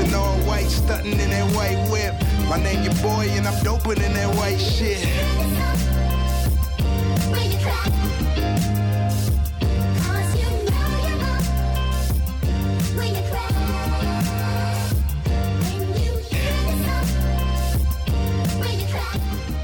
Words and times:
in 0.00 0.14
all 0.14 0.38
white, 0.40 0.66
stunting 0.68 1.18
in 1.18 1.30
that 1.30 1.54
white 1.54 1.78
whip. 1.90 2.14
My 2.48 2.62
name 2.62 2.82
your 2.82 2.94
boy, 2.94 3.26
and 3.30 3.46
I'm 3.46 3.62
doping 3.62 4.02
in 4.02 4.12
that 4.14 4.34
white 4.36 4.58
shit. 4.58 5.06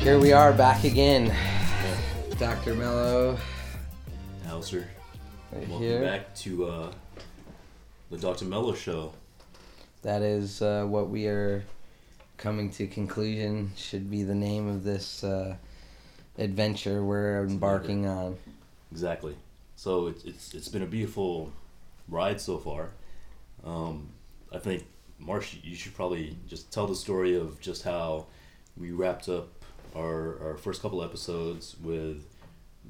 Here 0.07 0.21
we 0.21 0.33
are 0.33 0.53
back 0.53 0.85
again. 0.85 1.35
Dr. 2.39 2.75
Mello 2.75 3.37
Hauser. 4.47 4.87
right 5.51 5.69
Welcome 5.69 5.79
here. 5.79 6.01
back 6.01 6.33
to 6.37 6.67
uh, 6.67 6.93
the 8.11 8.19
Dr. 8.19 8.45
Mello 8.45 8.73
Show. 8.75 9.13
That 10.03 10.23
is 10.23 10.63
uh, 10.63 10.85
what 10.85 11.09
we 11.09 11.27
are 11.27 11.65
coming 12.37 12.71
to 12.71 12.87
conclusion 12.87 13.73
should 13.77 14.11
be 14.11 14.23
the 14.23 14.35
name 14.35 14.69
of 14.69 14.85
this 14.85 15.25
uh, 15.25 15.57
adventure 16.39 17.03
we're 17.03 17.45
embarking 17.45 18.07
on. 18.07 18.37
Exactly. 18.93 19.35
So 19.77 20.07
it's 20.09 20.25
it's 20.25 20.55
it's 20.55 20.69
been 20.69 20.83
a 20.83 20.87
beautiful 20.87 21.53
ride 22.09 22.41
so 22.41 22.59
far. 22.59 22.91
Um, 23.65 24.09
I 24.53 24.59
think 24.59 24.85
Marsh, 25.19 25.57
you 25.63 25.75
should 25.75 25.95
probably 25.95 26.37
just 26.49 26.73
tell 26.73 26.87
the 26.87 26.95
story 26.95 27.35
of 27.37 27.61
just 27.61 27.83
how 27.83 28.27
we 28.77 28.93
wrapped 28.93 29.29
up 29.29 29.49
our 29.95 30.39
our 30.43 30.57
first 30.57 30.83
couple 30.83 31.03
episodes 31.03 31.77
with 31.83 32.25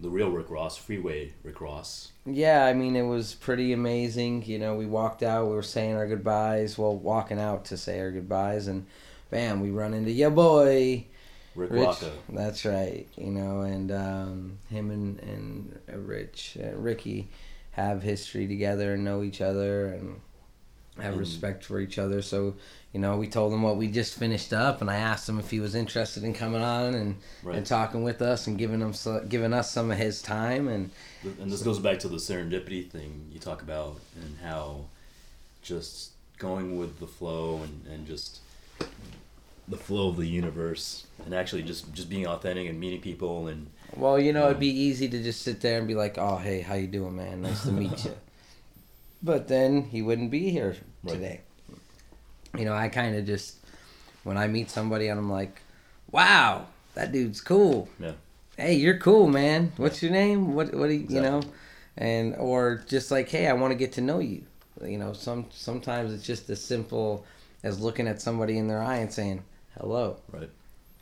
the 0.00 0.10
real 0.10 0.30
Rick 0.30 0.50
Ross, 0.50 0.76
Freeway 0.76 1.32
Rick 1.42 1.60
Ross. 1.60 2.12
Yeah, 2.24 2.64
I 2.64 2.72
mean, 2.72 2.96
it 2.96 3.02
was 3.02 3.34
pretty 3.34 3.72
amazing. 3.72 4.44
You 4.44 4.58
know, 4.58 4.74
we 4.74 4.86
walked 4.86 5.22
out, 5.22 5.46
we 5.46 5.54
were 5.54 5.62
saying 5.62 5.96
our 5.96 6.06
goodbyes, 6.06 6.76
well, 6.76 6.96
walking 6.96 7.40
out 7.40 7.66
to 7.66 7.76
say 7.76 8.00
our 8.00 8.10
goodbyes, 8.10 8.66
and 8.66 8.86
bam, 9.30 9.60
we 9.60 9.70
run 9.70 9.94
into 9.94 10.10
your 10.10 10.30
boy. 10.30 11.06
Rick 11.54 11.70
Rich, 11.70 11.96
that's 12.28 12.64
right. 12.66 13.06
You 13.16 13.30
know, 13.30 13.62
and 13.62 13.90
um, 13.90 14.58
him 14.68 14.90
and 14.90 15.18
and 15.20 15.78
Rich, 16.06 16.58
uh, 16.62 16.76
Ricky, 16.76 17.28
have 17.72 18.02
history 18.02 18.46
together 18.46 18.94
and 18.94 19.04
know 19.04 19.22
each 19.22 19.40
other 19.40 19.88
and 19.88 20.20
have 20.98 21.12
And- 21.12 21.20
respect 21.20 21.64
for 21.64 21.78
each 21.80 21.98
other. 21.98 22.22
So, 22.22 22.54
you 22.92 23.00
know, 23.00 23.16
we 23.16 23.28
told 23.28 23.52
him 23.52 23.62
what 23.62 23.76
we 23.76 23.88
just 23.88 24.14
finished 24.14 24.52
up, 24.52 24.80
and 24.80 24.90
I 24.90 24.96
asked 24.96 25.28
him 25.28 25.38
if 25.38 25.50
he 25.50 25.60
was 25.60 25.74
interested 25.74 26.24
in 26.24 26.32
coming 26.32 26.62
on 26.62 26.94
and, 26.94 27.16
Right. 27.42 27.56
and 27.56 27.66
talking 27.66 28.02
with 28.02 28.22
us 28.22 28.46
and 28.46 28.56
giving 28.56 28.80
him 28.80 28.94
so, 28.94 29.22
giving 29.28 29.52
us 29.52 29.70
some 29.70 29.90
of 29.90 29.98
his 29.98 30.22
time 30.22 30.68
and 30.68 30.90
and 31.40 31.50
this 31.50 31.62
goes 31.62 31.78
back 31.80 31.98
to 31.98 32.08
the 32.08 32.16
serendipity 32.18 32.88
thing 32.88 33.28
you 33.32 33.38
talk 33.40 33.60
about 33.60 33.98
and 34.22 34.36
how 34.42 34.84
just 35.62 36.12
going 36.38 36.78
with 36.78 37.00
the 37.00 37.06
flow 37.06 37.62
and, 37.64 37.84
and 37.92 38.06
just 38.06 38.38
the 39.68 39.76
flow 39.76 40.08
of 40.08 40.16
the 40.16 40.26
universe 40.26 41.06
and 41.24 41.34
actually 41.34 41.62
just 41.62 41.92
just 41.92 42.08
being 42.08 42.26
authentic 42.26 42.68
and 42.68 42.78
meeting 42.78 43.00
people 43.00 43.48
and 43.48 43.66
Well, 43.96 44.18
you 44.18 44.32
know, 44.32 44.40
Yeah. 44.42 44.46
it'd 44.46 44.56
um, 44.56 44.60
be 44.60 44.68
easy 44.70 45.08
to 45.08 45.22
just 45.22 45.42
sit 45.42 45.60
there 45.60 45.78
and 45.78 45.86
be 45.88 45.94
like, 45.94 46.16
"Oh, 46.18 46.36
hey, 46.36 46.60
how 46.60 46.74
you 46.74 46.86
doing, 46.86 47.16
man? 47.16 47.42
Nice 47.42 47.62
to 47.64 47.72
meet 47.72 48.04
you." 48.04 48.12
But 49.22 49.48
then 49.48 49.82
he 49.84 50.02
wouldn't 50.02 50.30
be 50.30 50.50
here 50.50 50.76
Right. 51.02 51.12
today. 51.14 51.40
You 52.56 52.64
know, 52.64 52.74
I 52.74 52.88
kind 52.88 53.16
of 53.16 53.26
just 53.26 53.56
when 54.24 54.36
I 54.36 54.46
meet 54.46 54.70
somebody 54.70 55.08
and 55.08 55.18
I'm 55.18 55.30
like, 55.30 55.60
"Wow, 56.10 56.66
that 56.94 57.12
dude's 57.12 57.40
cool." 57.40 57.88
Yeah. 58.00 58.12
Hey, 58.56 58.74
you're 58.74 58.98
cool, 58.98 59.28
man. 59.28 59.72
What's 59.76 60.02
your 60.02 60.12
name? 60.12 60.54
What 60.54 60.74
what 60.74 60.86
do 60.88 60.94
you, 60.94 61.06
you 61.08 61.20
know? 61.20 61.42
And 61.96 62.34
or 62.36 62.82
just 62.88 63.10
like, 63.10 63.28
"Hey, 63.28 63.46
I 63.46 63.52
want 63.52 63.72
to 63.72 63.76
get 63.76 63.92
to 63.92 64.00
know 64.00 64.18
you." 64.20 64.42
You 64.84 64.98
know, 64.98 65.12
some 65.12 65.46
sometimes 65.50 66.12
it's 66.12 66.24
just 66.24 66.48
as 66.50 66.60
simple 66.62 67.24
as 67.62 67.80
looking 67.80 68.06
at 68.08 68.20
somebody 68.22 68.58
in 68.58 68.68
their 68.68 68.82
eye 68.82 68.96
and 68.98 69.12
saying, 69.12 69.42
"Hello." 69.78 70.18
right 70.32 70.50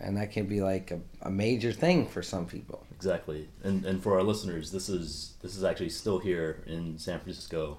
And 0.00 0.16
that 0.16 0.32
can 0.32 0.46
be 0.46 0.60
like 0.60 0.90
a, 0.90 1.00
a 1.22 1.30
major 1.30 1.72
thing 1.72 2.06
for 2.06 2.22
some 2.22 2.46
people. 2.46 2.84
exactly 2.96 3.48
and 3.62 3.84
and 3.84 4.02
for 4.02 4.14
our 4.14 4.22
listeners 4.22 4.70
this 4.70 4.88
is 4.88 5.34
this 5.42 5.56
is 5.56 5.62
actually 5.64 5.90
still 5.90 6.18
here 6.18 6.62
in 6.66 6.98
san 6.98 7.20
francisco 7.20 7.78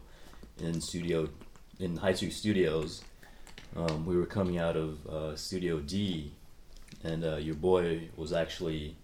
in 0.59 0.79
studio 0.81 1.27
in 1.79 1.97
hyde 1.97 2.15
street 2.17 2.33
studios 2.33 3.03
um, 3.75 4.05
we 4.05 4.15
were 4.15 4.25
coming 4.25 4.57
out 4.57 4.75
of 4.77 5.05
uh, 5.07 5.35
studio 5.35 5.79
d 5.79 6.31
and 7.03 7.23
uh, 7.23 7.35
your 7.35 7.55
boy 7.55 8.09
was 8.15 8.31
actually 8.33 8.95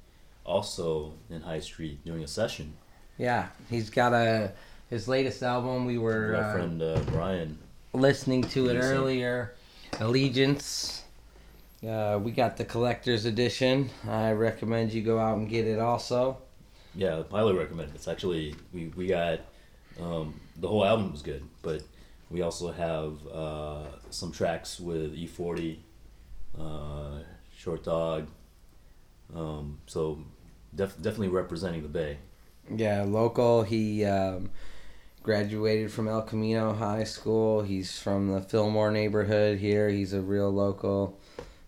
also 0.46 1.14
in 1.30 1.42
hyde 1.42 1.64
street 1.64 2.04
doing 2.06 2.24
a 2.24 2.28
session 2.28 2.74
Yeah, 3.18 3.48
he's 3.70 3.90
got 3.90 4.14
a 4.14 4.52
his 4.90 5.08
latest 5.08 5.44
album. 5.44 5.86
We 5.86 5.98
were 5.98 6.34
my 6.34 6.40
uh, 6.40 6.54
friend 6.54 6.82
uh, 6.82 7.00
Brian. 7.12 7.58
listening 7.94 8.42
to 8.56 8.70
it 8.70 8.76
earlier. 8.78 9.54
Allegiance. 10.00 11.04
Uh, 11.88 12.20
we 12.22 12.32
got 12.32 12.58
the 12.58 12.66
collector's 12.66 13.26
edition. 13.26 13.90
I 14.08 14.32
recommend 14.32 14.92
you 14.92 15.02
go 15.04 15.18
out 15.20 15.38
and 15.38 15.48
get 15.50 15.66
it. 15.68 15.80
Also, 15.80 16.38
Yeah, 16.96 17.24
highly 17.32 17.54
recommend 17.54 17.90
it. 17.92 17.96
It's 17.96 18.08
actually 18.08 18.56
we 18.74 18.92
we 18.96 19.06
got 19.08 19.40
um, 20.02 20.34
the 20.58 20.68
whole 20.68 20.86
album 20.86 21.12
was 21.12 21.22
good, 21.22 21.44
but 21.62 21.82
we 22.30 22.42
also 22.42 22.72
have 22.72 23.28
uh, 23.28 23.84
some 24.10 24.32
tracks 24.32 24.80
with 24.80 25.16
E40, 25.18 25.78
uh, 26.60 27.20
Short 27.58 27.84
Dog. 27.84 28.28
Um, 29.36 29.80
so 29.88 30.24
def- 30.76 30.96
definitely 31.02 31.30
representing 31.30 31.82
the 31.84 31.88
Bay. 31.90 32.18
yeah, 32.74 33.04
local. 33.04 33.64
He 33.64 34.04
um, 34.06 34.50
graduated 35.24 35.92
from 35.92 36.08
El 36.08 36.22
Camino 36.24 36.74
High 36.74 37.04
School. 37.06 37.62
He's 37.62 37.98
from 38.00 38.32
the 38.32 38.42
Fillmore 38.42 38.92
neighborhood 38.92 39.60
here. 39.60 39.90
He's 39.90 40.14
a 40.14 40.22
real 40.22 40.52
local, 40.52 41.18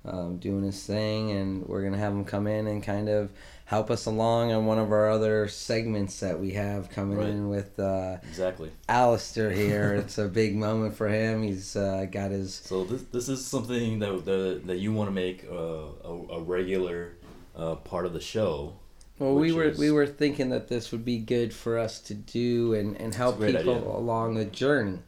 um, 0.06 0.38
doing 0.38 0.64
his 0.64 0.84
thing, 0.84 1.32
and 1.32 1.66
we're 1.68 1.84
gonna 1.84 1.98
have 1.98 2.14
him 2.14 2.26
come 2.26 2.48
in 2.48 2.68
and 2.68 2.84
kind 2.84 3.10
of 3.10 3.30
help 3.66 3.90
us 3.90 4.06
along 4.06 4.52
on 4.52 4.66
one 4.66 4.78
of 4.78 4.92
our 4.92 5.10
other 5.10 5.48
segments 5.48 6.20
that 6.20 6.40
we 6.40 6.52
have 6.52 6.90
coming 6.90 7.18
Right. 7.18 7.30
in 7.30 7.50
with 7.50 7.80
uh, 7.80 8.18
Exactly. 8.24 8.70
Alistair 8.90 9.52
here. 9.52 9.94
it's 10.00 10.18
a 10.18 10.28
big 10.28 10.56
moment 10.56 10.96
for 10.96 11.08
him. 11.08 11.42
He's 11.44 11.76
uh, 11.76 12.06
got 12.12 12.32
his 12.32 12.54
So 12.56 12.84
this 12.84 13.04
this 13.04 13.30
is 13.30 13.46
something 13.46 14.00
that 14.00 14.26
that, 14.26 14.68
that 14.68 14.78
you 14.80 14.92
want 14.94 15.08
to 15.08 15.14
make 15.14 15.46
uh, 15.50 15.56
a, 15.56 16.26
a 16.34 16.42
regular 16.42 17.14
uh, 17.56 17.76
part 17.76 18.06
of 18.06 18.14
the 18.14 18.20
show. 18.22 18.74
Well, 19.20 19.36
we 19.36 19.54
were 19.54 19.66
is- 19.70 19.78
we 19.80 19.90
were 19.92 20.08
thinking 20.08 20.50
that 20.50 20.68
this 20.68 20.92
would 20.92 21.06
be 21.06 21.18
good 21.20 21.54
for 21.54 21.78
us 21.80 22.00
to 22.02 22.14
do 22.14 22.74
and, 22.74 22.98
and 23.00 23.16
help 23.16 23.40
people 23.40 23.58
idea. 23.76 23.88
along 23.88 24.34
the 24.36 24.46
journey, 24.46 25.00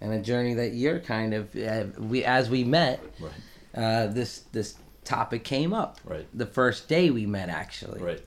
and 0.00 0.12
a 0.12 0.20
journey 0.20 0.54
that 0.54 0.72
you're 0.72 0.98
kind 1.00 1.32
of 1.34 1.54
uh, 1.54 1.84
we 1.98 2.24
as 2.24 2.50
we 2.50 2.64
met. 2.64 3.00
Right. 3.20 3.30
Uh, 3.74 4.06
this 4.08 4.40
this 4.52 4.74
topic 5.04 5.44
came 5.44 5.72
up 5.72 5.98
Right. 6.04 6.26
the 6.34 6.46
first 6.46 6.88
day 6.88 7.10
we 7.10 7.26
met 7.26 7.48
actually, 7.48 8.00
Right. 8.00 8.20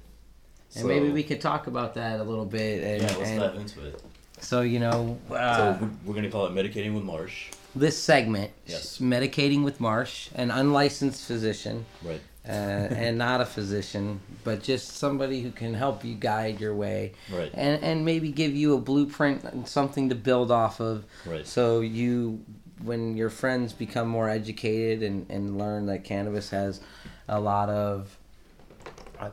and 0.76 0.88
maybe 0.88 1.10
we 1.10 1.24
could 1.24 1.40
talk 1.40 1.68
about 1.68 1.94
that 1.96 2.20
a 2.20 2.24
little 2.24 2.46
bit. 2.46 2.84
And, 2.84 3.02
yeah 3.04 3.18
let's 3.18 3.30
and 3.30 3.40
dive 3.40 3.56
into 3.56 3.86
it. 3.88 4.02
so 4.42 4.62
you 4.62 4.80
know, 4.80 5.18
uh, 5.32 5.78
so 5.78 5.86
we- 5.86 5.90
we're 6.06 6.16
gonna 6.16 6.32
call 6.32 6.48
it 6.48 6.54
medicating 6.54 6.94
with 6.96 7.04
Marsh. 7.04 7.52
this 7.76 7.98
segment, 8.02 8.52
Yes. 8.66 8.98
medicating 9.00 9.64
with 9.64 9.80
Marsh, 9.80 10.30
an 10.36 10.50
unlicensed 10.52 11.26
physician. 11.26 11.86
Right. 12.04 12.22
uh, 12.48 12.52
and 12.52 13.18
not 13.18 13.42
a 13.42 13.46
physician, 13.46 14.20
but 14.44 14.62
just 14.62 14.98
somebody 14.98 15.42
who 15.42 15.50
can 15.50 15.74
help 15.74 16.06
you 16.06 16.14
guide 16.14 16.60
your 16.62 16.76
way, 16.76 17.14
Right. 17.34 17.50
and 17.56 17.84
and 17.84 18.06
maybe 18.06 18.32
give 18.32 18.56
you 18.56 18.76
a 18.76 18.80
blueprint 18.80 19.44
and 19.46 19.68
something 19.68 20.10
to 20.10 20.16
build 20.16 20.52
off 20.52 20.80
of, 20.80 21.06
Right. 21.26 21.48
so 21.48 21.80
you, 21.82 22.42
when 22.84 23.16
your 23.18 23.30
friends 23.30 23.74
become 23.74 24.08
more 24.08 24.30
educated 24.30 25.02
and 25.04 25.26
and 25.30 25.58
learn 25.58 25.86
that 25.88 26.04
cannabis 26.04 26.50
has 26.50 26.82
a 27.28 27.40
lot 27.40 27.70
of 27.70 28.18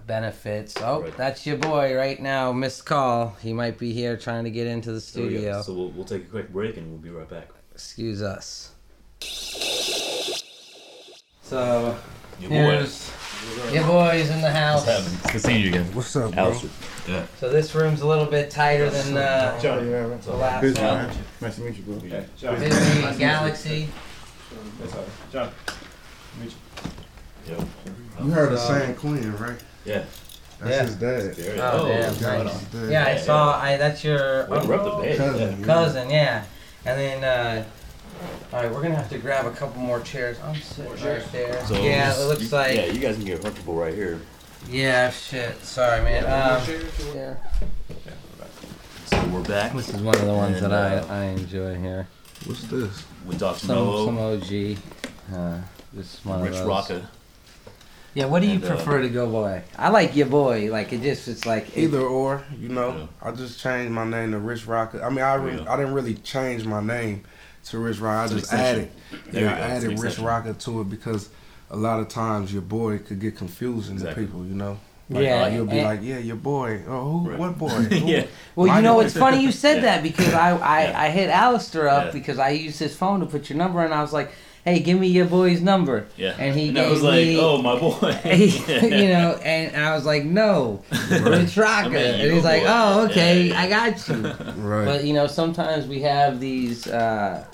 benefits. 0.06 0.76
Oh, 0.80 1.02
Right. 1.02 1.16
that's 1.16 1.44
your 1.46 1.56
boy 1.56 1.94
right 1.96 2.20
now. 2.22 2.52
Missed 2.52 2.86
call. 2.86 3.36
He 3.42 3.52
might 3.52 3.78
be 3.78 3.92
here 3.92 4.16
trying 4.16 4.44
to 4.44 4.50
get 4.50 4.66
into 4.66 4.92
the 4.92 5.00
There 5.12 5.24
we 5.26 5.30
go. 5.32 5.36
studio. 5.38 5.62
So 5.62 5.74
we'll, 5.74 5.88
we'll 5.90 6.04
take 6.04 6.22
a 6.22 6.28
quick 6.28 6.52
break 6.52 6.76
and 6.76 6.88
we'll 6.88 6.98
be 7.00 7.10
right 7.10 7.28
back. 7.28 7.48
Excuse 7.72 8.22
us. 8.22 8.70
So 11.42 11.96
Your 12.40 12.50
here's 12.50 13.10
your 13.72 13.84
boys 13.86 14.30
in 14.30 14.40
the 14.40 14.50
house. 14.50 14.84
Good 15.32 15.40
seeing 15.40 15.60
you 15.62 15.68
again. 15.68 15.84
What's 15.94 16.14
up, 16.16 16.32
bro? 16.32 16.44
Alistair. 16.44 16.70
Yeah. 17.08 17.26
So 17.40 17.50
this 17.50 17.74
room's 17.74 18.00
a 18.00 18.06
little 18.06 18.26
bit 18.26 18.50
tighter 18.50 18.88
than 18.88 19.16
uh, 19.16 19.58
John, 19.60 19.84
yeah, 19.90 20.06
man. 20.06 20.20
the 20.20 20.32
last 20.34 20.60
Busy, 20.60 20.80
one. 20.82 20.94
man. 20.94 21.16
Nice 21.40 21.56
to 21.56 21.60
meet 21.62 21.76
you, 21.76 21.82
bro. 21.82 22.00
Yeah. 22.04 22.22
John. 22.36 22.58
Busy 22.60 23.18
Galaxy. 23.18 23.88
John. 25.32 25.50
Yo. 27.48 27.64
You 28.24 28.30
heard 28.30 28.52
of 28.52 28.58
So- 28.60 28.68
San 28.68 28.94
Quinn, 28.94 29.36
right? 29.36 29.56
Yeah. 29.84 30.04
That's 30.60 30.70
Yeah. 30.70 30.82
his 30.84 30.94
dad. 30.94 31.34
There 31.34 31.56
you 31.56 31.60
Oh, 31.62 31.88
damn, 31.88 32.02
right 32.04 32.44
That's 32.44 32.60
dad. 32.66 32.90
Yeah, 32.90 33.04
I 33.06 33.16
saw. 33.16 33.60
I 33.60 33.76
that's 33.76 34.04
your 34.04 34.46
Way 34.46 34.60
to 34.60 34.66
rep 34.68 34.84
the 34.84 34.90
Bay. 35.02 35.16
Cousin. 35.16 35.58
yeah. 35.58 35.66
cousin. 35.66 36.10
Yeah, 36.10 36.44
and 36.84 37.00
then. 37.00 37.24
Uh, 37.24 37.64
all 38.52 38.62
right, 38.62 38.70
we're 38.72 38.82
gonna 38.82 38.94
have 38.96 39.08
to 39.10 39.18
grab 39.18 39.46
a 39.46 39.50
couple 39.50 39.80
more 39.80 40.00
chairs. 40.00 40.38
I'm 40.44 40.54
sitting 40.56 40.90
right 40.92 41.22
there. 41.32 41.64
So 41.66 41.74
yeah, 41.82 42.14
it 42.18 42.26
looks 42.26 42.42
you- 42.42 42.48
like. 42.56 42.76
Yeah, 42.76 42.86
you 42.86 42.98
guys 43.00 43.16
can 43.16 43.24
get 43.24 43.42
comfortable 43.42 43.74
right 43.74 43.94
here. 43.94 44.20
Yeah, 44.68 45.10
shit. 45.10 45.60
Sorry, 45.64 46.02
man. 46.02 46.24
Um, 46.24 46.62
yeah. 47.14 47.34
So 49.06 49.24
we're 49.28 49.42
back. 49.42 49.72
This 49.74 49.88
is 49.88 50.00
one 50.00 50.14
of 50.14 50.24
the 50.24 50.32
ones 50.32 50.62
And, 50.62 50.72
that 50.72 51.04
uh, 51.04 51.06
I, 51.12 51.16
I 51.16 51.24
enjoy 51.24 51.74
here. 51.78 52.06
What's 52.46 52.62
this? 52.64 53.04
with 53.26 53.38
Dr. 53.38 53.58
Some 53.66 53.68
some 54.06 54.14
Mello, 54.16 54.34
OG. 54.36 54.76
Uh, 55.32 55.60
just 55.94 56.24
one 56.24 56.42
Rich 56.42 56.54
of 56.54 56.58
those. 56.58 56.68
Rocka. 56.68 57.06
Yeah, 58.14 58.26
what 58.26 58.40
do 58.42 58.46
you 58.48 58.54
And, 58.56 58.64
uh, 58.64 58.68
prefer 58.76 59.00
to 59.02 59.08
go 59.08 59.28
boy? 59.30 59.62
I 59.78 59.88
like 59.88 60.14
your 60.16 60.26
boy. 60.26 60.70
Like 60.70 60.92
it 60.92 61.02
just 61.02 61.28
it's 61.28 61.46
like 61.46 61.68
it- 61.76 61.84
Either 61.84 62.00
or, 62.00 62.44
you 62.58 62.68
know. 62.68 62.96
Yeah. 63.22 63.28
I 63.28 63.32
just 63.32 63.60
changed 63.60 63.90
my 63.92 64.04
name 64.04 64.32
to 64.32 64.38
Rich 64.38 64.66
Rocka. 64.66 65.02
I 65.02 65.08
mean, 65.08 65.20
I 65.20 65.34
re- 65.34 65.56
Yeah. 65.56 65.72
I 65.72 65.76
didn't 65.76 65.94
really 65.94 66.14
change 66.14 66.64
my 66.64 66.80
name 66.82 67.24
to 67.66 67.78
Rich 67.78 67.98
Rock. 68.00 68.30
I 68.30 68.34
just 68.34 68.52
added, 68.52 68.90
There 69.30 69.44
yeah, 69.44 69.54
I 69.54 69.56
go. 69.56 69.62
It's 69.62 69.64
an 69.64 69.70
added 69.70 69.88
Rich 69.88 69.92
extension. 69.98 70.24
Rocker 70.24 70.52
to 70.54 70.80
it 70.80 70.90
because 70.90 71.28
a 71.70 71.76
lot 71.76 72.00
of 72.00 72.08
times 72.08 72.52
your 72.52 72.62
boy 72.62 72.98
could 72.98 73.20
get 73.20 73.36
confusing 73.36 73.94
Exactly. 73.94 74.24
to 74.24 74.28
people, 74.28 74.44
you 74.46 74.54
know. 74.54 74.78
yeah. 75.08 75.36
Uh, 75.36 75.40
like, 75.42 75.52
you'll 75.54 75.66
be 75.66 75.78
and- 75.78 75.86
like, 75.86 76.00
yeah, 76.02 76.18
your 76.18 76.36
boy. 76.36 76.82
Oh, 76.88 77.18
who? 77.20 77.30
Right. 77.30 77.38
What 77.38 77.58
boy? 77.58 77.68
Who? 77.70 78.06
yeah. 78.06 78.26
Well, 78.56 78.74
you 78.76 78.82
know, 78.82 79.00
is- 79.00 79.12
it's 79.12 79.18
funny 79.18 79.40
you 79.42 79.52
said 79.52 79.76
Yeah. 79.76 79.82
that 79.96 80.02
because 80.02 80.32
I, 80.34 80.56
I, 80.56 80.82
Yeah. 80.84 81.00
I 81.00 81.08
hit 81.10 81.30
Alistair 81.30 81.88
up 81.88 82.06
Yeah. 82.06 82.10
because 82.12 82.38
I 82.38 82.50
used 82.50 82.78
his 82.78 82.94
phone 82.96 83.20
to 83.20 83.26
put 83.26 83.48
your 83.48 83.58
number 83.58 83.82
and 83.84 83.92
I 83.94 84.00
was 84.02 84.12
like, 84.12 84.32
hey, 84.64 84.78
give 84.80 84.98
me 84.98 85.08
your 85.08 85.26
boy's 85.26 85.60
number. 85.60 86.06
Yeah. 86.16 86.36
And 86.38 86.54
he 86.58 86.70
I 86.70 86.72
gave 86.72 86.90
was 86.90 87.02
like, 87.02 87.26
me, 87.26 87.38
oh, 87.40 87.60
my 87.60 87.78
boy. 87.78 88.18
you 88.24 89.08
know, 89.08 89.38
and, 89.42 89.74
and 89.74 89.84
I 89.84 89.94
was 89.94 90.04
like, 90.04 90.24
no, 90.24 90.82
Rich 91.10 91.56
Rocka. 91.56 91.86
I 91.86 91.88
mean, 91.88 91.96
and 91.96 92.22
your 92.22 92.34
he's 92.34 92.44
like, 92.44 92.62
boy. 92.62 92.68
oh, 92.68 93.06
okay, 93.06 93.42
Yeah, 93.48 93.54
yeah. 93.54 93.60
I 93.60 93.68
got 93.68 94.08
you. 94.08 94.62
Right. 94.62 94.84
But, 94.84 95.04
you 95.04 95.14
know, 95.14 95.26
sometimes 95.26 95.86
we 95.86 96.00
have 96.02 96.38
these 96.40 96.86
uh, 96.86 97.44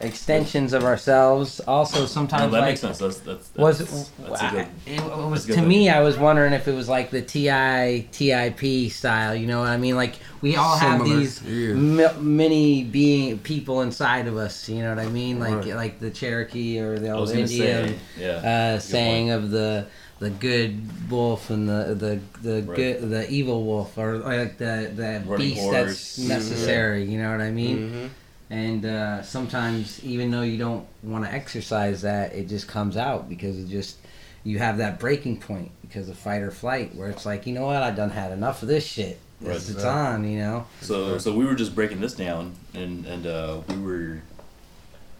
extensions 0.00 0.72
of 0.74 0.84
ourselves. 0.84 1.58
Also, 1.60 2.00
No, 2.00 2.06
sometimes 2.06 2.52
that 2.52 2.58
like, 2.60 2.68
makes 2.70 2.80
sense. 2.80 2.98
That's, 2.98 3.18
that's, 3.20 3.48
that's, 3.48 3.58
was 3.58 4.10
that's 4.18 4.42
a 4.42 4.50
good. 4.50 4.66
it, 4.86 5.00
it 5.00 5.02
was 5.02 5.30
that's 5.30 5.44
a 5.44 5.46
good 5.48 5.54
to 5.54 5.60
thing. 5.60 5.68
me 5.68 5.88
i 5.88 6.00
was 6.00 6.18
wondering 6.18 6.52
if 6.52 6.68
it 6.68 6.74
was 6.74 6.88
like 6.88 7.10
the 7.10 7.22
ti 7.22 8.06
tip 8.12 8.90
style 8.92 9.34
you 9.34 9.46
know 9.46 9.60
what 9.60 9.68
i 9.68 9.76
mean 9.78 9.96
like 9.96 10.16
we 10.42 10.54
all 10.56 10.76
have 10.76 11.02
these 11.04 11.42
yeah. 11.42 11.72
mi- 11.74 12.20
many 12.20 12.84
being 12.84 13.38
people 13.38 13.80
inside 13.80 14.26
of 14.26 14.36
us 14.36 14.68
you 14.68 14.82
know 14.82 14.94
what 14.94 14.98
i 15.04 15.08
mean 15.08 15.38
like 15.40 15.54
Right. 15.56 15.74
like 15.74 15.98
the 16.00 16.10
cherokee 16.10 16.78
or 16.78 16.98
the 16.98 17.10
old 17.12 17.30
indian 17.30 17.88
say, 17.88 17.94
yeah. 18.18 18.74
uh, 18.74 18.78
saying 18.78 19.30
of 19.30 19.50
the 19.50 19.86
the 20.18 20.30
good 20.30 21.10
wolf 21.10 21.48
and 21.50 21.68
the 21.68 21.94
the 21.94 22.20
the 22.42 22.62
Right. 22.62 22.76
good 22.76 23.10
the 23.10 23.30
evil 23.30 23.64
wolf 23.64 23.96
or 23.96 24.18
like 24.18 24.58
the 24.58 24.90
the 24.94 25.22
Running 25.26 25.36
beast 25.50 25.60
horse. 25.62 25.72
that's 25.72 26.18
necessary 26.18 27.04
you 27.04 27.18
know 27.18 27.30
what 27.30 27.40
i 27.40 27.50
mean 27.50 27.78
Mhm. 27.90 28.08
And 28.50 28.84
uh, 28.84 29.22
sometimes 29.22 30.02
even 30.04 30.30
though 30.30 30.42
you 30.42 30.58
don't 30.58 30.86
want 31.02 31.24
to 31.24 31.32
exercise 31.32 32.02
that 32.02 32.32
it 32.34 32.48
just 32.48 32.68
comes 32.68 32.96
out 32.96 33.28
because 33.28 33.58
it 33.58 33.68
just 33.68 33.98
you 34.44 34.58
have 34.60 34.78
that 34.78 35.00
breaking 35.00 35.40
point 35.40 35.72
because 35.82 36.08
of 36.08 36.16
fight 36.16 36.42
or 36.42 36.52
flight 36.52 36.94
where 36.94 37.08
it's 37.08 37.26
like 37.26 37.46
you 37.46 37.52
know 37.52 37.66
what? 37.66 37.82
I 37.82 37.90
done 37.90 38.10
had 38.10 38.32
enough 38.32 38.62
of 38.62 38.68
this 38.68 38.86
shit. 38.86 39.18
Right. 39.40 39.56
it's, 39.56 39.68
it's 39.68 39.84
on 39.84 40.24
you 40.24 40.38
know? 40.38 40.66
So 40.80 41.18
so 41.18 41.34
we 41.34 41.44
were 41.44 41.54
just 41.54 41.74
breaking 41.74 42.00
this 42.00 42.14
down, 42.14 42.54
and 42.74 43.04
and 43.06 43.26
uh, 43.26 43.60
we 43.68 43.76
were 43.76 44.22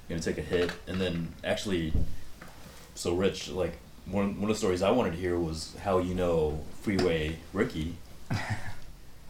gonna 0.08 0.20
take 0.20 0.38
a 0.38 0.42
hit, 0.42 0.70
and 0.86 1.00
then 1.00 1.34
actually, 1.44 1.92
so 2.94 3.14
Rich, 3.14 3.48
like 3.48 3.72
one 4.06 4.40
one 4.40 4.44
of 4.50 4.56
the 4.56 4.58
stories 4.58 4.82
I 4.82 4.90
wanted 4.90 5.12
to 5.12 5.16
hear 5.16 5.36
was 5.38 5.76
how 5.82 5.98
you 5.98 6.14
know 6.14 6.60
Freeway 6.82 7.36
Ricky, 7.52 7.96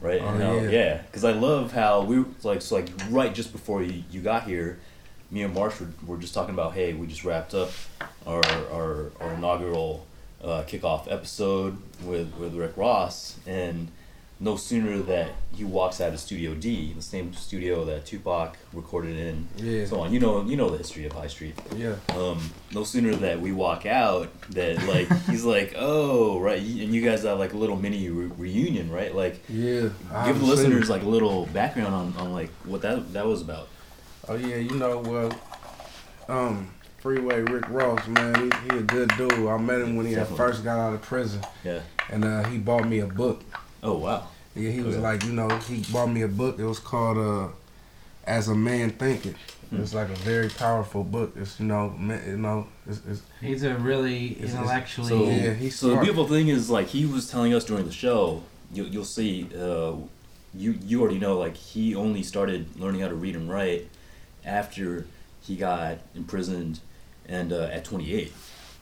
right? 0.00 0.20
Oh, 0.20 0.28
how, 0.28 0.54
yeah. 0.54 0.70
yeah, 0.70 1.02
because 1.02 1.25
I 1.25 1.32
love 1.32 1.72
how 1.72 2.02
we 2.02 2.20
were 2.20 2.26
like 2.43 2.62
so 2.62 2.76
like 2.76 2.88
right 3.10 3.34
just 3.34 3.52
before 3.52 3.82
you, 3.82 4.02
you 4.10 4.20
got 4.20 4.44
here, 4.44 4.78
me 5.31 5.43
and 5.43 5.54
Marsh 5.54 5.81
were, 5.81 5.88
were 6.06 6.19
just 6.19 6.34
talking 6.34 6.54
about 6.54 6.75
hey 6.75 6.94
we 6.94 7.06
just 7.06 7.25
wrapped 7.25 7.54
up 7.54 7.70
our 8.26 8.44
our, 8.72 9.10
our 9.20 9.34
inaugural 9.34 10.06
uh, 10.43 10.64
kickoff 10.66 11.10
episode 11.10 11.78
with 12.02 12.34
with 12.37 12.54
Rick 12.54 12.76
Ross 12.76 13.37
and 13.46 13.88
no 14.38 14.54
sooner 14.56 14.98
that 14.98 15.30
he 15.54 15.64
walks 15.64 15.98
out 15.98 16.12
of 16.12 16.20
Studio 16.20 16.52
D, 16.54 16.92
the 16.92 17.00
same 17.00 17.32
studio 17.32 17.86
that 17.86 18.04
Tupac 18.04 18.58
recorded 18.74 19.16
in, 19.16 19.48
Yeah. 19.56 19.86
so 19.86 20.00
on. 20.00 20.12
You 20.12 20.20
know, 20.20 20.42
you 20.44 20.56
know 20.58 20.68
the 20.68 20.76
history 20.76 21.06
of 21.06 21.12
Hyde 21.12 21.30
Street. 21.30 21.58
Yeah. 21.74 21.94
Um, 22.10 22.50
no 22.74 22.84
sooner 22.84 23.14
that 23.16 23.40
we 23.40 23.52
walk 23.52 23.86
out, 23.86 24.28
that 24.50 24.86
like 24.86 25.08
he's 25.30 25.44
like, 25.44 25.74
oh 25.78 26.38
right, 26.38 26.58
and 26.58 26.68
you 26.94 27.00
guys 27.02 27.22
have 27.22 27.38
like 27.38 27.54
a 27.54 27.56
little 27.56 27.76
mini 27.76 28.10
re- 28.10 28.30
reunion, 28.36 28.90
right? 28.92 29.14
Like, 29.14 29.40
Yeah. 29.48 29.88
I 30.12 30.26
give 30.26 30.38
the 30.40 30.44
listeners 30.46 30.90
like 30.90 31.02
a 31.02 31.08
little 31.08 31.46
background 31.46 31.94
on, 31.94 32.14
on 32.18 32.32
like 32.32 32.50
what 32.64 32.82
that 32.82 33.12
that 33.14 33.24
was 33.26 33.40
about. 33.40 33.68
Oh 34.28 34.34
yeah, 34.34 34.56
you 34.56 34.74
know, 34.74 34.98
well, 34.98 35.32
um, 36.28 36.68
Freeway 36.98 37.40
Rick 37.40 37.68
Ross, 37.70 38.06
man, 38.08 38.34
he, 38.34 38.50
he 38.72 38.78
a 38.78 38.82
good 38.82 39.10
dude. 39.16 39.32
I 39.48 39.56
met 39.58 39.80
him 39.80 39.96
when 39.96 40.06
he 40.06 40.14
Definitely. 40.14 40.36
first 40.36 40.64
got 40.64 40.78
out 40.78 40.92
of 40.92 41.00
prison, 41.02 41.40
Yeah. 41.64 41.80
and 42.10 42.24
uh, 42.24 42.44
he 42.48 42.58
bought 42.58 42.86
me 42.88 42.98
a 42.98 43.06
book. 43.06 43.42
Oh 43.82 43.99
wow. 43.99 44.26
Yeah, 44.55 44.70
he 44.70 44.81
was 44.81 44.94
Okay. 44.96 45.02
like, 45.05 45.25
you 45.25 45.32
know, 45.32 45.49
he 45.69 45.82
bought 45.93 46.06
me 46.06 46.23
a 46.23 46.28
book. 46.28 46.58
It 46.58 46.64
was 46.64 46.78
called 46.78 47.19
uh, 47.19 47.49
"As 48.26 48.49
a 48.49 48.55
Man 48.55 48.90
Thinketh." 48.90 49.37
Hmm. 49.70 49.81
It's 49.82 49.93
like 49.94 50.08
a 50.08 50.14
very 50.17 50.49
powerful 50.49 51.02
book. 51.05 51.32
It's 51.37 51.58
you 51.61 51.67
know, 51.67 51.90
me- 51.90 52.20
you 52.26 52.37
know, 52.38 52.67
it's, 52.88 53.00
it's 53.11 53.23
he's 53.40 53.62
a 53.64 53.75
really 53.75 54.28
It's- 54.32 54.38
it's- 54.44 54.55
intellectually 54.55 55.08
So, 55.11 55.25
Yeah, 55.25 55.52
he's 55.55 55.76
so 55.78 55.88
the 55.90 55.96
beautiful 55.96 56.26
thing 56.26 56.49
is 56.49 56.70
like 56.70 56.87
he 56.88 57.05
was 57.05 57.28
telling 57.31 57.52
us 57.52 57.64
during 57.64 57.84
the 57.84 57.93
show. 57.93 58.43
You, 58.73 58.84
you'll 58.84 59.05
see. 59.05 59.49
Uh, 59.55 59.93
you 60.55 60.79
you 60.87 61.00
already 61.02 61.19
know 61.19 61.37
like 61.38 61.55
he 61.56 61.94
only 61.94 62.22
started 62.22 62.67
learning 62.81 63.02
how 63.02 63.08
to 63.08 63.14
read 63.14 63.37
and 63.37 63.50
write 63.50 63.88
after 64.44 65.06
he 65.43 65.55
got 65.56 65.99
imprisoned 66.14 66.81
and 67.29 67.52
uh, 67.52 67.64
at 67.72 67.84
28. 67.84 68.32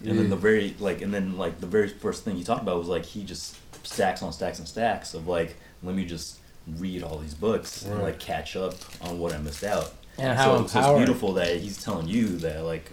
And 0.06 0.19
then 0.19 0.29
the 0.31 0.37
very 0.37 0.75
like 0.79 1.00
and 1.02 1.12
then 1.14 1.37
like 1.38 1.61
the 1.61 1.67
very 1.67 1.88
first 1.88 2.25
thing 2.25 2.37
he 2.37 2.44
talked 2.44 2.62
about 2.62 2.79
was 2.79 2.88
like 2.88 3.05
he 3.06 3.25
just 3.25 3.56
stacks 3.84 4.22
on 4.22 4.32
stacks 4.32 4.58
and 4.58 4.66
stacks 4.69 5.14
of 5.14 5.26
like 5.28 5.56
let 5.82 5.94
me 5.94 6.04
just 6.04 6.38
read 6.78 7.02
all 7.02 7.19
these 7.19 7.34
books 7.34 7.84
and 7.84 8.02
like 8.02 8.19
catch 8.19 8.56
up 8.56 8.75
on 9.02 9.19
what 9.19 9.32
I 9.32 9.38
missed 9.38 9.64
out. 9.64 9.92
and 10.19 10.36
how 10.36 10.58
so, 10.58 10.66
so 10.66 10.78
it's 10.81 10.98
beautiful 10.98 11.34
that 11.34 11.56
he's 11.58 11.82
telling 11.82 12.08
you 12.08 12.26
that 12.38 12.64
like 12.64 12.90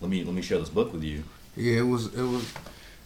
let 0.00 0.10
me 0.10 0.22
let 0.24 0.34
me 0.34 0.42
share 0.42 0.58
this 0.58 0.68
book 0.68 0.92
with 0.92 1.02
you. 1.02 1.24
yeah, 1.56 1.78
it 1.78 1.86
was 1.86 2.06
it 2.14 2.22
was 2.22 2.52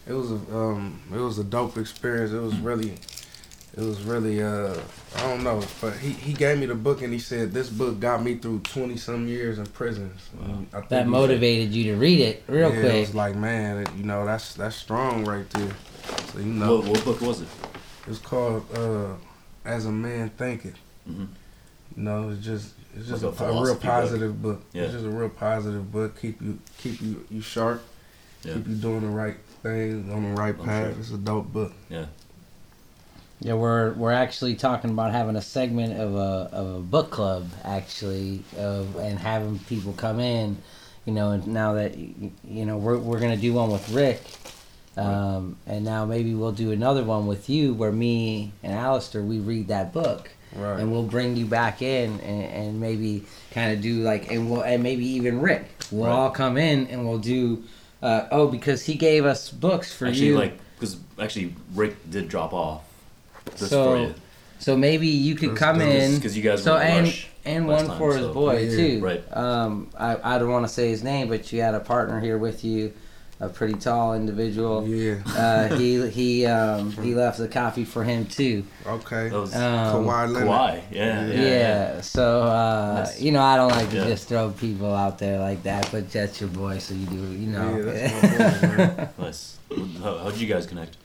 it 0.06 0.12
was 0.12 0.30
a 0.32 0.34
um 0.56 1.00
it 1.12 1.18
was 1.18 1.38
a 1.38 1.44
dope 1.44 1.76
experience. 1.78 2.32
It 2.32 2.40
was 2.40 2.56
really 2.56 2.94
it 3.76 3.84
was 3.84 4.02
really 4.02 4.42
uh 4.42 4.74
I 5.16 5.22
don't 5.22 5.44
know, 5.44 5.62
but 5.80 5.96
he 5.96 6.10
he 6.10 6.32
gave 6.34 6.58
me 6.58 6.66
the 6.66 6.74
book 6.74 7.00
and 7.02 7.12
he 7.12 7.18
said 7.20 7.52
this 7.52 7.70
book 7.70 8.00
got 8.00 8.22
me 8.22 8.34
through 8.34 8.60
twenty 8.60 8.96
some 8.96 9.28
years 9.28 9.58
in 9.58 9.66
prison. 9.66 10.12
So 10.18 10.42
Wow. 10.46 10.58
I 10.72 10.76
think 10.78 10.88
that 10.90 11.04
he- 11.04 11.10
motivated 11.10 11.72
you 11.72 11.84
to 11.92 11.96
read 11.96 12.20
it 12.20 12.42
real 12.48 12.70
yeah, 12.70 12.76
It 12.76 12.80
quick 12.82 13.00
was 13.00 13.14
like 13.14 13.36
man, 13.36 13.86
you 13.96 14.04
know 14.04 14.26
that's 14.26 14.52
that's 14.54 14.76
strong 14.76 15.24
right 15.24 15.48
there. 15.50 15.70
So 16.32 16.38
you 16.38 16.44
know, 16.46 16.76
What, 16.78 16.88
what 16.88 17.04
book 17.04 17.20
was 17.20 17.40
it? 17.42 17.48
it's 18.06 18.18
called 18.18 18.64
uh 18.76 19.14
"As 19.64 19.86
a 19.86 19.90
Man 19.92 20.30
Thinketh." 20.30 20.76
hmm 21.06 21.24
You 21.96 22.02
know, 22.02 22.30
it's 22.30 22.44
just 22.44 22.74
it's 22.96 23.08
just 23.08 23.22
Like 23.22 23.38
a 23.38 23.44
a, 23.44 23.48
a 23.48 23.52
real 23.52 23.74
philosophy 23.74 23.86
book. 23.86 23.90
positive 24.02 24.42
book. 24.42 24.62
Yeah. 24.72 24.82
It's 24.84 24.92
just 24.92 25.04
a 25.04 25.10
real 25.10 25.28
positive 25.28 25.92
book. 25.92 26.20
Keep 26.20 26.40
you 26.42 26.58
keep 26.78 27.00
you 27.00 27.24
you 27.30 27.40
sharp. 27.40 27.82
Yeah. 28.42 28.54
Keep 28.54 28.68
you 28.68 28.74
doing 28.76 29.00
the 29.02 29.08
right 29.08 29.36
things 29.62 30.10
on 30.12 30.22
the 30.22 30.40
right 30.40 30.54
I'm 30.58 30.64
path. 30.64 30.92
sure. 30.92 31.00
It's 31.00 31.10
a 31.10 31.18
dope 31.18 31.52
book. 31.52 31.72
Yeah. 31.88 32.06
Yeah, 33.42 33.54
we're 33.54 33.92
we're 33.94 34.12
actually 34.12 34.54
talking 34.54 34.90
about 34.90 35.12
having 35.12 35.34
a 35.36 35.40
segment 35.42 35.98
of 35.98 36.14
a 36.14 36.48
of 36.52 36.74
a 36.76 36.80
book 36.80 37.10
club 37.10 37.48
actually, 37.64 38.42
of 38.58 38.96
and 38.96 39.18
having 39.18 39.58
people 39.60 39.94
come 39.94 40.20
in, 40.20 40.58
you 41.06 41.12
know. 41.14 41.30
And 41.30 41.46
now 41.46 41.72
that 41.74 41.96
you 41.96 42.66
know 42.66 42.76
we're 42.76 42.98
we're 42.98 43.18
gonna 43.20 43.38
do 43.38 43.54
one 43.54 43.70
with 43.70 43.88
Rick, 43.90 44.20
um, 45.00 45.56
and 45.66 45.84
now 45.84 46.04
maybe 46.04 46.34
we'll 46.34 46.52
do 46.52 46.72
another 46.72 47.02
one 47.04 47.26
with 47.26 47.48
you 47.48 47.74
where 47.74 47.92
me 47.92 48.52
and 48.62 48.72
Alistair 48.72 49.22
we 49.22 49.38
read 49.38 49.68
that 49.68 49.92
book, 49.92 50.30
Right. 50.54 50.80
and 50.80 50.90
we'll 50.92 51.04
bring 51.04 51.36
you 51.36 51.46
back 51.46 51.80
in 51.82 52.18
and, 52.20 52.42
and 52.44 52.80
maybe 52.80 53.24
kind 53.52 53.72
of 53.72 53.80
do 53.80 54.02
like 54.02 54.30
and 54.30 54.50
we'll 54.50 54.62
and 54.62 54.82
maybe 54.82 55.06
even 55.06 55.40
Rick. 55.40 55.64
We'll 55.90 56.06
Right. 56.06 56.12
all 56.12 56.30
come 56.30 56.56
in 56.58 56.86
and 56.88 57.08
we'll 57.08 57.18
do. 57.18 57.64
Uh, 58.02 58.26
oh, 58.30 58.46
because 58.48 58.82
he 58.84 58.94
gave 58.94 59.24
us 59.26 59.50
books 59.50 59.92
for 59.92 60.06
actually, 60.06 60.28
you. 60.28 60.38
like, 60.38 60.58
because 60.78 60.96
actually 61.18 61.54
Rick 61.74 62.10
did 62.10 62.28
drop 62.28 62.52
off 62.54 62.82
this 63.58 63.68
So, 63.70 63.84
for 63.84 63.98
you. 64.00 64.14
So 64.58 64.76
maybe 64.76 65.06
you 65.08 65.34
could 65.34 65.50
That's 65.50 65.58
come 65.58 65.78
dope. 65.78 65.88
in. 65.88 66.14
Because 66.16 66.36
you 66.36 66.42
guys 66.42 66.62
So 66.62 66.74
were 66.74 66.80
in 66.82 66.86
a 66.86 66.90
and 66.90 67.04
rush 67.06 67.28
and 67.44 67.66
one 67.66 67.86
time, 67.86 67.98
for 67.98 68.12
his 68.14 68.26
so- 68.26 68.32
boy 68.34 68.58
Yeah, 68.58 68.76
too. 68.76 69.00
right. 69.00 69.36
Um, 69.36 69.88
I 69.98 70.16
I 70.34 70.38
don't 70.38 70.50
want 70.50 70.66
to 70.66 70.72
say 70.72 70.88
his 70.90 71.02
name, 71.02 71.28
but 71.28 71.52
you 71.52 71.60
had 71.60 71.74
a 71.74 71.80
partner 71.80 72.20
here 72.20 72.38
with 72.38 72.64
you, 72.64 72.92
a 73.40 73.48
pretty 73.48 73.74
tall 73.74 74.14
individual. 74.14 74.86
Yeah. 74.86 75.16
Uh, 75.26 75.74
he 75.76 76.08
he 76.10 76.46
um, 76.46 76.92
he 76.92 77.14
left 77.14 77.38
the 77.38 77.48
copy 77.48 77.84
for 77.84 78.04
him 78.04 78.26
too. 78.26 78.64
Okay. 78.86 79.28
That 79.30 79.40
was 79.40 79.54
Um, 79.54 80.04
Kawhi 80.04 80.32
Leonard. 80.32 80.48
Kawhi. 80.48 80.82
Yeah. 80.90 81.26
Yeah. 81.26 81.32
Yeah. 81.34 81.42
yeah. 81.94 82.00
So 82.02 82.42
uh, 82.42 82.94
Nice. 83.04 83.20
you 83.20 83.32
know, 83.32 83.42
I 83.42 83.56
don't 83.56 83.70
like 83.70 83.90
to 83.90 83.96
Yeah. 83.96 84.04
just 84.08 84.28
throw 84.28 84.50
people 84.50 84.94
out 84.94 85.18
there 85.18 85.38
like 85.38 85.62
that, 85.62 85.88
but 85.90 86.10
that's 86.10 86.40
your 86.40 86.50
boy, 86.50 86.78
so 86.78 86.94
you 86.94 87.06
do. 87.06 87.16
You 87.16 87.46
know. 87.48 87.76
Yeah, 87.78 88.20
that's 88.28 88.62
my 88.62 88.86
boy. 89.04 89.08
Nice. 89.24 89.56
How, 90.02 90.18
how'd 90.18 90.36
you 90.36 90.46
guys 90.46 90.66
connect? 90.66 90.96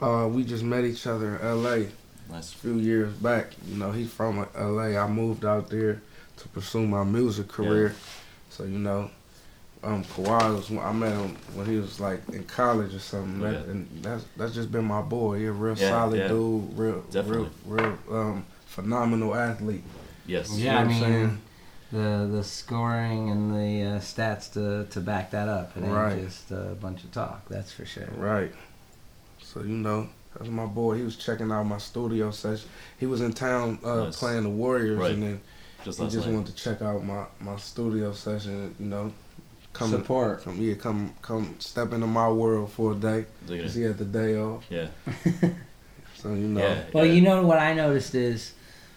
Uh, 0.00 0.28
we 0.30 0.44
just 0.44 0.62
met 0.64 0.84
each 0.84 1.06
other 1.06 1.36
in 1.36 1.46
L.A. 1.46 1.88
Nice. 2.30 2.52
a 2.54 2.56
few 2.56 2.76
years 2.76 3.12
back. 3.14 3.48
You 3.66 3.76
know, 3.76 3.90
he's 3.92 4.10
from 4.10 4.46
L.A. 4.56 4.96
I 4.96 5.06
moved 5.08 5.44
out 5.44 5.68
there 5.70 6.00
to 6.38 6.48
pursue 6.48 6.86
my 6.86 7.04
music 7.04 7.48
career. 7.48 7.94
So 8.50 8.64
you 8.64 8.78
know, 8.78 9.10
um, 9.84 10.04
Kawhi 10.04 10.54
was 10.54 10.70
I 10.70 10.92
met 10.92 11.12
him 11.12 11.36
when 11.54 11.66
he 11.66 11.76
was 11.76 12.00
like 12.00 12.20
in 12.30 12.44
college 12.44 12.94
or 12.94 12.98
something. 12.98 13.40
That, 13.40 13.54
Okay. 13.56 13.70
and 13.70 13.88
that's 14.02 14.24
that's 14.36 14.54
just 14.54 14.72
been 14.72 14.84
my 14.84 15.02
boy. 15.02 15.38
He 15.38 15.44
a 15.46 15.52
real 15.52 15.76
Yeah, 15.76 15.90
solid 15.90 16.18
yeah. 16.18 16.28
dude, 16.28 16.78
real 16.78 17.00
Definitely. 17.10 17.50
real 17.66 17.98
real 18.08 18.18
um, 18.18 18.46
phenomenal 18.66 19.34
athlete. 19.34 19.84
Yes. 20.26 20.50
Yeah, 20.56 20.78
I 20.78 20.82
You 20.82 20.88
know 20.88 20.94
what 20.94 20.94
I'm 21.06 21.12
mean, 21.12 21.28
saying? 21.28 21.40
the 21.92 22.36
the 22.38 22.44
scoring 22.44 23.30
and 23.30 23.54
the 23.54 23.82
uh, 23.96 24.00
stats 24.00 24.52
to, 24.54 24.86
to 24.90 25.00
back 25.00 25.30
that 25.32 25.48
up. 25.48 25.76
It 25.76 25.84
ain't 25.84 25.92
Right. 25.92 26.24
just 26.24 26.50
a 26.50 26.76
bunch 26.80 27.04
of 27.04 27.12
talk. 27.12 27.46
That's 27.48 27.72
for 27.72 27.84
sure. 27.84 28.08
Right. 28.16 28.52
So 29.40 29.60
you 29.60 29.76
know, 29.76 30.08
that's 30.36 30.50
my 30.50 30.66
boy. 30.66 30.96
He 30.96 31.02
was 31.02 31.16
checking 31.16 31.52
out 31.52 31.64
my 31.64 31.78
studio 31.78 32.30
session. 32.30 32.68
He 32.98 33.06
was 33.06 33.20
in 33.20 33.32
town 33.32 33.78
uh, 33.84 34.04
Nice. 34.04 34.18
playing 34.18 34.42
the 34.44 34.48
Warriors, 34.50 34.98
Right. 34.98 35.12
and 35.12 35.22
then 35.22 35.40
Just 35.84 36.00
he 36.00 36.08
just 36.08 36.26
night. 36.26 36.34
wanted 36.34 36.56
to 36.56 36.62
check 36.64 36.82
out 36.82 37.04
my, 37.04 37.26
my 37.40 37.56
studio 37.56 38.12
session. 38.12 38.74
You 38.80 38.86
know, 38.86 39.12
come 39.74 39.92
and- 39.92 40.02
Support. 40.02 40.44
come 40.44 40.56
yeah, 40.60 40.74
come 40.74 41.12
come 41.20 41.54
step 41.58 41.92
into 41.92 42.06
my 42.06 42.28
world 42.30 42.72
for 42.72 42.92
a 42.92 42.94
day. 42.94 43.26
Look 43.46 43.58
at 43.58 43.64
'cause 43.64 43.74
he 43.74 43.82
had 43.82 43.98
the 43.98 44.06
day 44.06 44.36
off, 44.38 44.64
Yeah. 44.70 44.86
so 46.16 46.28
you 46.30 46.48
know. 46.48 46.60
Yeah. 46.60 46.82
Well, 46.94 47.04
yeah. 47.04 47.12
you 47.12 47.20
know 47.20 47.42
what 47.46 47.58
I 47.58 47.74
noticed 47.74 48.14
is 48.14 48.54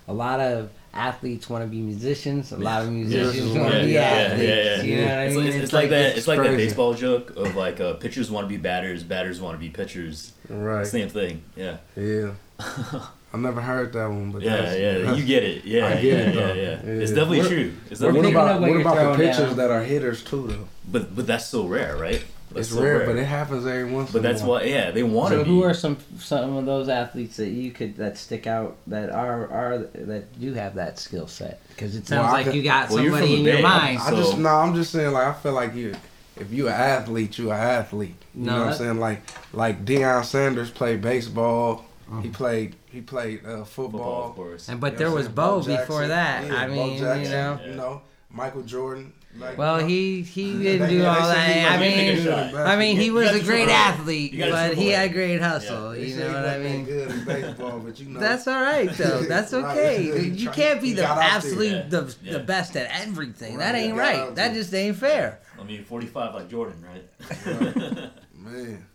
a 0.07 0.13
lot 0.13 0.39
of 0.39 0.69
athletes 0.93 1.49
want 1.49 1.63
to 1.63 1.67
be 1.69 1.81
musicians. 1.81 2.51
A 2.53 2.57
lot 2.57 2.81
of 2.83 2.91
musicians 2.91 3.53
Yeah. 3.53 3.61
want 3.61 3.73
to 3.73 3.79
Yeah, 3.79 3.85
be 3.85 3.91
yeah, 3.91 4.01
athletes. 4.01 4.43
yeah, 4.47 4.55
yeah. 4.55 4.81
You 4.83 4.95
know 4.97 5.07
what 5.07 5.11
I 5.17 5.23
It's, 5.25 5.35
mean? 5.35 5.43
like, 5.45 5.53
it's, 5.55 5.63
it's 5.65 5.73
like 5.73 5.89
that. 5.89 6.17
It's 6.17 6.27
like 6.27 6.41
that 6.41 6.57
baseball 6.57 6.93
joke 6.93 7.35
of 7.35 7.55
like 7.55 7.79
uh, 7.79 7.93
pitchers 7.95 8.31
want 8.31 8.45
to 8.45 8.49
be 8.49 8.57
batters, 8.57 9.03
batters 9.03 9.41
want 9.41 9.55
to 9.55 9.59
be 9.59 9.69
pitchers. 9.69 10.31
Right. 10.49 10.87
Same 10.87 11.09
thing. 11.09 11.43
Yeah. 11.55 11.77
Yeah. 11.95 12.31
I 13.33 13.37
never 13.37 13.59
heard 13.61 13.91
that 13.93 14.07
one, 14.09 14.31
but 14.31 14.41
Yeah, 14.41 14.57
that's, 14.57 14.79
yeah. 14.79 14.93
that's- 14.99 15.17
You 15.17 15.25
get 15.25 15.43
it. 15.43 15.65
Yeah, 15.65 15.85
I 15.87 15.93
get 15.95 16.03
yeah, 16.03 16.11
it, 16.13 16.27
yeah, 16.35 16.41
though. 16.41 16.53
yeah, 16.53 16.61
Yeah. 16.63 17.01
It's 17.01 17.11
definitely 17.11 17.39
What- 17.39 17.47
true. 17.49 17.73
It's 17.91 17.99
What 17.99 18.07
definitely 18.07 18.21
thinking 18.21 18.35
about 18.41 18.61
what 18.61 18.69
what 18.71 18.81
about 18.81 18.95
the 18.95 19.01
throwing 19.01 19.17
pitchers 19.19 19.37
down. 19.49 19.57
that 19.57 19.71
are 19.71 19.83
hitters 19.83 20.23
too 20.23 20.47
though? 20.47 20.67
But 20.89 21.15
but 21.15 21.27
that's 21.27 21.45
so 21.47 21.65
rare, 21.67 21.97
right? 21.97 22.23
That's 22.53 22.67
It's 22.69 22.75
so 22.77 22.81
rare, 22.81 23.05
but 23.05 23.17
it 23.17 23.25
happens 23.25 23.65
every 23.67 23.83
once. 23.91 24.11
But 24.13 24.19
in 24.19 24.25
a 24.25 24.29
while. 24.29 24.31
But 24.31 24.31
that's 24.31 24.41
while. 24.41 24.59
why. 24.61 24.63
Yeah, 24.63 24.91
they 24.91 25.03
want 25.03 25.31
to 25.33 25.39
So 25.39 25.43
be. 25.43 25.49
who 25.49 25.63
are 25.63 25.73
some 25.73 25.97
some 26.19 26.55
of 26.55 26.65
those 26.65 26.87
athletes 26.87 27.35
that 27.37 27.49
you 27.49 27.71
could 27.71 27.97
that 27.97 28.17
stick 28.17 28.47
out 28.47 28.77
that 28.87 29.09
are 29.09 29.49
are 29.51 29.77
that 29.93 30.39
do 30.39 30.53
have 30.53 30.75
that 30.75 30.97
skill 30.97 31.27
set? 31.27 31.59
Because 31.67 31.97
it 31.97 32.07
sounds 32.07 32.23
Well, 32.23 32.31
like 32.31 32.45
could- 32.45 32.55
you 32.55 32.63
got 32.63 32.89
Well, 32.89 33.03
somebody 33.03 33.35
in 33.39 33.43
the 33.43 33.51
your 33.51 33.61
mind. 33.61 33.99
I 33.99 34.09
So- 34.11 34.15
just 34.15 34.37
no, 34.37 34.49
I'm 34.49 34.73
just 34.73 34.91
saying 34.93 35.11
like 35.11 35.27
I 35.27 35.33
feel 35.33 35.51
like 35.51 35.75
you 35.75 35.93
if 36.39 36.49
you're 36.53 36.69
an 36.69 36.75
athlete, 36.75 37.37
you're 37.37 37.53
an 37.53 37.59
athlete. 37.59 38.15
You 38.33 38.45
No, 38.45 38.51
know 38.53 38.59
what 38.61 38.67
I'm 38.69 38.77
saying? 38.77 38.99
Like 39.01 39.21
like 39.51 39.83
Deion 39.83 40.23
Sanders 40.23 40.69
played 40.69 41.01
baseball. 41.01 41.83
Uh-huh. 42.09 42.21
He 42.21 42.29
played 42.29 42.75
he 42.85 43.01
played 43.01 43.45
uh, 43.45 43.63
football, 43.65 43.91
football. 43.99 44.29
of 44.29 44.35
course. 44.35 44.69
And 44.69 44.79
but 44.79 44.93
You 44.93 44.99
there 44.99 45.11
was 45.11 45.27
I'm 45.27 45.33
Bo 45.33 45.61
saying? 45.61 45.79
before 45.79 46.07
that. 46.07 46.45
Yeah, 46.47 46.55
I 46.61 46.67
Bo 46.67 46.73
mean, 46.73 46.93
you 46.93 46.99
Jackson, 46.99 47.31
know. 47.31 47.59
you 47.65 47.75
know, 47.75 48.01
Michael 48.31 48.63
Jordan. 48.63 49.13
Like, 49.37 49.55
Well, 49.57 49.77
he 49.85 50.23
he 50.23 50.57
didn't 50.63 50.89
do 50.89 51.05
all 51.05 51.13
say 51.31 51.53
he 51.53 51.59
that. 51.59 51.71
I 51.73 51.77
wasn't 51.77 51.93
take 51.95 52.07
a 52.09 52.13
mean, 52.15 52.23
shot. 52.25 52.51
good 52.51 52.59
at 52.61 52.67
I 52.67 52.75
mean, 52.75 52.97
he 52.97 53.11
was 53.11 53.27
a 53.29 53.43
great 53.43 53.65
triple 53.65 53.73
athlete, 53.73 54.33
You 54.33 54.39
got 54.39 54.45
to 54.47 54.51
but 54.69 54.77
he 54.77 54.87
had 54.89 55.13
great 55.13 55.41
hustle. 55.41 55.91
They 55.91 56.05
You 56.07 56.17
know 56.17 56.33
what 56.33 56.45
I 56.45 56.57
mean? 56.57 56.85
Good 56.85 57.11
in 57.11 57.23
baseball, 57.25 57.79
but 57.79 57.99
you 57.99 58.09
know. 58.09 58.19
That's 58.19 58.47
all 58.47 58.61
right 58.63 58.89
though. 58.93 59.21
That's 59.27 59.53
okay. 59.53 60.19
He 60.23 60.29
You 60.29 60.49
can't 60.49 60.81
be 60.81 60.93
the 60.93 61.01
got 61.03 61.11
out 61.11 61.15
there. 61.19 61.29
absolute 61.29 61.89
the, 61.91 62.15
Yeah. 62.23 62.33
the 62.33 62.39
best 62.39 62.75
at 62.77 62.89
everything. 63.05 63.57
That 63.59 63.75
ain't 63.75 63.95
right. 63.95 64.33
That 64.33 64.53
just 64.55 64.73
ain't 64.73 64.95
fair. 64.95 65.39
I 65.59 65.63
mean, 65.63 65.83
45 65.83 66.33
like 66.33 66.49
Jordan, 66.49 66.83
right? 66.83 68.09
Man, 68.35 68.85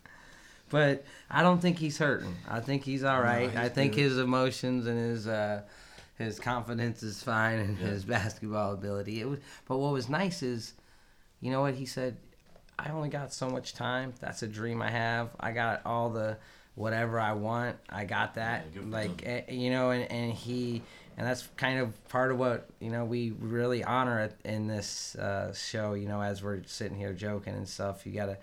But 0.72 1.04
I 1.30 1.42
don't 1.42 1.60
think 1.60 1.78
he's 1.78 1.98
hurting. 1.98 2.34
I 2.48 2.58
think 2.60 2.82
he's 2.82 3.04
all 3.04 3.20
right. 3.20 3.50
he's 3.50 3.58
I 3.58 3.68
think 3.68 3.92
good. 3.94 4.00
his 4.00 4.18
emotions 4.18 4.86
and 4.86 4.98
his 4.98 5.28
uh, 5.28 5.62
his 6.18 6.40
confidence 6.40 7.02
is 7.02 7.22
fine 7.22 7.58
and 7.60 7.78
Yeah. 7.78 7.86
his 7.88 8.04
basketball 8.16 8.72
ability. 8.72 9.20
It 9.20 9.28
was, 9.28 9.38
but 9.68 9.76
what 9.78 9.92
was 9.92 10.08
nice 10.08 10.42
is, 10.42 10.72
you 11.40 11.50
know 11.52 11.60
what 11.60 11.74
he 11.74 11.86
said. 11.86 12.16
I 12.78 12.90
only 12.90 13.10
got 13.10 13.32
so 13.32 13.48
much 13.50 13.74
time. 13.74 14.14
That's 14.18 14.42
a 14.42 14.48
dream 14.48 14.80
I 14.82 14.90
have. 14.90 15.28
I 15.38 15.52
got 15.52 15.82
all 15.84 16.08
the 16.10 16.38
whatever 16.74 17.20
I 17.20 17.34
want. 17.34 17.76
I 17.90 18.04
got 18.06 18.34
that. 18.36 18.64
Yeah, 18.74 18.80
like 18.88 19.22
eh, 19.24 19.42
you 19.52 19.70
know, 19.70 19.90
and, 19.90 20.10
and 20.10 20.32
he 20.32 20.80
and 21.18 21.26
that's 21.26 21.46
kind 21.58 21.80
of 21.80 22.08
part 22.08 22.32
of 22.32 22.38
what 22.38 22.66
you 22.80 22.90
know 22.90 23.04
we 23.04 23.32
really 23.38 23.84
honor 23.84 24.20
it 24.20 24.34
in 24.46 24.68
this 24.68 25.14
uh, 25.16 25.52
show. 25.52 25.92
You 25.92 26.08
know, 26.08 26.22
as 26.22 26.42
we're 26.42 26.62
sitting 26.64 26.96
here 26.96 27.12
joking 27.12 27.52
and 27.54 27.68
stuff, 27.68 28.06
you 28.06 28.12
gotta. 28.12 28.38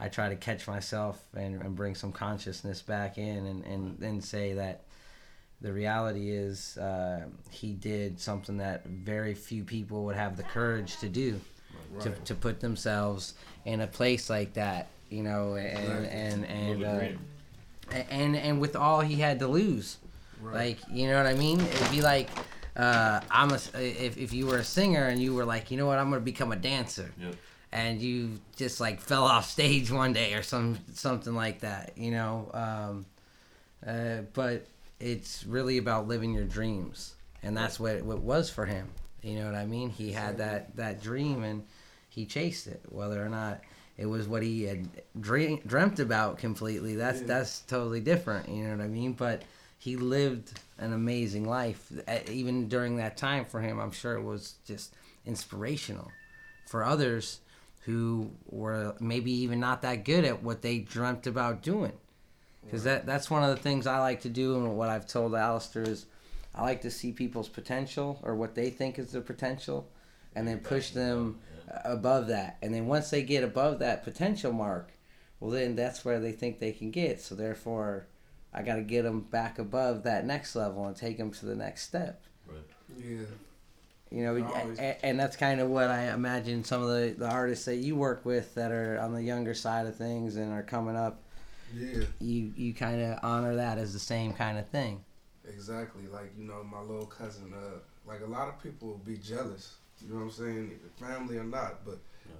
I 0.00 0.08
try 0.08 0.30
to 0.30 0.36
catch 0.36 0.66
myself 0.66 1.22
and, 1.36 1.60
and 1.62 1.76
bring 1.76 1.94
some 1.94 2.10
consciousness 2.10 2.80
back 2.80 3.18
in 3.18 3.46
and, 3.46 3.64
and, 3.64 3.98
and 4.02 4.24
say 4.24 4.54
that 4.54 4.84
the 5.60 5.72
reality 5.72 6.30
is 6.30 6.78
uh, 6.78 7.26
he 7.50 7.72
did 7.74 8.18
something 8.18 8.56
that 8.56 8.86
very 8.86 9.34
few 9.34 9.62
people 9.62 10.04
would 10.06 10.16
have 10.16 10.36
the 10.38 10.42
courage 10.42 10.96
to 11.00 11.08
do 11.08 11.38
to, 12.00 12.08
Right. 12.10 12.24
to 12.24 12.34
put 12.34 12.60
themselves 12.60 13.34
in 13.64 13.80
a 13.82 13.86
place 13.86 14.30
like 14.30 14.54
that 14.54 14.88
you 15.10 15.22
know 15.22 15.54
and 15.54 15.88
Right. 16.02 16.08
and 16.10 16.46
and, 16.46 16.80
Live 16.80 16.82
a 16.82 17.96
uh, 17.96 18.02
and 18.10 18.36
and 18.36 18.60
with 18.60 18.74
all 18.76 19.00
he 19.00 19.16
had 19.16 19.38
to 19.40 19.48
lose 19.48 19.98
Right. 20.40 20.54
like 20.54 20.78
you 20.90 21.08
know 21.08 21.16
what 21.16 21.26
i 21.26 21.34
mean 21.34 21.60
it'd 21.60 21.90
be 21.90 22.00
like 22.00 22.28
uh, 22.76 23.20
i'm 23.30 23.50
a 23.50 23.60
if, 23.74 24.16
if 24.16 24.32
you 24.32 24.46
were 24.46 24.58
a 24.58 24.64
singer 24.64 25.04
and 25.08 25.20
you 25.20 25.34
were 25.34 25.44
like 25.44 25.70
you 25.70 25.76
know 25.76 25.86
what 25.86 25.98
i'm 25.98 26.08
gonna 26.10 26.20
become 26.22 26.52
a 26.52 26.56
dancer 26.56 27.10
Yep. 27.20 27.34
And 27.72 28.00
you 28.00 28.38
just 28.56 28.80
like 28.80 29.00
fell 29.00 29.24
off 29.24 29.48
stage 29.48 29.90
one 30.02 30.12
day 30.12 30.34
or 30.34 30.42
some 30.42 30.78
something 30.94 31.34
like 31.34 31.60
that, 31.60 31.92
you 31.96 32.10
know. 32.10 32.50
Um, 32.52 33.06
uh, 33.86 34.22
but 34.34 34.66
it's 34.98 35.44
really 35.44 35.78
about 35.78 36.06
living 36.08 36.34
your 36.34 36.44
dreams, 36.44 37.14
and 37.42 37.56
that's 37.56 37.80
what 37.80 37.96
it, 37.96 38.04
what 38.04 38.16
it 38.18 38.22
was 38.22 38.50
for 38.50 38.66
him. 38.66 38.88
You 39.22 39.38
know 39.38 39.46
what 39.46 39.54
I 39.54 39.66
mean? 39.66 39.90
He 39.90 40.12
had 40.12 40.38
that 40.38 40.76
that 40.76 41.02
dream, 41.02 41.42
and 41.44 41.64
he 42.08 42.26
chased 42.26 42.66
it. 42.66 42.82
Whether 42.88 43.24
or 43.24 43.28
not 43.28 43.60
it 43.96 44.06
was 44.06 44.26
what 44.26 44.42
he 44.42 44.64
had 44.64 44.88
dream, 45.20 45.60
dreamt 45.66 46.00
about 46.00 46.38
completely, 46.38 46.96
that's 46.96 47.20
Yeah. 47.20 47.26
that's 47.26 47.60
totally 47.60 48.00
different. 48.00 48.48
You 48.48 48.64
know 48.64 48.76
what 48.76 48.84
I 48.84 48.88
mean? 48.88 49.12
But 49.12 49.42
he 49.78 49.96
lived 49.96 50.60
an 50.78 50.92
amazing 50.92 51.48
life, 51.48 51.90
even 52.28 52.68
during 52.68 52.96
that 52.96 53.16
time 53.16 53.44
for 53.46 53.60
him. 53.60 53.78
I'm 53.78 53.92
sure 53.92 54.14
it 54.14 54.22
was 54.22 54.54
just 54.66 54.94
inspirational 55.24 56.10
for 56.66 56.84
others 56.84 57.40
who 57.80 58.30
were 58.46 58.94
maybe 59.00 59.32
even 59.32 59.58
not 59.60 59.82
that 59.82 60.04
good 60.04 60.24
at 60.24 60.42
what 60.42 60.62
they 60.62 60.78
dreamt 60.78 61.26
about 61.26 61.62
doing. 61.62 61.92
Because 62.64 62.84
that 62.84 63.06
that's 63.06 63.30
one 63.30 63.42
of 63.42 63.50
the 63.50 63.62
things 63.62 63.86
I 63.86 63.98
like 63.98 64.20
to 64.22 64.28
do, 64.28 64.56
and 64.56 64.76
what 64.76 64.90
I've 64.90 65.06
told 65.06 65.34
Alistair 65.34 65.82
is, 65.82 66.06
I 66.54 66.62
like 66.62 66.82
to 66.82 66.90
see 66.90 67.10
people's 67.10 67.48
potential 67.48 68.20
or 68.22 68.34
what 68.34 68.54
they 68.54 68.70
think 68.70 68.98
is 68.98 69.12
their 69.12 69.22
potential, 69.22 69.88
and 70.36 70.46
then 70.46 70.58
push 70.58 70.90
them 70.90 71.40
above 71.84 72.28
that. 72.28 72.58
And 72.62 72.74
then 72.74 72.86
once 72.86 73.10
they 73.10 73.22
get 73.22 73.42
above 73.44 73.78
that 73.78 74.04
potential 74.04 74.52
mark, 74.52 74.92
well, 75.38 75.50
then 75.50 75.74
that's 75.74 76.04
where 76.04 76.20
they 76.20 76.32
think 76.32 76.58
they 76.58 76.72
can 76.72 76.90
get. 76.90 77.20
So 77.20 77.34
therefore, 77.34 78.06
I 78.52 78.62
got 78.62 78.76
to 78.76 78.82
get 78.82 79.02
them 79.02 79.22
back 79.22 79.58
above 79.58 80.02
that 80.02 80.26
next 80.26 80.54
level 80.54 80.86
and 80.86 80.94
take 80.94 81.18
them 81.18 81.30
to 81.32 81.46
the 81.46 81.54
next 81.54 81.82
step. 81.82 82.22
Right. 82.46 82.60
yeah. 82.98 83.24
You 84.10 84.24
know, 84.24 84.44
Always. 84.44 84.78
a- 84.78 85.04
and 85.06 85.18
that's 85.20 85.36
kind 85.36 85.60
of 85.60 85.68
what 85.70 85.88
I 85.88 86.12
imagine 86.12 86.64
some 86.64 86.82
of 86.82 86.88
the, 86.88 87.14
the 87.16 87.28
artists 87.28 87.64
that 87.66 87.76
you 87.76 87.94
work 87.94 88.24
with 88.24 88.54
that 88.56 88.72
are 88.72 88.98
on 89.00 89.12
the 89.14 89.22
younger 89.22 89.54
side 89.54 89.86
of 89.86 89.94
things 89.96 90.36
and 90.36 90.52
are 90.52 90.62
coming 90.64 90.96
up. 90.96 91.22
Yeah, 91.72 92.02
You 92.18 92.52
you 92.56 92.74
kind 92.74 93.00
of 93.00 93.20
honor 93.22 93.54
that 93.54 93.78
as 93.78 93.92
the 93.92 94.00
same 94.00 94.32
kind 94.32 94.58
of 94.58 94.66
thing. 94.68 95.04
exactly. 95.48 96.06
Like 96.12 96.32
you 96.36 96.44
know, 96.44 96.64
my 96.64 96.80
little 96.80 97.06
cousin. 97.06 97.52
Uh, 97.54 97.78
like 98.06 98.22
a 98.22 98.26
lot 98.26 98.48
of 98.48 98.60
people 98.60 98.88
will 98.88 98.98
be 98.98 99.16
jealous. 99.18 99.76
You 100.02 100.08
know 100.12 100.16
what 100.16 100.22
I'm 100.24 100.30
saying? 100.32 100.80
Family 100.98 101.36
or 101.36 101.44
not, 101.44 101.84
but 101.84 101.98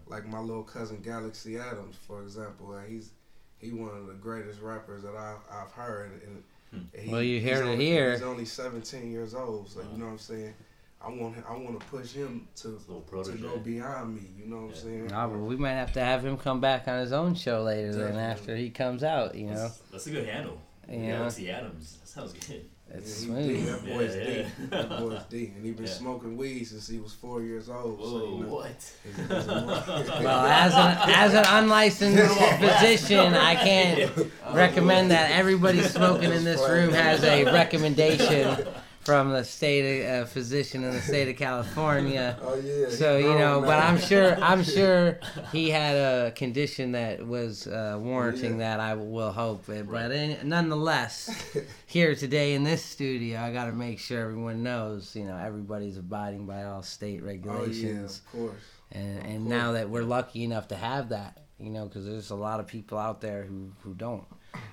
like 0.09 0.27
my 0.27 0.41
little 0.41 0.65
cousin 0.65 1.01
Galaxy 1.01 1.59
Adams, 1.59 1.95
for 2.07 2.23
example, 2.23 2.73
uh, 2.75 2.81
he's 2.89 3.11
he 3.59 3.71
one 3.71 3.95
of 3.97 4.07
the 4.09 4.15
greatest 4.15 4.61
rappers 4.61 5.03
that 5.03 5.15
I've, 5.15 5.37
I've 5.53 5.71
heard. 5.71 6.21
And, 6.27 6.43
and 6.73 6.89
he, 7.05 7.11
Well, 7.13 7.23
you 7.23 7.39
he's 7.41 7.51
heard 7.51 7.67
it 7.67 7.71
only- 7.71 7.85
here. 7.87 8.13
He's 8.13 8.23
only 8.23 8.47
17 8.47 9.13
years 9.13 9.35
old, 9.35 9.69
so 9.69 9.81
you 9.93 9.99
know 9.99 10.07
what 10.07 10.13
I'm 10.13 10.19
saying. 10.19 10.55
I 11.03 11.09
want 11.09 11.37
I 11.49 11.53
want 11.57 11.81
to 11.81 11.87
push 11.87 12.13
him 12.13 12.47
to 12.57 12.79
to 13.25 13.33
go 13.41 13.57
beyond 13.59 14.17
me. 14.17 14.23
You 14.39 14.47
know 14.51 14.63
what 14.67 14.71
I'm 14.71 14.75
saying? 14.75 15.07
Nah, 15.07 15.29
but 15.29 15.39
we 15.39 15.57
might 15.57 15.73
have 15.73 15.93
to 15.95 16.01
have 16.01 16.25
him 16.25 16.37
come 16.37 16.61
back 16.61 16.89
on 16.89 17.01
his 17.01 17.13
own 17.13 17.35
show 17.35 17.63
later. 17.63 17.93
Then 17.93 18.17
after 18.17 18.55
he 18.55 18.69
comes 18.71 19.03
out, 19.03 19.35
you 19.35 19.47
know, 19.47 19.55
That's, 19.55 19.79
that's 19.91 20.07
a 20.07 20.11
good 20.11 20.29
handle. 20.29 20.61
Yeah. 20.91 21.19
Galaxy 21.19 21.51
Adams. 21.51 21.99
That 22.01 22.09
sounds 22.09 22.33
good. 22.35 22.65
it's 22.93 23.25
Yeah, 23.25 23.41
he 23.41 23.49
D, 23.49 23.61
smooth. 23.65 23.83
that 23.83 23.95
boy's 23.97 24.17
Yeah, 24.17 24.25
D. 24.25 24.33
yeah. 24.41 24.49
That 24.69 24.89
boy's 24.99 25.23
D, 25.31 25.53
and 25.57 25.65
he 25.65 25.71
been 25.73 25.87
Yeah. 25.87 25.93
smoking 25.93 26.37
weed 26.37 26.65
since 26.65 26.89
he 26.89 26.99
was 26.99 27.13
four 27.15 27.43
years 27.43 27.69
old. 27.71 27.99
Whoa, 27.99 28.05
so, 28.11 28.25
you 28.37 28.43
know, 28.45 28.49
what? 28.53 28.67
he's- 28.67 28.95
he's 29.17 29.47
Well, 30.25 30.47
as 30.47 30.75
an 30.75 31.11
as 31.15 31.35
an 31.35 31.45
unlicensed 31.47 32.35
physician, 32.61 33.35
I 33.35 33.55
can't 33.55 34.13
recommend 34.53 35.13
that 35.13 35.31
everybody 35.31 35.81
smoking 35.83 36.33
in 36.33 36.45
this 36.45 36.61
room 36.69 36.93
has 36.93 37.23
a 37.25 37.45
recommendation 37.45 38.67
from 39.11 39.31
the 39.33 39.45
state 39.45 40.05
of, 40.05 40.23
uh, 40.23 40.27
physician 40.27 40.85
in 40.85 40.93
the 40.93 41.01
state 41.01 41.29
of 41.29 41.37
California. 41.37 42.39
Oh 42.43 42.55
yeah. 42.57 42.89
So 42.91 43.17
you 43.19 43.29
know, 43.39 43.61
now. 43.61 43.67
but 43.67 43.79
I'm 43.83 43.99
sure 43.99 44.37
I'm 44.43 44.63
sure 44.63 45.19
he 45.53 45.71
had 45.71 45.97
a 45.97 46.31
condition 46.33 46.93
that 46.93 47.27
was 47.27 47.67
uh, 47.67 47.99
warranting 48.01 48.53
Yeah. 48.59 48.77
that. 48.77 48.81
I 48.81 48.95
will 48.95 49.33
hope, 49.33 49.69
it. 49.69 49.91
but 49.91 50.11
in, 50.13 50.49
nonetheless, 50.49 51.31
here 51.87 52.15
today 52.15 52.55
in 52.55 52.65
this 52.65 52.85
studio, 52.85 53.41
I 53.41 53.53
got 53.53 53.67
to 53.67 53.73
make 53.73 53.99
sure 53.99 54.23
everyone 54.23 54.63
knows. 54.63 55.15
You 55.17 55.25
know, 55.25 55.37
everybody's 55.37 55.97
abiding 55.99 56.47
by 56.47 56.65
all 56.65 56.83
state 56.83 57.23
regulations. 57.23 58.23
Oh 58.35 58.39
yeah, 58.39 58.45
of 58.45 58.49
course. 58.51 58.63
and 58.93 59.19
of 59.19 59.25
and 59.25 59.39
course. 59.45 59.51
now 59.51 59.73
that 59.73 59.91
we're 59.91 60.05
lucky 60.05 60.45
enough 60.45 60.69
to 60.69 60.77
have 60.77 61.09
that, 61.11 61.39
you 61.59 61.71
know, 61.71 61.87
because 61.87 62.07
there's 62.07 62.31
a 62.31 62.35
lot 62.37 62.61
of 62.61 62.67
people 62.67 62.99
out 62.99 63.21
there 63.21 63.43
who 63.45 63.73
who 63.83 63.95
don't 63.95 64.25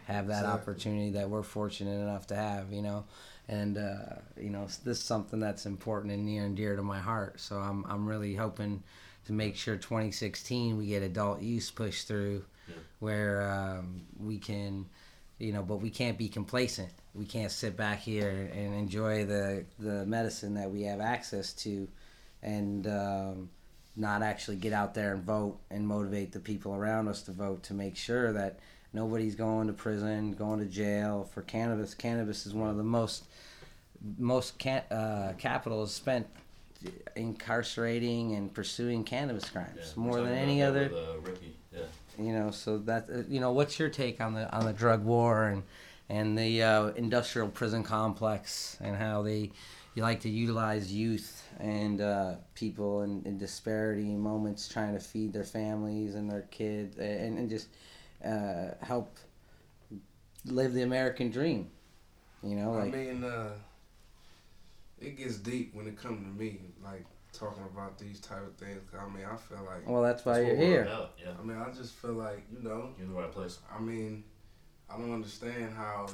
have 0.05 0.27
that 0.27 0.39
Exactly. 0.45 0.61
opportunity 0.61 1.09
that 1.11 1.29
we're 1.29 1.43
fortunate 1.43 1.99
enough 1.99 2.27
to 2.27 2.35
have. 2.35 2.71
You 2.71 2.81
know. 2.81 3.05
And 3.49 3.77
uh, 3.77 4.15
you 4.39 4.49
know 4.49 4.65
this 4.83 4.97
is 4.97 5.03
something 5.03 5.39
that's 5.39 5.65
important 5.65 6.13
and 6.13 6.25
near 6.25 6.45
and 6.45 6.55
dear 6.55 6.75
to 6.75 6.83
my 6.83 6.99
heart. 6.99 7.39
So 7.39 7.57
I'm 7.57 7.85
I'm 7.87 8.05
really 8.07 8.35
hoping 8.35 8.83
to 9.25 9.33
make 9.33 9.55
sure 9.55 9.75
2016 9.75 10.77
we 10.77 10.87
get 10.87 11.03
adult 11.03 11.41
use 11.41 11.69
pushed 11.69 12.07
through, 12.07 12.45
Yeah. 12.67 12.75
where 12.99 13.51
um, 13.51 14.03
we 14.17 14.37
can, 14.37 14.85
you 15.37 15.51
know, 15.51 15.63
but 15.63 15.77
we 15.77 15.89
can't 15.89 16.17
be 16.17 16.29
complacent. 16.29 16.89
We 17.13 17.25
can't 17.25 17.51
sit 17.51 17.75
back 17.75 17.99
here 17.99 18.49
and 18.53 18.73
enjoy 18.73 19.25
the 19.25 19.65
the 19.79 20.05
medicine 20.05 20.53
that 20.55 20.69
we 20.71 20.83
have 20.83 20.99
access 21.01 21.53
to, 21.63 21.87
and 22.43 22.85
um, 22.87 23.49
not 23.95 24.21
actually 24.21 24.57
get 24.57 24.73
out 24.73 24.93
there 24.93 25.13
and 25.13 25.23
vote 25.23 25.57
and 25.71 25.87
motivate 25.87 26.31
the 26.31 26.39
people 26.39 26.75
around 26.75 27.07
us 27.07 27.21
to 27.23 27.31
vote 27.31 27.63
to 27.63 27.73
make 27.73 27.97
sure 27.97 28.31
that 28.33 28.59
nobody's 28.93 29.35
going 29.35 29.67
to 29.67 29.73
prison, 29.73 30.33
going 30.33 30.59
to 30.59 30.65
jail 30.65 31.27
for 31.33 31.41
cannabis. 31.41 31.93
Cannabis 31.95 32.45
is 32.45 32.53
one 32.53 32.69
of 32.69 32.77
the 32.77 32.83
most 32.83 33.25
most 34.17 34.59
ca- 34.59 34.83
uh, 34.91 35.33
capital 35.37 35.83
is 35.83 35.91
spent 35.91 36.27
incarcerating 37.15 38.35
and 38.35 38.53
pursuing 38.53 39.03
cannabis 39.03 39.49
crimes 39.49 39.93
Yeah, 39.95 40.03
more 40.03 40.21
than 40.21 40.35
any 40.35 40.61
other 40.61 40.89
With, 41.23 41.33
uh, 41.33 41.77
Yeah. 41.77 42.23
you 42.23 42.33
know 42.33 42.51
so 42.51 42.77
that 42.79 43.09
uh, 43.09 43.23
you 43.27 43.39
know 43.39 43.51
what's 43.51 43.79
your 43.79 43.89
take 43.89 44.21
on 44.21 44.33
the 44.33 44.51
on 44.55 44.65
the 44.65 44.73
drug 44.73 45.03
war 45.03 45.45
and 45.45 45.63
and 46.09 46.37
the 46.37 46.63
uh, 46.63 46.87
industrial 46.89 47.49
prison 47.49 47.83
complex 47.83 48.77
and 48.79 48.95
how 48.95 49.21
they 49.23 49.51
you 49.95 50.03
like 50.03 50.21
to 50.21 50.29
utilize 50.29 50.93
youth 50.93 51.43
and 51.59 52.01
uh, 52.01 52.35
people 52.53 53.01
in, 53.01 53.23
in 53.25 53.37
disparity 53.39 54.15
moments 54.15 54.67
trying 54.67 54.93
to 54.93 54.99
feed 54.99 55.33
their 55.33 55.43
families 55.43 56.13
and 56.13 56.29
their 56.29 56.43
kids 56.51 56.97
and, 56.97 57.39
and 57.39 57.49
just 57.49 57.67
uh, 58.23 58.69
help 58.81 59.17
live 60.45 60.73
the 60.73 60.83
American 60.83 61.31
dream 61.31 61.69
you 62.43 62.55
know 62.55 62.79
I 62.79 62.89
mean, 62.89 63.23
uh, 63.23 63.49
it 64.99 65.17
gets 65.17 65.37
deep 65.37 65.73
when 65.73 65.87
it 65.87 65.97
comes 65.97 66.19
to 66.21 66.43
me, 66.43 66.59
like 66.83 67.05
talking 67.33 67.63
about 67.63 67.97
these 67.97 68.19
type 68.19 68.45
of 68.45 68.55
things. 68.55 68.81
I 68.97 69.07
mean, 69.09 69.25
I 69.25 69.35
feel 69.35 69.63
like, 69.65 69.87
well 69.87 70.01
that's 70.01 70.25
why 70.25 70.39
That's 70.41 70.47
you're 70.47 70.55
here 70.57 70.89
Yeah. 71.23 71.31
I 71.39 71.43
mean, 71.45 71.57
I 71.57 71.71
just 71.71 71.93
feel 71.95 72.13
like, 72.13 72.43
you 72.51 72.67
know, 72.67 72.89
You're 72.97 73.07
in 73.07 73.13
the 73.13 73.19
right 73.19 73.31
place. 73.31 73.59
I 73.73 73.79
mean, 73.79 74.23
I 74.89 74.97
don't 74.97 75.13
understand 75.13 75.73
how 75.75 76.07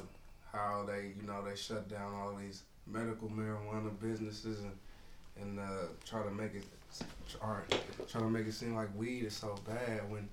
how 0.52 0.84
they, 0.86 1.12
you 1.20 1.26
know, 1.26 1.44
they 1.44 1.56
shut 1.56 1.88
down 1.88 2.14
all 2.14 2.34
these 2.34 2.62
medical 2.86 3.28
marijuana 3.28 3.98
businesses 4.00 4.60
and 4.60 4.72
and 5.40 5.58
uh, 5.58 5.86
try 6.04 6.22
to 6.22 6.30
make 6.30 6.54
it, 6.54 6.64
try, 7.28 7.58
try 8.08 8.20
to 8.20 8.28
make 8.28 8.46
it 8.46 8.52
seem 8.52 8.76
like 8.76 8.88
weed 8.96 9.24
is 9.24 9.34
so 9.34 9.56
bad 9.66 10.08
when, 10.08 10.28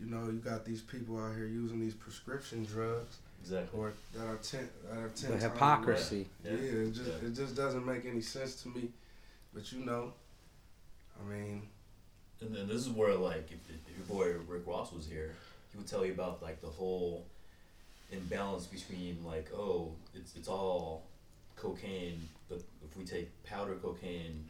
you 0.00 0.06
know, 0.06 0.24
you 0.24 0.38
got 0.38 0.64
these 0.64 0.80
people 0.80 1.18
out 1.18 1.34
here 1.36 1.46
using 1.46 1.78
these 1.78 1.92
prescription 1.92 2.64
drugs 2.64 3.18
Exactly. 3.40 3.78
or 3.80 3.92
that 4.14 4.26
are 4.26 4.36
ten 4.36 4.68
that 4.90 4.98
are 4.98 5.08
ten 5.10 5.30
the 5.30 5.38
times 5.38 5.42
hypocrisy 5.42 6.26
Yeah, 6.44 6.52
it 6.52 6.92
just 6.92 7.06
Yeah. 7.08 7.28
it 7.28 7.34
just 7.34 7.56
doesn't 7.56 7.86
make 7.86 8.04
any 8.04 8.20
sense 8.20 8.62
to 8.62 8.68
me. 8.68 8.90
But 9.54 9.72
you 9.72 9.84
know, 9.84 10.12
I 11.20 11.28
mean, 11.32 11.62
And 12.40 12.54
then 12.54 12.68
this 12.68 12.76
is 12.86 12.90
where, 12.90 13.14
like, 13.14 13.50
if, 13.50 13.58
if 13.68 13.96
your 13.96 14.06
boy 14.06 14.38
Rick 14.46 14.66
Ross 14.66 14.92
was 14.92 15.06
here, 15.06 15.34
he 15.72 15.78
would 15.78 15.86
tell 15.88 16.04
you 16.04 16.12
about 16.12 16.42
like 16.42 16.60
the 16.60 16.68
whole 16.68 17.26
imbalance 18.12 18.66
between 18.66 19.24
like, 19.24 19.50
oh, 19.54 19.92
it's 20.14 20.36
it's 20.36 20.48
all 20.48 21.04
cocaine, 21.56 22.28
but 22.48 22.60
if 22.84 22.96
we 22.96 23.04
take 23.04 23.28
powder 23.44 23.74
cocaine 23.76 24.44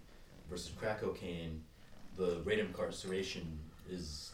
versus 0.50 0.73
crack 0.78 1.00
cocaine, 1.00 1.62
the 2.16 2.40
rate 2.45 2.59
of 2.59 2.66
incarceration 2.66 3.59
is 3.90 4.33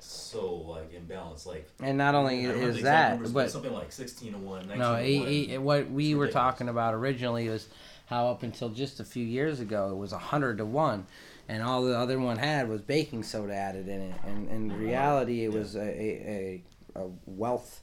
so 0.00 0.54
like 0.54 0.92
imbalanced. 0.92 1.46
Like, 1.46 1.68
and 1.82 1.96
not 1.98 2.14
only 2.14 2.40
I 2.40 2.48
don't 2.48 2.60
know 2.60 2.66
the 2.72 2.78
is 2.78 2.82
that 2.82 3.10
numbers, 3.12 3.32
but 3.32 3.50
something 3.50 3.72
like 3.72 3.92
sixteen 3.92 4.32
to 4.32 4.38
one, 4.38 4.66
No, 4.76 4.96
he, 4.96 5.46
he, 5.46 5.58
what 5.58 5.90
we 5.90 6.14
were 6.14 6.28
talking 6.28 6.68
about 6.68 6.94
originally 6.94 7.48
was 7.48 7.68
how 8.06 8.28
up 8.28 8.42
until 8.42 8.68
just 8.70 9.00
a 9.00 9.04
few 9.04 9.24
years 9.24 9.60
ago 9.60 9.90
it 9.92 9.96
was 9.96 10.12
hundred 10.12 10.58
to 10.58 10.64
one, 10.64 11.06
and 11.48 11.62
all 11.62 11.82
the 11.84 11.96
other 11.96 12.18
one 12.18 12.38
had 12.38 12.68
was 12.68 12.80
baking 12.80 13.22
soda 13.22 13.54
added 13.54 13.88
in 13.88 14.00
it, 14.00 14.14
and 14.26 14.48
in 14.50 14.76
reality 14.78 15.44
it 15.44 15.52
was 15.52 15.76
a, 15.76 15.80
a, 15.80 16.62
a, 16.96 17.02
a 17.02 17.10
wealth 17.26 17.82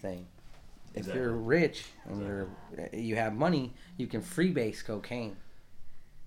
thing. 0.00 0.26
If 0.94 1.00
Exactly. 1.00 1.22
you're 1.22 1.32
rich 1.32 1.84
and 2.06 2.22
you're 2.22 2.48
you 2.92 3.14
have 3.16 3.34
money, 3.34 3.72
you 3.98 4.06
can 4.06 4.20
freebase 4.22 4.84
cocaine. 4.84 5.36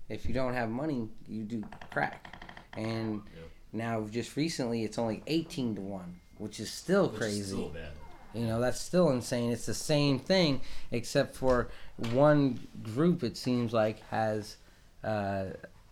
If 0.08 0.26
you 0.26 0.32
don't 0.34 0.54
have 0.54 0.70
money, 0.70 1.08
you 1.28 1.42
do 1.44 1.62
crack, 1.90 2.42
and 2.76 3.22
Yep. 3.34 3.48
Now 3.72 4.06
just 4.10 4.36
recently 4.36 4.84
it's 4.84 4.98
only 4.98 5.22
eighteen 5.26 5.74
to 5.76 5.80
one, 5.80 6.20
which 6.38 6.60
is 6.60 6.70
still 6.70 7.04
Which 7.04 7.12
is 7.14 7.18
crazy. 7.18 7.42
still 7.56 7.68
bad. 7.68 7.90
You 8.34 8.46
know, 8.46 8.60
that's 8.60 8.80
still 8.80 9.10
insane. 9.10 9.52
It's 9.52 9.66
the 9.66 9.74
same 9.74 10.18
thing, 10.18 10.62
except 10.90 11.34
for 11.36 11.68
one 12.12 12.66
group, 12.82 13.22
it 13.22 13.36
seems 13.36 13.74
like, 13.74 14.00
has 14.08 14.56
uh, 15.04 15.44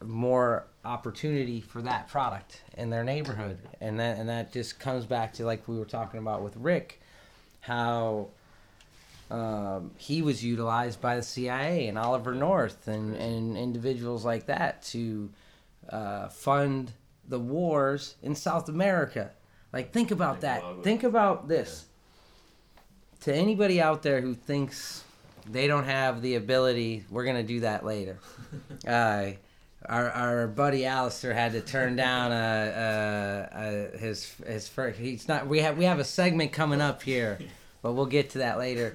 more 0.03 0.65
opportunity 0.83 1.61
for 1.61 1.83
that 1.83 2.09
product 2.09 2.63
in 2.79 2.89
their 2.89 3.05
neighborhood. 3.05 3.59
And 3.83 4.01
that, 4.01 4.17
and 4.19 4.27
that 4.31 4.55
just 4.55 4.81
comes 4.81 5.05
back 5.05 5.35
to, 5.35 5.45
like 5.45 5.69
we 5.69 5.79
were 5.79 5.85
talking 5.85 6.19
about 6.19 6.43
with 6.43 6.57
Rick, 6.57 7.03
how 7.61 8.29
um, 9.31 9.91
he 9.99 10.23
was 10.23 10.43
utilized 10.43 10.99
by 10.99 11.17
the 11.17 11.23
CIA 11.23 11.89
and 11.89 11.99
Oliver 11.99 12.35
North 12.35 12.89
and, 12.89 13.15
and 13.17 13.57
individuals 13.57 14.25
like 14.25 14.47
that 14.47 14.83
to 14.85 15.29
uh, 15.91 16.29
fund 16.29 16.93
the 17.31 17.39
wars 17.39 18.17
in 18.23 18.35
South 18.35 18.69
America. 18.69 19.31
Like, 19.73 19.93
think 19.93 20.11
about 20.11 20.43
that. 20.43 20.63
Think 20.83 21.05
about 21.05 21.49
this 21.49 21.87
to 23.21 23.35
anybody 23.35 23.81
out 23.81 24.03
there 24.03 24.21
who 24.21 24.35
thinks 24.35 25.05
they 25.51 25.67
don't 25.67 25.85
have 25.85 26.23
the 26.23 26.37
ability, 26.37 27.05
we're 27.11 27.25
gonna 27.25 27.43
do 27.43 27.61
that 27.61 27.85
later. 27.85 28.19
uh, 28.87 29.31
our, 29.87 30.11
our 30.11 30.47
buddy 30.47 30.85
Alistair 30.85 31.33
had 31.33 31.53
to 31.53 31.61
turn 31.61 31.97
down 31.97 32.33
uh, 32.33 33.49
uh, 33.55 33.57
uh, 33.57 33.99
his 33.99 34.35
his 34.47 34.69
first. 34.69 34.99
He's 34.99 35.27
not. 35.27 35.47
We 35.47 35.61
have 35.61 35.79
we 35.79 35.85
have 35.85 35.99
a 35.99 36.05
segment 36.05 36.53
coming 36.53 36.81
up 36.81 37.03
here, 37.03 37.39
but 37.83 37.93
we'll 37.93 38.07
get 38.07 38.31
to 38.31 38.39
that 38.39 38.59
later. 38.59 38.95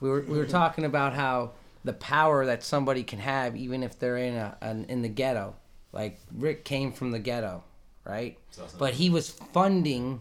We 0.00 0.08
were 0.08 0.22
we 0.22 0.36
were 0.36 0.46
talking 0.46 0.84
about 0.84 1.14
how 1.14 1.52
the 1.84 1.92
power 1.92 2.46
that 2.46 2.64
somebody 2.64 3.04
can 3.04 3.20
have, 3.20 3.56
even 3.56 3.82
if 3.82 3.98
they're 3.98 4.16
in 4.16 4.34
a 4.34 4.56
an, 4.60 4.86
in 4.88 5.02
the 5.02 5.08
ghetto. 5.08 5.54
Like 5.92 6.18
Rick 6.36 6.64
came 6.64 6.92
from 6.92 7.12
the 7.12 7.20
ghetto, 7.20 7.62
right? 8.04 8.38
South 8.50 8.76
But 8.78 8.94
he 8.94 9.10
was 9.10 9.30
funding 9.30 10.20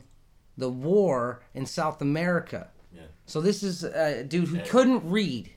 the 0.57 0.69
war 0.69 1.41
in 1.53 1.65
South 1.65 2.01
America. 2.01 2.69
Yeah. 2.95 3.01
So 3.25 3.41
this 3.41 3.63
is 3.63 3.83
a 3.83 4.23
dude 4.23 4.47
who 4.49 4.59
couldn't 4.61 5.09
read, 5.09 5.49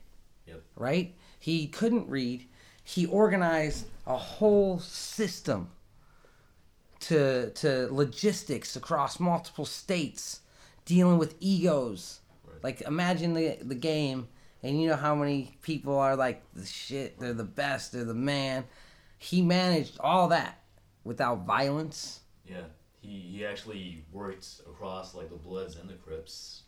Yep. 0.47 0.61
right? 0.75 1.13
He 1.39 1.67
couldn't 1.67 2.09
read. 2.09 2.45
He 2.83 3.05
organized 3.05 3.85
a 4.05 4.17
whole 4.17 4.79
system 4.79 5.69
to 7.01 7.51
to 7.51 7.87
logistics 7.91 8.75
across 8.75 9.19
multiple 9.19 9.65
states, 9.65 10.41
dealing 10.85 11.17
with 11.17 11.35
egos. 11.39 12.21
Right. 12.45 12.63
Like 12.63 12.81
imagine 12.81 13.33
the 13.33 13.57
the 13.61 13.75
game, 13.75 14.27
and 14.63 14.81
you 14.81 14.87
know 14.89 14.95
how 14.95 15.13
many 15.15 15.57
people 15.61 15.97
are 15.97 16.15
like 16.15 16.41
the 16.53 16.65
shit. 16.65 17.19
They're 17.19 17.33
the 17.33 17.43
best. 17.43 17.91
They're 17.91 18.03
the 18.03 18.13
man. 18.13 18.65
He 19.19 19.41
managed 19.41 19.99
all 19.99 20.27
that 20.29 20.59
without 21.07 21.45
violence. 21.45 22.19
Yeah, 22.47 22.61
he 23.01 23.09
he 23.19 23.45
actually 23.45 24.03
worked 24.11 24.47
across 24.69 25.15
like 25.15 25.29
the 25.29 25.35
Bloods 25.35 25.75
and 25.77 25.89
the 25.89 25.95
Crips, 25.95 26.63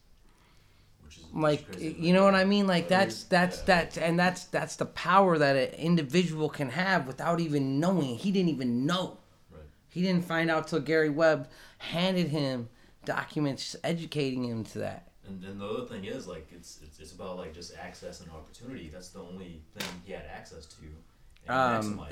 which 1.04 1.18
is 1.18 1.24
which 1.24 1.32
is 1.32 1.42
like 1.42 1.72
crazy. 1.72 1.96
you 2.00 2.14
know 2.14 2.24
what 2.24 2.36
I 2.36 2.46
mean 2.46 2.66
like 2.68 2.88
that's 2.88 3.24
that's 3.24 3.58
Yeah. 3.60 3.64
that's 3.66 3.98
and 3.98 4.18
that's 4.20 4.46
that's 4.46 4.76
the 4.78 4.86
power 4.86 5.38
that 5.38 5.56
an 5.56 5.74
individual 5.80 6.50
can 6.50 6.70
have 6.72 7.06
without 7.08 7.40
even 7.40 7.80
knowing 7.80 8.18
he 8.18 8.32
didn't 8.32 8.50
even 8.50 8.86
know 8.86 9.18
Right. 9.52 9.64
he 9.90 10.02
didn't 10.02 10.26
find 10.26 10.50
out 10.52 10.68
till 10.68 10.80
Gary 10.80 11.10
Webb 11.10 11.48
handed 11.78 12.28
him 12.30 12.70
documents 13.06 13.76
educating 13.84 14.44
him 14.44 14.64
to 14.66 14.80
that 14.80 15.12
And, 15.26 15.44
and 15.44 15.60
the 15.62 15.66
other 15.66 15.86
thing 15.86 16.04
is 16.06 16.28
like 16.28 16.48
it's, 16.52 16.80
it's 16.84 17.00
it's 17.00 17.12
about 17.14 17.38
like 17.38 17.54
just 17.54 17.76
access 17.78 18.20
and 18.22 18.30
opportunity. 18.32 18.90
That's 18.94 19.10
the 19.10 19.20
only 19.22 19.62
thing 19.78 19.88
he 20.06 20.12
had 20.14 20.26
access 20.26 20.66
to. 20.66 21.52
um, 21.54 21.98
maximized 22.00 22.08
it, 22.08 22.12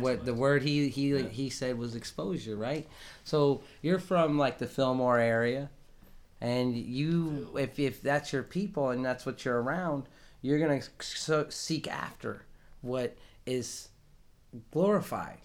What 0.00 0.24
the 0.24 0.34
word 0.34 0.62
he 0.62 0.88
he 0.88 1.10
Yeah. 1.10 1.28
he 1.28 1.50
said 1.50 1.78
was 1.78 1.94
exposure 1.94 2.56
right? 2.56 2.88
So 3.24 3.62
you're 3.82 3.98
from 3.98 4.38
like 4.38 4.58
the 4.58 4.66
Fillmore 4.66 5.18
area 5.18 5.70
and 6.40 6.76
you 6.76 7.50
if 7.58 7.78
if 7.78 8.02
that's 8.02 8.32
your 8.32 8.42
people 8.42 8.90
and 8.90 9.04
that's 9.04 9.26
what 9.26 9.44
you're 9.44 9.60
around 9.60 10.04
you're 10.40 10.58
gonna 10.58 10.80
so, 11.00 11.46
seek 11.48 11.88
after 11.88 12.44
what 12.80 13.16
is 13.44 13.88
glorified 14.70 15.38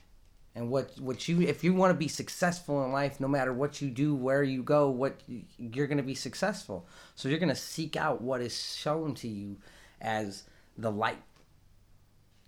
and 0.55 0.69
what 0.69 0.99
what 0.99 1.27
you 1.27 1.41
if 1.41 1.63
you 1.63 1.73
want 1.73 1.91
to 1.91 1.97
be 1.97 2.07
successful 2.07 2.83
in 2.85 2.91
life 2.91 3.19
no 3.19 3.27
matter 3.27 3.51
what 3.51 3.81
you 3.81 3.89
do 3.89 4.13
where 4.13 4.43
you 4.43 4.61
go 4.61 4.89
what 4.89 5.21
you're 5.57 5.87
going 5.87 5.97
to 5.97 6.03
be 6.03 6.15
successful. 6.15 6.85
So 7.15 7.27
you're 7.29 7.39
going 7.39 7.49
to 7.49 7.55
seek 7.55 7.95
out 7.95 8.21
what 8.21 8.41
is 8.41 8.55
shown 8.75 9.15
to 9.15 9.27
you 9.27 9.57
as 10.01 10.43
the 10.77 10.91
light 10.91 11.17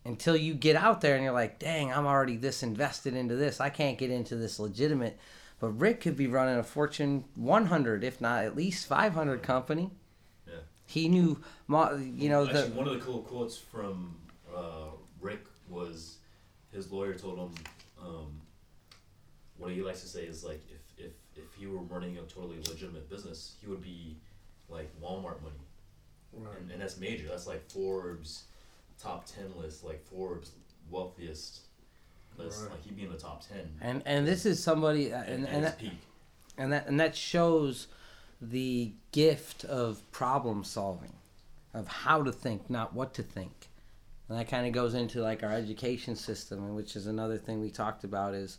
until 0.05 0.35
you 0.37 0.53
get 0.53 0.75
out 0.75 1.01
there 1.01 1.15
and 1.15 1.23
you're 1.23 1.33
like 1.33 1.59
dang 1.59 1.91
i'm 1.91 2.05
already 2.05 2.37
this 2.37 2.61
invested 2.63 3.15
into 3.15 3.35
this 3.35 3.59
i 3.59 3.69
can't 3.69 3.97
get 3.97 4.11
into 4.11 4.35
this 4.35 4.59
legitimate 4.59 5.17
but 5.59 5.69
rick 5.69 5.99
could 6.01 6.15
be 6.15 6.27
running 6.27 6.57
a 6.57 6.63
fortune 6.63 7.23
100 7.35 8.03
if 8.03 8.21
not 8.21 8.43
at 8.45 8.55
least 8.55 8.87
500 8.87 9.41
company 9.43 9.89
Yeah. 10.47 10.53
He 10.85 11.09
knew, 11.09 11.41
you 11.67 12.29
know, 12.29 12.43
Actually, 12.45 12.69
the 12.69 12.75
one 12.75 12.87
of 12.87 12.93
the 12.93 12.99
cool 12.99 13.21
quotes 13.23 13.57
from 13.57 14.15
uh, 14.55 14.89
Rick 15.19 15.41
was 15.67 16.17
his 16.71 16.91
lawyer 16.91 17.15
told 17.15 17.39
him 17.39 17.51
um, 17.99 18.41
what 19.57 19.71
he 19.71 19.81
likes 19.81 20.01
to 20.01 20.07
say 20.07 20.25
is 20.25 20.43
like 20.43 20.61
if, 20.69 21.05
if 21.05 21.11
if 21.35 21.53
he 21.57 21.65
were 21.65 21.79
running 21.79 22.17
a 22.17 22.21
totally 22.23 22.57
legitimate 22.57 23.09
business, 23.09 23.55
he 23.59 23.67
would 23.67 23.81
be 23.81 24.17
like 24.69 24.89
Walmart 25.01 25.41
money, 25.41 25.65
Right. 26.33 26.59
and, 26.59 26.69
and 26.71 26.81
that's 26.81 26.97
major. 26.99 27.27
That's 27.27 27.47
like 27.47 27.67
Forbes 27.71 28.43
top 29.01 29.25
ten 29.25 29.45
list, 29.61 29.83
like 29.83 30.03
Forbes 30.05 30.51
wealthiest 30.89 31.61
list. 32.37 32.61
Right. 32.61 32.71
Like 32.71 32.83
he'd 32.83 32.95
be 32.95 33.03
in 33.03 33.11
the 33.11 33.17
top 33.17 33.43
ten. 33.47 33.69
and 33.81 34.01
and 34.05 34.27
this 34.27 34.45
is 34.45 34.61
somebody, 34.61 35.13
uh, 35.13 35.23
and 35.23 35.47
and 35.47 35.65
that, 35.65 35.79
and 36.57 36.73
that 36.73 36.87
and 36.87 36.99
that 36.99 37.15
shows 37.15 37.87
the 38.41 38.91
gift 39.11 39.65
of 39.65 39.99
problem 40.11 40.63
solving, 40.63 41.13
of 41.73 41.87
how 41.87 42.23
to 42.23 42.31
think, 42.31 42.69
not 42.69 42.93
what 42.93 43.13
to 43.15 43.23
think. 43.23 43.69
And 44.27 44.39
that 44.39 44.47
kind 44.47 44.65
of 44.65 44.73
goes 44.73 44.93
into 44.95 45.21
like 45.21 45.43
our 45.43 45.53
education 45.53 46.15
system, 46.15 46.73
which 46.75 46.95
is 46.95 47.07
another 47.07 47.37
thing 47.37 47.61
we 47.61 47.69
talked 47.69 48.03
about 48.03 48.33
is, 48.33 48.57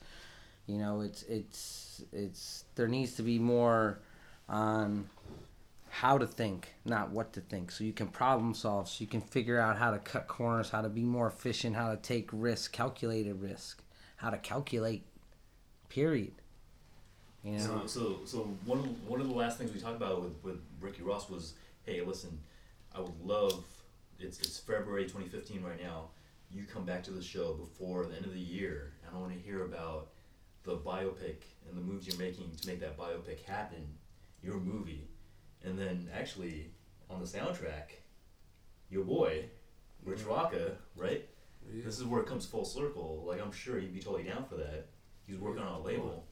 you 0.67 0.79
know, 0.79 1.01
it's 1.01 1.23
it's 1.25 2.03
it's 2.13 2.65
there 2.77 2.89
needs 2.89 3.15
to 3.15 3.23
be 3.23 3.39
more 3.39 3.99
on 4.49 5.09
how 6.01 6.19
to 6.19 6.27
think, 6.27 6.75
not 6.85 7.11
what 7.11 7.33
to 7.33 7.41
think. 7.41 7.71
So 7.71 7.83
you 7.83 7.95
can 7.95 8.09
problem 8.09 8.53
solve, 8.53 8.87
so 8.87 9.01
you 9.01 9.07
can 9.07 9.23
figure 9.23 9.59
out 9.59 9.79
how 9.79 9.93
to 9.93 9.99
cut 9.99 10.29
corners, 10.29 10.69
how 10.69 10.83
to 10.83 10.91
be 10.91 11.03
more 11.03 11.27
efficient, 11.27 11.75
how 11.75 11.91
to 11.91 11.97
take 11.97 12.29
risk, 12.33 12.73
calculated 12.73 13.41
risk, 13.41 13.83
how 14.17 14.29
to 14.29 14.37
calculate. 14.37 15.07
Period. 15.89 16.33
You 17.43 17.53
know. 17.53 17.59
So, 17.59 17.87
so, 17.87 18.19
so 18.27 18.39
one 18.67 18.81
of 18.81 19.09
one 19.09 19.23
of 19.23 19.29
the 19.29 19.35
last 19.35 19.57
things 19.57 19.73
we 19.73 19.81
talked 19.81 19.97
about 19.97 20.23
with, 20.23 20.35
with 20.43 20.61
Ricky 20.81 21.03
Ross 21.03 21.31
was, 21.31 21.55
hey, 21.87 22.03
listen, 22.03 22.39
I 22.95 23.01
would 23.01 23.19
love 23.25 23.65
it's 24.19 24.39
it's 24.41 24.59
February 24.59 25.05
2015 25.05 25.63
right 25.63 25.83
now. 25.83 26.09
You 26.51 26.65
come 26.65 26.85
back 26.85 27.03
to 27.05 27.11
the 27.11 27.23
show 27.23 27.55
before 27.55 28.05
the 28.05 28.17
end 28.17 28.27
of 28.27 28.35
the 28.35 28.41
year, 28.41 28.93
and 29.07 29.17
I 29.17 29.19
want 29.19 29.33
to 29.33 29.39
hear 29.39 29.65
about 29.65 30.09
the 30.65 30.77
biopic 30.77 31.37
and 31.69 31.77
the 31.77 31.81
moves 31.81 32.07
you're 32.07 32.19
making 32.19 32.51
to 32.55 32.69
make 32.69 32.81
that 32.81 32.99
biopic 32.99 33.43
happen, 33.45 33.87
your 34.43 34.57
movie, 34.57 35.09
and 35.65 35.79
then 35.79 36.09
actually 36.15 36.71
on 37.11 37.21
the 37.21 37.27
soundtrack, 37.27 38.01
your 38.91 39.05
boy, 39.05 39.45
Rich 40.05 40.21
Rocka, 40.21 40.73
right? 40.97 41.27
Yeah. 41.73 41.83
This 41.85 41.99
is 41.99 42.05
where 42.05 42.21
it 42.21 42.27
comes 42.27 42.47
full 42.47 42.65
circle. 42.65 43.25
Like 43.27 43.41
I'm 43.43 43.53
sure 43.53 43.79
he'd 43.79 43.93
be 43.95 44.01
totally 44.01 44.23
down 44.25 44.45
for 44.49 44.57
that. 44.57 44.87
He's 45.27 45.39
working 45.39 45.63
on 45.63 45.81
a 45.81 45.83
label. 45.83 46.25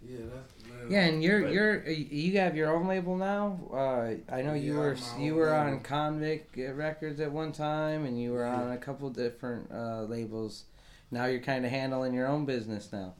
Yeah, 0.00 0.18
that 0.18 0.70
man. 0.70 0.90
Yeah, 0.90 1.00
and 1.06 1.22
you're 1.24 1.42
Right. 1.42 1.52
you're 1.52 1.88
you 1.88 2.38
have 2.38 2.54
your 2.56 2.72
own 2.76 2.86
label 2.86 3.16
now. 3.16 3.58
Uh, 3.72 4.14
I 4.32 4.42
know 4.42 4.54
you 4.54 4.74
Yeah, 4.74 4.78
were 4.78 4.96
you 5.18 5.34
were 5.34 5.50
label. 5.50 5.72
on 5.74 5.80
Convict 5.80 6.56
uh, 6.58 6.72
Records 6.74 7.18
at 7.20 7.32
one 7.32 7.50
time, 7.52 8.04
and 8.04 8.20
you 8.20 8.32
were 8.32 8.44
Yeah. 8.44 8.62
on 8.62 8.72
a 8.72 8.78
couple 8.78 9.10
different 9.10 9.72
uh, 9.72 10.02
labels. 10.02 10.64
Now 11.10 11.24
you're 11.24 11.40
kind 11.40 11.64
of 11.64 11.70
handling 11.72 12.14
your 12.14 12.28
own 12.28 12.44
business 12.44 12.92
now. 12.92 13.14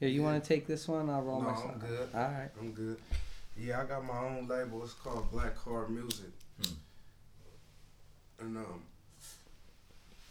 Here, 0.00 0.08
you 0.08 0.20
Yeah. 0.20 0.26
want 0.26 0.42
to 0.44 0.46
take 0.48 0.66
this 0.66 0.86
one? 0.86 1.08
I'll 1.08 1.22
roll 1.22 1.40
No, 1.40 1.50
my. 1.50 1.54
I'm 1.62 1.78
good. 1.78 2.08
All 2.14 2.20
right. 2.20 2.50
I'm 2.60 2.72
good. 2.72 2.98
Yeah, 3.58 3.80
I 3.80 3.84
got 3.84 4.04
my 4.04 4.18
own 4.18 4.46
label. 4.46 4.82
It's 4.84 4.92
called 4.94 5.30
Black 5.32 5.56
Card 5.56 5.90
Music. 5.90 6.30
Hmm. 6.62 6.72
And 8.46 8.56
um, 8.58 8.82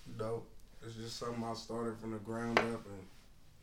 you 0.08 0.18
know, 0.18 0.44
it's 0.86 0.96
just 0.96 1.18
something 1.18 1.44
I 1.44 1.54
started 1.54 1.98
from 2.00 2.12
the 2.12 2.20
ground 2.20 2.58
up, 2.60 2.86
and 2.86 3.04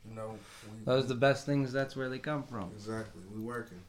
you 0.09 0.15
know, 0.15 0.33
we 0.71 0.85
Those 0.85 1.05
are 1.05 1.09
the 1.09 1.15
best 1.15 1.47
things. 1.47 1.73
That's 1.73 1.97
where 1.97 2.09
they 2.09 2.19
come 2.19 2.43
from. 2.43 2.71
exactly 2.75 3.23
we 3.35 3.41
working. 3.41 3.81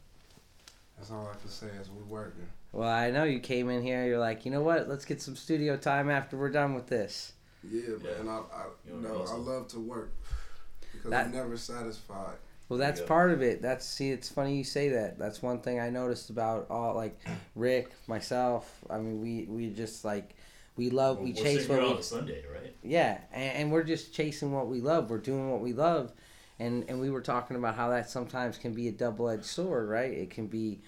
That's 0.98 1.12
all 1.12 1.30
I 1.30 1.38
can 1.40 1.50
say 1.50 1.68
is 1.82 1.90
we 1.90 2.04
working. 2.04 2.48
Well, 2.72 2.90
I 2.90 3.12
know 3.12 3.26
you 3.26 3.40
came 3.40 3.70
in 3.70 3.82
here. 3.84 4.06
You're 4.06 4.20
like, 4.20 4.46
you 4.46 4.52
know 4.52 4.62
what? 4.62 4.88
Let's 4.88 5.04
get 5.06 5.22
some 5.22 5.36
studio 5.36 5.76
time 5.76 6.10
after 6.10 6.38
we're 6.38 6.50
done 6.52 6.74
with 6.74 6.88
this. 6.88 7.34
Yeah, 7.70 7.82
Yeah. 8.02 8.24
man. 8.24 8.30
I, 8.30 8.38
I 8.38 8.66
You 8.88 8.96
you 8.96 9.02
know, 9.02 9.24
know, 9.24 9.26
I 9.30 9.36
love 9.36 9.68
to 9.70 9.80
work 9.80 10.12
because 10.94 11.12
That- 11.12 11.26
I'm 11.28 11.32
never 11.34 11.58
satisfied. 11.58 12.38
Well, 12.67 12.80
that's 12.80 12.99
Yeah. 12.99 13.06
part 13.08 13.32
of 13.32 13.41
it. 13.41 13.62
That's 13.62 13.86
see, 13.86 14.10
it's 14.12 14.30
funny 14.30 14.58
you 14.58 14.63
say 14.63 14.89
that. 14.89 15.19
That's 15.19 15.41
one 15.41 15.60
thing 15.60 15.80
I 15.80 15.89
noticed 15.89 16.30
about 16.30 16.67
all 16.69 16.95
like 16.95 17.19
Rick, 17.56 17.91
myself. 18.08 18.82
I 18.89 18.97
mean, 18.97 19.21
we 19.21 19.45
we 19.45 19.69
just 19.69 20.04
like 20.04 20.36
we 20.75 20.89
love 20.89 21.19
we 21.19 21.32
We're 21.32 21.43
chase 21.43 21.69
what 21.69 21.97
we 21.97 22.01
Sunday, 22.01 22.43
right? 22.51 22.75
yeah, 22.84 23.19
and, 23.32 23.58
and 23.58 23.71
we're 23.71 23.84
just 23.84 24.13
chasing 24.13 24.51
what 24.51 24.67
we 24.67 24.82
love. 24.82 25.10
We're 25.10 25.19
doing 25.19 25.51
what 25.51 25.62
we 25.62 25.73
love, 25.73 26.12
and 26.60 26.84
and 26.89 26.99
we 26.99 27.10
were 27.12 27.21
talking 27.21 27.56
about 27.56 27.75
how 27.75 27.89
that 27.89 28.10
sometimes 28.10 28.58
can 28.58 28.73
be 28.73 28.88
a 28.88 28.91
double 28.91 29.30
edged 29.30 29.45
sword, 29.45 29.88
right? 29.88 30.12
It 30.12 30.32
can 30.32 30.47
be 30.47 30.82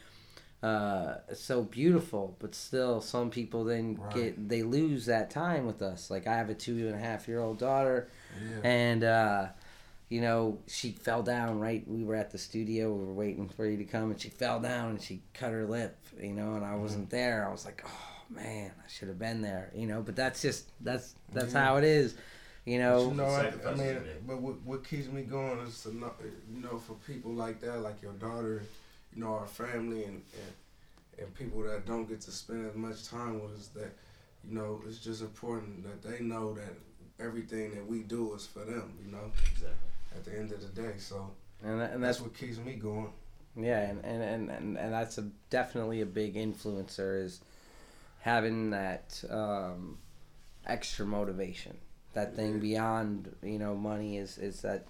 uh, 0.63 1.17
so 1.35 1.61
beautiful, 1.61 2.35
but 2.39 2.55
still, 2.55 2.99
some 3.01 3.29
people 3.29 3.63
then 3.63 3.99
Right. 4.01 4.13
get 4.13 4.49
they 4.49 4.63
lose 4.63 5.05
that 5.05 5.29
time 5.29 5.67
with 5.67 5.83
us. 5.83 6.09
Like 6.09 6.25
I 6.25 6.35
have 6.35 6.49
a 6.49 6.55
two 6.55 6.87
and 6.87 6.95
a 6.95 6.99
half 6.99 7.27
year 7.27 7.39
old 7.39 7.59
daughter 7.59 8.09
Yeah. 8.41 8.67
and 8.67 9.03
uh, 9.03 9.47
you 10.09 10.21
know 10.21 10.59
she 10.67 10.91
fell 10.91 11.21
down 11.23 11.59
right 11.59 11.83
we 11.87 12.03
were 12.03 12.15
at 12.15 12.31
the 12.31 12.37
studio 12.37 12.91
we 12.93 13.05
were 13.05 13.13
waiting 13.13 13.49
for 13.49 13.65
you 13.65 13.77
to 13.77 13.83
come 13.83 14.11
and 14.11 14.19
she 14.21 14.29
fell 14.29 14.59
down 14.59 14.91
and 14.91 15.01
she 15.01 15.21
cut 15.33 15.51
her 15.51 15.65
lip 15.65 15.97
you 16.21 16.33
know 16.33 16.55
and 16.55 16.63
i 16.65 16.69
Mm-hmm. 16.69 16.81
wasn't 16.81 17.09
there 17.09 17.45
i 17.47 17.51
was 17.51 17.65
like 17.65 17.83
oh 17.85 18.33
man 18.33 18.71
i 18.85 18.89
should 18.89 19.07
have 19.09 19.19
been 19.19 19.41
there 19.41 19.71
you 19.75 19.85
know 19.87 20.01
but 20.01 20.15
that's 20.15 20.41
just 20.41 20.69
that's 20.81 21.15
that's 21.33 21.53
Yeah. 21.53 21.59
how 21.65 21.77
it 21.77 21.83
is 21.83 22.15
you 22.65 22.77
But 22.77 22.83
know 22.83 23.03
you 23.09 23.13
know, 23.15 23.23
I, 23.25 23.51
I 23.69 23.75
mean, 23.75 23.97
but 24.27 24.41
what, 24.41 24.61
what 24.63 24.87
keeps 24.87 25.07
me 25.07 25.21
going 25.23 25.59
is 25.59 25.81
to 25.83 25.95
know, 25.95 26.11
you 26.53 26.61
know, 26.61 26.77
for 26.77 26.93
people 27.07 27.31
like 27.31 27.61
that, 27.61 27.79
like 27.79 28.01
your 28.01 28.11
daughter, 28.13 28.63
you 29.13 29.21
know, 29.21 29.33
our 29.35 29.47
family, 29.47 30.03
and, 30.03 30.21
and 30.33 30.53
and 31.25 31.33
people 31.33 31.61
that 31.63 31.85
don't 31.85 32.07
get 32.07 32.19
to 32.21 32.31
spend 32.31 32.69
as 32.69 32.75
much 32.75 33.07
time 33.09 33.41
with 33.41 33.53
us, 33.57 33.67
that 33.69 33.91
you 34.47 34.53
know, 34.57 34.81
it's 34.87 34.99
just 34.99 35.21
important 35.21 35.83
that 35.83 36.01
they 36.07 36.23
know 36.23 36.53
that 36.53 36.73
everything 37.25 37.73
that 37.73 37.85
we 37.87 37.99
do 38.03 38.33
is 38.35 38.45
for 38.45 38.59
them. 38.59 38.93
You 39.05 39.11
know, 39.13 39.31
Exactly. 39.51 39.89
At 40.17 40.25
the 40.25 40.37
end 40.37 40.51
of 40.51 40.61
the 40.61 40.81
day, 40.81 40.93
so 40.97 41.31
and, 41.63 41.79
that, 41.79 41.91
and 41.93 42.03
that's 42.03 42.17
that's 42.17 42.21
what 42.21 42.37
keeps 42.37 42.57
me 42.57 42.73
going. 42.73 43.09
Yeah, 43.59 43.79
and, 43.81 44.05
and, 44.05 44.21
and, 44.21 44.49
and, 44.51 44.77
and 44.77 44.93
that's 44.93 45.17
a, 45.17 45.29
definitely 45.49 46.01
a 46.01 46.05
big 46.05 46.35
influencer 46.35 47.23
is 47.23 47.41
having 48.19 48.69
that 48.71 49.23
um, 49.29 49.97
extra 50.65 51.05
motivation. 51.05 51.77
That 52.13 52.35
thing 52.35 52.59
beyond 52.59 53.35
you 53.43 53.57
know 53.59 53.75
money 53.75 54.17
is, 54.17 54.37
is 54.37 54.61
that 54.61 54.87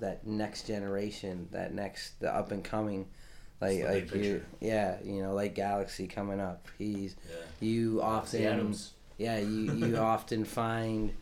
that 0.00 0.26
next 0.26 0.66
generation, 0.66 1.48
that 1.52 1.74
next 1.74 2.20
the 2.20 2.34
up 2.34 2.52
and 2.52 2.62
coming, 2.64 3.06
like 3.60 3.78
It's 3.78 3.86
the 3.86 3.92
big 4.00 4.12
like 4.12 4.24
you, 4.24 4.44
yeah, 4.60 4.96
you 5.04 5.22
know, 5.22 5.34
like 5.34 5.54
Galaxy 5.54 6.06
coming 6.06 6.40
up. 6.40 6.68
He's 6.78 7.16
Yeah. 7.28 7.36
you 7.60 8.02
often 8.02 8.44
Adams. 8.44 8.92
yeah 9.18 9.38
you 9.38 9.72
you 9.74 9.96
often 10.14 10.44
find 10.44 11.12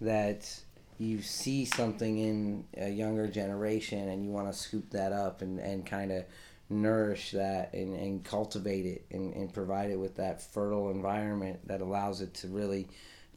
that 0.00 0.60
you 1.04 1.22
see 1.22 1.64
something 1.64 2.18
in 2.18 2.64
a 2.76 2.88
younger 2.90 3.26
generation 3.28 4.08
and 4.08 4.24
you 4.24 4.30
want 4.30 4.50
to 4.50 4.58
scoop 4.58 4.90
that 4.90 5.12
up 5.12 5.42
and, 5.42 5.58
and 5.60 5.84
kind 5.86 6.10
of 6.12 6.24
nourish 6.70 7.32
that 7.32 7.72
and, 7.74 7.94
and 7.94 8.24
cultivate 8.24 8.86
it 8.86 9.04
and, 9.10 9.34
and 9.34 9.52
provide 9.52 9.90
it 9.90 9.98
with 9.98 10.16
that 10.16 10.40
fertile 10.42 10.90
environment 10.90 11.60
that 11.68 11.80
allows 11.80 12.20
it 12.20 12.32
to 12.34 12.48
really 12.48 12.88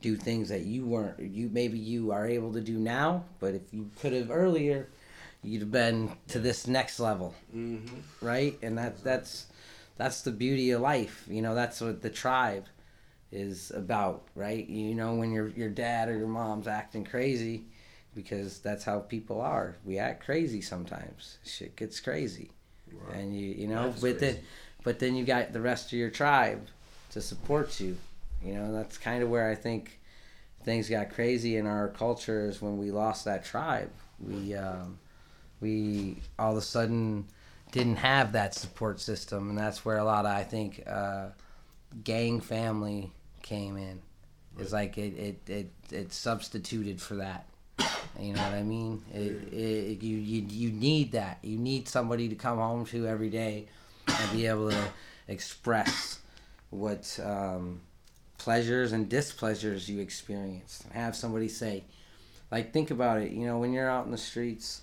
do 0.01 0.15
things 0.15 0.49
that 0.49 0.62
you 0.62 0.86
weren't 0.86 1.19
you 1.19 1.49
maybe 1.51 1.77
you 1.77 2.12
are 2.12 2.25
able 2.27 2.53
to 2.53 2.62
do 2.62 2.77
now 2.77 3.23
but 3.39 3.53
if 3.53 3.73
you 3.73 3.89
could 3.99 4.13
have 4.13 4.30
earlier 4.32 4.88
you'd 5.43 5.62
have 5.62 5.71
been 5.71 6.12
to 6.27 6.39
this 6.39 6.67
next 6.67 6.99
level 6.99 7.34
Mm-hmm. 7.56 8.25
right? 8.25 8.58
And 8.62 8.77
that 8.77 9.03
that's 9.03 9.47
that's 9.97 10.21
the 10.21 10.32
beauty 10.32 10.71
of 10.71 10.82
life. 10.82 11.25
You 11.27 11.41
know, 11.41 11.56
that's 11.56 11.82
what 11.82 12.01
the 12.01 12.10
tribe 12.10 12.65
is 13.31 13.71
about, 13.71 14.23
right? 14.35 14.67
You 14.67 14.95
know, 14.95 15.15
when 15.15 15.31
your 15.31 15.49
your 15.49 15.69
dad 15.69 16.09
or 16.09 16.17
your 16.17 16.27
mom's 16.27 16.67
acting 16.67 17.03
crazy, 17.03 17.63
because 18.15 18.59
that's 18.59 18.83
how 18.83 18.99
people 18.99 19.41
are. 19.41 19.75
We 19.85 19.97
act 19.97 20.23
crazy 20.23 20.61
sometimes. 20.61 21.37
Shit 21.45 21.75
gets 21.75 21.99
crazy, 21.99 22.51
Right. 22.91 23.17
and 23.17 23.35
you 23.39 23.47
you 23.49 23.67
know, 23.67 23.87
is 23.87 24.01
but 24.01 24.19
then 24.19 24.37
but 24.83 24.99
then 24.99 25.15
you 25.15 25.25
got 25.25 25.53
the 25.53 25.61
rest 25.61 25.87
of 25.87 25.99
your 25.99 26.09
tribe 26.09 26.67
to 27.11 27.21
support 27.21 27.79
you. 27.79 27.97
You 28.43 28.53
know, 28.53 28.71
that's 28.73 28.97
kind 28.97 29.23
of 29.23 29.29
where 29.29 29.49
I 29.49 29.55
think 29.55 29.99
things 30.63 30.89
got 30.89 31.09
crazy 31.11 31.57
in 31.57 31.65
our 31.65 31.87
culture 31.89 32.47
is 32.49 32.61
when 32.61 32.77
we 32.77 32.91
lost 32.91 33.25
that 33.25 33.43
tribe. 33.43 33.89
We 34.19 34.53
um, 34.55 34.99
we 35.59 36.17
all 36.39 36.51
of 36.51 36.57
a 36.57 36.61
sudden 36.61 37.25
didn't 37.71 37.97
have 37.97 38.31
that 38.31 38.53
support 38.53 38.99
system, 39.01 39.49
and 39.49 39.57
that's 39.57 39.83
where 39.83 39.97
a 39.97 40.03
lot 40.05 40.25
of 40.25 40.31
I 40.31 40.43
think 40.43 40.83
uh, 40.87 41.27
gang 42.03 42.39
family 42.39 43.11
came 43.47 43.77
in. 43.77 44.01
It's 44.60 44.73
like 44.73 44.97
it, 44.97 45.13
it, 45.17 45.49
it, 45.49 45.71
it 45.91 46.13
substituted 46.13 47.01
for 47.01 47.15
that. 47.15 47.47
You 48.19 48.33
know 48.33 48.41
what 48.41 48.53
I 48.53 48.63
mean? 48.63 49.03
It, 49.13 49.53
it, 49.53 50.01
you, 50.01 50.17
you 50.17 50.41
you 50.49 50.71
need 50.71 51.12
that. 51.12 51.38
You 51.43 51.55
need 51.60 51.88
somebody 51.88 52.27
to 52.29 52.36
come 52.36 52.57
home 52.57 52.83
to 52.88 53.05
every 53.05 53.29
day 53.29 53.67
and 54.07 54.31
be 54.31 54.47
able 54.47 54.71
to 54.71 54.83
express 55.27 56.17
what 56.71 57.19
um, 57.23 57.81
pleasures 58.39 58.93
and 58.93 59.07
displeasures 59.07 59.88
you 59.88 59.99
experienced. 59.99 60.86
Have 60.93 61.15
somebody 61.15 61.47
say, 61.47 61.83
like, 62.49 62.73
think 62.73 62.89
about 62.89 63.21
it. 63.21 63.33
You 63.33 63.45
know, 63.45 63.60
when 63.60 63.71
you're 63.71 63.89
out 63.89 64.05
in 64.05 64.12
the 64.12 64.17
streets, 64.17 64.81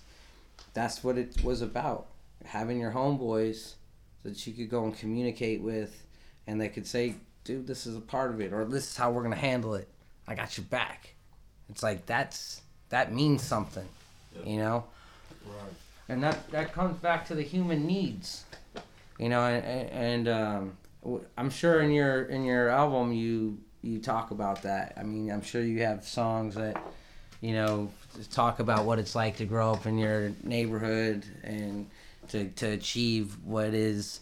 that's 0.73 1.03
what 1.03 1.17
it 1.17 1.43
was 1.43 1.61
about. 1.61 2.07
Having 2.45 2.79
your 2.79 2.91
homeboys 2.91 3.73
that 4.23 4.47
you 4.47 4.53
could 4.53 4.69
go 4.69 4.85
and 4.85 4.97
communicate 4.97 5.61
with 5.61 6.05
and 6.47 6.61
they 6.61 6.69
could 6.69 6.87
say, 6.87 7.15
"Dude, 7.45 7.65
this 7.65 7.87
is 7.87 7.95
a 7.95 8.01
part 8.01 8.31
of 8.31 8.41
it," 8.41 8.51
or 8.51 8.65
"This 8.65 8.89
is 8.89 8.97
how 8.97 9.11
we're 9.11 9.23
gonna 9.23 9.37
handle 9.37 9.75
it." 9.75 9.87
I 10.27 10.35
got 10.35 10.57
your 10.57 10.65
back. 10.65 11.15
It's 11.69 11.81
like 11.81 12.05
that's 12.05 12.61
that 12.89 13.13
means 13.13 13.41
something, 13.41 13.87
you 14.43 14.57
know. 14.57 14.83
Right. 15.45 15.73
And 16.09 16.21
that 16.23 16.49
that 16.51 16.73
comes 16.73 16.97
back 16.97 17.27
to 17.27 17.35
the 17.35 17.41
human 17.41 17.85
needs, 17.85 18.43
you 19.17 19.29
know. 19.29 19.41
And, 19.41 19.89
and 19.89 20.27
um, 20.27 20.77
I'm 21.37 21.49
sure 21.49 21.81
in 21.81 21.91
your 21.91 22.25
in 22.25 22.43
your 22.43 22.69
album 22.69 23.13
you 23.13 23.59
you 23.81 23.99
talk 23.99 24.31
about 24.31 24.63
that. 24.63 24.93
I 24.97 25.03
mean, 25.03 25.31
I'm 25.31 25.41
sure 25.41 25.61
you 25.61 25.83
have 25.83 26.05
songs 26.05 26.55
that 26.55 26.81
you 27.41 27.53
know 27.53 27.91
talk 28.31 28.59
about 28.59 28.85
what 28.85 28.99
it's 28.99 29.15
like 29.15 29.37
to 29.37 29.45
grow 29.45 29.73
up 29.73 29.85
in 29.85 29.97
your 29.97 30.31
neighborhood 30.43 31.25
and 31.43 31.89
to 32.29 32.49
to 32.49 32.67
achieve 32.67 33.37
what 33.43 33.73
is 33.73 34.19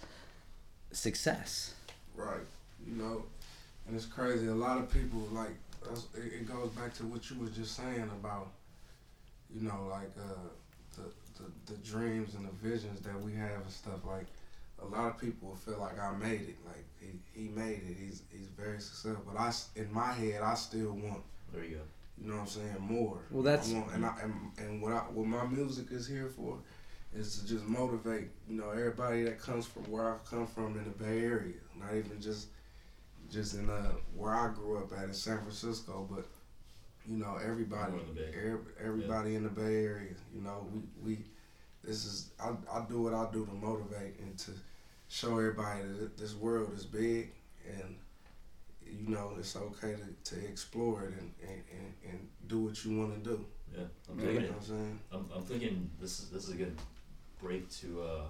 success. 0.92 1.74
Right. 2.16 2.40
You 2.88 2.96
know, 2.96 3.24
and 3.88 3.96
it's 3.96 4.06
crazy. 4.06 4.48
A 4.48 4.54
lot 4.54 4.78
of 4.78 4.92
people 4.92 5.20
like 5.32 5.52
it, 6.16 6.34
it 6.42 6.48
goes 6.48 6.70
back 6.72 6.94
to 6.96 7.04
what 7.06 7.30
you 7.30 7.38
was 7.40 7.52
just 7.52 7.76
saying 7.76 8.10
about, 8.20 8.48
you 9.54 9.68
know, 9.68 9.88
like 9.90 10.12
uh, 10.18 10.50
the, 10.96 11.44
the 11.44 11.74
the 11.74 11.78
dreams 11.80 12.36
and 12.36 12.46
the 12.48 12.68
visions 12.68 13.02
that 13.02 13.20
we 13.22 13.34
have 13.34 13.62
and 13.62 13.72
stuff. 13.72 14.06
Like 14.06 14.26
a 14.82 14.86
lot 14.86 15.08
of 15.08 15.20
people 15.20 15.56
feel 15.56 15.80
like 15.80 16.00
I 16.00 16.16
made 16.16 16.42
it. 16.42 16.58
Like 16.66 16.86
he, 17.00 17.42
he 17.42 17.48
made 17.50 17.82
it. 17.90 17.98
He's 18.00 18.24
he's 18.32 18.48
very 18.48 18.80
successful. 18.80 19.24
But 19.32 19.40
I 19.40 19.52
in 19.76 19.92
my 19.94 20.12
head 20.14 20.42
I 20.42 20.56
still 20.56 20.92
want. 20.92 21.22
There 21.54 21.64
you 21.64 21.76
go. 21.76 21.82
You 22.22 22.30
know 22.30 22.36
what 22.36 22.42
I'm 22.44 22.48
saying? 22.48 22.76
More. 22.80 23.18
Well, 23.32 23.44
that's- 23.44 23.72
I 23.74 23.80
want, 23.80 23.94
and 23.94 24.06
I 24.06 24.16
and, 24.24 24.34
and 24.58 24.82
what 24.82 24.94
I 24.94 25.00
what 25.00 25.26
my 25.26 25.46
music 25.48 25.88
is 25.92 26.08
here 26.08 26.28
for 26.36 26.58
is 27.16 27.40
to 27.40 27.48
just 27.48 27.66
motivate. 27.66 28.30
You 28.48 28.56
know, 28.58 28.70
everybody 28.70 29.24
that 29.24 29.40
comes 29.40 29.66
from 29.66 29.84
where 29.84 30.14
I 30.14 30.18
come 30.30 30.48
from 30.48 30.78
in 30.78 30.84
the 30.86 31.04
Bay 31.04 31.20
Area, 31.22 31.54
not 31.80 31.94
even 31.96 32.20
just 32.22 32.48
just 33.34 33.56
in 33.56 33.70
uh 33.70 33.92
where 34.16 34.34
I 34.34 34.50
grew 34.54 34.78
up 34.78 34.92
at 34.98 35.06
in 35.06 35.14
San 35.14 35.40
Francisco, 35.40 36.08
but 36.10 36.26
you 37.10 37.18
know 37.18 37.38
everybody, 37.44 37.94
in 37.94 38.08
the 38.16 38.22
Bay. 38.22 38.32
every, 38.38 38.60
everybody 38.84 39.36
in 39.36 39.44
the 39.44 39.50
Bay 39.50 39.84
Area. 39.84 40.14
You 40.34 40.42
know, 40.42 40.68
we 40.72 40.82
we 41.04 41.18
this 41.84 42.06
is 42.06 42.30
I 42.40 42.50
I 42.72 42.86
do 42.88 43.02
what 43.02 43.14
I 43.14 43.28
do 43.32 43.46
to 43.46 43.52
motivate 43.54 44.20
and 44.20 44.38
to 44.40 44.52
show 45.10 45.32
everybody 45.40 45.82
that 46.00 46.18
this 46.18 46.34
world 46.36 46.72
is 46.76 46.86
big 46.86 47.32
and 47.68 47.96
you 48.86 49.10
know 49.10 49.34
it's 49.38 49.56
okay 49.56 49.96
to, 49.96 50.32
to 50.36 50.46
explore 50.48 51.04
it 51.04 51.14
and, 51.20 51.32
and, 51.42 51.64
and, 51.72 51.94
and 52.10 52.28
do 52.48 52.60
what 52.60 52.84
you 52.86 52.98
want 52.98 53.24
to 53.24 53.30
do. 53.30 53.46
Yeah, 53.76 53.84
I'm 54.10 54.20
You 54.20 54.26
know 54.26 54.34
what 54.34 54.44
it. 54.44 54.54
I'm 54.56 54.62
saying? 54.66 55.00
I'm, 55.12 55.26
I'm 55.36 55.44
thinking 55.44 55.90
this 56.00 56.20
is 56.20 56.30
this 56.30 56.44
is 56.48 56.54
a 56.54 56.58
good 56.58 56.76
break 57.42 57.70
to 57.82 58.02
uh, 58.02 58.22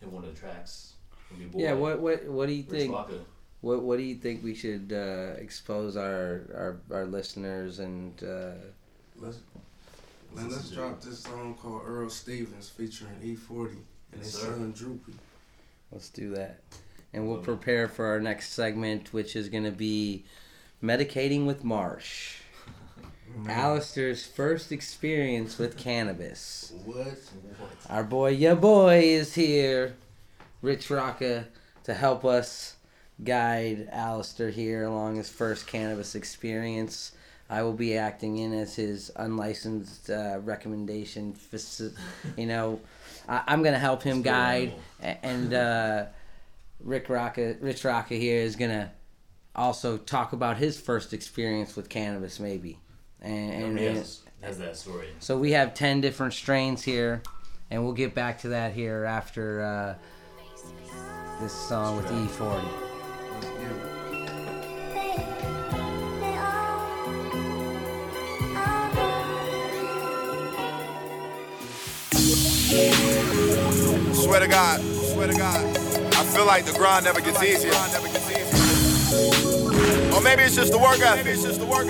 hit 0.00 0.10
one 0.10 0.24
of 0.24 0.32
the 0.34 0.40
tracks 0.40 0.92
from 1.28 1.40
your 1.40 1.50
boy. 1.50 1.60
Yeah. 1.60 1.72
What 1.74 2.00
what 2.00 2.24
what 2.28 2.46
do 2.46 2.52
you 2.52 2.64
Rich 2.68 2.80
think? 2.80 2.92
Waka. 2.92 3.18
What 3.60 3.82
What 3.82 3.96
do 3.98 4.02
you 4.04 4.14
think 4.16 4.42
we 4.44 4.54
should 4.54 4.92
uh, 4.92 5.38
expose 5.40 5.96
our, 5.96 6.42
our 6.54 6.76
our 6.98 7.06
listeners 7.06 7.78
and 7.78 8.12
uh, 8.22 8.52
Let's 9.18 9.38
man, 10.34 10.50
let's 10.50 10.70
drop 10.70 11.00
this 11.00 11.20
song 11.20 11.54
called 11.60 11.82
Earl 11.86 12.10
Stevens 12.10 12.68
featuring 12.68 13.14
E40 13.22 13.70
and 13.70 13.78
Yes, 14.16 14.24
his 14.26 14.34
sir. 14.34 14.52
son 14.52 14.72
Droop-E. 14.72 15.12
let's 15.90 16.10
do 16.10 16.30
that, 16.34 16.60
and 17.12 17.26
we'll 17.26 17.38
prepare 17.38 17.88
for 17.88 18.06
our 18.06 18.20
next 18.20 18.52
segment, 18.52 19.12
which 19.12 19.34
is 19.34 19.48
going 19.48 19.64
to 19.64 19.70
be 19.72 20.24
medicating 20.82 21.46
with 21.46 21.64
Marsh. 21.64 22.36
Man, 23.36 23.50
Alistair's 23.58 24.24
first 24.26 24.70
experience 24.70 25.58
with 25.58 25.76
cannabis. 25.76 26.72
What? 26.84 26.96
What? 27.06 27.70
Our 27.88 28.04
boy, 28.04 28.30
your 28.30 28.54
boy, 28.56 29.00
is 29.02 29.34
here, 29.34 29.96
Rich 30.62 30.88
Rocka, 30.88 31.46
to 31.84 31.94
help 31.94 32.24
us 32.24 32.75
guide 33.22 33.88
Alistair 33.90 34.50
here 34.50 34.84
along 34.84 35.16
his 35.16 35.28
first 35.28 35.66
cannabis 35.66 36.14
experience. 36.14 37.12
I 37.48 37.62
will 37.62 37.72
be 37.72 37.96
acting 37.96 38.38
in 38.38 38.52
as 38.52 38.74
his 38.74 39.10
unlicensed 39.16 40.10
uh, 40.10 40.40
recommendation. 40.42 41.32
faci- 41.34 41.94
You 42.36 42.46
know, 42.46 42.80
I, 43.28 43.42
I'm 43.46 43.62
gonna 43.62 43.78
help 43.78 44.02
him 44.02 44.22
guide, 44.22 44.74
and 45.00 45.54
uh, 45.54 46.06
Rick 46.80 47.06
Rocka, 47.08 47.56
Rich 47.60 47.82
Rocka 47.82 48.18
here 48.18 48.40
is 48.42 48.56
gonna 48.56 48.92
also 49.54 49.96
talk 49.96 50.32
about 50.32 50.56
his 50.56 50.78
first 50.78 51.12
experience 51.12 51.76
with 51.76 51.88
cannabis, 51.88 52.40
maybe. 52.40 52.78
And, 53.22 53.78
and, 53.78 53.78
has, 53.78 54.20
has 54.42 54.58
that 54.58 54.76
story. 54.76 55.08
so 55.20 55.38
we 55.38 55.52
have 55.52 55.72
10 55.72 56.00
different 56.00 56.34
strains 56.34 56.82
here, 56.82 57.22
and 57.70 57.82
we'll 57.82 57.94
get 57.94 58.14
back 58.14 58.40
to 58.40 58.48
that 58.48 58.72
here 58.72 59.04
after 59.04 59.62
uh, 59.62 59.94
this 61.40 61.52
song 61.52 61.96
with 61.96 62.06
E 62.06 62.26
E40. 62.26 62.85
Swear 74.12 74.40
to 74.40 74.48
God, 74.48 74.80
swear 74.80 75.28
to 75.28 75.34
God. 75.34 75.76
I 76.14 76.24
feel 76.24 76.46
like 76.46 76.64
the 76.64 76.72
grind 76.72 77.04
never 77.04 77.20
gets 77.20 77.42
easier. 77.42 77.72
Or 80.14 80.20
maybe 80.22 80.42
it's 80.42 80.56
just 80.56 80.72
the 80.72 80.78
work 80.78 81.00
ethic. 81.00 81.24
Maybe 81.24 81.30
it's 81.30 81.44
just 81.44 81.60
the 81.60 81.66
work. 81.66 81.86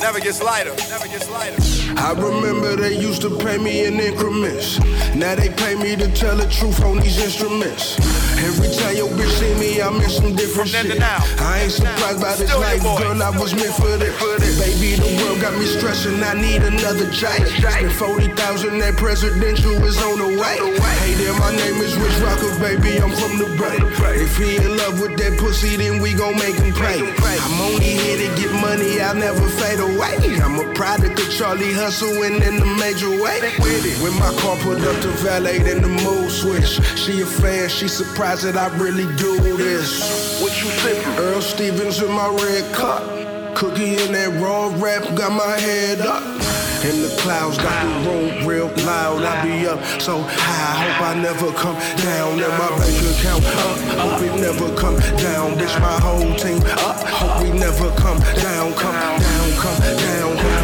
Never 0.00 0.20
gets 0.20 0.42
lighter. 0.42 0.74
Never 0.90 1.06
gets 1.06 1.30
lighter. 1.30 1.56
I 1.96 2.12
remember 2.12 2.76
they 2.76 2.98
used 2.98 3.22
to 3.22 3.38
pay 3.38 3.58
me 3.58 3.84
in 3.86 4.00
increments. 4.00 4.78
Now 5.14 5.34
they 5.34 5.48
pay 5.48 5.74
me 5.74 5.96
to 5.96 6.08
tell 6.12 6.36
the 6.36 6.46
truth 6.48 6.82
on 6.84 6.98
these 6.98 7.18
instruments. 7.22 7.96
Every 8.42 8.74
time 8.74 8.96
your 8.96 9.08
bitch 9.08 9.30
see 9.38 9.54
me, 9.54 9.80
I'm 9.80 10.00
in 10.02 10.10
some 10.10 10.34
different 10.34 10.70
shit. 10.70 10.98
now. 10.98 11.18
I 11.38 11.60
ain't 11.62 11.70
surprised 11.72 12.20
by 12.20 12.31
your 12.40 12.60
life, 12.60 12.82
girl. 12.82 13.22
I 13.22 13.30
was 13.30 13.54
meant 13.54 13.74
for 13.74 13.96
this. 13.96 14.12
Baby, 14.58 14.96
the 14.96 15.10
world 15.22 15.40
got 15.40 15.58
me 15.58 15.66
stressing. 15.66 16.22
I 16.22 16.34
need 16.34 16.62
another 16.62 17.10
jack. 17.10 17.46
Spent 17.46 17.92
forty 17.92 18.28
thousand. 18.34 18.78
That 18.78 18.96
presidential 18.96 19.74
is 19.84 20.00
on 20.02 20.18
the 20.18 20.40
way. 20.40 20.56
Hey 21.02 21.14
there, 21.14 21.34
my 21.38 21.50
name 21.56 21.80
is 21.82 21.96
Rich 21.96 22.18
Rocka, 22.22 22.48
baby. 22.60 22.98
I'm 23.00 23.10
from 23.10 23.38
the 23.38 23.52
Bay. 23.58 23.78
If 24.22 24.36
he 24.36 24.56
in 24.56 24.76
love 24.76 25.00
with 25.00 25.16
that 25.18 25.38
pussy, 25.38 25.76
then 25.76 26.00
we 26.00 26.14
gon' 26.14 26.36
make 26.36 26.54
him 26.56 26.72
pay. 26.74 27.00
I'm 27.00 27.60
only 27.60 27.96
here 28.00 28.16
to 28.16 28.28
get 28.40 28.52
money. 28.60 29.00
I'll 29.00 29.14
never 29.14 29.46
fade 29.60 29.80
away. 29.80 30.16
I'm 30.40 30.58
a 30.58 30.72
product 30.74 31.18
of 31.18 31.30
Charlie 31.30 31.72
hustling 31.72 32.42
in 32.42 32.56
the 32.56 32.66
major 32.78 33.10
way. 33.10 33.40
With 33.58 33.84
it, 33.86 34.02
When 34.02 34.14
my 34.18 34.32
car 34.40 34.56
pulled 34.62 34.82
up 34.82 35.00
to 35.02 35.08
valet, 35.22 35.58
then 35.58 35.82
the 35.82 35.88
mood 35.88 36.30
switch. 36.30 36.80
She 36.98 37.20
a 37.20 37.26
fan, 37.26 37.68
she 37.68 37.88
surprised 37.88 38.44
that 38.44 38.56
I 38.56 38.68
really 38.78 39.06
do 39.16 39.38
this. 39.56 40.40
What 40.42 40.52
you 40.62 40.70
think? 40.82 41.06
Earl 41.18 41.40
Stevens 41.40 42.00
in 42.02 42.10
my 42.12 42.21
red 42.30 42.72
cup. 42.74 43.02
Cookie 43.54 43.96
in 44.02 44.12
that 44.12 44.40
raw 44.40 44.72
rap, 44.82 45.02
got 45.14 45.32
my 45.32 45.58
head 45.58 46.00
up. 46.00 46.22
In 46.82 46.98
the 47.00 47.14
clouds, 47.22 47.58
got 47.58 47.78
the 47.78 48.10
room 48.10 48.46
real 48.46 48.66
loud. 48.84 49.22
I 49.22 49.44
be 49.44 49.68
up 49.68 49.78
so 50.00 50.18
high, 50.18 50.82
hope 50.82 51.00
I 51.00 51.14
never 51.14 51.52
come 51.52 51.78
down. 52.02 52.42
And 52.42 52.54
my 52.58 52.70
bank 52.74 52.98
account 53.06 53.44
up, 53.62 53.78
hope 54.02 54.22
it 54.22 54.34
never 54.40 54.66
come 54.74 54.98
down. 55.22 55.54
Bitch, 55.58 55.78
my 55.78 55.98
whole 56.02 56.34
team 56.34 56.58
up, 56.82 56.98
hope 57.06 57.42
we 57.42 57.50
never 57.54 57.88
come 57.94 58.18
down, 58.34 58.74
come 58.74 58.98
down, 58.98 59.48
come 59.62 59.78
down. 59.78 60.36
Hope 60.36 60.42
we 60.42 60.61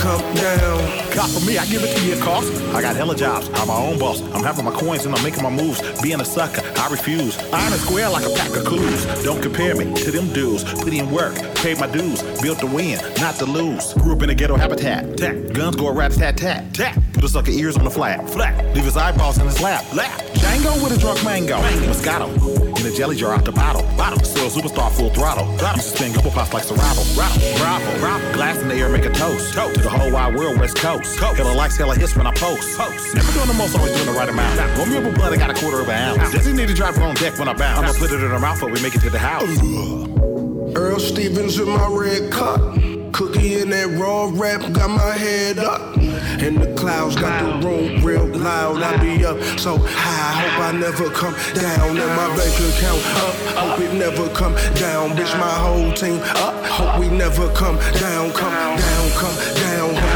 come 0.00 0.34
down. 0.34 1.12
Cop 1.12 1.28
for 1.30 1.44
me, 1.44 1.58
I 1.58 1.66
give 1.66 1.82
it 1.82 1.96
to 1.96 2.06
you 2.06 2.16
cost. 2.22 2.50
I 2.74 2.80
got 2.80 2.96
hella 2.96 3.14
jobs, 3.14 3.48
I'm 3.54 3.68
my 3.68 3.76
own 3.76 3.98
boss. 3.98 4.22
I'm 4.34 4.42
having 4.42 4.64
my 4.64 4.70
coins 4.70 5.04
and 5.04 5.14
I'm 5.14 5.22
making 5.22 5.42
my 5.42 5.50
moves. 5.50 5.80
Being 6.00 6.20
a 6.20 6.24
sucker, 6.24 6.62
I 6.76 6.88
refuse. 6.90 7.38
Iron 7.52 7.72
and 7.72 7.82
square 7.82 8.08
like 8.08 8.24
a 8.24 8.30
pack 8.30 8.56
of 8.56 8.64
clues. 8.64 9.04
Don't 9.22 9.42
compare 9.42 9.74
me 9.74 9.94
to 9.94 10.10
them 10.10 10.32
dudes. 10.32 10.64
Put 10.64 10.92
in 10.92 11.10
work, 11.10 11.34
paid 11.56 11.78
my 11.78 11.86
dues. 11.86 12.22
Built 12.40 12.60
to 12.60 12.66
win, 12.66 12.98
not 13.20 13.34
to 13.36 13.44
lose. 13.44 13.92
Grew 13.94 14.16
up 14.16 14.22
in 14.22 14.30
a 14.30 14.34
ghetto 14.34 14.56
habitat. 14.56 15.16
Tat. 15.16 15.52
Guns 15.52 15.76
go 15.76 15.88
a 15.88 15.92
rat 15.92 16.12
tat 16.12 16.36
tat. 16.36 16.72
Tat. 16.74 16.98
Put 17.12 17.24
a 17.24 17.28
sucker 17.28 17.50
ears 17.50 17.76
on 17.76 17.84
the 17.84 17.90
flat. 17.90 18.28
Flat. 18.30 18.74
Leave 18.74 18.84
his 18.84 18.96
eyeballs 18.96 19.38
in 19.38 19.46
his 19.46 19.60
lap. 19.60 19.84
Lap. 19.92 20.18
Django 20.34 20.82
with 20.82 20.96
a 20.96 21.00
drunk 21.00 21.22
mango. 21.24 21.58
Moscato. 21.86 22.69
In 22.80 22.86
a 22.86 22.90
jelly 22.90 23.14
jar 23.14 23.34
out 23.34 23.44
the 23.44 23.52
bottle. 23.52 23.82
Bottle. 23.94 24.24
Still 24.24 24.46
a 24.46 24.48
superstar 24.48 24.90
full 24.90 25.10
throttle. 25.10 25.44
Throttle. 25.58 25.82
To 25.82 25.86
spin 25.86 26.14
couple 26.14 26.30
pops 26.30 26.54
like 26.54 26.64
Serato. 26.64 27.02
Rattle. 27.12 27.44
Bravo. 27.58 27.98
Bravo. 27.98 28.32
Glass 28.32 28.56
in 28.62 28.68
the 28.68 28.74
air, 28.74 28.88
make 28.88 29.04
a 29.04 29.10
toast. 29.10 29.52
Toast. 29.52 29.74
To 29.74 29.82
the 29.82 29.90
whole 29.90 30.10
wide 30.10 30.34
world, 30.34 30.58
West 30.58 30.78
Coast. 30.78 31.18
Coast. 31.18 31.36
Hella 31.36 31.52
likes, 31.52 31.76
hella 31.76 31.94
hits 31.94 32.16
when 32.16 32.26
I 32.26 32.32
post. 32.32 32.78
Post. 32.78 33.14
Never 33.14 33.32
doing 33.32 33.48
the 33.48 33.52
most, 33.52 33.76
always 33.76 33.92
doing 33.92 34.06
the 34.06 34.12
right 34.12 34.30
amount. 34.30 34.78
Roll 34.78 34.86
me 34.86 34.96
up 34.96 35.04
a 35.04 35.12
blunt, 35.14 35.34
I 35.34 35.36
got 35.36 35.50
a 35.50 35.60
quarter 35.60 35.82
of 35.82 35.90
an 35.90 36.20
ounce. 36.20 36.32
To 36.32 36.74
drive 36.74 36.96
her 36.96 37.02
on 37.02 37.16
deck 37.16 37.38
when 37.38 37.48
I 37.48 37.52
bounce. 37.52 37.80
I'ma 37.80 37.92
put 37.98 38.12
it 38.12 38.24
in 38.24 38.30
her 38.30 38.40
mouth, 38.40 38.60
but 38.62 38.72
we 38.72 38.80
make 38.80 38.94
it 38.94 39.00
to 39.00 39.10
the 39.10 39.18
house. 39.18 39.58
Earl 40.74 41.00
Stevens 41.00 41.58
in 41.58 41.68
my 41.68 41.86
red 41.86 42.32
cup. 42.32 42.60
Cookie 43.12 43.60
in 43.60 43.70
that 43.70 43.88
raw 43.98 44.30
rap, 44.32 44.60
got 44.72 44.90
my 44.90 45.12
head 45.12 45.58
up. 45.58 45.96
And 46.40 46.56
the 46.56 46.72
clouds, 46.74 47.16
got 47.16 47.42
the 47.42 47.66
room 47.66 48.02
real 48.04 48.26
loud. 48.26 48.82
I 48.82 48.96
be 48.96 49.24
up 49.24 49.38
so 49.58 49.76
high, 49.78 50.32
hope 50.40 50.60
I 50.60 50.72
never 50.72 51.10
come 51.10 51.34
down. 51.54 51.98
And 51.98 52.12
my 52.16 52.28
bank 52.36 52.54
account 52.56 53.02
up, 53.20 53.34
hope 53.56 53.80
it 53.80 53.94
never 53.94 54.28
come 54.30 54.54
down. 54.76 55.10
Bitch, 55.16 55.38
my 55.38 55.54
whole 55.64 55.92
team 55.92 56.20
up, 56.36 56.54
hope 56.64 56.98
we 56.98 57.08
never 57.08 57.52
come 57.52 57.76
down, 57.98 58.32
come 58.32 58.52
down, 58.52 59.10
come 59.18 59.36
down. 59.58 59.90
Hope 59.90 59.98
we 59.98 60.00
never 60.00 60.00
come 60.00 60.00
down, 60.00 60.09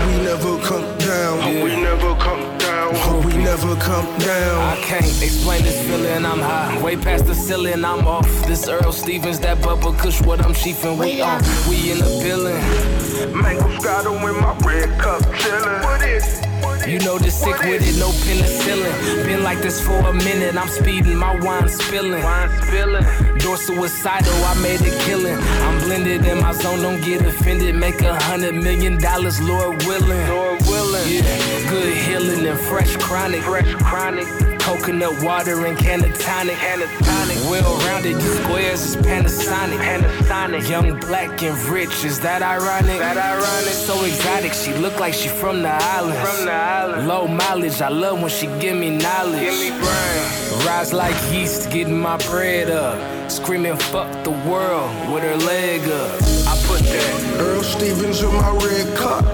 never 3.56 3.76
come 3.76 4.04
down, 4.04 4.04
hope 4.04 4.14
we 4.14 4.14
never 4.14 4.14
come 4.14 4.18
come 4.18 4.18
down. 4.18 4.78
I 4.78 4.80
can't 4.80 5.22
explain 5.22 5.62
this 5.62 5.80
feeling. 5.86 6.24
I'm 6.24 6.38
high, 6.38 6.82
way 6.82 6.96
past 6.96 7.26
the 7.26 7.34
ceiling. 7.34 7.84
I'm 7.84 8.06
off. 8.06 8.28
This 8.46 8.68
Earl 8.68 8.92
Stevens, 8.92 9.40
that 9.40 9.62
bubble 9.62 9.92
kush, 9.92 10.20
what 10.22 10.44
I'm 10.44 10.54
chiefing. 10.54 10.98
We 10.98 11.20
on, 11.20 11.42
we 11.68 11.92
in 11.92 11.98
the 11.98 12.20
building. 12.22 12.93
Mango 13.32 13.68
Scotto 13.80 14.14
in 14.14 14.40
my 14.40 14.56
red 14.66 14.90
cup 15.00 15.22
chillin'. 15.40 15.82
What 15.82 16.02
is 16.02 16.38
it? 16.38 16.88
You 16.88 16.98
know 16.98 17.16
this 17.18 17.40
sick 17.40 17.58
with 17.60 17.82
it, 17.82 17.98
no 17.98 18.10
penicillin. 18.24 19.24
Been 19.24 19.42
like 19.42 19.60
this 19.60 19.80
for 19.80 19.98
a 20.06 20.12
minute. 20.12 20.54
I'm 20.56 20.68
speeding, 20.68 21.16
my 21.16 21.34
wine 21.40 21.68
spilling. 21.68 22.22
Wine 22.22 22.50
spilling. 22.62 23.04
Door 23.38 23.56
suicidal, 23.56 24.34
I 24.44 24.54
made 24.60 24.80
a 24.82 24.90
killing. 25.04 25.36
I'm 25.36 25.78
blended 25.80 26.26
in 26.26 26.40
my 26.40 26.52
zone, 26.52 26.82
don't 26.82 27.00
get 27.00 27.22
offended. 27.22 27.74
Make 27.74 28.02
a 28.02 28.14
hundred 28.14 28.54
million 28.54 28.98
dollars, 28.98 29.40
Lord 29.40 29.82
willing. 29.84 30.28
Lord 30.28 30.60
willing. 30.66 31.08
Yeah, 31.08 31.70
good 31.70 31.96
healing 31.96 32.46
and 32.46 32.58
fresh 32.58 32.94
chronic. 32.96 33.42
Fresh 33.42 33.72
chronic. 33.76 34.53
Coconut 34.64 35.22
water 35.22 35.66
and 35.66 35.76
can 35.76 36.02
of 36.02 36.18
tonic. 36.18 36.56
Can 36.56 36.80
of 36.80 36.88
tonic. 37.04 37.36
Well 37.50 37.76
rounded, 37.80 38.12
you 38.12 38.32
squares 38.42 38.82
is 38.82 38.96
Panasonic. 38.96 39.76
Panasonic. 39.76 40.70
Young, 40.70 40.98
black, 41.00 41.42
and 41.42 41.58
rich, 41.68 42.02
is 42.02 42.18
that 42.20 42.40
ironic? 42.40 42.98
That 42.98 43.18
ironic. 43.18 43.74
So 43.74 44.02
exotic, 44.06 44.54
she 44.54 44.72
look 44.72 44.98
like 44.98 45.12
she 45.12 45.28
from 45.28 45.60
the 45.60 45.68
islands. 45.68 46.30
From 46.30 46.46
the 46.46 46.52
island. 46.52 47.06
Low 47.06 47.28
mileage, 47.28 47.82
I 47.82 47.90
love 47.90 48.22
when 48.22 48.30
she 48.30 48.46
give 48.58 48.78
me 48.78 48.96
knowledge. 48.96 49.40
Give 49.40 49.52
me 49.52 49.68
brain. 49.68 50.66
Rise 50.66 50.94
like 50.94 51.14
yeast, 51.30 51.70
getting 51.70 52.00
my 52.00 52.16
bread 52.28 52.70
up. 52.70 53.30
Screaming 53.30 53.76
fuck 53.76 54.10
the 54.24 54.30
world 54.48 54.90
with 55.12 55.24
her 55.24 55.36
leg 55.44 55.82
up. 55.88 56.22
I 56.48 56.56
put 56.64 56.80
that. 56.80 57.36
Earl 57.38 57.62
Stevens 57.62 58.22
in 58.22 58.32
my 58.32 58.50
red 58.64 58.96
cup. 58.96 59.26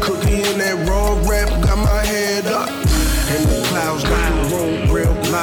Cookie 0.00 0.42
in 0.48 0.56
that 0.58 0.88
raw 0.88 1.12
rap, 1.28 1.50
got 1.62 1.76
my 1.76 2.06
head 2.06 2.46
up. 2.46 2.77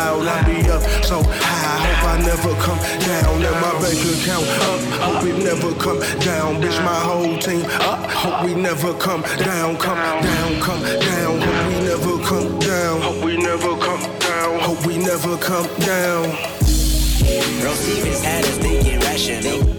Real 0.06 0.24
loud. 0.24 0.28
I 0.28 0.44
be 0.46 0.70
up 0.70 0.82
so 1.04 1.22
high, 1.24 1.78
hope 1.86 2.04
I 2.10 2.18
never 2.22 2.54
come 2.62 2.80
down. 3.06 3.41
And 3.41 3.58
my 3.62 3.72
bank 3.82 4.02
account 4.13 4.48
up, 4.70 4.80
hope 5.02 5.24
it 5.24 5.38
never 5.44 5.74
come 5.80 6.00
down. 6.20 6.62
Bitch, 6.62 6.84
my 6.84 7.00
whole 7.00 7.38
team 7.39 7.65
up, 7.82 8.10
hope 8.12 8.44
we 8.44 8.56
never 8.56 8.94
come 8.96 9.22
down. 9.38 9.78
Come 9.78 9.98
down, 9.98 10.62
come 10.62 10.82
down, 10.84 11.41
hope 11.41 11.68
we 11.68 11.80
never 11.84 12.18
come 12.24 12.60
down. 12.60 13.02
Hope 13.02 13.24
we 13.24 13.38
never 13.38 13.78
come 13.78 14.02
down. 14.20 14.60
Hope 14.60 14.86
we 14.86 14.98
never 14.98 15.38
come 15.38 15.68
down. 15.80 16.26
Earl 17.63 17.76
Stevens 17.76 18.24
had 18.24 18.46
us 18.46 18.58
thinking 18.58 19.00
rational. 19.00 19.74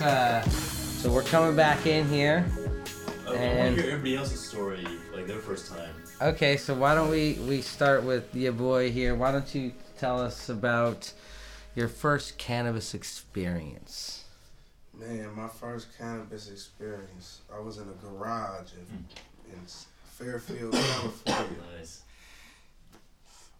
Let's. 0.00 0.46
uh 0.46 0.48
So 0.50 1.10
we're 1.10 1.22
coming 1.22 1.56
back 1.56 1.86
in 1.86 2.08
here. 2.08 2.44
I 3.26 3.30
want 3.30 3.38
And- 3.40 3.76
to 3.76 3.82
hear 3.82 3.90
everybody 3.92 4.16
else's 4.16 4.46
story, 4.46 4.86
like 5.14 5.26
their 5.26 5.38
first 5.38 5.70
time. 5.72 5.94
Okay, 6.20 6.56
so 6.58 6.74
why 6.74 6.94
don't 6.94 7.10
we 7.10 7.34
we 7.48 7.62
start 7.62 8.04
with 8.04 8.34
your 8.34 8.52
boy 8.52 8.90
here? 8.90 9.14
Why 9.14 9.32
don't 9.32 9.54
you 9.54 9.72
tell 9.98 10.20
us 10.20 10.48
about 10.50 11.12
your 11.74 11.88
first 11.88 12.36
cannabis 12.36 12.92
experience? 12.94 14.24
Man, 14.92 15.34
my 15.34 15.48
first 15.48 15.86
cannabis 15.96 16.50
experience, 16.50 17.40
I 17.54 17.58
was 17.60 17.78
in 17.78 17.88
a 17.88 17.92
garage 18.06 18.72
in, 18.74 19.04
in 19.52 19.60
Fairfield, 20.18 20.74
California. 20.74 21.56
Nice. 21.78 22.02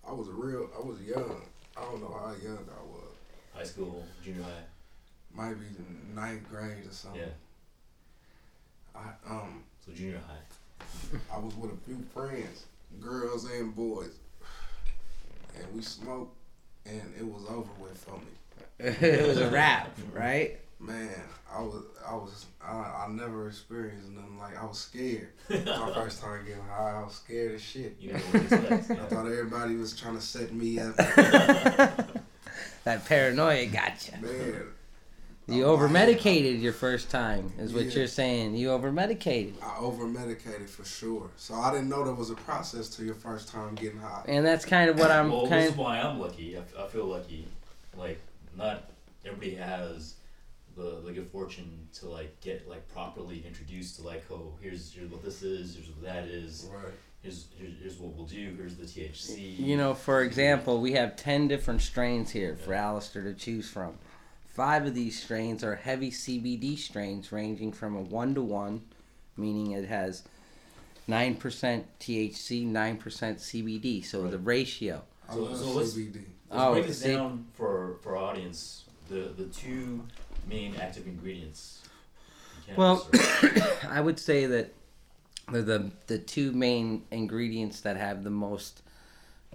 I 0.06 0.12
was 0.12 0.28
real, 0.28 0.68
I 0.76 0.84
was 0.86 1.00
young. 1.00 1.40
I 1.76 1.82
don't 1.82 2.00
know 2.02 2.08
how 2.12 2.34
young 2.42 2.58
I 2.68 2.82
was. 2.84 3.14
High 3.54 3.64
school, 3.64 4.04
junior 4.22 4.42
high. 4.42 4.64
Might 5.34 5.54
be 5.54 5.66
ninth 6.14 6.48
grade 6.50 6.86
or 6.86 6.92
something. 6.92 7.20
Yeah. 7.22 7.28
I 8.94 9.32
um 9.32 9.64
So 9.86 9.92
junior 9.92 10.20
high. 10.26 11.18
I 11.32 11.38
was 11.38 11.54
with 11.56 11.70
a 11.72 11.76
few 11.86 12.02
friends, 12.12 12.64
girls 13.00 13.44
and 13.50 13.74
boys, 13.74 14.12
and 15.56 15.72
we 15.74 15.82
smoked, 15.82 16.36
and 16.86 17.12
it 17.18 17.24
was 17.24 17.44
over 17.48 17.70
with 17.80 17.96
for 18.04 18.16
me. 18.18 18.26
it 18.78 19.26
was 19.26 19.38
a 19.38 19.50
rap, 19.50 19.96
right? 20.12 20.58
Man, 20.80 21.14
I 21.54 21.60
was 21.60 21.82
I 22.06 22.14
was 22.14 22.46
I, 22.64 22.72
I 22.72 23.06
never 23.10 23.48
experienced 23.48 24.08
nothing 24.10 24.38
like 24.38 24.56
I 24.60 24.64
was 24.64 24.78
scared. 24.78 25.28
My 25.48 25.90
first 25.94 26.20
time 26.22 26.44
getting 26.46 26.62
high, 26.64 26.98
I 27.00 27.04
was 27.04 27.14
scared 27.14 27.54
as 27.54 27.62
shit. 27.62 27.96
You 28.00 28.14
know 28.14 28.18
what 28.18 28.48
to. 28.48 28.56
I 28.94 29.06
thought 29.06 29.26
everybody 29.26 29.76
was 29.76 29.94
trying 29.98 30.16
to 30.16 30.22
set 30.22 30.52
me 30.52 30.78
up. 30.80 30.96
That 32.84 33.04
paranoia 33.04 33.66
got 33.66 34.08
you. 34.10 34.26
Man, 34.26 34.62
You 35.50 35.64
oh, 35.64 35.72
over 35.72 35.88
medicated 35.88 36.60
your 36.60 36.72
first 36.72 37.10
time, 37.10 37.52
is 37.58 37.72
what 37.72 37.86
Yeah. 37.86 37.92
you're 37.92 38.06
saying. 38.06 38.54
You 38.56 38.70
over 38.70 38.92
medicated. 38.92 39.54
I 39.62 39.78
over 39.78 40.06
medicated 40.06 40.70
for 40.70 40.84
sure. 40.84 41.30
So 41.36 41.54
I 41.54 41.72
didn't 41.72 41.88
know 41.88 42.04
there 42.04 42.14
was 42.14 42.30
a 42.30 42.34
process 42.36 42.88
to 42.96 43.04
your 43.04 43.14
first 43.14 43.48
time 43.48 43.74
getting 43.74 43.98
high. 43.98 44.22
And 44.28 44.46
that's 44.46 44.64
kind 44.64 44.88
of 44.88 44.98
what 44.98 45.10
I'm 45.10 45.30
well, 45.30 45.48
kind 45.48 45.62
this 45.62 45.70
is 45.72 45.76
why 45.76 46.00
I'm 46.00 46.20
lucky. 46.20 46.56
I, 46.56 46.62
I 46.82 46.86
feel 46.88 47.06
lucky. 47.06 47.46
Like, 47.96 48.20
not 48.56 48.90
everybody 49.24 49.54
has 49.56 50.14
the, 50.76 51.00
the 51.04 51.12
good 51.12 51.28
fortune 51.30 51.88
to 51.94 52.08
like 52.08 52.40
get 52.40 52.68
like 52.68 52.86
properly 52.92 53.42
introduced 53.46 53.96
to 53.96 54.02
like, 54.02 54.24
oh, 54.30 54.52
here's, 54.60 54.92
here's 54.92 55.10
what 55.10 55.22
this 55.24 55.42
is, 55.42 55.74
here's 55.74 55.88
what 55.88 56.02
that 56.04 56.24
is, 56.28 56.68
Right. 56.72 56.92
here's, 57.22 57.46
here's 57.58 57.72
here's 57.80 57.98
what 57.98 58.14
we'll 58.14 58.26
do, 58.26 58.54
here's 58.56 58.76
the 58.76 58.84
THC. 58.86 59.58
You 59.58 59.76
know, 59.76 59.94
for 59.94 60.22
example, 60.22 60.80
we 60.80 60.92
have 60.92 61.16
10 61.16 61.48
different 61.48 61.82
strains 61.82 62.30
here 62.30 62.54
for 62.56 62.72
Alistair 62.72 63.22
to 63.24 63.34
choose 63.34 63.68
from. 63.68 63.98
Five 64.50 64.86
of 64.86 64.94
these 64.94 65.20
strains 65.22 65.62
are 65.64 65.76
heavy 65.76 66.10
CBD 66.10 66.76
strains 66.76 67.32
ranging 67.32 67.72
from 67.72 67.94
a 67.96 68.00
1 68.00 68.34
to 68.34 68.42
1, 68.42 68.82
meaning 69.36 69.72
it 69.72 69.86
has 69.88 70.24
9% 71.08 71.84
THC, 71.98 72.66
9% 72.66 72.98
CBD. 73.40 74.04
So 74.04 74.26
the 74.28 74.38
ratio. 74.38 75.02
I 75.28 75.34
So- 75.34 75.54
so 75.54 75.70
let's- 75.72 75.92
CBD. 75.94 76.24
Let's 76.50 76.62
Oh, 76.62 76.72
break 76.72 76.86
this 76.88 77.00
see- 77.02 77.12
down 77.12 77.46
for 77.54 77.98
for 78.02 78.16
our 78.16 78.24
audience. 78.30 78.84
The 79.08 79.32
the 79.36 79.46
two 79.46 80.04
main 80.48 80.74
active 80.76 81.06
ingredients. 81.06 81.78
in 82.68 82.74
Well, 82.74 83.08
I 83.88 84.00
would 84.00 84.18
say 84.18 84.46
that 84.46 84.72
they're 85.52 85.62
the 85.62 85.92
the 86.08 86.18
two 86.18 86.50
main 86.50 87.04
ingredients 87.12 87.80
that 87.82 87.96
have 87.96 88.24
the 88.24 88.30
most 88.30 88.82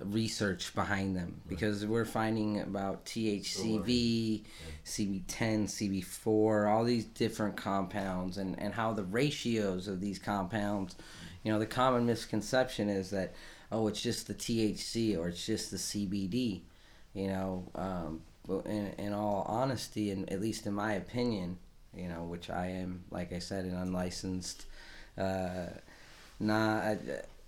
research 0.02 0.76
behind 0.76 1.16
them 1.16 1.42
because 1.48 1.86
we're 1.86 2.06
finding 2.06 2.60
about 2.60 3.06
THCV, 3.06 4.44
CB10, 4.86 5.26
CB4, 5.26 6.70
all 6.70 6.84
these 6.84 7.06
different 7.06 7.56
compounds 7.56 8.38
and 8.38 8.60
and 8.60 8.74
how 8.74 8.94
the 8.94 9.04
ratios 9.04 9.88
of 9.88 10.02
these 10.02 10.20
compounds. 10.20 10.96
You 11.44 11.52
know, 11.52 11.60
the 11.60 11.66
common 11.66 12.06
misconception 12.06 12.90
is 12.90 13.12
that 13.12 13.34
oh, 13.72 13.88
it's 13.88 14.02
just 14.02 14.28
the 14.28 14.34
THC 14.34 15.18
or 15.18 15.30
it's 15.30 15.46
just 15.46 15.72
the 15.72 15.78
CBD. 15.78 16.62
You 17.14 17.28
know, 17.28 17.68
um, 17.76 18.22
but 18.48 18.66
in, 18.66 18.88
in 18.98 19.14
all 19.14 19.46
honesty, 19.48 20.12
and 20.12 20.30
at 20.32 20.42
least 20.42 20.66
in 20.66 20.74
my 20.74 20.94
opinion, 20.94 21.58
you 21.96 22.10
know, 22.10 22.24
which 22.24 22.50
I 22.50 22.68
am, 22.68 23.06
like 23.10 23.32
I 23.32 23.40
said, 23.40 23.66
an 23.66 23.76
unlicensed. 23.76 24.66
Uh, 25.18 25.68
nah, 26.40 26.80
I, 26.80 26.98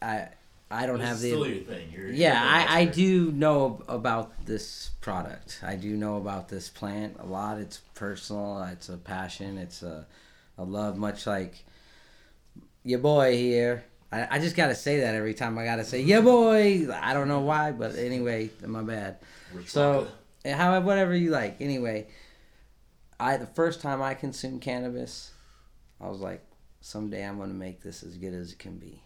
I, 0.01 0.29
I 0.69 0.85
don't 0.85 0.99
This 0.99 1.07
have 1.07 1.19
the. 1.21 1.29
still 1.29 1.47
your 1.47 1.63
thing. 1.63 1.89
You're, 1.93 2.09
yeah, 2.11 2.41
you're 2.61 2.69
I, 2.69 2.79
I 2.81 2.85
do 2.85 3.31
know 3.31 3.81
about 3.87 4.45
this 4.45 4.91
product. 4.99 5.61
I 5.63 5.75
do 5.75 5.95
know 5.95 6.17
about 6.17 6.49
this 6.49 6.69
plant 6.69 7.15
a 7.19 7.25
lot. 7.25 7.57
It's 7.59 7.77
personal. 7.95 8.61
It's 8.63 8.89
a 8.89 8.97
passion. 8.97 9.57
It's 9.57 9.81
a, 9.81 10.05
a 10.57 10.63
love, 10.65 10.97
much 10.97 11.25
like 11.25 11.63
your 12.83 12.99
boy 12.99 13.37
here. 13.37 13.85
I, 14.11 14.27
I 14.31 14.39
just 14.39 14.55
gotta 14.55 14.75
say 14.75 15.01
that 15.01 15.15
every 15.15 15.33
time 15.33 15.57
I 15.57 15.63
gotta 15.63 15.85
say 15.85 16.01
yeah 16.01 16.21
boy. 16.33 16.87
I 16.93 17.13
don't 17.13 17.27
know 17.29 17.41
why, 17.41 17.71
but 17.71 17.95
anyway, 17.95 18.49
my 18.65 18.81
bad. 18.83 19.19
So, 19.65 20.07
eh, 20.43 20.53
however, 20.53 20.85
whatever 20.85 21.15
you 21.15 21.31
like. 21.31 21.61
Anyway, 21.61 22.07
I 23.19 23.37
the 23.37 23.47
first 23.47 23.81
time 23.81 24.01
I 24.01 24.15
consumed 24.15 24.61
cannabis, 24.61 25.31
I 26.01 26.09
was 26.09 26.19
like, 26.19 26.43
someday 26.81 27.25
I'm 27.25 27.37
gonna 27.39 27.53
make 27.53 27.81
this 27.81 28.03
as 28.03 28.17
good 28.17 28.33
as 28.33 28.51
it 28.51 28.59
can 28.59 28.77
be. 28.77 29.01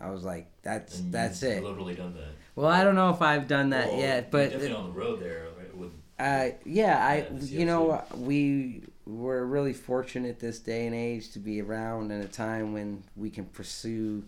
I 0.00 0.10
was 0.10 0.24
like, 0.24 0.46
that's 0.62 0.98
And 0.98 1.12
that's 1.12 1.42
you've 1.42 1.52
it. 1.52 1.64
Literally 1.64 1.94
done 1.94 2.14
that. 2.14 2.32
Well, 2.54 2.66
I 2.70 2.84
don't 2.84 2.94
know 2.94 3.10
if 3.10 3.22
I've 3.22 3.48
done 3.48 3.70
that 3.70 3.88
Well, 3.88 4.00
yet, 4.00 4.28
you're 4.32 4.42
but 4.42 4.50
definitely 4.50 4.76
on 4.76 4.84
the 4.84 4.98
road 4.98 5.20
there 5.20 5.46
with 5.74 5.90
uh, 6.18 6.48
yeah, 6.64 7.04
I 7.04 7.26
you 7.44 7.66
know 7.66 8.02
we 8.16 8.82
we're 9.06 9.44
really 9.44 9.74
fortunate 9.74 10.40
this 10.40 10.58
day 10.58 10.86
and 10.86 10.94
age 10.94 11.30
to 11.32 11.38
be 11.38 11.60
around 11.60 12.10
in 12.10 12.20
a 12.22 12.26
time 12.26 12.72
when 12.72 13.02
we 13.16 13.28
can 13.30 13.44
pursue 13.44 14.24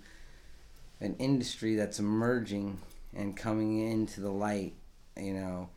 an 1.01 1.17
industry 1.19 1.77
that's 1.77 1.99
emerging 1.99 2.79
and 3.15 3.37
coming 3.37 3.91
into 3.91 4.21
the 4.21 4.31
light 4.31 4.75
you 5.17 5.35
know, 5.35 5.69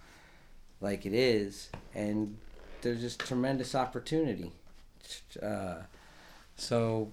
like 0.81 1.05
it 1.05 1.13
is, 1.13 1.69
and 1.95 2.37
there's 2.81 3.01
just 3.01 3.19
tremendous 3.19 3.73
opportunity. 3.73 4.51
Uh, 5.41 5.77
so, 6.55 7.09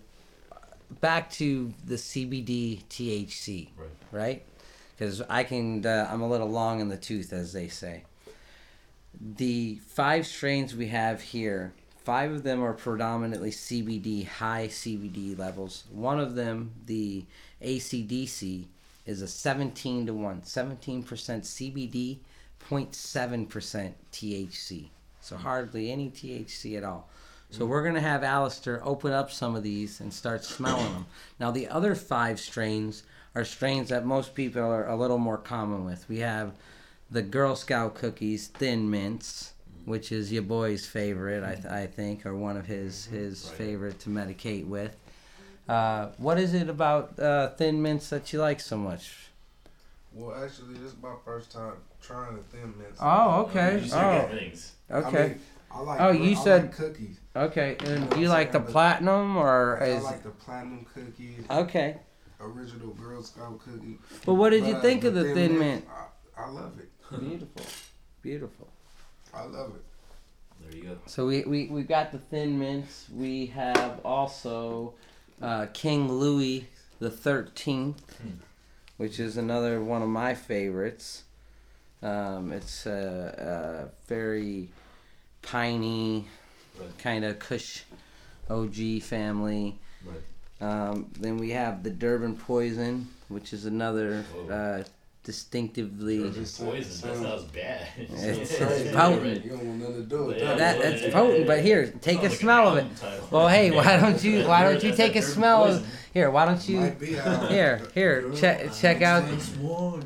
back 1.00 1.30
to 1.32 1.72
the 1.84 1.96
CBD 1.96 2.82
THC, 2.88 3.68
Right. 3.76 3.88
right? 4.12 4.42
Because 4.96 5.22
I 5.28 5.44
can, 5.44 5.84
uh, 5.86 6.08
I'm 6.10 6.22
a 6.22 6.28
little 6.28 6.48
long 6.50 6.80
in 6.80 6.88
the 6.88 6.96
tooth, 6.96 7.32
as 7.32 7.52
they 7.52 7.68
say. 7.68 8.04
The 9.20 9.76
five 9.86 10.26
strains 10.26 10.74
we 10.74 10.88
have 10.88 11.20
here, 11.22 11.72
five 12.04 12.32
of 12.32 12.42
them 12.42 12.62
are 12.62 12.72
predominantly 12.72 13.50
CBD, 13.50 14.26
high 14.26 14.68
CBD 14.68 15.38
levels. 15.38 15.84
One 15.90 16.18
of 16.20 16.34
them, 16.34 16.72
the 16.86 17.24
ACDC, 17.62 18.66
is 19.06 19.22
a 19.22 19.28
17 19.28 20.06
to 20.06 20.14
1, 20.14 20.42
17% 20.42 21.04
CBD, 21.04 22.18
0.7% 22.68 23.92
THC. 24.12 24.88
So 25.20 25.36
hardly 25.36 25.90
any 25.90 26.10
THC 26.10 26.76
at 26.76 26.84
all. 26.84 27.08
So 27.50 27.64
we're 27.64 27.82
gonna 27.84 28.00
have 28.00 28.22
Alistair 28.22 28.80
open 28.86 29.12
up 29.12 29.30
some 29.30 29.56
of 29.56 29.62
these 29.62 30.00
and 30.00 30.12
start 30.12 30.44
smelling 30.44 30.92
them. 30.92 31.06
Now 31.40 31.50
the 31.50 31.68
other 31.68 31.94
five 31.94 32.38
strains 32.38 33.02
are 33.34 33.44
strains 33.44 33.88
that 33.88 34.04
most 34.04 34.34
people 34.34 34.62
are 34.62 34.86
a 34.88 34.96
little 34.96 35.18
more 35.18 35.38
common 35.38 35.84
with. 35.84 36.06
We 36.08 36.18
have 36.18 36.52
the 37.10 37.22
Girl 37.22 37.56
Scout 37.56 37.94
cookies, 37.94 38.48
Thin 38.48 38.90
Mints, 38.90 39.52
which 39.86 40.12
is 40.12 40.30
your 40.30 40.42
boy's 40.42 40.86
favorite, 40.86 41.42
I, 41.42 41.54
th- 41.54 41.66
I 41.66 41.86
think, 41.86 42.26
or 42.26 42.34
one 42.36 42.56
of 42.58 42.66
his 42.66 43.06
his 43.06 43.48
favorite 43.48 43.98
to 44.00 44.10
medicate 44.10 44.66
with. 44.66 44.94
Uh, 45.68 46.08
what 46.18 46.38
is 46.38 46.52
it 46.54 46.68
about 46.68 47.18
uh, 47.18 47.50
Thin 47.50 47.80
Mints 47.80 48.10
that 48.10 48.32
you 48.32 48.40
like 48.40 48.60
so 48.60 48.76
much? 48.76 49.28
Well, 50.12 50.34
actually, 50.42 50.74
this 50.74 50.92
is 50.92 50.94
my 51.02 51.14
first 51.24 51.52
time 51.52 51.72
trying 52.02 52.36
the 52.36 52.42
thin 52.42 52.74
mints. 52.78 52.98
Oh, 53.00 53.42
okay. 53.42 53.80
You 53.84 53.90
Oh, 53.94 54.28
things. 54.30 54.72
okay. 54.90 55.22
I, 55.24 55.28
mean, 55.28 55.40
I 55.70 55.80
like. 55.80 56.00
Oh, 56.00 56.08
I 56.08 56.12
you 56.12 56.34
like 56.34 56.44
said- 56.44 56.72
cookies. 56.72 57.20
Okay, 57.36 57.76
and 57.80 57.88
You 57.88 57.98
know 58.00 58.06
do 58.08 58.20
you 58.20 58.28
like 58.28 58.50
the 58.52 58.58
saying? 58.58 58.64
But- 58.64 58.72
platinum 58.72 59.36
or 59.36 59.80
I 59.82 59.86
is 59.86 60.02
like 60.04 60.22
the 60.22 60.30
platinum 60.30 60.84
cookies, 60.92 61.44
okay? 61.50 61.98
original 62.40 62.88
Girl 62.94 63.22
Scout 63.22 63.58
cookie. 63.60 63.98
But 64.24 64.34
what 64.34 64.50
did 64.50 64.64
you 64.66 64.80
think 64.80 65.04
of 65.04 65.14
the 65.14 65.24
Thin 65.34 65.58
Mint? 65.58 65.84
I, 66.36 66.42
I 66.44 66.48
love 66.50 66.78
it. 66.78 66.88
Beautiful, 67.20 67.64
beautiful. 68.22 68.68
I 69.34 69.44
love 69.44 69.72
it. 69.74 69.82
There 70.62 70.76
you 70.76 70.82
go. 70.88 70.98
So 71.06 71.26
we 71.26 71.42
we 71.44 71.66
we 71.66 71.82
got 71.82 72.12
the 72.12 72.18
Thin 72.18 72.58
Mints. 72.58 73.06
We 73.14 73.46
have 73.46 74.00
also 74.04 74.94
uh, 75.40 75.66
King 75.72 76.10
Louis 76.12 76.66
the 76.98 77.10
Thirteenth, 77.10 78.20
which 78.96 79.20
is 79.20 79.36
another 79.36 79.82
one 79.82 80.02
of 80.02 80.08
my 80.08 80.34
favorites. 80.34 81.22
Um, 82.02 82.52
it's 82.52 82.86
a, 82.86 83.90
a 83.92 84.06
very 84.08 84.68
piney 85.42 86.26
Right. 86.78 86.96
kind 86.98 87.24
of 87.24 87.38
Kush 87.40 87.82
OG 88.48 89.00
family. 89.02 89.78
Right. 90.04 90.20
Um, 90.60 91.10
then 91.18 91.36
we 91.38 91.50
have 91.50 91.82
the 91.82 91.90
Durban 91.90 92.36
Poison, 92.36 93.08
which 93.28 93.52
is 93.52 93.64
another 93.64 94.22
Whoa. 94.22 94.48
uh, 94.48 94.84
distinctively. 95.28 96.18
Durban 96.22 96.32
poison. 96.32 96.72
That 96.72 97.16
sounds 97.18 97.42
bad. 97.52 97.86
It's- 97.98 98.56
Crazy. 98.58 98.90
potent. 98.94 99.44
You 99.44 99.50
don't 99.50 99.66
want 99.66 99.80
nothing 99.80 99.94
to 99.96 100.02
do 100.08 100.24
with 100.24 100.38
that. 100.40 100.56
That, 100.56 100.80
that's 100.80 101.12
potent, 101.12 101.46
but 101.46 101.62
here, 101.62 101.92
take 102.00 102.22
a 102.22 102.30
smell 102.30 102.68
of 102.68 102.78
it. 102.78 102.86
Well, 103.30 103.46
hey, 103.46 103.70
why 103.70 103.98
don't 104.00 104.24
you 104.24 104.46
why 104.48 104.62
don't 104.62 104.82
you 104.82 104.94
take 104.94 105.16
a 105.16 105.20
smell 105.22 105.64
of 105.64 105.86
here? 106.14 106.30
Why 106.30 106.46
don't 106.46 106.66
you 106.66 106.80
Might 106.80 106.98
be 106.98 107.18
out. 107.18 107.50
here 107.50 107.82
here 107.92 108.32
check 108.34 108.72
check 108.72 109.02
out. 109.02 109.24
All 109.62 110.00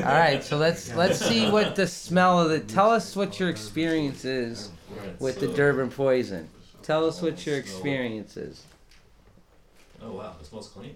right, 0.00 0.44
so 0.44 0.56
let's 0.58 0.94
let's 0.94 1.18
see 1.18 1.50
what 1.50 1.74
the 1.74 1.88
smell 1.88 2.40
of 2.40 2.50
the. 2.50 2.60
Tell 2.60 2.90
us 2.90 3.16
what 3.16 3.40
your 3.40 3.48
experience 3.48 4.24
is 4.24 4.70
with 5.18 5.40
the 5.40 5.48
Durban 5.48 5.90
Poison. 5.90 6.48
Tell 6.84 7.04
us 7.04 7.20
what 7.20 7.44
your 7.44 7.56
experience 7.56 8.36
is. 8.36 8.62
Oh 10.00 10.12
wow, 10.12 10.36
it 10.40 10.46
smells 10.46 10.68
clean. 10.68 10.94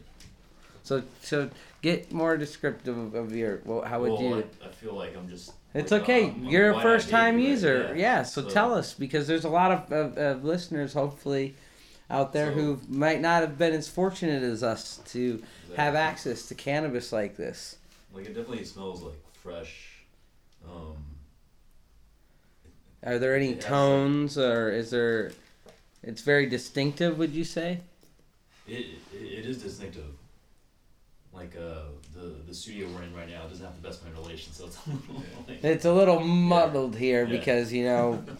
So 0.84 1.02
so 1.20 1.50
get 1.82 2.12
more 2.12 2.36
descriptive 2.36 2.96
of, 2.96 3.14
of 3.14 3.34
your. 3.34 3.60
Well, 3.64 3.82
how 3.82 4.00
would 4.00 4.12
well, 4.12 4.22
you? 4.22 4.44
I, 4.62 4.66
I 4.66 4.70
feel 4.70 4.94
like 4.94 5.16
I'm 5.16 5.28
just. 5.28 5.52
It's 5.74 5.92
like, 5.92 6.02
okay. 6.02 6.24
I'm- 6.26 6.34
I'm 6.38 6.44
You're 6.46 6.70
a 6.72 6.80
first 6.80 7.10
time 7.10 7.38
user. 7.38 7.94
Yeah. 7.96 8.22
so, 8.22 8.48
tell 8.48 8.72
us 8.74 8.94
because 8.94 9.26
there's 9.26 9.44
a 9.44 9.48
lot 9.48 9.70
of, 9.70 9.92
of, 9.92 10.18
of 10.18 10.44
listeners, 10.44 10.94
hopefully, 10.94 11.54
out 12.10 12.32
there 12.32 12.48
So- 12.48 12.54
who 12.54 12.80
might 12.88 13.20
not 13.20 13.42
have 13.42 13.58
been 13.58 13.74
as 13.74 13.88
fortunate 13.88 14.42
as 14.42 14.62
us 14.62 15.00
to 15.08 15.42
have 15.76 15.94
access 15.94 16.48
to 16.48 16.54
cannabis 16.54 17.12
like 17.12 17.36
this. 17.36 17.76
Like 18.12 18.24
it 18.24 18.34
definitely 18.34 18.64
smells 18.64 19.02
like 19.02 19.18
fresh. 19.42 19.90
Um, 20.66 20.96
Are 23.04 23.18
there 23.18 23.36
any 23.36 23.48
has, 23.48 23.56
like- 23.56 23.64
tones 23.64 24.38
or 24.38 24.70
is 24.70 24.90
there? 24.90 25.32
It's 26.02 26.22
very 26.22 26.46
distinctive. 26.46 27.18
Would 27.18 27.32
you 27.32 27.44
say? 27.44 27.80
it, 28.66 28.86
it 29.12 29.16
it 29.16 29.46
is 29.46 29.62
distinctive. 29.62 30.04
Like 31.36 31.54
uh, 31.56 31.82
the 32.14 32.32
the 32.48 32.54
studio 32.54 32.88
we're 32.94 33.02
in 33.02 33.14
right 33.14 33.28
now 33.28 33.42
doesn't 33.46 33.64
have 33.64 33.76
the 33.80 33.86
best 33.86 34.02
ventilation, 34.02 34.52
so 34.52 34.66
it's 34.66 34.78
a 34.86 34.90
little 34.90 35.22
like, 35.48 35.64
It's 35.64 35.84
a 35.84 35.92
little 35.92 36.20
muddled 36.20 36.96
here 36.96 37.24
Yeah. 37.24 37.30
because 37.38 37.72
you 37.72 37.84
know. 37.84 38.24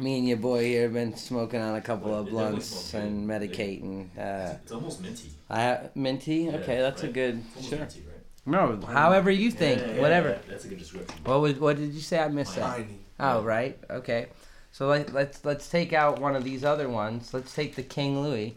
Me 0.00 0.16
and 0.18 0.26
your 0.26 0.38
boy 0.38 0.64
here 0.64 0.84
have 0.84 0.94
been 0.94 1.14
smoking 1.14 1.60
on 1.60 1.74
a 1.74 1.80
couple 1.82 2.12
But 2.12 2.16
of 2.20 2.28
blunts 2.30 2.94
and 2.94 3.28
good. 3.28 3.42
medicating. 3.52 4.06
Uh, 4.16 4.54
it's 4.62 4.72
almost 4.72 5.02
minty. 5.02 5.28
I 5.50 5.60
have 5.60 5.94
minty. 5.94 6.36
Yeah, 6.44 6.52
Okay, 6.56 6.78
that's 6.80 7.02
a 7.02 7.08
good. 7.08 7.44
It's 7.58 7.68
Sure. 7.68 7.78
minty, 7.80 8.00
right? 8.00 8.24
No, 8.46 8.80
however 8.86 9.30
you 9.30 9.50
think, 9.50 9.82
Yeah, 9.82 9.92
yeah, 9.92 10.00
whatever. 10.00 10.28
yeah, 10.30 10.38
that's 10.48 10.64
a 10.64 10.68
good 10.68 10.78
description. 10.78 11.14
What 11.24 11.42
was 11.42 11.54
what 11.60 11.76
did 11.76 11.92
you 11.92 12.00
say? 12.00 12.18
I 12.20 12.28
missed 12.28 12.54
that. 12.56 12.74
Tiny. 12.76 13.00
Oh, 13.20 13.42
right. 13.42 13.78
Okay. 13.90 14.28
So 14.72 14.86
let, 14.88 15.12
let's 15.12 15.44
let's 15.44 15.68
take 15.68 15.92
out 15.92 16.18
one 16.22 16.36
of 16.36 16.42
these 16.42 16.64
other 16.64 16.88
ones. 16.88 17.34
Let's 17.34 17.54
take 17.54 17.74
the 17.76 17.82
King 17.82 18.22
Louis, 18.22 18.56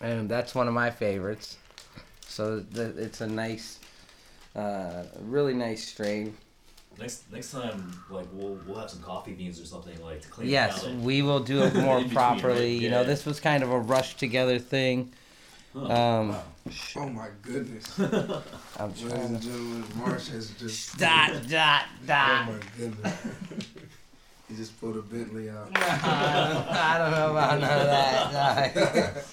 and 0.00 0.28
that's 0.28 0.56
one 0.56 0.66
of 0.66 0.74
my 0.74 0.90
favorites. 0.90 1.56
So 2.28 2.60
the, 2.60 2.86
it's 3.02 3.20
a 3.20 3.26
nice, 3.26 3.78
uh, 4.54 5.04
really 5.22 5.54
nice 5.54 5.86
strain. 5.86 6.36
Next 6.98 7.30
next 7.30 7.50
time, 7.52 7.92
like 8.10 8.26
we'll 8.32 8.58
we'll 8.66 8.78
have 8.78 8.90
some 8.90 9.02
coffee 9.02 9.32
beans 9.32 9.60
or 9.60 9.66
something 9.66 10.00
like 10.02 10.22
to 10.22 10.28
clean 10.28 10.48
Yes, 10.48 10.80
the 10.82 10.88
palate. 10.88 11.02
we 11.02 11.20
will 11.22 11.40
do 11.40 11.62
it 11.62 11.74
more 11.74 11.96
In 11.98 12.04
between, 12.04 12.14
properly. 12.16 12.72
right? 12.74 12.82
You 12.82 12.90
know, 12.90 13.04
this 13.04 13.26
was 13.26 13.38
kind 13.38 13.62
of 13.62 13.70
a 13.70 13.78
rush 13.78 14.16
together 14.16 14.58
thing. 14.58 15.12
Huh. 15.74 15.84
Um, 15.92 16.36
Oh 16.96 17.08
my 17.10 17.28
goodness. 17.42 17.96
I'm 17.98 18.08
Ladies 18.10 19.02
trying 19.02 19.12
and 19.12 19.42
to. 19.42 19.46
gentlemen, 19.48 19.84
Marsh 19.96 20.28
has 20.28 20.50
just. 20.52 20.98
Dot 20.98 21.32
dot 21.48 21.84
dot. 22.06 22.48
Oh 22.48 22.52
my 22.52 22.58
goodness. 22.78 23.26
he 24.48 24.56
just 24.56 24.80
pulled 24.80 24.96
a 24.96 25.02
Bentley 25.02 25.50
out. 25.50 25.68
I 25.76 26.96
don't 26.98 27.10
know 27.12 27.30
about 27.30 27.60
none 27.60 27.80
of 27.80 27.86
that. 28.32 29.24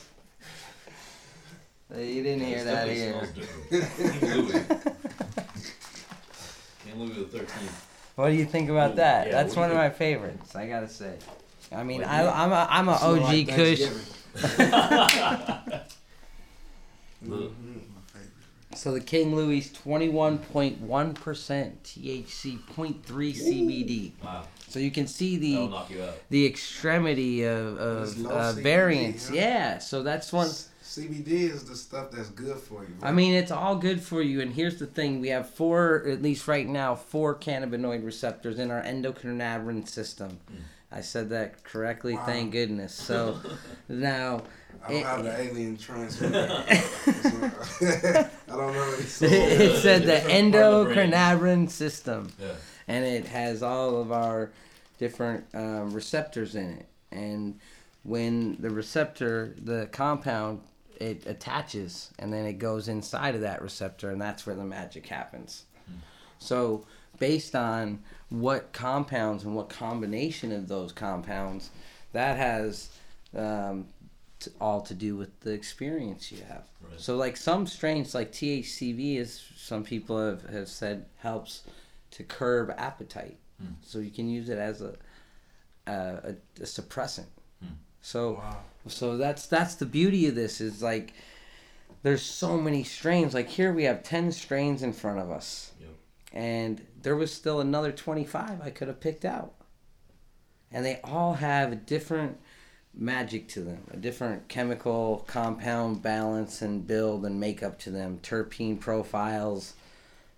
No. 1.94 2.00
you 2.00 2.24
didn't 2.24 2.46
hear 2.46 2.64
that 2.64 2.86
definitely 2.88 2.96
here. 2.96 3.12
smells 3.12 3.30
different. 3.30 3.70
King 6.84 7.00
Louis. 7.00 7.06
Louis 7.14 7.14
the 7.14 7.26
Thirteenth. 7.38 7.90
What 8.16 8.30
do 8.30 8.36
you 8.36 8.46
think 8.46 8.70
about 8.70 8.92
Ooh, 8.94 8.96
that? 8.96 9.28
yeah, 9.28 9.32
That's 9.34 9.56
what 9.56 9.62
one 9.64 9.72
of 9.72 9.76
you 9.78 9.82
my 9.84 9.90
favorites. 9.90 10.56
I 10.56 10.68
gotta 10.68 10.88
say. 10.90 11.16
I 11.72 11.84
mean, 11.84 12.02
What 12.02 12.08
do 12.10 12.14
I, 12.14 12.22
you- 12.24 12.28
I'm 12.30 12.52
a 12.52 12.68
I'm 12.70 12.90
a 12.90 12.98
Smell 12.98 13.16
OG 13.16 13.22
like 13.22 13.48
Kush. 13.50 13.80
Thanksgiving. 14.36 14.80
The- 17.22 17.30
Mhm, 17.30 17.54
my 17.96 18.02
favorite. 18.12 18.76
So 18.76 18.92
the 18.92 19.00
King 19.00 19.34
Louis, 19.36 19.72
twenty 19.72 20.10
one 20.10 20.40
point 20.40 20.82
one 20.82 21.14
percent 21.14 21.82
THC, 21.84 22.60
0.3 22.76 23.02
CBD. 23.34 24.12
Wow, 24.24 24.44
So 24.68 24.80
you 24.80 24.92
can 24.92 25.08
see 25.08 25.38
that'll 25.38 25.68
the 25.68 25.72
knock 25.74 25.90
you 25.90 26.04
out. 26.04 26.16
the 26.30 26.46
extremity 26.46 27.44
of, 27.46 27.80
It's 27.80 28.12
of 28.14 28.20
low 28.20 28.32
uh, 28.32 28.54
CBD, 28.54 28.62
variance. 28.64 29.30
huh? 29.30 29.36
Yeah. 29.36 29.78
So 29.78 30.04
that's 30.04 30.34
one. 30.34 30.50
CBD 30.96 31.50
is 31.50 31.64
the 31.64 31.76
stuff 31.76 32.12
that's 32.12 32.30
good 32.30 32.58
for 32.58 32.84
you. 32.84 32.94
I 33.02 33.12
mean, 33.12 33.34
it's 33.34 33.52
all 33.52 33.76
good 33.76 34.02
for 34.02 34.22
you. 34.22 34.42
And 34.42 34.54
here's 34.54 34.78
the 34.78 34.86
thing: 34.86 35.22
we 35.22 35.30
have 35.30 35.50
four, 35.50 36.04
at 36.08 36.22
least 36.22 36.48
right 36.48 36.68
now, 36.68 36.94
four 36.96 37.34
cannabinoid 37.36 38.06
receptors 38.06 38.60
in 38.60 38.70
our 38.70 38.82
endocannabinoid 38.84 39.88
system. 39.90 40.40
I 40.92 41.02
said 41.02 41.30
that 41.30 41.64
correctly. 41.64 42.14
Wow. 42.14 42.26
Thank 42.26 42.52
goodness. 42.52 42.94
So 42.94 43.40
now. 43.90 44.44
I 44.86 44.90
don't 44.90 44.98
it- 44.98 45.06
have 45.06 45.24
the 45.24 45.40
alien 45.42 45.78
transmitter. 45.78 46.64
I 46.68 48.30
don't 48.48 48.74
know. 48.74 48.96
It's 49.00 49.14
so 49.14 49.26
it 49.26 49.82
said 49.82 50.02
the 50.04 50.08
Different 50.08 50.52
part 50.54 50.64
of 50.64 50.88
the 50.90 50.94
brain. 50.94 51.12
endocannabinoid 51.12 51.70
system, 51.70 52.32
Yeah. 52.40 52.52
and 52.88 53.06
it 53.06 53.26
has 53.28 53.64
all 53.64 54.00
of 54.02 54.12
our 54.12 54.52
different 55.00 55.46
um, 55.54 55.92
receptors 55.92 56.56
in 56.56 56.70
it. 56.74 56.86
And 57.12 57.60
when 58.04 58.58
the 58.60 58.70
receptor, 58.70 59.56
the 59.64 59.88
compound, 59.92 60.62
it 61.00 61.26
attaches, 61.26 62.12
and 62.20 62.32
then 62.32 62.46
it 62.46 62.54
goes 62.54 62.88
inside 62.88 63.36
of 63.36 63.42
that 63.42 63.62
receptor, 63.62 64.10
and 64.10 64.22
that's 64.22 64.46
where 64.46 64.56
the 64.56 64.64
magic 64.64 65.08
happens. 65.08 65.64
So, 66.40 66.86
based 67.20 67.56
on 67.56 68.04
what 68.30 68.74
compounds 68.74 69.46
and 69.46 69.56
what 69.56 69.70
combination 69.70 70.52
of 70.52 70.68
those 70.68 70.92
compounds, 70.92 71.70
that 72.12 72.36
has 72.36 72.90
um, 73.38 73.88
t- 74.40 74.52
all 74.60 74.82
to 74.82 74.94
do 74.94 75.16
with 75.16 75.40
the 75.40 75.52
experience 75.52 76.32
you 76.32 76.40
have. 76.50 76.64
Right. 76.82 77.00
So, 77.00 77.16
like 77.16 77.38
some 77.38 77.66
strains, 77.66 78.14
like 78.14 78.34
THCV, 78.34 79.18
is 79.18 79.42
some 79.56 79.84
people 79.84 80.18
have, 80.18 80.44
have 80.50 80.68
said 80.68 81.06
helps 81.18 81.64
to 82.12 82.24
curb 82.24 82.74
appetite. 82.78 83.38
Hmm. 83.62 83.74
So 83.82 84.00
you 84.00 84.12
can 84.12 84.28
use 84.28 84.50
it 84.50 84.58
as 84.58 84.82
a 84.82 84.96
a, 85.88 85.92
a, 85.92 86.36
a 86.60 86.66
suppressant. 86.66 87.26
So 88.04 88.34
Wow. 88.34 88.58
so 88.88 89.18
that's 89.18 89.48
that's 89.48 89.76
the 89.76 89.86
beauty 89.88 90.28
of 90.28 90.36
this 90.36 90.62
is 90.62 90.84
like 90.84 91.14
there's 92.04 92.22
so 92.22 92.58
many 92.58 92.84
strains. 92.84 93.34
Like 93.34 93.48
here 93.48 93.74
we 93.74 93.86
have 93.86 94.04
ten 94.04 94.32
strains 94.32 94.84
in 94.84 94.92
front 94.94 95.20
of 95.20 95.32
us. 95.32 95.72
Yep. 95.80 95.90
And 96.34 96.86
there 97.02 97.16
was 97.16 97.34
still 97.34 97.62
another 97.62 97.92
twenty 97.94 98.26
five 98.26 98.62
I 98.62 98.70
could 98.70 98.90
have 98.90 99.00
picked 99.00 99.26
out. 99.26 99.54
And 100.72 100.86
they 100.86 101.00
all 101.04 101.36
have 101.36 101.72
a 101.72 101.76
different 101.78 102.40
magic 102.94 103.48
to 103.50 103.62
them, 103.62 103.84
a 103.92 103.98
different 103.98 104.50
chemical 104.50 105.24
compound 105.28 106.02
balance 106.02 106.62
and 106.62 106.86
build 106.86 107.26
and 107.26 107.40
makeup 107.40 107.80
to 107.80 107.90
them, 107.90 108.20
terpene 108.22 108.80
profiles, 108.80 109.74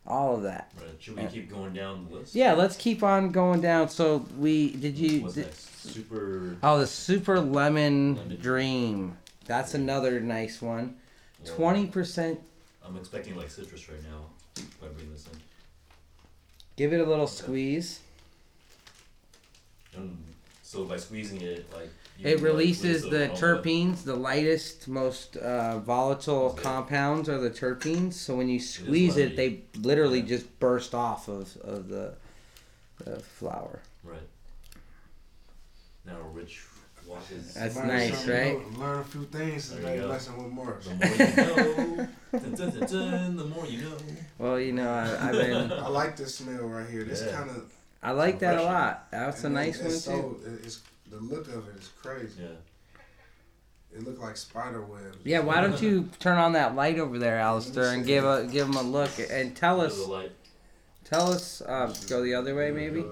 all 0.08 0.36
of 0.36 0.44
that. 0.44 0.72
Right. 0.78 0.88
Should 1.00 1.16
we 1.16 1.24
Yeah. 1.24 1.28
keep 1.30 1.50
going 1.50 1.74
down 1.74 2.08
the 2.10 2.18
list? 2.18 2.36
Yeah, 2.36 2.54
let's 2.54 2.76
keep 2.76 3.04
on 3.04 3.32
going 3.32 3.62
down. 3.62 3.90
So 3.90 4.26
we 4.38 4.72
did 4.72 4.98
you 4.98 5.22
What's 5.24 5.36
did? 5.36 5.54
Super. 5.54 6.58
Oh, 6.64 6.80
the 6.80 6.88
Super 6.88 7.40
Lemon, 7.40 8.16
Lemon. 8.16 8.38
Dream. 8.42 9.18
That's 9.46 9.74
another 9.74 10.20
nice 10.20 10.62
one. 10.62 10.96
Twenty 11.44 11.88
percent. 11.88 12.40
I'm 12.84 12.98
expecting 12.98 13.36
like 13.36 13.50
citrus 13.50 13.88
right 13.90 14.02
now. 14.04 14.26
If 14.58 14.84
I 14.84 14.88
bring 14.88 15.12
this 15.12 15.26
in. 15.28 15.40
Give 16.76 16.94
it 16.94 17.00
a 17.00 17.06
little 17.06 17.28
squeeze. 17.28 18.02
And 19.96 20.18
so 20.62 20.84
by 20.86 20.98
squeezing 20.98 21.42
it, 21.42 21.72
like 21.74 21.90
It 22.20 22.24
can, 22.24 22.32
like, 22.34 22.42
releases 22.44 23.04
the 23.04 23.30
terpenes. 23.36 24.04
The 24.04 24.16
lightest, 24.16 24.88
most 24.88 25.36
uh, 25.38 25.80
volatile 25.80 26.56
Is 26.56 26.64
compounds 26.64 27.28
are 27.30 27.40
the 27.40 27.50
terpenes. 27.50 28.14
So 28.14 28.36
when 28.36 28.48
you 28.48 28.60
squeeze 28.60 29.18
it, 29.18 29.36
they 29.36 29.62
literally 29.78 30.20
Yeah. 30.22 30.28
just 30.28 30.60
burst 30.60 30.96
off 30.96 31.28
of, 31.28 31.56
of 31.58 31.90
the, 31.90 32.14
the 33.04 33.20
flower. 33.20 33.82
Right. 34.04 34.20
Now, 36.06 36.18
Rich 36.34 36.62
watches. 37.08 37.54
That's 37.54 37.76
Learn 37.76 37.88
nice, 37.88 38.16
something 38.18 38.34
right? 38.34 38.72
new. 38.72 38.78
Learn 38.80 39.00
a 39.00 39.04
few 39.04 39.24
things 39.26 39.70
There 39.70 39.80
you 39.80 39.86
today. 39.86 39.98
go. 40.00 40.08
Lesson 40.08 40.38
with 40.44 40.52
Morris. 40.54 40.86
The 40.88 40.96
more 40.96 41.16
you 41.16 41.36
know. 41.36 42.08
dun, 42.40 42.54
dun, 42.54 42.80
dun, 42.80 42.88
dun, 43.12 43.38
the 43.38 43.46
more 43.46 43.66
you 43.66 43.82
know. 43.82 43.98
Well, 44.38 44.60
you 44.60 44.72
know, 44.72 44.90
I, 44.90 45.28
I've 45.30 45.32
been. 45.34 45.72
I 45.72 45.88
like 45.90 46.16
this 46.18 46.36
smell 46.36 46.64
right 46.64 46.90
here. 46.90 47.04
This 47.04 47.24
Yeah. 47.26 47.36
kind 47.38 47.50
of. 47.50 47.72
I 48.04 48.12
like 48.12 48.40
that 48.40 48.58
a 48.60 48.64
lot. 48.64 49.08
That's 49.12 49.44
a 49.44 49.50
nice 49.50 49.80
one 49.80 49.88
it's 49.92 50.06
too. 50.06 50.40
It's 50.64 50.82
the 51.10 51.18
look 51.18 51.48
of 51.48 51.68
it 51.70 51.76
is 51.80 51.90
crazy. 52.02 52.42
Yeah. 52.42 52.48
It 53.98 54.04
looked 54.04 54.20
like 54.20 54.36
spider 54.36 54.82
webs. 54.82 55.18
Yeah, 55.24 55.40
why 55.40 55.62
don't 55.62 55.82
you 55.82 56.10
turn 56.20 56.38
on 56.38 56.54
that 56.54 56.76
light 56.76 57.00
over 57.00 57.18
there, 57.18 57.40
Alistair, 57.40 57.92
and 57.94 58.06
give 58.06 58.26
a 58.26 58.46
give 58.52 58.68
them 58.68 58.76
a 58.76 58.82
look 58.82 59.12
and 59.32 59.56
tell 59.56 59.76
Under 59.82 59.86
us 59.94 60.04
the 60.06 60.12
light. 60.12 60.32
tell 61.06 61.32
us 61.32 61.62
uh, 61.62 61.94
go 62.10 62.22
the 62.24 62.34
other 62.34 62.56
way 62.56 62.72
maybe. 62.72 63.06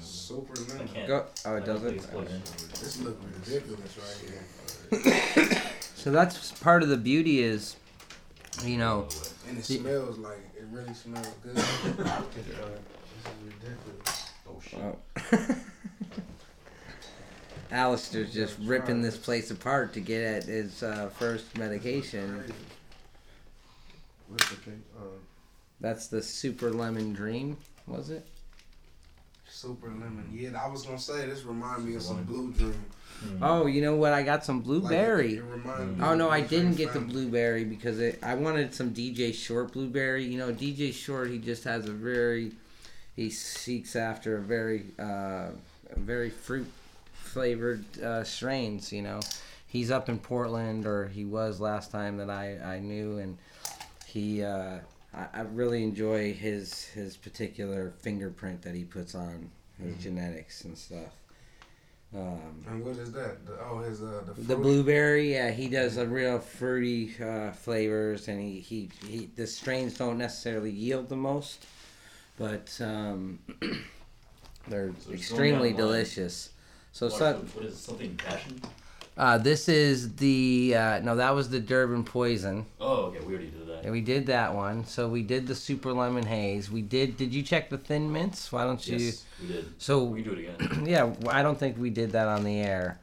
Super 0.00 0.54
I 0.74 0.84
can't. 0.84 1.06
Go. 1.06 1.26
Oh, 1.44 1.56
it 1.56 1.64
doesn't. 1.66 1.94
it's. 1.96 2.06
This 2.80 3.00
look 3.02 3.18
ridiculous 3.44 3.98
right 3.98 5.00
here. 5.50 5.58
So 5.94 6.10
that's 6.10 6.50
part 6.58 6.82
of 6.82 6.88
the 6.88 6.96
beauty 6.96 7.44
is, 7.44 7.76
you 8.64 8.76
know, 8.76 9.06
And 9.48 9.56
it 9.58 9.64
See- 9.64 9.78
smells 9.78 10.18
like 10.18 10.38
it 10.56 10.64
really 10.72 10.92
smells 10.94 11.28
good. 11.44 11.54
this 11.54 11.68
is 11.68 12.54
ridiculous. 13.44 14.30
Oh 14.48 14.60
shit. 14.60 15.56
Alistair's 17.72 18.32
just 18.34 18.56
ripping 18.60 19.00
this 19.02 19.16
place 19.16 19.50
apart 19.50 19.94
to 19.94 20.00
get 20.00 20.22
at 20.22 20.44
his 20.44 20.82
uh, 20.82 21.10
first 21.18 21.56
medication. 21.58 22.38
Crazy. 22.40 22.54
What's 24.28 24.50
the 24.50 24.56
cake? 24.56 24.74
Uh, 24.96 25.04
That's 25.80 26.06
the 26.08 26.22
Super 26.22 26.70
Lemon 26.70 27.12
Dream, 27.14 27.56
was 27.86 28.10
it? 28.10 28.26
super 29.48 29.88
lemon. 29.88 30.26
Yeah, 30.32 30.60
I 30.60 30.66
was 30.68 30.84
gonna 30.84 30.98
say 30.98 31.26
this 31.26 31.44
remind 31.44 31.84
me 31.84 31.94
of 31.94 32.02
some 32.02 32.24
blue 32.24 32.52
dream. 32.52 32.74
Oh, 33.40 33.66
you 33.66 33.80
know 33.82 33.94
what? 33.94 34.12
I 34.12 34.22
got 34.22 34.44
some 34.44 34.56
Like, 34.56 34.64
blueberry. 34.64 35.34
it, 35.34 35.38
it 35.38 35.44
remind 35.44 36.02
Oh 36.02 36.14
no, 36.16 36.30
I 36.30 36.40
didn't 36.40 36.74
Dream 36.74 36.86
get 36.86 36.92
the 36.94 37.00
blueberry 37.00 37.62
because 37.64 38.00
it, 38.00 38.18
I 38.22 38.34
wanted 38.34 38.74
some 38.74 38.92
DJ 38.92 39.32
Short 39.32 39.72
blueberry. 39.72 40.24
You 40.24 40.38
know, 40.38 40.52
DJ 40.52 40.92
Short, 40.92 41.30
he 41.30 41.38
just 41.38 41.62
has 41.64 41.86
a 41.86 41.92
very, 41.92 42.52
he 43.14 43.28
seeks 43.30 43.94
after 43.94 44.38
a 44.38 44.40
very, 44.40 44.86
uh, 44.98 45.50
very 45.96 46.30
fruit 46.30 46.66
flavored 47.32 47.84
uh, 48.02 48.24
strains. 48.24 48.92
You 48.92 49.02
know, 49.02 49.20
he's 49.66 49.90
up 49.90 50.08
in 50.08 50.18
Portland, 50.18 50.86
or 50.86 51.08
he 51.08 51.24
was 51.24 51.60
last 51.60 51.90
time 51.90 52.16
that 52.18 52.30
I 52.30 52.58
I 52.76 52.78
knew, 52.80 53.18
and 53.18 53.38
he, 54.06 54.42
uh, 54.42 54.78
I, 55.14 55.26
I 55.34 55.40
really 55.42 55.82
enjoy 55.82 56.32
his 56.32 56.84
his 56.86 57.16
particular 57.16 57.92
fingerprint 58.00 58.62
that 58.62 58.74
he 58.74 58.84
puts 58.84 59.14
on 59.14 59.50
his 59.82 59.96
genetics 60.02 60.64
and 60.64 60.76
stuff. 60.76 61.12
Um, 62.14 62.64
And 62.68 62.84
what 62.84 62.96
is 62.96 63.10
that? 63.12 63.46
The, 63.46 63.58
oh, 63.60 63.78
his 63.80 64.02
uh 64.02 64.22
the, 64.26 64.34
the 64.42 64.56
blueberry, 64.56 65.32
yeah, 65.32 65.50
he 65.50 65.68
does 65.68 65.96
a 65.96 66.06
real 66.06 66.38
fruity 66.38 67.14
uh, 67.22 67.52
flavors, 67.52 68.28
and 68.28 68.38
he, 68.40 68.60
he, 68.60 68.90
he 69.08 69.30
the 69.34 69.46
strains 69.46 69.96
don't 69.96 70.18
necessarily 70.18 70.70
yield 70.70 71.08
the 71.08 71.16
most, 71.16 71.64
but 72.38 72.78
um, 72.82 73.38
they're 74.68 74.92
So 75.06 75.12
extremely 75.14 75.70
down 75.70 75.78
the 75.78 75.86
line. 75.86 75.86
delicious. 75.88 76.50
So, 76.92 77.06
What- 77.06 77.18
so 77.18 77.32
what 77.54 77.64
is 77.64 77.72
it, 77.74 77.76
something 77.78 78.16
passion? 78.16 78.60
uh, 79.16 79.38
this 79.38 79.68
is 79.68 80.14
the 80.16 80.74
uh, 80.76 80.98
no, 81.00 81.16
that 81.16 81.30
was 81.34 81.48
the 81.50 81.60
Durban 81.60 82.04
Poison, 82.04 82.66
Oh, 82.80 83.04
okay, 83.06 83.20
we 83.20 83.32
already 83.34 83.48
did 83.48 83.66
that. 83.68 83.82
and 83.84 83.92
we 83.92 84.00
did 84.00 84.26
that 84.26 84.54
one. 84.54 84.84
So 84.86 85.08
we 85.08 85.22
did 85.22 85.46
the 85.46 85.54
Super 85.54 85.92
Lemon 85.92 86.24
Haze. 86.26 86.70
We 86.70 86.82
did. 86.82 87.16
Did 87.16 87.34
you 87.34 87.42
check 87.42 87.70
the 87.70 87.78
Thin 87.78 88.12
Mints? 88.12 88.52
Why 88.52 88.64
don't 88.64 88.86
you? 88.86 88.96
Yes, 88.98 89.24
we 89.40 89.48
did. 89.48 89.72
So 89.78 90.04
We 90.04 90.22
can 90.22 90.34
do 90.34 90.38
it 90.40 90.50
again. 90.50 90.86
yeah, 90.86 91.12
I 91.28 91.42
don't 91.42 91.58
think 91.58 91.78
we 91.78 91.90
did 91.90 92.12
that 92.12 92.28
on 92.28 92.44
the 92.44 92.60
air. 92.60 92.98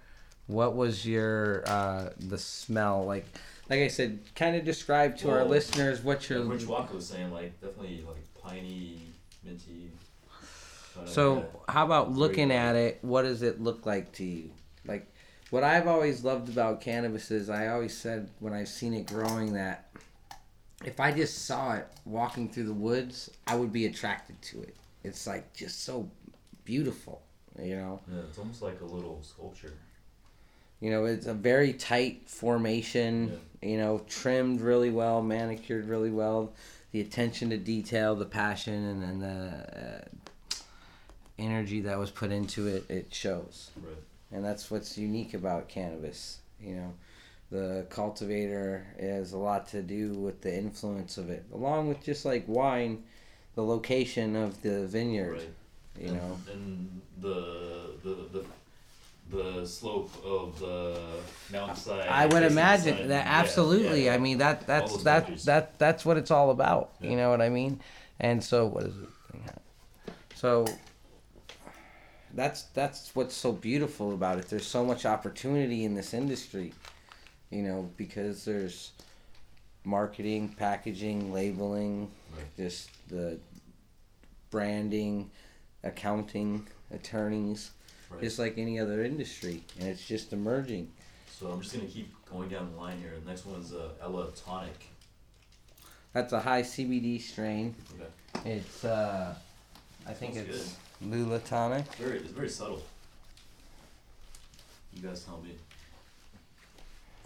What 0.47 0.75
was 0.75 1.05
your 1.05 1.63
uh, 1.67 2.09
the 2.19 2.37
smell 2.37 3.05
like? 3.05 3.25
Like 3.69 3.81
I 3.81 3.87
said, 3.87 4.19
kind 4.35 4.55
of 4.55 4.65
describe 4.65 5.15
to 5.17 5.29
our 5.29 5.45
listeners 5.45 6.01
what 6.03 6.27
your. 6.29 6.39
Like 6.39 6.53
Rich 6.59 6.67
Walker 6.67 6.95
was 6.95 7.07
saying, 7.07 7.31
like 7.31 7.59
definitely 7.61 8.03
like 8.07 8.23
piney, 8.43 9.03
minty. 9.43 9.91
So 11.05 11.33
like 11.33 11.51
that. 11.51 11.71
how 11.73 11.85
about 11.85 12.11
looking 12.11 12.51
at 12.51 12.75
it? 12.75 12.99
What 13.01 13.23
does 13.23 13.41
it 13.41 13.61
look 13.61 13.85
like 13.85 14.11
to 14.13 14.23
you? 14.23 14.51
Like 14.85 15.11
what 15.49 15.63
I've 15.63 15.87
always 15.87 16.23
loved 16.23 16.49
about 16.49 16.81
cannabis 16.81 17.31
is 17.31 17.49
I 17.49 17.67
always 17.67 17.97
said 17.97 18.29
when 18.39 18.53
I've 18.53 18.67
seen 18.67 18.93
it 18.93 19.07
growing 19.07 19.53
that 19.53 19.89
if 20.85 20.99
I 20.99 21.11
just 21.11 21.45
saw 21.45 21.73
it 21.73 21.87
walking 22.05 22.49
through 22.49 22.65
the 22.65 22.73
woods, 22.73 23.29
I 23.47 23.55
would 23.55 23.73
be 23.73 23.85
attracted 23.85 24.41
to 24.43 24.61
it. 24.61 24.75
It's 25.03 25.27
like 25.27 25.53
just 25.53 25.83
so 25.83 26.09
beautiful, 26.65 27.21
you 27.61 27.75
know. 27.75 28.01
Yeah, 28.11 28.19
it's 28.29 28.37
almost 28.37 28.61
like 28.61 28.79
a 28.81 28.85
little 28.85 29.21
sculpture. 29.23 29.73
You 30.79 30.91
know, 30.91 31.05
it's 31.05 31.25
a 31.25 31.33
very 31.33 31.73
tight 31.73 32.29
formation. 32.29 33.39
You 33.61 33.77
know, 33.77 34.01
trimmed 34.07 34.61
really 34.61 34.89
well, 34.89 35.21
manicured 35.21 35.89
really 35.89 36.11
well. 36.11 36.53
The 36.91 37.01
attention 37.01 37.49
to 37.49 37.57
detail, 37.57 38.15
the 38.15 38.25
passion, 38.25 38.85
and, 38.85 39.03
and 39.03 39.21
the 39.21 39.79
uh, 39.85 40.28
energy 41.39 41.81
that 41.81 41.97
was 41.97 42.11
put 42.11 42.31
into 42.31 42.67
it, 42.67 42.89
it 42.89 43.13
shows. 43.13 43.71
Right. 43.77 43.95
And 44.31 44.43
that's 44.43 44.69
what's 44.69 44.97
unique 44.97 45.33
about 45.33 45.67
cannabis. 45.69 46.39
You 46.61 46.75
know, 46.75 46.93
the 47.51 47.85
cultivator 47.89 48.85
has 48.99 49.33
a 49.33 49.37
lot 49.37 49.67
to 49.69 49.81
do 49.81 50.13
with 50.13 50.41
the 50.41 50.55
influence 50.55 51.17
of 51.17 51.29
it, 51.29 51.45
along 51.53 51.89
with 51.89 52.03
just 52.03 52.25
like 52.25 52.43
wine, 52.47 53.03
the 53.55 53.63
location 53.63 54.35
of 54.35 54.61
the 54.61 54.85
vineyard. 54.85 55.33
Right. 55.33 55.49
You 55.99 56.07
and, 56.09 56.17
know, 56.17 56.37
and 56.51 57.01
the 57.19 57.91
the 58.03 58.15
the 58.31 58.45
the 59.31 59.65
slope 59.65 60.11
of 60.23 60.59
the 60.59 60.99
mountainside. 61.51 62.07
I 62.07 62.25
would 62.25 62.43
imagine 62.43 62.97
sun. 62.97 63.07
that 63.09 63.25
Yeah, 63.25 63.31
absolutely. 63.31 64.05
yeah, 64.05 64.13
I 64.13 64.17
mean 64.17 64.37
that 64.37 64.67
that's 64.67 65.03
that 65.03 65.37
that 65.39 65.79
that's 65.79 66.05
what 66.05 66.17
it's 66.17 66.31
all 66.31 66.51
about. 66.51 66.91
Yeah. 66.99 67.11
You 67.11 67.17
know 67.17 67.29
what 67.29 67.41
I 67.41 67.49
mean? 67.49 67.79
And 68.19 68.43
so 68.43 68.67
what 68.67 68.83
is 68.83 68.95
it? 68.95 69.09
So 70.39 70.65
that's 72.33 72.63
that's 72.73 73.15
what's 73.15 73.35
so 73.35 73.51
beautiful 73.51 74.13
about 74.13 74.39
it. 74.39 74.47
There's 74.49 74.67
so 74.67 74.85
much 74.85 75.05
opportunity 75.05 75.85
in 75.85 75.95
this 75.95 76.13
industry. 76.13 76.73
You 77.49 77.63
know, 77.63 77.89
because 77.97 78.45
there's 78.45 78.91
marketing, 79.83 80.49
packaging, 80.49 81.33
labeling, 81.33 82.11
Right. 82.35 82.45
just 82.57 82.89
the 83.07 83.39
branding, 84.51 85.29
accounting, 85.83 86.67
attorneys, 86.91 87.71
Right. 88.09 88.21
just 88.21 88.37
like 88.39 88.57
any 88.57 88.79
other 88.79 89.03
industry, 89.03 89.63
and 89.79 89.87
it's 89.87 90.05
just 90.05 90.33
emerging. 90.33 90.91
So 91.39 91.47
I'm 91.51 91.61
just 91.61 91.73
gonna 91.73 91.87
keep 91.87 92.13
going 92.25 92.49
down 92.49 92.71
the 92.71 92.77
line 92.77 92.99
here. 92.99 93.13
The 93.19 93.29
next 93.29 93.45
one's 93.45 93.73
uh, 93.73 93.89
Ella 94.01 94.31
Tonic. 94.35 94.87
That's 96.13 96.33
a 96.33 96.39
high 96.39 96.61
CBD 96.63 97.19
strain. 97.19 97.75
Okay. 97.95 98.51
It's 98.57 98.83
uh, 98.83 99.33
I 100.05 100.13
think 100.13 100.33
Smells 100.33 100.49
it's 100.49 100.75
Lula 101.01 101.39
tonic. 101.39 101.85
Very 101.95 102.17
it's 102.17 102.31
very 102.31 102.49
subtle. 102.49 102.83
You 104.93 105.07
guys 105.07 105.23
tell 105.23 105.39
me. 105.41 105.51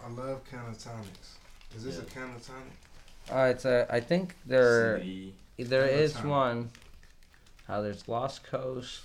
I 0.04 0.08
love 0.10 0.42
cannatonics. 0.50 1.36
Is 1.76 1.84
this 1.84 1.98
a 1.98 2.02
cannatonic? 2.02 2.74
Uh, 3.32 3.48
it's 3.50 3.64
a 3.64 3.86
I 3.90 4.00
think 4.00 4.36
there 4.46 4.98
CBD. 4.98 5.32
there 5.58 5.86
Lula 5.86 5.92
is 5.92 6.12
tonic. 6.12 6.30
one. 6.30 6.70
Uh, 7.68 7.80
there's 7.80 8.06
Lost 8.06 8.44
Coast. 8.44 9.00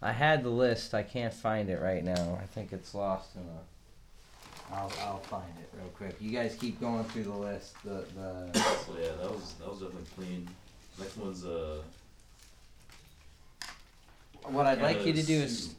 I 0.00 0.12
had 0.12 0.42
the 0.44 0.48
list. 0.50 0.94
I 0.94 1.02
can't 1.02 1.34
find 1.34 1.68
it 1.68 1.80
right 1.80 2.04
now. 2.04 2.38
I 2.40 2.46
think 2.46 2.72
it's 2.72 2.94
lost 2.94 3.34
in 3.36 3.42
a. 3.42 4.74
I'll, 4.74 4.90
I'll 5.02 5.18
find 5.18 5.52
it 5.60 5.68
real 5.76 5.88
quick. 5.90 6.16
You 6.20 6.30
guys 6.30 6.56
keep 6.58 6.80
going 6.80 7.04
through 7.04 7.24
the 7.24 7.32
list. 7.32 7.74
The 7.84 8.04
the. 8.16 8.50
So 8.86 8.94
yeah, 9.00 9.08
that 9.20 9.30
was 9.30 9.54
that 9.60 9.68
was 9.68 9.80
definitely 9.80 10.08
clean. 10.16 10.48
Next 10.98 11.16
one's 11.16 11.44
uh. 11.44 11.82
What 14.44 14.66
I'd 14.66 14.80
like 14.82 15.04
you 15.06 15.12
to 15.12 15.22
do 15.22 15.34
is, 15.34 15.74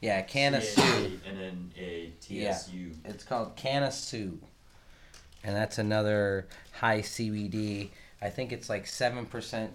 yeah, 0.00 0.20
Canna 0.22 0.60
C 0.60 0.80
A 0.80 0.84
Sue. 0.84 1.20
And 1.26 1.38
then 1.40 1.70
a 1.78 2.12
Yeah. 2.28 2.52
TSU. 2.52 2.92
It's 3.04 3.24
called 3.24 3.56
Canna 3.56 3.90
Tsu, 3.90 4.38
and 5.44 5.56
that's 5.56 5.78
another 5.78 6.46
high 6.72 7.00
CBD. 7.00 7.90
I 8.20 8.30
think 8.30 8.52
it's 8.52 8.68
like 8.68 8.86
seven 8.86 9.26
percent. 9.26 9.72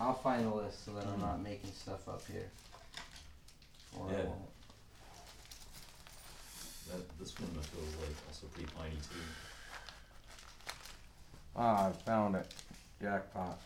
I'll 0.00 0.14
find 0.14 0.44
the 0.46 0.54
list 0.54 0.84
so 0.84 0.92
that 0.92 1.06
I'm 1.06 1.20
not 1.20 1.40
making 1.42 1.72
stuff 1.72 2.08
up 2.08 2.22
here. 2.26 2.50
Or 3.98 4.08
I 4.08 4.12
Yeah. 4.12 4.24
won't. 4.24 4.40
That, 6.90 7.18
this 7.18 7.38
one 7.38 7.50
I 7.58 7.62
feel 7.62 7.82
like 8.00 8.16
also 8.28 8.46
pretty 8.48 8.70
piney 8.76 8.96
too. 8.96 9.20
Ah, 11.56 11.88
I 11.88 11.92
found 11.92 12.36
it. 12.36 12.52
Jackpot. 13.00 13.60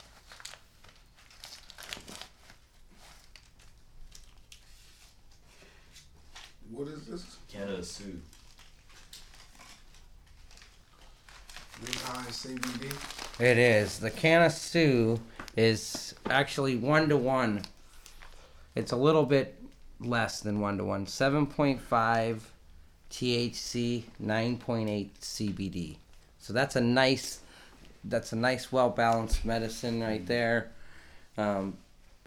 What 6.71 6.89
is 6.89 7.07
this? 7.07 7.25
Canada 7.51 7.83
Sue. 7.83 8.21
High 12.05 12.31
CBD. 12.31 13.41
It 13.41 13.59
is. 13.59 13.99
The 13.99 14.11
Canna 14.11 14.49
Tsu 14.49 15.19
is 15.57 16.15
actually 16.27 16.77
one 16.77 17.09
to 17.09 17.17
one. 17.17 17.63
It's 18.75 18.93
a 18.93 18.97
little 18.97 19.27
bit 19.27 19.61
less 20.01 20.41
than 20.41 20.61
one 20.61 20.79
to 20.79 20.85
one. 20.85 21.07
7.5 21.07 22.41
THC, 23.11 24.05
9.8 24.23 25.11
CBD. 25.21 25.97
So 26.39 26.53
that's 26.53 26.77
a 26.77 26.81
nice 26.81 27.41
that's 28.05 28.33
a 28.33 28.37
nice 28.37 28.71
well 28.71 28.91
balanced 28.91 29.45
medicine 29.45 30.03
right 30.03 30.25
there. 30.27 30.71
Um, 31.39 31.79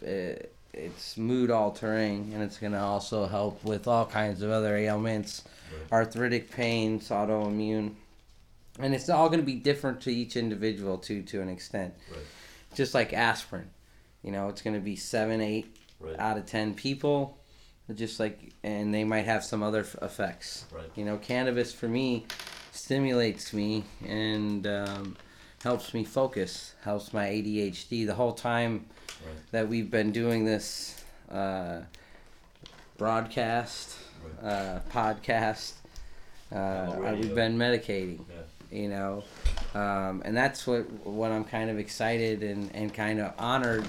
it, 0.02 0.54
it's 0.78 1.18
mood 1.18 1.50
altering 1.52 2.32
and 2.34 2.44
it's 2.44 2.58
going 2.58 2.74
to 2.74 2.80
also 2.80 3.26
help 3.26 3.64
with 3.64 3.88
all 3.88 4.06
kinds 4.06 4.42
of 4.42 4.52
other 4.52 4.76
ailments, 4.78 5.44
arthritic 5.92 6.52
pains, 6.52 7.10
autoimmune. 7.10 7.94
And 8.80 8.94
it's 8.94 9.10
all 9.10 9.28
going 9.28 9.40
to 9.40 9.46
be 9.46 9.56
different 9.56 10.02
to 10.02 10.12
each 10.14 10.36
individual 10.36 10.98
too 10.98 11.24
to 11.24 11.42
an 11.42 11.50
extent. 11.50 11.94
Right. 12.12 12.20
Just 12.76 12.94
like 12.94 13.12
aspirin. 13.14 13.70
You 14.24 14.32
know, 14.32 14.50
it's 14.50 14.62
going 14.62 14.76
to 14.76 14.82
be 14.82 14.96
7 14.96 15.42
8 15.42 15.74
Right. 16.00 16.20
out 16.20 16.38
of 16.38 16.46
10 16.46 16.76
people 16.76 17.40
just 17.96 18.20
like 18.20 18.54
and 18.64 18.94
they 18.94 19.04
might 19.04 19.26
have 19.26 19.44
some 19.44 19.64
other 19.64 19.80
effects 20.04 20.66
Right. 20.72 20.92
you 20.94 21.04
know 21.06 21.18
cannabis 21.18 21.74
for 21.74 21.88
me 21.88 22.28
stimulates 22.72 23.52
me 23.52 23.84
and 24.06 24.68
um, 24.68 25.18
helps 25.64 25.96
me 25.96 26.04
focus 26.04 26.76
helps 26.84 27.14
my 27.14 27.26
adhd 27.26 27.90
the 28.06 28.14
whole 28.14 28.34
time 28.34 28.86
Right. 29.26 29.36
that 29.52 29.68
we've 29.68 29.90
been 29.92 30.12
doing 30.12 30.46
this 30.46 31.04
uh, 31.32 31.82
broadcast 32.98 33.96
Right. 34.42 34.50
uh, 34.52 34.80
podcast 34.92 35.74
uh, 36.52 36.56
I- 37.04 37.14
we've 37.14 37.36
been 37.36 37.58
medicating 37.58 38.20
Yeah. 38.30 38.78
you 38.82 38.90
know 38.90 39.24
um, 39.76 40.22
and 40.26 40.36
that's 40.36 40.66
what 40.66 40.90
what 41.06 41.32
i'm 41.32 41.44
kind 41.44 41.70
of 41.70 41.78
excited 41.78 42.42
and, 42.42 42.74
and 42.76 42.94
kind 42.94 43.20
of 43.20 43.34
honored 43.38 43.86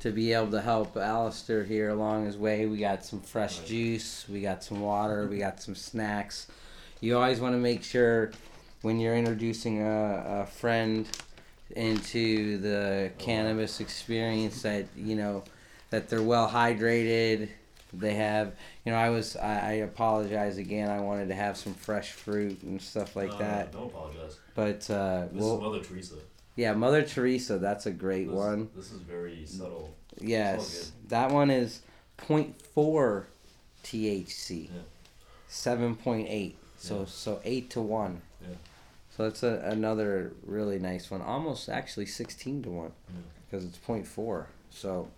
to 0.00 0.10
be 0.12 0.32
able 0.32 0.50
to 0.52 0.60
help 0.60 0.96
Alistair 0.96 1.64
here 1.64 1.88
along 1.88 2.26
his 2.26 2.36
way. 2.36 2.66
We 2.66 2.76
got 2.76 3.02
some 3.02 3.18
fresh 3.20 3.58
Right. 3.58 3.66
juice, 3.68 4.26
we 4.28 4.40
got 4.42 4.62
some 4.62 4.80
water, 4.80 5.26
we 5.26 5.38
got 5.38 5.60
some 5.60 5.74
snacks. 5.74 6.46
You 7.00 7.16
always 7.16 7.40
want 7.40 7.54
to 7.54 7.58
make 7.58 7.82
sure 7.82 8.30
when 8.82 9.00
you're 9.00 9.16
introducing 9.16 9.80
a, 9.82 10.42
a 10.42 10.46
friend 10.46 11.08
into 11.74 12.58
the 12.58 13.10
cannabis 13.18 13.80
experience 13.80 14.62
that 14.62 14.86
you 14.96 15.16
know 15.16 15.42
that 15.90 16.08
they're 16.08 16.22
well 16.22 16.48
hydrated 16.48 17.48
they 17.92 18.14
have 18.14 18.52
you 18.84 18.92
know 18.92 18.98
i 18.98 19.08
was 19.08 19.36
I, 19.36 19.52
I, 19.52 19.72
apologize 19.72 20.58
again 20.58 20.90
i 20.90 21.00
wanted 21.00 21.28
to 21.28 21.34
have 21.34 21.56
some 21.56 21.74
fresh 21.74 22.12
fruit 22.12 22.62
and 22.62 22.80
stuff 22.80 23.16
like 23.16 23.36
that. 23.38 23.72
don't 23.72 23.86
apologize. 23.86 24.38
But 24.54 24.88
uh 24.90 25.26
this 25.32 25.42
well, 25.42 25.56
is 25.56 25.62
mother 25.62 25.80
teresa. 25.80 26.14
yeah 26.54 26.72
mother 26.72 27.02
teresa 27.02 27.58
that's 27.58 27.86
a 27.86 27.90
great 27.90 28.26
this, 28.28 28.36
one. 28.36 28.70
this 28.76 28.92
is 28.92 29.00
very 29.00 29.44
subtle. 29.46 29.94
Yes 30.20 30.92
that 31.08 31.30
one 31.30 31.50
is 31.50 31.80
0.4 32.18 33.24
thc 33.84 34.68
yeah. 34.68 34.80
7.8 35.50 36.54
so 36.76 37.00
yeah. 37.00 37.04
so 37.06 37.40
8 37.44 37.70
to 37.70 37.80
1 37.80 38.22
so 39.16 39.22
that's 39.24 39.42
a, 39.42 39.60
another 39.64 40.32
really 40.44 40.78
nice 40.78 41.10
one. 41.10 41.22
Almost 41.22 41.68
actually 41.68 42.06
sixteen 42.06 42.62
to 42.64 42.70
one 42.70 42.92
Yeah. 43.08 43.20
because 43.50 43.64
it's 43.64 43.78
0.4. 43.78 44.46
So 44.70 45.08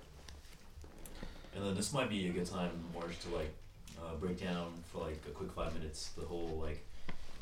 And 1.54 1.64
then 1.64 1.74
this 1.74 1.92
might 1.92 2.08
be 2.08 2.28
a 2.28 2.32
good 2.32 2.46
time, 2.46 2.70
Marsh, 2.94 3.16
to 3.28 3.34
like 3.34 3.52
uh, 4.00 4.14
break 4.20 4.40
down 4.40 4.72
for 4.92 5.02
like 5.04 5.20
a 5.26 5.30
quick 5.30 5.50
five 5.52 5.74
minutes 5.74 6.10
the 6.16 6.24
whole 6.24 6.60
like 6.62 6.84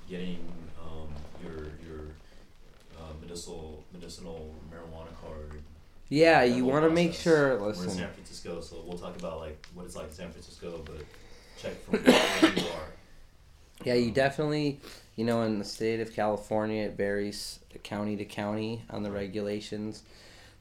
getting 0.09 0.39
um, 0.83 1.09
your 1.43 1.65
your 1.87 2.01
uh, 2.99 3.13
medicinal 3.21 3.85
medicinal 3.93 4.55
marijuana 4.73 5.13
card. 5.21 5.61
yeah, 6.09 6.43
you 6.45 6.65
want 6.65 6.85
to 6.85 6.91
make 6.91 7.13
sure. 7.13 7.59
We're 7.59 7.71
in 7.73 7.91
San 7.91 8.11
Francisco, 8.13 8.61
so 8.63 8.83
we'll 8.87 8.97
talk 8.99 9.17
about 9.19 9.41
like 9.41 9.67
what 9.75 9.85
it's 9.85 9.97
like 9.97 10.07
in 10.07 10.13
San 10.13 10.31
Francisco, 10.31 10.83
but 10.87 11.05
check 11.61 11.75
from 11.85 11.99
where 12.01 12.53
you 12.55 12.63
are. 12.71 12.89
Yeah, 13.85 13.95
you 13.95 14.11
definitely. 14.11 14.81
You 15.17 15.25
know, 15.25 15.43
in 15.43 15.59
the 15.59 15.65
state 15.65 16.01
of 16.01 16.13
California, 16.13 16.85
it 16.85 16.97
varies 16.97 17.61
county 17.83 18.17
to 18.17 18.25
county 18.25 18.83
on 18.91 19.03
the 19.03 19.11
regulations. 19.11 20.03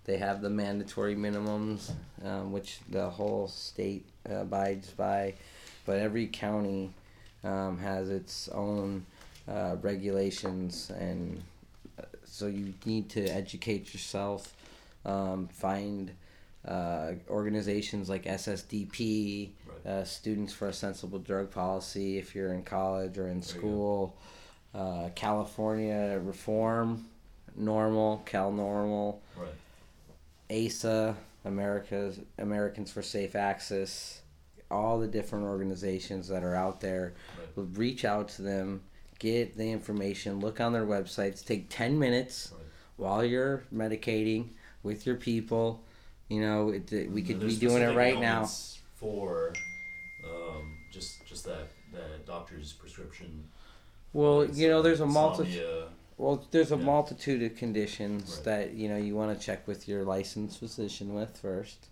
They 0.05 0.18
have 0.18 0.41
the 0.41 0.49
mandatory 0.49 1.16
minimums, 1.16 1.91
um, 2.24 2.51
which 2.51 2.80
the 2.89 3.09
whole 3.09 3.47
state 3.47 4.05
abides 4.26 4.91
by, 4.91 5.34
but 5.86 5.97
every 5.97 6.28
county 6.28 6.91
um, 7.43 7.80
has 7.80 8.09
its 8.09 8.47
own 8.49 9.05
uh, 9.47 9.78
regulations, 9.82 10.91
and 10.91 11.41
uh, 11.99 12.03
so 12.24 12.47
you 12.47 12.74
need 12.86 13.09
to 13.09 13.26
educate 13.26 13.93
yourself. 13.93 14.53
Um, 15.05 15.47
find 15.47 16.11
uh, 16.68 17.13
organizations 17.30 18.09
like 18.09 18.26
SSDP. 18.26 19.49
Uh, 19.86 20.04
Students 20.04 20.52
for 20.52 20.68
a 20.68 20.74
Sensible 20.74 21.20
Drug 21.20 21.52
Policy, 21.52 22.18
if 22.18 22.34
you're 22.34 22.54
in 22.54 22.64
college 22.64 23.18
or 23.18 23.28
in 23.28 23.40
There 23.42 23.50
you 23.50 23.54
go. 23.54 23.60
school. 23.60 24.18
Uh, 24.74 25.10
California 25.16 26.20
Reform, 26.24 27.06
NORML, 27.60 28.26
Cal 28.26 28.52
NORML. 28.52 29.20
Right. 29.38 30.66
ASA, 30.68 31.16
America's 31.46 32.20
Americans 32.40 32.92
for 32.92 33.02
Safe 33.02 33.36
Access, 33.36 34.22
all 34.72 35.00
the 35.00 35.08
different 35.08 35.46
organizations 35.46 36.28
that 36.30 36.44
are 36.44 36.56
out 36.56 36.82
there. 36.82 37.14
Right. 37.56 37.68
Reach 37.78 38.06
out 38.06 38.28
to 38.30 38.42
them, 38.42 38.82
get 39.20 39.56
the 39.56 39.72
information, 39.72 40.40
look 40.40 40.60
on 40.60 40.74
their 40.74 40.86
websites. 40.86 41.46
Take 41.46 41.70
ten 41.70 41.98
minutes 42.00 42.52
Right. 42.52 42.62
while 42.98 43.24
you're 43.24 43.64
medicating 43.74 44.50
with 44.84 45.06
your 45.06 45.16
people. 45.16 45.84
You 46.28 46.42
know, 46.42 46.70
it, 46.70 47.12
we 47.12 47.22
could 47.22 47.40
be 47.40 47.56
doing 47.56 47.84
it 47.84 47.96
right 47.96 48.20
now. 48.20 48.50
For 48.96 49.54
just 51.36 51.46
that 51.46 51.68
that 51.92 52.26
doctor's 52.26 52.72
prescription. 52.74 53.44
Well, 54.14 54.46
you 54.46 54.70
know, 54.70 54.82
there's 54.82 55.02
a 55.02 55.06
multitude. 55.06 55.84
Well, 56.18 56.48
there's 56.52 56.72
a 56.72 56.78
Yeah. 56.78 56.84
multitude 56.86 57.44
of 57.44 57.58
conditions 57.58 58.36
Right. 58.36 58.44
that 58.46 58.74
you 58.74 58.88
know 58.88 58.96
you 58.98 59.16
want 59.16 59.38
to 59.38 59.46
check 59.46 59.68
with 59.68 59.88
your 59.88 60.04
licensed 60.06 60.60
physician 60.60 61.14
with 61.14 61.38
first. 61.38 61.88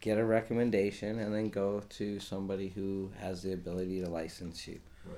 Get 0.00 0.18
a 0.18 0.24
recommendation 0.24 1.18
and 1.18 1.34
then 1.34 1.50
go 1.50 1.82
to 1.98 2.20
somebody 2.20 2.68
who 2.68 3.10
has 3.18 3.42
the 3.42 3.52
ability 3.52 4.00
to 4.02 4.08
license 4.08 4.66
you. 4.68 4.78
Right. 5.04 5.16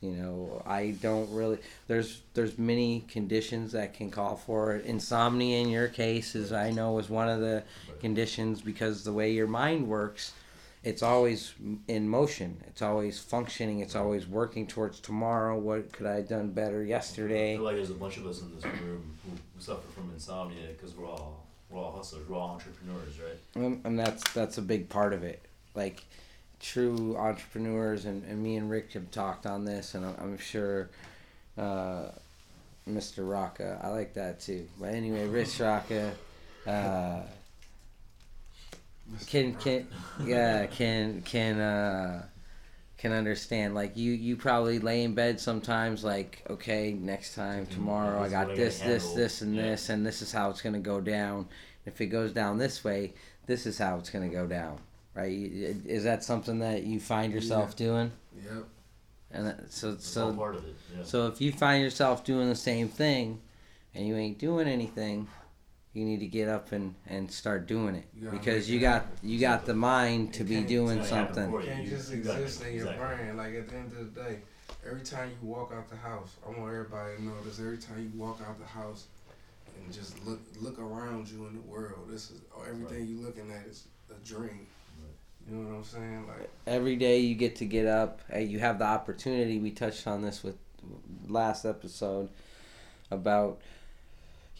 You 0.00 0.10
know, 0.10 0.62
I 0.66 0.90
don't 1.00 1.30
really. 1.32 1.58
There's 1.86 2.22
there's 2.34 2.58
many 2.58 3.04
conditions 3.08 3.70
that 3.72 3.94
can 3.94 4.10
call 4.10 4.34
for 4.36 4.74
it. 4.74 4.84
Insomnia 4.84 5.58
in 5.58 5.68
your 5.68 5.86
case 5.88 6.34
is 6.34 6.52
I 6.52 6.72
know 6.72 6.98
is 6.98 7.08
one 7.08 7.28
of 7.28 7.40
the 7.40 7.62
Right. 7.88 8.00
conditions 8.00 8.60
because 8.60 9.04
the 9.04 9.12
way 9.12 9.30
your 9.32 9.46
mind 9.46 9.86
works, 9.88 10.32
it's 10.84 11.02
always 11.02 11.54
in 11.86 12.08
motion. 12.08 12.62
It's 12.66 12.82
always 12.82 13.18
functioning. 13.18 13.80
It's 13.80 13.96
always 13.96 14.26
working 14.26 14.66
towards 14.66 15.00
tomorrow. 15.00 15.58
What 15.58 15.92
could 15.92 16.06
I 16.06 16.16
have 16.16 16.28
done 16.28 16.50
better 16.50 16.84
yesterday? 16.84 17.54
I 17.54 17.56
feel 17.56 17.64
like 17.64 17.76
there's 17.76 17.90
a 17.90 17.94
bunch 17.94 18.16
of 18.16 18.26
us 18.26 18.40
in 18.42 18.54
this 18.54 18.64
room 18.64 19.18
who, 19.24 19.30
who 19.32 19.60
suffer 19.60 19.88
from 19.94 20.10
insomnia 20.14 20.68
because 20.68 20.96
we're 20.96 21.08
all 21.08 21.44
we're 21.70 21.80
all 21.80 21.92
hustlers, 21.92 22.26
we're 22.28 22.36
all 22.36 22.50
entrepreneurs, 22.50 23.18
right? 23.18 23.62
and, 23.62 23.80
and 23.84 23.98
that's 23.98 24.32
that's 24.32 24.56
a 24.58 24.62
big 24.62 24.88
part 24.88 25.12
of 25.12 25.22
it 25.22 25.42
like 25.74 26.04
true 26.60 27.16
entrepreneurs 27.16 28.04
and, 28.04 28.24
and 28.24 28.42
me 28.42 28.56
and 28.56 28.70
rick 28.70 28.92
have 28.92 29.10
talked 29.10 29.46
on 29.46 29.64
this 29.64 29.94
and 29.94 30.04
i'm, 30.04 30.14
I'm 30.20 30.38
sure 30.38 30.88
uh, 31.56 32.06
mr 32.88 33.18
rocka 33.18 33.82
i 33.84 33.88
like 33.88 34.14
that 34.14 34.40
too 34.40 34.66
but 34.80 34.86
anyway 34.92 35.26
rich 35.26 35.58
rocka 35.58 36.10
uh, 36.66 37.20
can 39.26 39.54
can 39.54 39.86
yeah 40.24 40.66
can 40.66 41.22
can 41.22 41.58
uh 41.60 42.22
can 42.98 43.12
understand 43.12 43.74
like 43.74 43.96
you 43.96 44.12
you 44.12 44.36
probably 44.36 44.78
lay 44.78 45.02
in 45.04 45.14
bed 45.14 45.38
sometimes 45.40 46.02
like 46.04 46.42
okay 46.50 46.92
next 46.92 47.34
time 47.34 47.66
tomorrow 47.66 48.20
i 48.22 48.28
got 48.28 48.54
this 48.56 48.80
this 48.80 49.12
this 49.12 49.40
and 49.42 49.54
Yeah. 49.54 49.62
this 49.62 49.88
and 49.88 50.04
this 50.04 50.20
is 50.22 50.32
how 50.32 50.50
it's 50.50 50.60
going 50.60 50.72
to 50.74 50.80
go 50.80 51.00
down 51.00 51.48
if 51.86 52.00
it 52.00 52.06
goes 52.06 52.32
down 52.32 52.58
this 52.58 52.82
way 52.84 53.14
this 53.46 53.66
is 53.66 53.78
how 53.78 53.98
it's 53.98 54.10
going 54.10 54.28
to 54.28 54.34
go 54.34 54.46
down 54.46 54.78
right 55.14 55.30
is 55.32 56.04
that 56.04 56.24
something 56.24 56.58
that 56.58 56.82
you 56.84 56.98
find 57.00 57.32
yourself 57.32 57.76
doing 57.76 58.10
Yep. 58.44 58.64
and 59.32 59.46
that, 59.46 59.72
so 59.72 59.90
all 59.90 59.96
so 59.98 60.32
part 60.34 60.56
of 60.56 60.64
it. 60.64 60.74
Yeah. 60.96 61.02
so 61.04 61.26
if 61.28 61.40
you 61.40 61.52
find 61.52 61.82
yourself 61.82 62.24
doing 62.24 62.48
the 62.48 62.54
same 62.56 62.88
thing 62.88 63.40
and 63.94 64.06
you 64.06 64.16
ain't 64.16 64.38
doing 64.38 64.68
anything, 64.68 65.26
you 65.98 66.04
need 66.04 66.20
to 66.20 66.26
get 66.26 66.48
up 66.48 66.70
and, 66.72 66.94
and 67.08 67.30
start 67.30 67.66
doing 67.66 67.94
it 67.96 68.04
You 68.18 68.30
because 68.30 68.70
you 68.70 68.78
got 68.80 69.02
happen. 69.02 69.28
you 69.28 69.40
got 69.40 69.66
the 69.66 69.74
mind 69.74 70.32
to 70.34 70.42
It 70.42 70.46
be 70.48 70.60
doing 70.62 70.98
it's 70.98 71.10
gotta 71.10 71.20
happen 71.22 71.34
something. 71.34 71.50
for 71.50 71.60
You 71.62 71.66
can't 71.68 71.88
just 71.88 72.12
you 72.12 72.22
gotta- 72.22 72.42
exist 72.42 72.62
in 72.64 72.74
your 72.74 72.86
exactly. 72.88 73.16
brain. 73.24 73.36
Like 73.36 73.54
at 73.54 73.68
the 73.68 73.76
end 73.76 73.92
of 73.92 74.14
the 74.14 74.20
day, 74.22 74.38
every 74.88 75.02
time 75.02 75.30
you 75.30 75.48
walk 75.48 75.72
out 75.76 75.88
the 75.90 75.96
house, 75.96 76.36
I 76.46 76.48
want 76.50 76.72
everybody 76.72 77.16
to 77.16 77.24
know 77.24 77.32
this. 77.44 77.58
Every 77.58 77.78
time 77.78 78.10
you 78.14 78.18
walk 78.20 78.40
out 78.48 78.58
the 78.58 78.64
house 78.66 79.06
and 79.76 79.92
just 79.92 80.24
look 80.26 80.40
look 80.60 80.78
around 80.78 81.28
you 81.28 81.46
in 81.46 81.54
the 81.54 81.60
world, 81.62 82.08
this 82.08 82.30
is 82.30 82.40
oh, 82.56 82.62
everything 82.68 83.06
you're 83.06 83.24
looking 83.26 83.50
at 83.50 83.66
is 83.66 83.84
a 84.10 84.26
dream. 84.26 84.66
You 85.50 85.56
know 85.56 85.68
what 85.70 85.76
I'm 85.78 85.84
saying? 85.84 86.26
Like 86.28 86.50
Every 86.66 86.96
day 86.96 87.20
you 87.20 87.34
get 87.34 87.56
to 87.56 87.64
get 87.64 87.86
up. 87.86 88.20
Hey, 88.30 88.44
you 88.44 88.58
have 88.60 88.78
the 88.78 88.84
opportunity. 88.84 89.58
We 89.58 89.70
touched 89.70 90.06
on 90.06 90.20
this 90.22 90.42
with 90.44 90.56
last 91.26 91.64
episode 91.64 92.28
about 93.10 93.60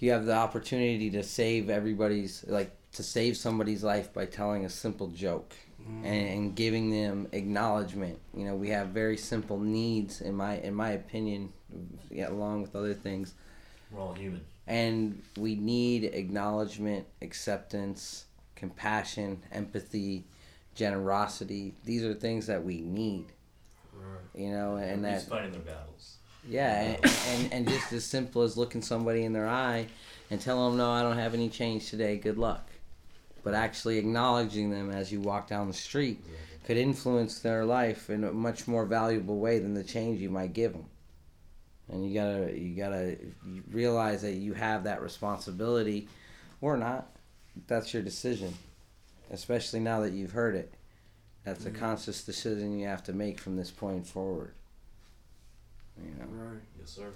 you 0.00 0.10
have 0.12 0.26
the 0.26 0.34
opportunity 0.34 1.10
to 1.10 1.22
save 1.22 1.70
everybody's 1.70 2.44
like 2.48 2.70
to 2.92 3.02
save 3.02 3.36
somebody's 3.36 3.82
life 3.84 4.12
by 4.12 4.24
telling 4.26 4.64
a 4.64 4.68
simple 4.70 5.08
joke. 5.08 5.52
mm, 5.80 6.04
and, 6.04 6.28
and 6.28 6.54
giving 6.56 6.90
them 6.90 7.28
acknowledgement. 7.32 8.18
You 8.34 8.44
know, 8.46 8.56
we 8.56 8.68
have 8.70 8.88
very 8.88 9.16
simple 9.16 9.58
needs 9.60 10.20
in 10.20 10.34
my 10.34 10.58
in 10.58 10.74
my 10.74 10.90
opinion, 10.92 11.52
yeah, 12.10 12.28
along 12.28 12.62
with 12.62 12.74
other 12.76 12.94
things, 12.94 13.34
We're 13.90 14.00
all 14.00 14.14
human. 14.14 14.44
and 14.66 15.22
we 15.36 15.54
need 15.54 16.04
acknowledgement, 16.04 17.06
acceptance, 17.22 18.24
compassion, 18.56 19.42
empathy, 19.52 20.24
generosity. 20.74 21.74
These 21.84 22.04
are 22.04 22.14
things 22.14 22.46
that 22.46 22.64
we 22.64 22.80
need. 22.80 23.26
right. 23.94 24.20
You 24.34 24.50
know, 24.52 24.76
and 24.76 25.04
that 25.04 25.22
Everybody's 25.22 25.28
fighting 25.28 25.52
their 25.52 25.60
battles. 25.74 26.17
Yeah, 26.48 26.80
and, 26.80 27.04
and, 27.28 27.52
and 27.52 27.68
just 27.68 27.92
as 27.92 28.04
simple 28.04 28.42
as 28.42 28.56
looking 28.56 28.82
somebody 28.82 29.24
in 29.24 29.32
their 29.32 29.48
eye 29.48 29.86
and 30.30 30.40
telling 30.40 30.70
them, 30.70 30.78
no, 30.78 30.90
I 30.90 31.02
don't 31.02 31.18
have 31.18 31.34
any 31.34 31.48
change 31.48 31.90
today, 31.90 32.16
good 32.16 32.38
luck. 32.38 32.68
But 33.42 33.54
actually 33.54 33.98
acknowledging 33.98 34.70
them 34.70 34.90
as 34.90 35.10
you 35.12 35.20
walk 35.20 35.48
down 35.48 35.68
the 35.68 35.72
street 35.74 36.22
could 36.66 36.76
influence 36.76 37.38
their 37.38 37.64
life 37.64 38.10
in 38.10 38.24
a 38.24 38.32
much 38.32 38.68
more 38.68 38.84
valuable 38.84 39.38
way 39.38 39.58
than 39.58 39.72
the 39.74 39.84
change 39.84 40.20
you 40.20 40.28
might 40.28 40.52
give 40.52 40.72
them. 40.72 40.84
And 41.90 42.06
you 42.06 42.12
gotta, 42.12 42.58
you 42.58 42.76
gotta 42.76 43.16
realize 43.70 44.20
that 44.22 44.34
you 44.34 44.52
have 44.52 44.84
that 44.84 45.00
responsibility, 45.00 46.08
or 46.60 46.76
not. 46.76 47.08
That's 47.66 47.94
your 47.94 48.02
decision, 48.02 48.52
especially 49.30 49.80
now 49.80 50.00
that 50.00 50.12
you've 50.12 50.32
heard 50.32 50.54
it. 50.54 50.74
That's 51.44 51.64
a 51.64 51.70
Mhm. 51.70 51.76
conscious 51.78 52.22
decision 52.24 52.78
you 52.78 52.86
have 52.86 53.02
to 53.04 53.12
make 53.14 53.38
from 53.40 53.56
this 53.56 53.70
point 53.70 54.06
forward. 54.06 54.52
You 56.04 56.10
know. 56.18 56.26
Right. 56.30 56.60
Yes, 56.78 56.90
sir. 56.90 57.10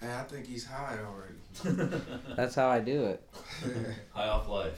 Hey, 0.00 0.12
I 0.12 0.22
think 0.24 0.46
he's 0.46 0.64
high 0.66 0.98
already. 1.06 1.94
That's 2.36 2.54
how 2.56 2.68
I 2.68 2.80
do 2.80 3.04
it. 3.06 3.22
High 4.12 4.26
off 4.28 4.48
life. 4.48 4.72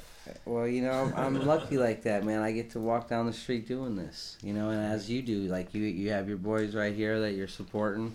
Well, 0.44 0.66
you 0.66 0.82
know, 0.82 0.90
I'm, 0.90 1.14
I'm 1.14 1.46
lucky 1.46 1.78
like 1.78 2.02
that, 2.02 2.24
man. 2.24 2.40
I 2.42 2.52
get 2.52 2.70
to 2.72 2.80
walk 2.80 3.08
down 3.08 3.24
the 3.26 3.32
street 3.32 3.66
doing 3.66 3.96
this, 3.96 4.36
you 4.42 4.52
know, 4.52 4.68
and 4.70 4.80
as 4.92 5.08
you 5.10 5.22
do, 5.22 5.40
like 5.44 5.72
you, 5.74 5.82
you 5.82 6.10
have 6.10 6.28
your 6.28 6.36
boys 6.36 6.74
right 6.74 6.94
here 6.94 7.20
that 7.20 7.32
you're 7.32 7.48
supporting, 7.48 8.14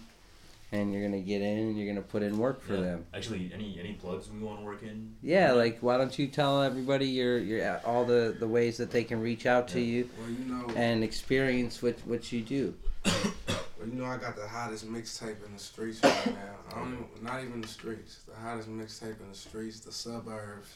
and 0.71 0.93
you're 0.93 1.03
gonna 1.03 1.19
get 1.21 1.41
in 1.41 1.57
and 1.57 1.77
you're 1.77 1.87
gonna 1.87 2.05
put 2.05 2.21
in 2.21 2.37
work 2.37 2.61
for 2.61 2.75
Yeah. 2.75 2.81
them. 2.81 3.05
Actually, 3.13 3.51
any 3.53 3.79
any 3.79 3.93
plugs 3.93 4.29
we 4.29 4.39
want 4.39 4.59
to 4.59 4.65
work 4.65 4.83
in? 4.83 5.15
Yeah, 5.23 5.53
like 5.53 5.79
why 5.81 5.97
don't 5.97 6.17
you 6.17 6.27
tell 6.27 6.61
everybody 6.61 7.07
your 7.07 7.39
your 7.39 7.79
all 7.85 8.05
the 8.05 8.35
the 8.37 8.47
ways 8.47 8.77
that 8.77 8.91
they 8.91 9.03
can 9.03 9.19
reach 9.19 9.45
out 9.47 9.67
to 9.69 9.79
Yeah. 9.79 9.85
you 10.03 10.09
Well, 10.19 10.29
you 10.29 10.45
know, 10.45 10.73
and 10.75 11.03
experience 11.03 11.81
what 11.81 11.97
what 12.05 12.31
you 12.31 12.41
do. 12.41 12.75
well, 13.79 13.87
you 13.87 13.95
know, 13.95 14.05
I 14.05 14.17
got 14.17 14.35
the 14.35 14.47
hottest 14.47 14.85
mixtape 14.91 15.45
in 15.45 15.53
the 15.53 15.59
streets 15.59 16.03
right 16.03 16.25
now. 16.27 16.55
I 16.71 16.79
don't 16.79 17.43
even, 17.45 17.61
the 17.61 17.67
streets. 17.67 18.19
The 18.27 18.35
hottest 18.35 18.69
mixtape 18.69 19.19
in 19.21 19.29
the 19.29 19.37
streets, 19.37 19.79
the 19.79 19.91
suburbs, 19.91 20.75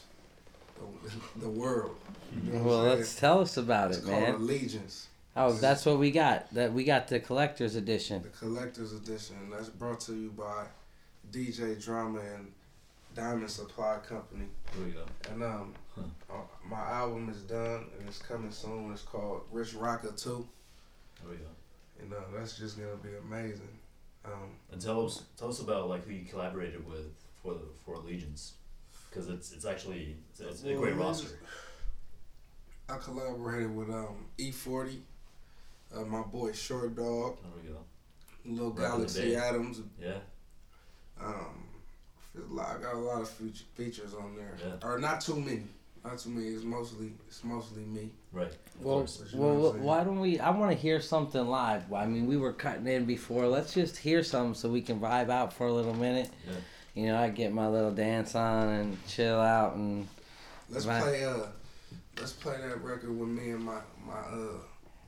the, 1.02 1.40
the 1.40 1.48
world. 1.48 1.96
You 2.44 2.52
know 2.54 2.62
Well, 2.64 2.78
I'm 2.80 2.86
saying? 2.86 2.98
let's 2.98 3.14
tell 3.16 3.40
us 3.40 3.56
about 3.56 3.90
It's 3.90 3.98
it, 3.98 4.04
called 4.06 4.22
man. 4.22 4.34
Allegiance, 4.34 5.08
Oh, 5.36 5.52
that's 5.52 5.84
what 5.84 5.98
we 5.98 6.10
got. 6.12 6.52
That 6.54 6.72
we 6.72 6.84
got 6.84 7.08
the 7.08 7.18
collector's 7.20 7.74
edition. 7.74 8.22
the 8.22 8.28
collector's 8.28 8.92
edition. 8.92 9.36
That's 9.50 9.68
brought 9.68 9.98
to 10.02 10.14
you 10.14 10.30
by 10.30 10.66
DJ 11.32 11.82
Drama 11.84 12.20
and 12.20 12.52
Diamond 13.16 13.50
Supply 13.50 13.98
Company. 14.08 14.46
Here 14.76 14.84
we 14.86 14.90
go. 14.92 15.04
And 15.30 15.42
um, 15.42 15.74
Huh. 15.96 16.02
uh, 16.30 16.36
my 16.68 16.80
album 16.90 17.28
is 17.30 17.42
done 17.42 17.84
and 17.98 18.08
it's 18.08 18.18
coming 18.18 18.50
soon. 18.50 18.90
It's 18.92 19.02
called 19.02 19.42
Rich 19.52 19.74
Rocka 19.74 20.20
Two, 20.20 20.46
Here 21.22 21.30
we 21.30 21.36
go. 21.36 21.44
And 22.00 22.12
uh, 22.12 22.16
that's 22.36 22.56
just 22.58 22.78
gonna 22.78 22.96
be 22.96 23.10
amazing. 23.16 23.68
Um, 24.24 24.50
And 24.72 24.80
tell 24.80 25.04
us 25.06 25.22
tell 25.36 25.48
us 25.48 25.60
about 25.60 25.88
like 25.88 26.04
who 26.06 26.12
you 26.12 26.24
collaborated 26.24 26.86
with 26.88 27.12
for 27.42 27.54
the 27.54 27.66
for 27.84 27.94
Allegiance, 27.94 28.54
because 29.10 29.28
it's 29.28 29.52
it's 29.52 29.64
actually 29.64 30.16
it's, 30.30 30.40
it's 30.40 30.64
a 30.64 30.74
great 30.74 30.96
roster. 30.96 31.38
I 32.88 32.98
collaborated 32.98 33.74
with 33.74 33.88
um, 33.90 34.26
E40, 34.38 34.98
uh, 35.96 36.00
my 36.04 36.20
boy 36.22 36.52
Short 36.52 36.94
Dog, 36.94 37.38
There 37.42 37.50
we 37.62 37.68
go. 37.70 37.78
In 38.44 38.56
the 38.56 38.70
Galaxy. 38.70 39.34
Adams. 39.36 39.80
Yeah. 39.98 40.18
Um, 41.18 41.64
I 42.36 42.76
got 42.82 42.94
a 42.94 42.98
lot 42.98 43.22
of 43.22 43.28
features 43.30 44.12
on 44.14 44.36
there, 44.36 44.56
Yeah. 44.62 44.86
or 44.86 44.98
not 44.98 45.20
too 45.22 45.36
many. 45.36 45.62
Not 46.04 46.18
too 46.18 46.30
many. 46.30 46.48
It's 46.48 46.64
mostly 46.64 47.12
it's 47.26 47.42
mostly 47.44 47.82
me. 47.84 48.10
Right. 48.32 48.52
Well, 48.80 48.98
course. 48.98 49.22
You 49.32 49.38
know 49.40 49.46
what 49.46 49.52
I'm 49.54 49.60
well, 49.62 49.72
why 49.72 50.04
don't 50.04 50.20
we? 50.20 50.38
I 50.38 50.50
want 50.50 50.70
to 50.72 50.76
hear 50.76 51.00
something 51.00 51.46
live. 51.46 51.90
I 51.92 52.04
mean, 52.06 52.26
we 52.26 52.36
were 52.36 52.52
cutting 52.52 52.86
in 52.86 53.06
before. 53.06 53.46
Let's 53.46 53.72
just 53.72 53.96
hear 53.96 54.22
something 54.22 54.54
so 54.54 54.68
we 54.68 54.82
can 54.82 55.00
vibe 55.00 55.30
out 55.30 55.52
for 55.52 55.66
a 55.66 55.72
little 55.72 55.94
minute. 55.94 56.28
Yeah. 56.46 56.52
You 56.94 57.06
know, 57.08 57.16
I 57.16 57.30
get 57.30 57.52
my 57.52 57.68
little 57.68 57.90
dance 57.90 58.34
on 58.34 58.68
and 58.68 59.06
chill 59.08 59.40
out 59.40 59.76
and 59.76 60.06
Let's 60.70 60.86
Right. 60.86 61.02
play 61.02 61.24
uh, 61.24 61.46
let's 62.18 62.32
play 62.32 62.56
that 62.58 62.82
record 62.82 63.18
with 63.18 63.28
me 63.28 63.50
and 63.50 63.64
my 63.64 63.78
my 64.06 64.14
uh 64.14 64.58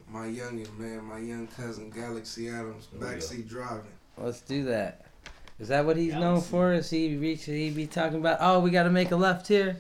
my 0.08 0.26
youngin 0.26 0.76
man, 0.78 1.04
my 1.04 1.18
young 1.18 1.46
cousin 1.48 1.90
Galaxy 1.90 2.48
Adams, 2.48 2.88
There 2.92 3.00
we 3.00 3.14
go. 3.14 3.20
backseat 3.20 3.48
driving. 3.48 3.90
let's 4.16 4.40
do 4.40 4.64
that. 4.64 5.06
Is 5.58 5.68
that 5.68 5.84
what 5.86 5.96
he's 5.96 6.12
known 6.14 6.40
for? 6.42 6.72
Is 6.74 6.90
he 6.90 7.16
reach? 7.16 7.44
He 7.44 7.70
be 7.70 7.86
talking 7.86 8.18
about? 8.18 8.38
Oh, 8.40 8.60
we 8.60 8.70
got 8.70 8.82
to 8.84 8.90
make 8.90 9.10
a 9.10 9.16
left 9.16 9.48
here. 9.48 9.78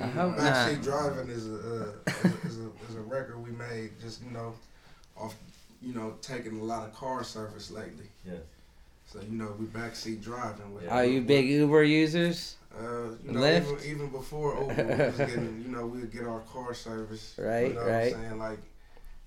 I 0.00 0.06
hope 0.06 0.36
Backseat 0.36 0.74
not. 0.74 0.82
driving 0.82 1.28
is 1.30 1.46
a, 1.48 1.54
uh, 1.54 1.88
is 2.06 2.24
a 2.24 2.46
is 2.46 2.58
a 2.58 2.68
is 2.90 2.96
a 2.96 3.00
record 3.00 3.42
we 3.42 3.50
made 3.52 3.90
just 4.00 4.22
you 4.22 4.30
know 4.30 4.54
off 5.16 5.34
you 5.82 5.94
know 5.94 6.14
taking 6.20 6.60
a 6.60 6.62
lot 6.64 6.86
of 6.86 6.94
car 6.94 7.24
service 7.24 7.70
lately. 7.70 8.06
Yeah. 8.26 8.34
So 9.06 9.20
you 9.20 9.38
know 9.38 9.54
we 9.58 9.66
backseat 9.66 10.22
driving 10.22 10.74
with. 10.74 10.88
Are 10.90 11.04
you 11.04 11.20
big 11.22 11.46
Uber 11.48 11.84
users? 11.84 12.56
Uh, 12.78 13.08
you 13.24 13.32
know, 13.32 13.40
Lyft? 13.40 13.82
even, 13.84 13.96
even 13.96 14.08
before 14.10 14.54
Uber, 14.60 14.74
we 14.84 15.04
was 15.06 15.16
getting, 15.16 15.62
you 15.66 15.74
know, 15.74 15.86
we'd 15.86 16.12
get 16.12 16.24
our 16.26 16.40
car 16.40 16.74
service. 16.74 17.34
Right, 17.38 17.68
you 17.68 17.72
know 17.74 17.80
right. 17.86 18.12
What 18.12 18.20
I'm 18.20 18.28
saying? 18.28 18.38
Like, 18.38 18.58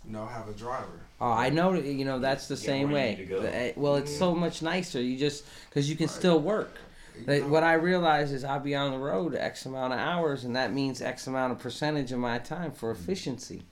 you 0.05 0.11
know, 0.11 0.25
have 0.27 0.47
a 0.49 0.53
driver. 0.53 0.99
Oh, 1.19 1.31
I 1.31 1.49
know. 1.49 1.73
You 1.73 2.05
know 2.05 2.19
that's 2.19 2.47
the 2.47 2.53
Get 2.55 2.63
same 2.63 2.91
way. 2.91 3.15
need 3.15 3.23
to 3.23 3.25
go. 3.25 3.41
The- 3.41 3.55
eh, 3.55 3.73
Well, 3.75 3.95
it's 3.95 4.15
so 4.15 4.35
much 4.35 4.61
nicer. 4.61 5.01
You 5.01 5.17
just 5.17 5.45
because 5.67 5.89
you 5.89 5.95
can 5.95 6.05
Right. 6.05 6.15
still 6.15 6.39
work. 6.39 6.71
You 7.17 7.23
Like, 7.25 7.47
what 7.49 7.63
I 7.63 7.73
realize 7.73 8.31
is 8.31 8.43
I'll 8.43 8.59
be 8.59 8.75
on 8.75 8.91
the 8.91 8.97
road 8.97 9.35
X 9.35 9.65
amount 9.65 9.93
of 9.93 9.99
hours, 9.99 10.43
and 10.43 10.55
that 10.55 10.73
means 10.73 11.01
X 11.01 11.27
amount 11.27 11.51
of 11.53 11.59
percentage 11.59 12.11
of 12.11 12.19
my 12.19 12.39
time 12.39 12.71
for 12.71 12.91
efficiency. 12.91 13.63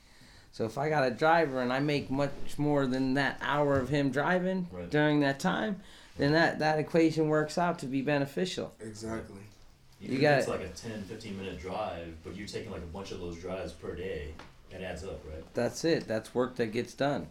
So 0.51 0.65
if 0.65 0.77
I 0.77 0.89
got 0.89 1.05
a 1.05 1.11
driver 1.11 1.61
and 1.61 1.71
I 1.71 1.79
make 1.79 2.09
much 2.09 2.31
more 2.57 2.87
than 2.87 3.13
that 3.13 3.37
hour 3.41 3.79
of 3.79 3.89
him 3.89 4.09
driving 4.09 4.67
Right. 4.71 4.89
during 4.89 5.19
that 5.19 5.39
time, 5.39 5.81
then 6.17 6.31
that, 6.33 6.59
that 6.59 6.79
equation 6.79 7.29
works 7.29 7.57
out 7.57 7.79
to 7.79 7.85
be 7.85 8.01
beneficial. 8.01 8.73
Exactly. 8.79 9.41
Even 10.01 10.15
You 10.15 10.21
got 10.21 10.39
it's 10.39 10.47
like 10.47 10.61
a 10.61 10.69
10, 10.69 11.03
15 11.03 11.37
minute 11.37 11.59
drive, 11.59 12.15
but 12.23 12.35
you're 12.35 12.47
taking 12.47 12.71
like 12.71 12.81
a 12.81 12.87
bunch 12.87 13.11
of 13.11 13.19
those 13.19 13.37
drives 13.37 13.71
per 13.73 13.95
day, 13.95 14.33
it 14.71 14.81
adds 14.81 15.03
up, 15.03 15.21
right? 15.31 15.43
That's 15.53 15.85
it. 15.85 16.07
That's 16.07 16.33
work 16.35 16.55
that 16.57 16.67
gets 16.67 16.93
done. 16.93 17.27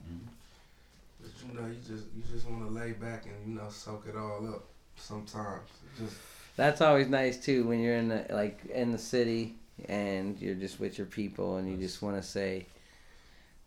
But 1.20 1.30
you 1.46 1.60
know, 1.60 1.66
you 1.66 1.76
just 1.86 2.04
you 2.16 2.22
just 2.32 2.48
want 2.48 2.64
to 2.64 2.70
lay 2.70 2.92
back 2.92 3.26
and 3.26 3.34
you 3.52 3.60
know 3.60 3.68
soak 3.70 4.06
it 4.08 4.16
all 4.16 4.46
up. 4.48 4.64
Sometimes 4.96 5.68
just 5.98 6.16
That's 6.56 6.80
always 6.80 7.08
nice 7.08 7.36
too 7.42 7.64
when 7.66 7.80
you're 7.80 7.96
in 7.96 8.08
the 8.08 8.26
like 8.30 8.64
in 8.66 8.92
the 8.92 8.98
city 8.98 9.56
and 9.88 10.40
you're 10.40 10.54
just 10.54 10.80
with 10.80 10.96
your 10.98 11.06
people 11.06 11.56
and 11.58 11.70
you 11.70 11.76
just 11.76 12.00
want 12.02 12.16
to 12.16 12.22
say, 12.22 12.66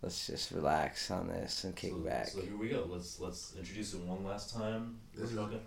let's 0.02 0.28
just 0.28 0.52
relax 0.52 1.12
on 1.12 1.28
this 1.28 1.64
and 1.64 1.76
kick 1.76 1.92
so, 1.92 1.98
back. 1.98 2.28
So 2.28 2.42
here 2.42 2.58
we 2.58 2.70
go. 2.70 2.88
Let's 2.90 3.20
let's 3.20 3.54
introduce 3.58 3.94
it 3.94 4.02
one 4.02 4.24
last 4.24 4.54
time. 4.54 4.98
This 5.16 5.32
is- 5.32 5.38
Okay. 5.38 5.60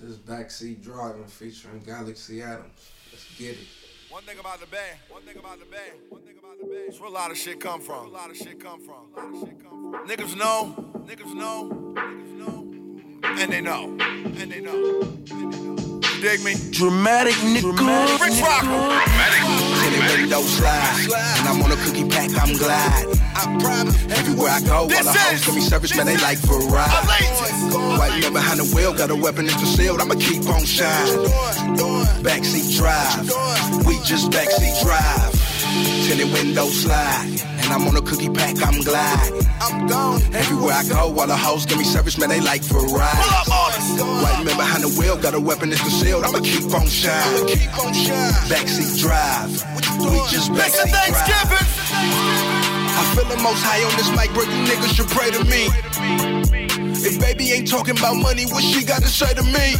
this 0.00 0.16
backseat 0.16 0.82
driving 0.82 1.26
featuring 1.26 1.80
Galaxy 1.80 2.42
Adams. 2.42 2.90
Let's 3.12 3.38
get 3.38 3.52
it. 3.52 3.66
One 4.10 4.22
thing 4.22 4.38
about 4.38 4.60
the 4.60 4.66
band. 4.66 4.98
One 5.08 5.22
thing 5.22 5.36
about 5.36 5.58
the 5.58 5.66
band. 5.66 5.92
One 6.08 6.22
thing 6.22 6.36
about 6.38 6.58
the 6.58 6.64
band. 6.66 6.84
It's 6.88 7.00
where 7.00 7.08
a 7.08 7.12
lot 7.12 7.30
of 7.30 7.36
shit 7.36 7.60
come 7.60 7.80
from. 7.80 8.06
A 8.06 8.10
lot 8.10 8.30
of 8.30 8.36
shit 8.36 8.60
come 8.60 8.80
from. 8.80 9.12
A 9.14 9.20
lot 9.20 9.34
of 9.34 9.48
shit 9.48 9.62
come 9.62 9.92
from. 9.92 10.08
Niggas 10.08 10.36
know. 10.36 10.74
Niggas 11.06 11.34
know. 11.34 11.68
Niggas 11.94 12.32
know. 12.38 12.75
And 13.22 13.52
they 13.52 13.60
know. 13.60 13.84
And 13.84 14.34
they 14.50 14.60
know. 14.60 15.00
And 15.30 15.52
they 15.52 15.58
know. 15.58 16.00
You 16.02 16.20
dig 16.22 16.42
me? 16.44 16.54
Dramatic 16.70 17.34
nigga. 17.34 17.72
Rich 18.20 18.40
Rocka. 18.40 18.76
Till 19.82 19.90
the 19.92 20.20
window 20.22 20.40
slide. 20.42 21.08
And 21.38 21.48
I'm 21.48 21.62
on 21.62 21.72
a 21.72 21.76
cookie 21.76 22.08
pack, 22.08 22.30
I'm 22.42 22.56
glad. 22.56 23.06
I 23.34 23.58
promise. 23.60 23.96
Everywhere 24.18 24.50
I 24.50 24.60
go, 24.60 24.72
all 24.74 24.86
This 24.86 25.04
the 25.04 25.12
hoes 25.12 25.32
is- 25.40 25.44
give 25.46 25.54
me 25.54 25.60
service, 25.60 25.96
man, 25.96 26.06
they 26.06 26.16
like 26.18 26.38
variety. 26.38 26.86
White 27.98 28.20
man 28.20 28.32
behind 28.32 28.60
the 28.60 28.74
wheel, 28.74 28.92
got 28.94 29.10
a 29.10 29.14
weapon, 29.16 29.44
it's 29.46 29.54
concealed, 29.56 30.00
I'ma 30.00 30.14
keep 30.14 30.48
on 30.48 30.64
shining. 30.64 31.26
Backseat 32.24 32.76
drive, 32.76 33.28
we 33.86 33.98
just 34.04 34.30
backseat 34.30 34.82
drive. 34.82 35.32
Till 36.06 36.16
the 36.18 36.32
window 36.32 36.66
slide. 36.66 37.40
And 37.66 37.74
I'm 37.74 37.82
on 37.88 37.96
a 37.96 38.00
cookie 38.00 38.30
pack, 38.30 38.62
I'm 38.62 38.80
glad. 38.80 39.32
I'm 39.60 39.88
gone. 39.88 40.22
Everywhere 40.32 40.74
I 40.74 40.84
go, 40.86 41.10
all 41.18 41.26
the 41.26 41.36
hoes 41.36 41.66
give 41.66 41.78
me 41.78 41.84
service, 41.84 42.16
man, 42.16 42.28
they 42.28 42.40
like 42.40 42.62
variety. 42.62 43.50
White 44.22 44.44
man 44.46 44.56
behind 44.56 44.84
the 44.84 44.94
wheel, 44.94 45.16
got 45.16 45.34
a 45.34 45.40
weapon, 45.40 45.72
it's 45.72 45.80
concealed, 45.80 46.22
I'ma 46.22 46.38
keep 46.46 46.62
on 46.72 46.86
shining. 46.86 47.48
Keep 47.48 47.76
on 47.84 47.92
shining. 47.92 48.46
Backseat 48.46 49.02
drive, 49.02 49.50
we 49.98 50.22
just 50.30 50.52
backseat 50.54 50.94
drive. 50.94 51.26
I 52.96 53.02
feel 53.16 53.24
the 53.26 53.42
most 53.42 53.62
high 53.66 53.82
on 53.82 53.90
this 53.98 54.10
mic, 54.14 54.30
bro. 54.32 54.44
You 54.44 54.62
niggas 54.70 54.94
should 54.94 55.08
pray 55.08 55.30
to 55.34 55.42
me. 55.50 55.66
If 57.02 57.18
baby 57.20 57.50
ain't 57.50 57.68
talking 57.68 57.98
about 57.98 58.14
money, 58.14 58.46
what 58.46 58.62
she 58.62 58.84
got 58.84 59.02
to 59.02 59.08
say 59.08 59.34
to 59.34 59.42
me? 59.42 59.74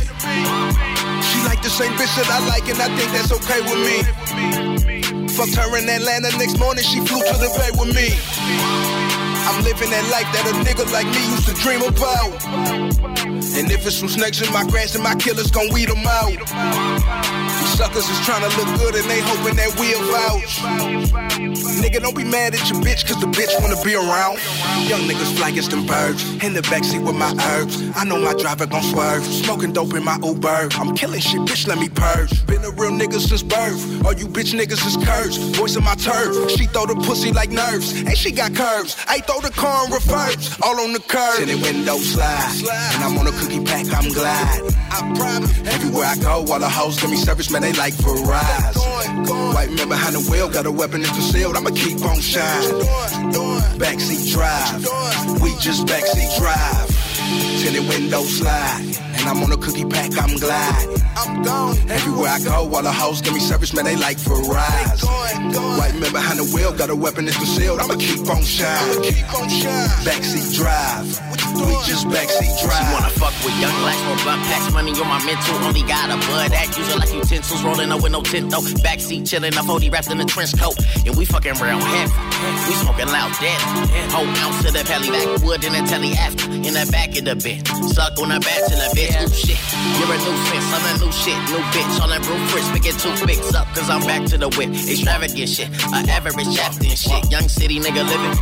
She 1.22 1.39
like 1.47 1.62
the 1.62 1.70
same 1.70 1.93
bitch 1.93 2.11
that 2.18 2.26
I 2.34 2.43
like, 2.51 2.68
and 2.68 2.82
I 2.82 2.91
think 2.99 3.12
that's 3.14 3.30
okay 3.30 3.62
with 3.62 3.78
me. 3.78 5.26
Fucked 5.37 5.55
her 5.57 5.76
in 5.76 5.87
Atlanta 5.87 6.30
next 6.39 6.59
morning, 6.59 6.82
she 6.82 6.99
flew 7.01 7.20
to 7.20 7.37
the 7.37 7.53
bay 7.59 7.70
with 7.78 7.95
me. 7.95 8.09
I'm 9.45 9.62
living 9.64 9.91
that 9.91 10.09
life 10.11 10.32
that 10.32 10.49
a 10.49 10.55
nigga 10.64 10.91
like 10.93 11.07
me 11.12 11.28
used 11.28 11.47
to 11.47 11.55
dream 11.61 11.82
about. 11.82 12.43
And 13.26 13.70
if 13.70 13.87
it's 13.87 13.97
some 13.97 14.09
snakes 14.09 14.41
in 14.41 14.51
my 14.51 14.64
grass, 14.64 14.95
and 14.95 15.05
my 15.05 15.14
killers 15.14 15.51
gon' 15.51 15.70
weed 15.74 15.91
them 15.91 16.07
out. 16.07 17.45
Suckers 17.77 18.09
is 18.09 18.18
trying 18.24 18.41
to 18.41 18.57
look 18.57 18.81
good 18.81 18.95
and 18.95 19.05
they 19.05 19.20
hoping 19.20 19.55
that 19.57 19.68
we'll 19.77 20.01
vouch. 20.11 21.16
Nigga, 21.77 22.01
don't 22.01 22.16
be 22.16 22.24
mad 22.24 22.55
at 22.55 22.70
your 22.70 22.81
bitch, 22.81 23.07
cause 23.07 23.20
the 23.20 23.27
bitch 23.27 23.53
wanna 23.61 23.77
be 23.85 23.95
around. 23.95 24.39
Young 24.89 25.03
niggas 25.03 25.37
fly 25.37 25.51
against 25.51 25.70
them 25.72 25.85
birds. 25.85 26.24
In 26.43 26.55
the 26.55 26.62
backseat 26.62 27.05
with 27.05 27.16
my 27.16 27.31
herbs. 27.53 27.77
I 27.95 28.05
know 28.05 28.18
my 28.18 28.33
driver 28.33 28.66
gon' 28.66 28.83
swerve. 28.83 29.22
Smoking 29.24 29.74
dope 29.74 29.93
in 29.93 30.05
my 30.05 30.16
Uber. 30.24 30.68
I'm 30.72 30.97
killing 30.97 31.20
shit, 31.20 31.41
bitch, 31.43 31.66
let 31.68 31.79
me 31.79 31.91
purge. 31.91 32.47
Been 32.47 32.64
a 32.64 32.70
real 32.70 32.93
nigga 32.93 33.20
since 33.20 33.43
birth. 33.43 34.07
All 34.07 34.14
you 34.14 34.27
bitch 34.27 34.55
niggas 34.55 34.81
is 34.87 34.97
cursed. 35.05 35.39
Voice 35.57 35.77
of 35.77 35.85
my 35.85 35.97
turf. 35.97 36.51
She 36.53 36.64
throw 36.64 36.87
the 36.87 36.95
pussy 36.95 37.31
like 37.31 37.51
nerves. 37.51 37.93
And 37.93 38.16
she 38.16 38.33
got 38.33 38.55
curves. 38.55 38.97
I 39.07 39.18
throw 39.20 39.41
the 39.41 39.51
car 39.51 39.85
in 39.85 39.93
reverse. 39.93 40.59
All 40.62 40.81
on 40.81 40.95
the 40.95 41.01
curb. 41.01 41.47
The 41.47 41.61
window 41.61 41.99
slide. 41.99 42.57
And 42.95 43.05
I'm 43.05 43.18
on 43.18 43.27
a 43.27 43.33
cookie 43.33 43.62
pack, 43.62 43.85
I'm 43.93 44.11
glad. 44.12 44.62
I 44.91 45.14
promise. 45.14 45.53
Everywhere 45.68 46.07
I 46.07 46.16
go, 46.16 46.47
all 46.51 46.59
the 46.59 46.68
hoes 46.68 46.99
give 46.99 47.11
me 47.11 47.16
service, 47.16 47.51
man, 47.51 47.65
they 47.66 47.72
like 47.78 47.94
Verizon. 47.94 49.54
White 49.54 49.70
man 49.72 49.88
behind 49.88 50.14
the 50.14 50.30
wheel, 50.30 50.48
got 50.48 50.66
a 50.66 50.72
weapon, 50.72 51.02
in 51.02 51.08
the 51.08 51.20
shield, 51.20 51.56
I'ma 51.56 51.70
keep 51.70 52.00
on 52.04 52.20
shining. 52.20 52.80
Backseat 53.80 54.30
drive, 54.32 54.82
we 55.42 55.50
just 55.58 55.86
backseat 55.86 56.38
drive. 56.38 56.95
Till 57.61 57.72
the 57.72 57.89
window 57.89 58.22
slide, 58.22 58.85
and 59.16 59.29
I'm 59.29 59.43
on 59.43 59.53
a 59.53 59.57
cookie 59.57 59.85
pack, 59.85 60.11
I'm 60.18 60.37
glad. 60.37 60.89
I'm 61.16 61.43
gone. 61.43 61.77
Everywhere 61.91 62.31
I 62.31 62.39
go, 62.41 62.53
all 62.53 62.83
the 62.83 62.93
hoes 62.93 63.20
give 63.22 63.33
me 63.35 63.41
service, 63.41 63.72
man, 63.74 63.85
they 63.85 63.97
like 63.97 64.18
Verizon. 64.18 65.09
White 65.79 65.95
man 65.97 66.12
behind 66.12 66.39
the 66.39 66.45
wheel, 66.55 66.72
got 66.72 66.91
a 66.91 66.95
weapon, 66.95 67.27
it's 67.27 67.37
concealed, 67.37 67.81
I'ma 67.81 67.97
keep 67.97 68.29
on 68.29 68.43
shining. 68.43 69.03
Backseat 70.05 70.55
drive, 70.55 71.09
we 71.57 71.72
just 71.89 72.07
backseat 72.07 72.53
drive. 72.62 72.87
She 72.87 72.93
wanna 72.95 73.11
fuck 73.16 73.35
with 73.45 73.57
young 73.59 73.74
blacks, 73.81 74.03
more 74.05 74.16
blunt 74.22 74.43
packs, 74.45 74.72
money 74.72 74.93
on 74.93 75.09
my 75.09 75.24
mental. 75.24 75.57
Only 75.64 75.83
got 75.83 76.11
a 76.12 76.16
bud 76.29 76.53
act, 76.53 76.77
use 76.79 76.89
it 76.89 76.99
like 76.99 77.12
utensils, 77.12 77.62
rolling 77.64 77.91
up 77.91 78.03
with 78.03 78.12
no 78.12 78.22
tint 78.22 78.51
though. 78.51 78.61
Backseat 78.85 79.24
chillin', 79.24 79.57
a 79.57 79.62
40 79.64 79.91
wrapped 79.91 80.11
in 80.11 80.20
a 80.20 80.24
trench 80.24 80.57
coat, 80.59 80.77
and 81.07 81.16
we 81.16 81.24
fucking 81.24 81.55
real 81.55 81.81
heavy. 81.81 82.12
We 82.68 82.74
smoking 82.77 83.09
loud 83.09 83.33
dead. 83.41 83.61
Whole 84.12 84.29
ounce 84.45 84.64
of 84.68 84.72
the 84.74 84.85
pelly 84.85 85.11
backwood 85.11 85.64
in 85.64 85.72
the 85.72 85.83
telly 85.89 86.12
after, 86.12 86.53
in 86.53 86.74
the 86.77 86.87
back 86.93 87.15
of 87.18 87.24
the 87.24 87.36
bed. 87.36 87.66
Suck 87.92 88.18
on 88.20 88.28
the 88.28 88.40
bachelor 88.40 88.90
bitch, 88.92 89.16
ooh 89.22 89.32
shit. 89.32 89.58
You're 89.96 90.12
a 90.12 90.16
nuisance, 90.20 90.68
I'm 90.72 90.84
a 90.84 90.92
new 91.00 91.12
shit, 91.12 91.38
new 91.48 91.62
bitch. 91.72 92.00
On 92.02 92.08
that 92.10 92.22
roof, 92.26 92.72
picking 92.72 92.96
two 92.98 93.12
bigs 93.26 93.54
up, 93.54 93.66
cause 93.74 93.88
I'm 93.88 94.02
back 94.04 94.26
to 94.30 94.38
the 94.38 94.48
whip. 94.56 94.70
Extravagant 94.70 95.48
shit, 95.48 95.68
a 95.92 95.98
average 96.10 96.56
captain 96.56 96.96
shit. 96.96 97.30
Young 97.30 97.48
city 97.48 97.78
nigga 97.80 98.04
living. 98.04 98.36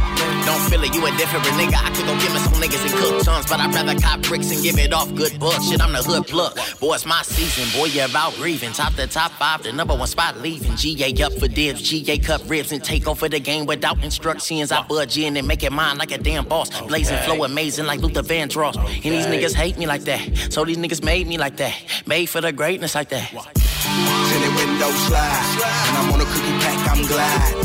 Don't 0.44 0.60
feel 0.68 0.82
it, 0.82 0.94
you 0.94 1.04
a 1.06 1.10
different 1.16 1.44
nigga. 1.54 1.78
I 1.78 1.90
could 1.94 2.06
go 2.06 2.14
give 2.18 2.32
me 2.32 2.40
some 2.40 2.58
niggas 2.58 2.82
and 2.82 2.94
cook 2.98 3.22
tons, 3.22 3.46
but 3.46 3.60
I'd 3.60 3.74
rather 3.74 3.98
cop 4.00 4.22
bricks 4.22 4.50
and 4.50 4.62
give 4.62 4.78
it 4.78 4.92
off 4.92 5.14
good 5.14 5.38
bullshit. 5.38 5.80
I'm 5.80 5.92
the 5.92 6.02
hood 6.02 6.26
plug. 6.26 6.58
Boy, 6.80 6.94
it's 6.94 7.06
my 7.06 7.22
season. 7.22 7.66
Boy, 7.78 7.86
you're 7.86 8.06
about 8.06 8.34
grieving. 8.34 8.72
Top 8.72 8.94
the 8.94 9.06
top 9.06 9.30
five, 9.32 9.62
the 9.62 9.72
number 9.72 9.94
one 9.94 10.08
spot 10.08 10.38
leaving. 10.40 10.76
GA 10.76 11.12
up 11.22 11.32
for 11.34 11.48
dibs, 11.48 11.82
GA 11.82 12.18
cut 12.18 12.42
ribs 12.48 12.72
and 12.72 12.82
take 12.82 13.06
over 13.06 13.28
the 13.28 13.40
game 13.40 13.66
without 13.66 14.02
instructions. 14.02 14.72
I 14.72 14.82
budge 14.82 15.18
in 15.18 15.36
and 15.36 15.46
make 15.46 15.62
it 15.62 15.72
mine 15.72 15.98
like 15.98 16.12
a 16.12 16.18
damn 16.18 16.44
boss. 16.44 16.68
Blazing 16.82 17.18
flow 17.18 17.44
amazing 17.44 17.86
like 17.86 18.00
Luther 18.00 18.22
Vandross. 18.22 18.63
And 18.72 19.12
these 19.12 19.26
niggas 19.26 19.54
hate 19.54 19.76
me 19.78 19.86
like 19.86 20.02
that. 20.04 20.20
So 20.50 20.64
these 20.64 20.78
niggas 20.78 21.02
made 21.04 21.26
me 21.26 21.36
like 21.38 21.56
that. 21.58 21.74
Made 22.06 22.26
for 22.26 22.40
the 22.40 22.52
greatness 22.52 22.94
like 22.94 23.10
that. 23.10 23.30
The 23.30 24.50
window 24.56 24.90
slide. 25.06 25.44
And 25.88 25.96
I'm 25.98 26.12
on 26.12 26.20
a 26.20 26.24
cookie 26.24 26.56
pack, 26.64 26.78
I'm 26.90 27.06
glad. 27.06 27.64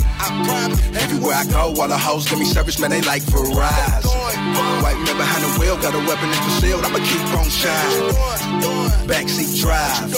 Everywhere 0.95 1.36
I 1.36 1.45
go, 1.45 1.82
all 1.82 1.88
the 1.88 1.97
hoes 1.97 2.28
give 2.30 2.39
me 2.39 2.45
service, 2.45 2.80
man, 2.80 2.91
they 2.91 3.02
like 3.02 3.24
Verizon. 3.24 4.06
White 4.84 5.00
man 5.06 5.18
behind 5.18 5.43
the 5.43 5.60
wheel, 5.60 5.78
got 5.78 5.95
a 5.95 6.00
weapon, 6.08 6.30
it's 6.30 6.39
concealed, 6.39 6.84
I'ma 6.86 7.00
keep 7.00 7.22
on 7.38 7.50
shining. 7.50 8.14
Backseat 9.08 9.62
drive, 9.62 10.12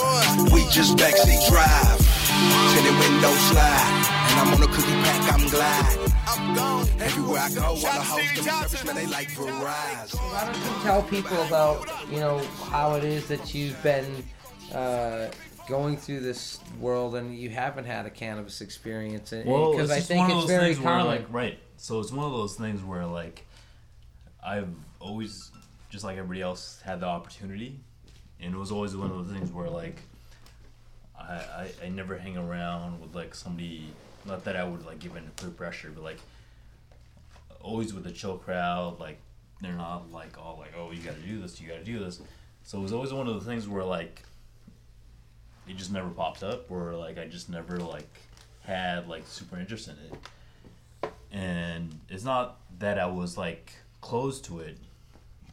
we 0.52 0.68
just 0.70 0.98
backseat 0.98 1.48
drive. 1.50 2.00
The 2.82 2.92
window 2.98 3.32
slide. 3.52 4.21
And 4.32 4.40
I'm 4.40 4.54
on 4.54 4.64
a 4.64 4.68
cookie 4.68 4.92
pack, 5.04 5.34
I'm 5.34 5.48
glad. 5.50 6.12
I'm 6.28 6.56
gone. 6.56 6.88
Everywhere 7.00 7.40
I 7.42 7.50
go, 7.54 7.62
all 7.64 7.76
the 7.76 7.88
hoes 7.88 8.22
give 8.36 8.44
service, 8.46 8.86
man, 8.86 8.96
they 8.96 9.06
like 9.08 9.28
Verizon. 9.32 10.16
Why 10.16 10.46
don't 10.46 10.56
you 10.56 10.84
tell 10.84 11.04
people 11.04 11.42
about 11.44 11.88
you 12.10 12.18
know 12.20 12.38
how 12.70 12.96
it 12.96 13.04
is 13.04 13.28
that 13.28 13.54
you've 13.54 13.82
been 13.84 14.24
uh, 14.74 15.30
going 15.68 15.98
through 15.98 16.22
this 16.22 16.60
world 16.80 17.16
and 17.16 17.38
you 17.38 17.50
haven't 17.50 17.86
had 17.86 18.06
a 18.06 18.10
cannabis 18.10 18.62
experience? 18.62 19.32
And- 19.34 19.46
Well, 19.50 19.72
because 19.72 19.90
it's 19.92 20.00
I 20.00 20.02
think 20.02 20.20
one 20.22 20.32
of 20.32 20.38
it's 20.38 20.48
those 20.48 20.58
very 20.58 20.74
things 20.74 20.86
where, 20.86 20.94
common. 20.98 21.08
like, 21.08 21.26
right. 21.34 21.60
So 21.78 22.00
it's 22.00 22.12
one 22.12 22.26
of 22.26 22.32
those 22.32 22.56
things 22.56 22.82
where, 22.84 23.06
like, 23.06 23.46
I've 24.46 24.70
always, 25.00 25.52
just 25.90 26.04
like 26.04 26.18
everybody 26.18 26.42
else, 26.42 26.80
had 26.86 27.00
the 27.02 27.08
opportunity, 27.08 27.80
and 28.40 28.54
it 28.54 28.58
was 28.58 28.72
always 28.72 28.96
one 28.96 29.12
of 29.12 29.18
those 29.18 29.36
things 29.36 29.52
where, 29.52 29.70
like, 29.70 29.98
I, 31.20 31.34
I, 31.34 31.72
I 31.86 31.90
never 31.90 32.18
hang 32.18 32.38
around 32.38 33.02
with 33.02 33.14
like 33.16 33.36
somebody. 33.36 33.88
Not 34.26 34.44
that 34.44 34.56
I 34.56 34.64
would 34.64 34.86
like 34.86 35.00
give 35.00 35.16
in 35.16 35.24
to 35.24 35.30
peer 35.32 35.50
pressure, 35.50 35.92
but 35.94 36.04
like, 36.04 36.20
always 37.62 37.94
with 37.94 38.06
a 38.08 38.12
chill 38.12 38.38
crowd. 38.38 39.00
Like, 39.00 39.18
they're 39.62 39.74
not 39.74 40.12
like 40.12 40.38
all 40.38 40.58
like, 40.60 40.74
oh, 40.78 40.92
you 40.92 41.02
got 41.02 41.16
to 41.16 41.22
do 41.22 41.42
this, 41.42 41.60
you 41.60 41.68
got 41.68 41.78
to 41.78 41.84
do 41.84 42.00
this. 42.00 42.20
So 42.64 42.80
it 42.80 42.82
was 42.82 42.94
always 42.94 43.14
one 43.14 43.28
of 43.28 43.34
the 43.36 43.50
things 43.50 43.68
where 43.68 43.84
like, 43.84 44.24
it 45.68 45.78
just 45.78 45.92
never 45.92 46.10
popped 46.10 46.44
up, 46.44 46.70
or 46.70 46.94
like 46.96 47.18
I 47.18 47.26
just 47.26 47.50
never 47.50 47.78
like 47.78 48.10
had 48.64 49.08
like 49.08 49.24
super 49.28 49.60
interest 49.60 49.88
in 49.88 49.96
it. 49.96 51.12
And 51.32 52.00
it's 52.10 52.24
not 52.24 52.60
that 52.80 53.00
I 53.00 53.06
was 53.06 53.38
like 53.38 53.74
closed 54.02 54.46
to 54.46 54.60
it. 54.60 54.78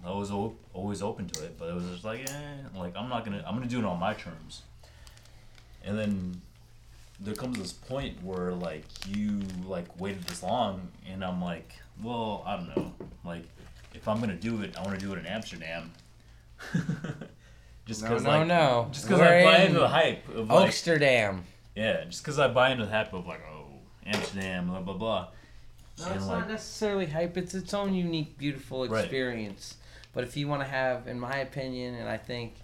I 0.05 0.13
was 0.13 0.31
o- 0.31 0.57
always 0.73 1.03
open 1.03 1.29
to 1.29 1.45
it, 1.45 1.59
but 1.59 1.69
it 1.69 1.75
was 1.75 1.85
just 1.85 2.05
like, 2.05 2.29
eh, 2.31 2.55
like 2.77 2.97
I'm 2.97 3.09
not 3.09 3.25
gonna, 3.25 3.45
I'm 3.47 3.55
gonna 3.55 3.67
do 3.67 3.79
it 3.79 3.85
on 3.85 3.99
my 3.99 4.15
terms. 4.15 4.63
And 5.85 5.99
then 5.99 6.41
there 7.21 7.35
comes 7.35 7.59
this 7.59 7.73
point 7.73 8.23
where 8.23 8.53
like 8.53 8.85
you 9.07 9.41
like 9.67 9.87
waited 10.01 10.23
this 10.25 10.43
long, 10.43 10.89
and 11.11 11.25
I'm 11.25 11.43
like, 11.43 11.73
well, 12.03 12.43
I 12.47 12.57
don't 12.57 12.77
know, 12.77 12.93
like 13.25 13.45
if 13.95 14.07
I'm 14.07 14.21
gonna 14.21 14.35
do 14.37 14.63
it, 14.63 14.77
I 14.79 14.83
want 14.83 14.99
to 14.99 15.05
do 15.05 15.13
it 15.13 15.19
in 15.19 15.27
Amsterdam. 15.27 15.91
just 17.87 18.03
No, 18.03 18.09
because 18.09 18.23
no, 18.25 18.31
like, 18.31 18.47
no. 18.47 18.89
just 18.93 19.07
because 19.07 19.21
I 19.21 19.43
buy 19.45 19.59
into 19.65 19.81
the 19.81 19.89
hype 19.89 20.29
of 20.29 20.49
like, 20.51 20.71
Oaksterdam. 20.71 21.41
yeah, 21.75 22.05
just 22.05 22.23
because 22.23 22.39
I 22.39 22.49
buy 22.49 22.71
into 22.71 22.85
the 22.85 22.91
hype 22.91 23.13
of 23.13 23.27
like, 23.27 23.41
oh, 23.51 23.67
Amsterdam, 24.07 24.69
blah 24.69 24.81
blah 24.81 24.95
blah. 24.95 25.29
No, 25.99 26.07
And, 26.07 26.17
it's 26.17 26.27
like, 26.27 26.39
not 26.41 26.49
necessarily 26.49 27.07
hype. 27.07 27.37
It's 27.37 27.55
its 27.55 27.75
own 27.75 27.93
unique, 27.95 28.39
beautiful 28.39 28.87
Right. 28.87 29.03
experience. 29.05 29.77
But 30.13 30.25
if 30.25 30.37
you 30.37 30.47
want 30.49 30.63
to 30.63 30.69
have, 30.69 31.07
in 31.09 31.19
my 31.19 31.39
opinion, 31.39 31.95
and 31.97 32.09
I 32.09 32.17
think 32.17 32.55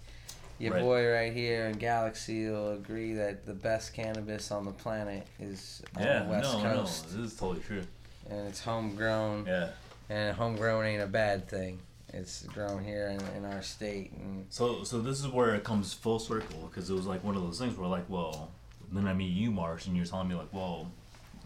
your 0.59 0.73
Right. 0.73 0.81
boy 0.81 1.11
right 1.11 1.33
here 1.33 1.65
in 1.67 1.77
Galaxy 1.77 2.47
will 2.49 2.71
agree 2.73 3.13
that 3.13 3.45
the 3.45 3.53
best 3.53 3.93
cannabis 3.93 4.51
on 4.51 4.65
the 4.65 4.71
planet 4.71 5.25
is 5.39 5.81
on 5.95 6.03
yeah, 6.03 6.23
the 6.23 6.29
West 6.29 6.53
no, 6.53 6.61
Coast, 6.61 7.11
no, 7.11 7.21
this 7.21 7.31
is 7.33 7.37
totally 7.39 7.61
true. 7.61 7.83
and 8.29 8.47
it's 8.47 8.61
homegrown. 8.61 9.45
Yeah. 9.47 9.69
And 10.09 10.35
homegrown 10.35 10.85
ain't 10.85 11.01
a 11.03 11.07
bad 11.07 11.47
thing. 11.49 11.79
It's 12.13 12.43
grown 12.43 12.83
here 12.83 13.07
in, 13.07 13.19
in 13.37 13.45
our 13.51 13.61
state, 13.61 14.11
and 14.13 14.45
So, 14.49 14.83
so 14.83 15.01
this 15.01 15.19
is 15.19 15.27
where 15.27 15.55
it 15.55 15.63
comes 15.65 15.93
full 15.93 16.19
circle 16.19 16.69
because 16.69 16.89
it 16.89 16.93
was 16.93 17.05
like 17.05 17.23
one 17.23 17.35
of 17.35 17.41
those 17.41 17.59
things 17.59 17.75
where 17.77 17.87
like, 17.89 18.09
well, 18.09 18.51
then 18.91 19.07
I 19.07 19.13
meet 19.13 19.33
you, 19.33 19.51
Marsh, 19.51 19.87
and 19.87 19.97
you're 19.97 20.05
telling 20.05 20.27
me 20.29 20.35
like, 20.35 20.53
well, 20.53 20.89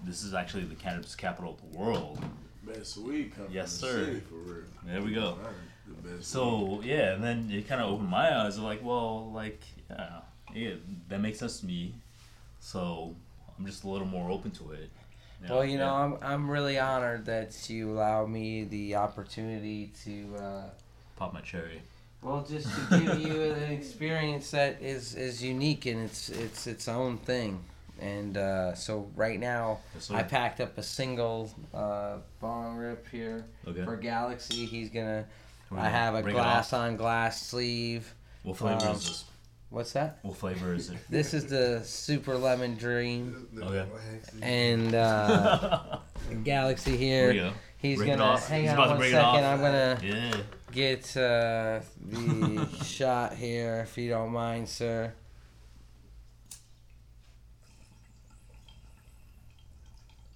this 0.06 0.24
is 0.24 0.34
actually 0.36 0.66
the 0.66 0.76
cannabis 0.76 1.16
capital 1.16 1.52
of 1.64 1.72
the 1.72 1.78
world. 1.78 2.24
Best 2.64 2.98
weed 2.98 3.34
company 3.36 3.56
Yes, 3.56 3.80
the 3.80 3.88
sir. 3.88 4.06
city, 4.06 4.20
for 4.20 4.36
real. 4.36 4.64
There 4.86 5.02
we 5.02 5.14
go. 5.14 5.38
The 5.90 6.02
best 6.02 6.16
weed. 6.18 6.24
So 6.26 6.82
yeah, 6.84 7.14
and 7.14 7.24
then 7.24 7.50
it 7.52 7.68
kind 7.68 7.82
of 7.82 7.90
opened 7.92 8.10
my 8.10 8.36
eyes. 8.44 8.58
of 8.58 8.64
Like, 8.64 8.84
well, 8.84 9.32
like, 9.34 9.62
yeah, 9.90 10.20
yeah, 10.54 10.72
that 11.10 11.20
makes 11.20 11.40
sense 11.40 11.60
to 11.62 11.66
me. 11.66 11.94
So 12.60 13.16
I'm 13.58 13.66
just 13.66 13.84
a 13.84 13.90
little 13.90 14.08
more 14.08 14.30
open 14.30 14.52
to 14.52 14.72
it. 14.72 14.90
Well, 15.50 15.64
you 15.64 15.78
know, 15.78 15.86
yeah. 15.86 15.94
I'm 15.94 16.18
I'm 16.22 16.52
really 16.52 16.78
honored 16.80 17.26
that 17.28 17.70
you 17.70 17.92
allow 17.92 18.26
me 18.26 18.66
the 18.66 18.96
opportunity 18.96 19.92
to. 20.04 20.36
Uh, 20.36 20.64
pop 21.16 21.34
my 21.34 21.42
cherry. 21.42 21.82
Well, 22.22 22.46
just 22.50 22.68
to 22.90 23.00
give 23.00 23.20
you 23.22 23.44
an 23.44 23.72
experience 23.72 24.52
that 24.52 24.82
is, 24.82 25.16
is 25.16 25.42
unique 25.42 25.86
and 25.86 26.04
it's 26.04 26.28
it's 26.28 26.68
its 26.68 26.90
own 26.90 27.18
thing. 27.20 27.64
And 28.02 28.36
uh, 28.38 28.76
so 28.76 29.10
right 29.16 29.40
now, 29.40 29.80
Yes. 29.96 30.12
I 30.12 30.24
packed 30.24 30.60
up 30.62 30.78
a 30.78 30.84
single 30.84 31.50
uh, 31.74 32.18
bong 32.42 32.76
rip 32.78 33.08
here 33.10 33.46
Okay. 33.68 33.84
for 33.86 33.96
Galaxy. 33.96 34.66
He's 34.66 34.90
gonna. 34.90 35.26
Here 35.70 35.78
we 35.78 35.84
I 35.84 35.90
have 35.90 36.16
a 36.16 36.22
glass 36.24 36.74
on 36.74 36.98
glass 36.98 37.42
sleeve. 37.46 38.14
What 38.44 38.58
flavor 38.58 38.88
Um, 38.88 38.96
is 38.96 39.06
this? 39.06 39.26
What's 39.70 39.94
that? 39.94 40.18
What 40.24 40.36
flavor 40.38 40.74
is 40.74 40.90
it? 40.90 40.98
This 41.10 41.34
is 41.36 41.46
the 41.46 41.82
Super 41.84 42.36
Lemon 42.38 42.76
Dream. 42.76 43.48
Okay. 43.62 43.86
And 44.42 44.96
uh, 44.96 46.00
Galaxy 46.44 46.98
here. 46.98 47.32
Here. 47.34 47.54
He's 47.78 47.98
Break 48.00 48.18
gonna 48.18 48.38
hang 48.40 48.62
He's 48.64 48.72
on 48.72 48.76
about 48.76 48.84
to 48.86 48.90
one 48.90 48.98
break 48.98 49.10
it 49.10 49.16
second. 49.16 49.44
off. 49.44 49.54
I'm 49.54 49.62
gonna 49.62 50.00
Yeah. 50.04 50.36
get 50.72 51.16
uh, 51.18 51.80
the 52.06 52.68
shot 52.84 53.34
here, 53.36 53.82
if 53.88 53.98
you 53.98 54.10
don't 54.10 54.32
mind, 54.32 54.68
sir. 54.68 55.14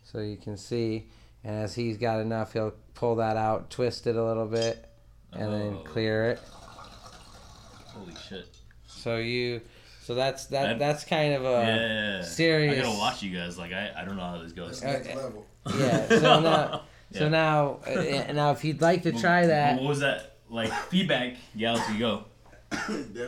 So 0.03 0.19
you 0.19 0.37
can 0.37 0.57
see, 0.57 1.07
and 1.43 1.55
as 1.55 1.73
he's 1.75 1.97
got 1.97 2.19
enough, 2.19 2.53
he'll 2.53 2.73
pull 2.93 3.15
that 3.15 3.35
out, 3.35 3.69
twist 3.71 4.05
it 4.05 4.15
a 4.15 4.23
little 4.23 4.45
bit, 4.45 4.87
and 5.35 5.53
then 5.53 5.73
Oh. 5.79 5.83
clear 5.85 6.31
it. 6.31 6.39
Holy 7.87 8.13
shit. 8.27 8.45
So 8.87 9.17
you, 9.17 9.61
so 10.03 10.15
that's 10.15 10.45
that. 10.47 10.63
That- 10.63 10.79
that's 10.79 11.03
kind 11.03 11.33
of 11.33 11.45
a 11.45 11.65
yeah. 11.65 12.21
serious. 12.23 12.79
I 12.79 12.81
gotta 12.83 12.97
watch 12.97 13.21
you 13.23 13.37
guys. 13.37 13.57
Like 13.57 13.73
I, 13.73 13.91
I 13.97 14.05
don't 14.05 14.15
know 14.17 14.23
how 14.23 14.37
this 14.41 14.51
goes. 14.53 14.83
Uh, 14.83 15.31
Yeah. 15.77 16.07
So 16.09 16.39
now, 16.41 16.81
so 17.11 17.29
now, 17.29 17.79
uh, 17.87 18.31
now, 18.33 18.51
if 18.51 18.63
you'd 18.63 18.81
like 18.81 19.03
to 19.03 19.11
try 19.11 19.45
that, 19.47 19.75
What 19.79 19.89
was 19.89 19.99
that? 20.01 20.37
Like 20.49 20.71
feedback, 20.89 21.35
Galaxy 21.57 21.97
Go. 21.99 22.25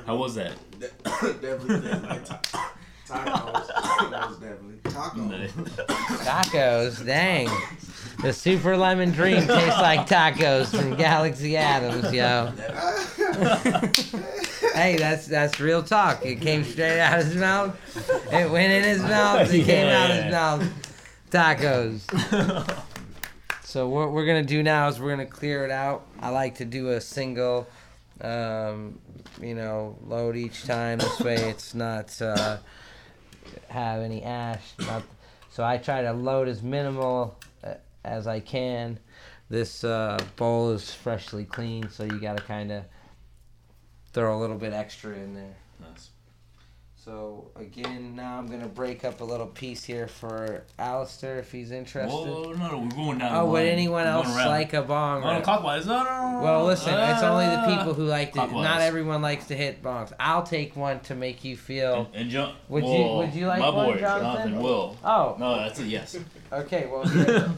How 0.06 0.16
was 0.16 0.36
that? 0.36 0.53
definitely, 0.80 1.34
definitely. 1.41 2.26
Ta- 2.26 2.74
Tacos. 3.08 4.12
Most 4.12 4.41
definitely. 4.41 4.78
Tacos. 4.84 5.49
Tacos, 6.26 7.06
dang. 7.06 7.47
The 8.22 8.34
super 8.34 8.78
lemon 8.78 9.11
dream 9.11 9.45
tastes 9.45 9.80
like 9.80 10.07
tacos 10.07 10.76
from 10.76 10.95
Galaxy 10.95 11.57
Adams, 11.57 12.13
yo. 12.13 12.51
hey, 14.74 14.95
that's 14.97 15.28
that's 15.28 15.59
real 15.59 15.84
talk. 15.84 16.26
It 16.26 16.41
came 16.41 16.63
straight 16.63 16.99
out 16.99 17.20
of 17.20 17.26
his 17.26 17.36
mouth. 17.36 17.78
It 18.32 18.49
went 18.49 18.72
in 18.72 18.84
his 18.84 19.01
mouth. 19.01 19.53
It 19.53 19.66
came 19.66 19.88
out 19.88 20.09
of 20.09 20.24
his 20.24 20.32
mouth. 20.32 20.63
Tacos. 21.32 22.82
So 23.76 23.89
what 23.89 24.13
we're 24.13 24.26
gonna 24.26 24.41
do 24.41 24.63
now 24.63 24.88
is 24.88 25.01
we're 25.01 25.09
gonna 25.09 25.26
clear 25.26 25.66
it 25.66 25.70
out. 25.70 26.07
I 26.22 26.30
like 26.30 26.55
to 26.59 26.66
do 26.66 26.91
a 26.91 27.01
single, 27.01 27.68
um, 28.22 28.99
you 29.41 29.53
know, 29.53 29.97
load 30.07 30.38
each 30.38 30.63
time. 30.63 30.99
This 30.99 31.20
way, 31.20 31.36
it's 31.49 31.76
not 31.76 32.22
uh, 32.22 32.59
have 33.68 33.99
any 33.99 34.24
ash. 34.24 34.63
Not, 34.80 35.03
so 35.49 35.66
I 35.66 35.76
try 35.76 36.03
to 36.03 36.13
load 36.13 36.47
as 36.47 36.63
minimal 36.63 37.38
as 38.06 38.28
I 38.28 38.39
can. 38.39 38.99
This 39.49 39.84
uh, 39.84 40.18
bowl 40.38 40.72
is 40.72 40.93
freshly 40.93 41.45
cleaned, 41.45 41.91
so 41.91 42.03
you 42.03 42.20
gotta 42.20 42.41
kind 42.41 42.72
of 42.72 42.84
throw 44.12 44.38
a 44.38 44.39
little 44.39 44.58
bit 44.58 44.74
extra 44.74 45.14
in 45.14 45.36
there. 45.36 45.56
Nice. 45.80 46.10
So 46.95 47.51
again, 47.56 48.16
now 48.16 48.39
I'm 48.39 48.47
gonna 48.47 48.68
break 48.68 49.06
up 49.06 49.22
a 49.22 49.24
little 49.24 49.45
piece 49.45 49.84
here 49.84 50.08
for 50.08 50.64
Alistair 50.80 51.38
if 51.38 51.51
he's 51.51 51.70
interested. 51.70 52.12
Whoa, 52.12 52.53
no, 52.53 52.72
no, 52.72 52.78
we're 52.80 52.89
going 52.95 53.20
down. 53.20 53.36
Oh, 53.36 53.45
would 53.51 53.68
anyone 53.68 54.08
else 54.08 54.26
like 54.36 54.74
a 54.74 54.82
bong? 54.82 55.22
No, 55.22 55.36
rip? 55.36 55.43
clockwise. 55.43 55.86
No, 55.86 56.03
no, 56.03 56.32
no. 56.32 56.43
Well, 56.43 56.66
listen, 56.66 56.95
it's 56.95 57.22
only 57.22 57.45
the 57.45 57.78
people 57.78 57.93
who 57.93 58.06
like 58.06 58.30
to. 58.30 58.39
Clockwise. 58.39 58.64
Not 58.64 58.82
everyone 58.82 59.22
likes 59.22 59.45
to 59.47 59.56
hit 59.56 59.84
bongs. 59.84 60.14
I'll 60.20 60.41
take 60.41 60.76
one 60.76 60.99
to 61.01 61.14
make 61.14 61.43
you 61.43 61.56
feel. 61.56 62.10
And 62.16 62.32
John, 62.32 62.56
Would 62.70 62.84
you 62.86 63.06
Would 63.18 63.36
you 63.36 63.45
like 63.45 63.60
my 63.60 63.70
one, 63.70 63.93
boy, 63.93 63.99
Jonathan? 63.99 64.60
will. 64.60 64.97
Oh. 65.03 65.36
No, 65.38 65.58
that's 65.58 65.80
a 65.80 65.84
yes. 65.86 66.18
Okay, 66.51 66.88
well, 66.88 67.03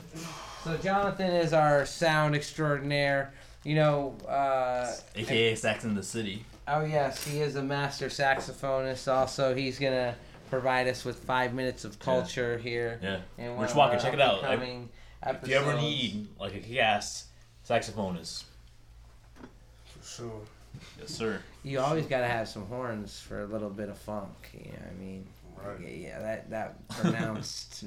so 0.68 0.78
Jonathan 0.78 1.32
is 1.32 1.53
our 1.53 1.86
sound 1.86 2.36
extraordinaire. 2.36 3.34
You 3.63 3.76
know, 3.76 4.18
uh, 4.28 4.93
AKA 5.15 5.55
Sax 5.55 5.84
in 5.84 5.95
the 5.95 6.03
City. 6.03 6.45
Oh 6.68 6.84
yes, 6.84 7.26
he 7.26 7.39
is 7.39 7.55
a 7.55 7.63
master 7.63 8.07
saxophonist. 8.07 9.11
Also, 9.11 9.55
he's 9.55 9.80
gonna 9.80 10.15
provide 10.49 10.88
us 10.88 11.05
with 11.05 11.20
five 11.20 11.53
minutes 11.53 11.86
of 11.86 11.99
culture 11.99 12.57
here. 12.57 12.99
Yeah. 13.01 13.20
in 13.38 13.57
Rich 13.57 13.76
Walker, 13.76 13.97
check 13.97 14.13
it 14.13 14.22
out. 14.22 14.43
upcoming 14.43 14.89
If 15.26 15.47
you 15.47 15.55
ever 15.55 15.76
need 15.76 16.28
like 16.39 16.55
a 16.55 16.59
kick-ass 16.59 17.28
saxophonist, 17.68 18.43
For 19.86 20.05
sure. 20.05 20.41
yes, 20.99 21.09
sir. 21.09 21.41
You 21.63 21.80
always 21.80 22.05
gotta 22.05 22.28
have 22.28 22.47
some 22.47 22.65
horns 22.68 23.20
for 23.20 23.41
a 23.41 23.45
little 23.45 23.70
bit 23.70 23.89
of 23.89 23.97
funk. 23.97 24.30
You 24.53 24.72
know 24.72 24.78
what 24.80 24.91
I 24.91 25.03
mean? 25.03 25.28
Right. 25.65 25.79
Yeah, 25.81 25.89
yeah, 25.89 26.19
that 26.19 26.49
that 26.51 26.87
pronounced. 26.89 27.83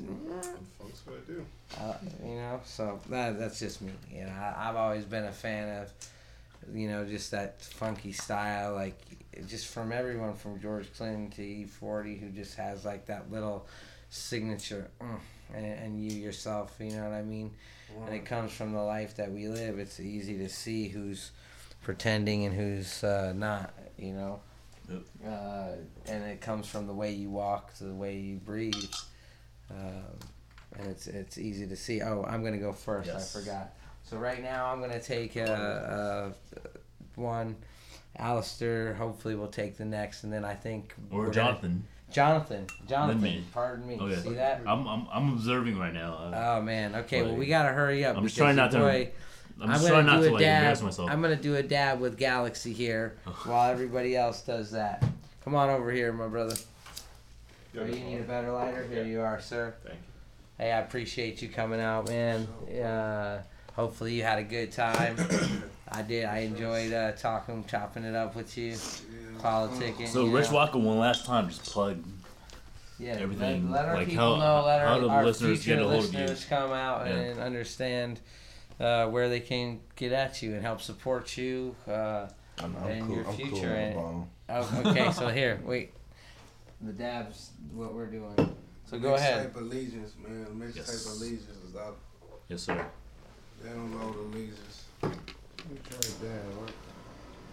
Folks 0.78 1.02
what 1.06 1.16
I 1.16 1.32
do. 1.32 1.46
uh, 1.80 1.94
you 2.24 2.34
know, 2.36 2.60
so 2.64 3.00
that 3.08 3.38
that's 3.38 3.58
just 3.58 3.80
me. 3.82 3.92
You 4.12 4.24
know, 4.24 4.32
I, 4.32 4.68
I've 4.68 4.76
always 4.76 5.04
been 5.04 5.24
a 5.24 5.32
fan 5.32 5.82
of, 5.82 5.92
you 6.74 6.88
know, 6.88 7.04
just 7.04 7.30
that 7.30 7.62
funky 7.62 8.12
style, 8.12 8.74
like 8.74 8.98
just 9.46 9.68
from 9.68 9.92
everyone 9.92 10.34
from 10.34 10.60
George 10.60 10.92
Clinton 10.96 11.30
to 11.30 11.42
E40, 11.42 12.20
who 12.20 12.30
just 12.30 12.56
has 12.56 12.84
like 12.84 13.06
that 13.06 13.30
little 13.30 13.66
signature, 14.10 14.88
mm, 15.00 15.18
and, 15.54 15.64
and 15.66 16.04
you 16.04 16.12
yourself. 16.20 16.74
You 16.80 16.90
know 16.92 17.04
what 17.04 17.12
I 17.12 17.22
mean? 17.22 17.52
And 18.06 18.14
it 18.14 18.24
comes 18.24 18.52
from 18.52 18.72
the 18.72 18.82
life 18.82 19.16
that 19.16 19.32
we 19.32 19.48
live. 19.48 19.78
It's 19.78 19.98
easy 19.98 20.38
to 20.38 20.48
see 20.48 20.88
who's 20.88 21.32
pretending 21.82 22.44
and 22.44 22.54
who's 22.54 23.02
uh, 23.04 23.32
not. 23.34 23.72
You 23.98 24.12
know. 24.14 24.40
Yep. 24.90 25.02
Uh, 25.26 25.68
and 26.10 26.24
it 26.24 26.40
comes 26.40 26.66
from 26.66 26.86
the 26.86 26.92
way 26.94 27.12
you 27.12 27.30
walk 27.30 27.74
to 27.78 27.84
the 27.84 27.94
way 27.94 28.16
you 28.18 28.36
breathe. 28.36 28.74
Um, 29.70 30.18
and 30.78 30.86
it's 30.88 31.06
it's 31.06 31.38
easy 31.38 31.66
to 31.66 31.76
see. 31.76 32.02
Oh, 32.02 32.24
I'm 32.28 32.42
gonna 32.44 32.58
go 32.58 32.72
first. 32.72 33.08
Yes. 33.08 33.34
I 33.36 33.40
forgot. 33.40 33.74
So 34.02 34.16
right 34.16 34.42
now 34.42 34.66
I'm 34.72 34.80
gonna 34.80 35.00
take 35.00 35.36
uh, 35.36 35.40
uh, 35.40 36.32
one. 37.14 37.56
Alistair 38.18 38.94
hopefully 38.94 39.36
will 39.36 39.46
take 39.48 39.76
the 39.76 39.84
next, 39.84 40.24
and 40.24 40.32
then 40.32 40.44
I 40.44 40.54
think 40.54 40.94
Or 41.10 41.18
we're 41.18 41.24
gonna- 41.26 41.34
Jonathan. 41.34 41.84
Jonathan. 42.10 42.66
Jonathan. 42.88 43.22
me. 43.22 43.44
Pardon 43.52 43.86
me. 43.86 43.96
Okay. 43.96 44.16
See 44.20 44.34
that? 44.34 44.62
I'm, 44.66 44.84
I'm, 44.88 45.06
I'm 45.12 45.32
observing 45.34 45.78
right 45.78 45.94
now. 45.94 46.14
Uh, 46.14 46.56
Oh 46.58 46.62
man. 46.62 46.96
Okay. 46.96 47.22
Well, 47.22 47.36
we 47.36 47.46
gotta 47.46 47.68
hurry 47.68 48.04
up. 48.04 48.16
I'm 48.16 48.24
just 48.24 48.36
trying 48.36 48.56
not 48.56 48.72
to- 48.72 48.78
boy- 49.60 49.72
I'm 49.72 49.78
just 49.78 49.88
gonna 49.88 50.02
trying 50.02 50.06
not 50.06 50.22
do 50.22 50.24
to, 50.24 50.30
a 50.30 50.32
like, 50.34 50.40
dab. 50.40 50.56
embarrass 50.58 50.82
myself. 50.82 51.10
I'm 51.10 51.22
gonna 51.22 51.36
do 51.36 51.56
a 51.56 51.62
dab 51.62 52.00
with 52.00 52.16
Galaxy 52.18 52.72
here 52.72 53.16
while 53.44 53.70
everybody 53.70 54.16
else 54.16 54.40
does 54.42 54.70
that. 54.72 55.04
Come 55.44 55.54
on 55.54 55.70
over 55.70 55.90
here, 55.90 56.12
my 56.12 56.26
brother. 56.28 56.56
Oh, 57.78 57.84
you 57.84 57.92
need 58.04 58.18
a 58.20 58.24
better 58.24 58.50
lighter? 58.52 58.84
Here 58.90 59.04
you 59.04 59.20
are, 59.20 59.40
sir. 59.40 59.74
Thank 59.84 59.96
you. 59.96 60.04
Hey, 60.58 60.72
I 60.72 60.80
appreciate 60.80 61.40
you 61.40 61.48
coming 61.48 61.80
out, 61.80 62.08
man. 62.08 62.42
Uh, 62.82 63.42
hopefully 63.74 64.14
you 64.14 64.22
had 64.22 64.38
a 64.38 64.42
good 64.42 64.72
time. 64.72 65.16
I 65.92 66.02
did. 66.02 66.24
I 66.24 66.38
enjoyed 66.40 66.92
uh, 66.92 67.12
talking, 67.12 67.64
chopping 67.68 68.04
it 68.04 68.14
up 68.14 68.34
with 68.36 68.56
you, 68.58 68.72
politicking. 69.38 70.08
So 70.08 70.26
you 70.26 70.36
Rich 70.36 70.48
know. 70.50 70.54
Walker, 70.56 70.78
one 70.78 70.98
last 70.98 71.24
time, 71.24 71.48
just 71.48 71.64
plug 71.64 71.98
Yeah, 72.98 73.12
everything. 73.12 73.70
Let, 73.70 73.80
let 73.82 73.88
our 73.88 73.94
like 73.96 74.08
people 74.08 74.36
how, 74.36 74.60
know. 74.60 74.66
Let 74.66 74.80
how 74.80 74.94
our, 74.94 75.00
do 75.00 75.08
our 75.08 75.24
listeners 75.24 75.62
future 75.64 75.76
get 75.80 75.84
a 75.86 75.88
hold 75.88 76.04
of 76.04 76.12
you? 76.12 76.20
listeners 76.20 76.44
come 76.44 76.72
out 76.72 77.06
Yeah. 77.06 77.12
and 77.14 77.40
understand 77.40 78.20
uh, 78.80 79.06
where 79.06 79.28
they 79.28 79.40
can 79.40 79.80
get 79.96 80.10
at 80.12 80.42
you 80.42 80.54
and 80.54 80.62
help 80.62 80.80
support 80.80 81.36
you 81.36 81.76
uh, 81.86 81.90
I'm- 81.92 82.30
I'm 82.60 82.74
and 82.88 83.06
cool- 83.06 83.14
your 83.16 83.26
I'm 83.28 83.36
cool 83.36 83.46
future. 83.46 83.74
and- 83.74 84.26
oh, 84.48 84.82
okay, 84.86 85.12
so 85.12 85.28
here, 85.40 85.60
wait. 85.64 85.92
The 86.80 86.92
dab's 86.92 87.50
what 87.74 87.92
we're 87.94 88.06
doing. 88.06 88.34
So 88.86 88.98
go 88.98 89.12
Mixtape 89.12 89.16
ahead. 89.18 89.52
Allegiance, 89.56 90.14
man. 90.26 90.46
Mixtape 90.58 90.76
Yes. 90.76 91.06
Allegiance 91.16 91.64
is 91.68 91.76
out. 91.76 91.96
Yes, 92.48 92.62
sir. 92.62 92.86
Download 93.64 94.16
Allegiance. 94.32 94.84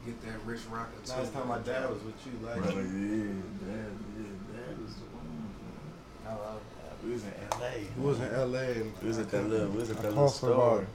Get 0.06 0.22
that 0.22 0.40
Rich 0.46 0.62
Rocka. 0.72 1.10
Last 1.10 1.34
time 1.34 1.48
my 1.50 1.58
dad 1.60 1.90
was 1.90 2.02
with 2.04 2.16
you, 2.26 2.32
like, 2.46 2.62
Right. 2.64 2.76
yeah, 2.76 2.80
dad, 2.80 3.92
yeah, 4.16 4.32
dad 4.56 4.82
was 4.82 4.96
the 4.96 5.04
one. 5.12 5.52
I 6.26 6.34
love 6.34 6.62
We 7.04 7.12
was 7.12 7.24
in 7.24 7.34
LA. 7.52 7.74
We 7.98 8.06
was 8.06 8.20
in 8.22 8.32
LA 8.34 8.60
and 8.60 8.94
We 9.02 9.08
was 9.10 9.18
at 9.20 9.30
that 9.32 9.44
little, 9.50 9.68
we 9.70 9.78
was 9.80 9.90
at 9.92 9.98
that 9.98 10.04
little 10.10 10.24
coughed 10.26 10.38
store. 10.38 10.88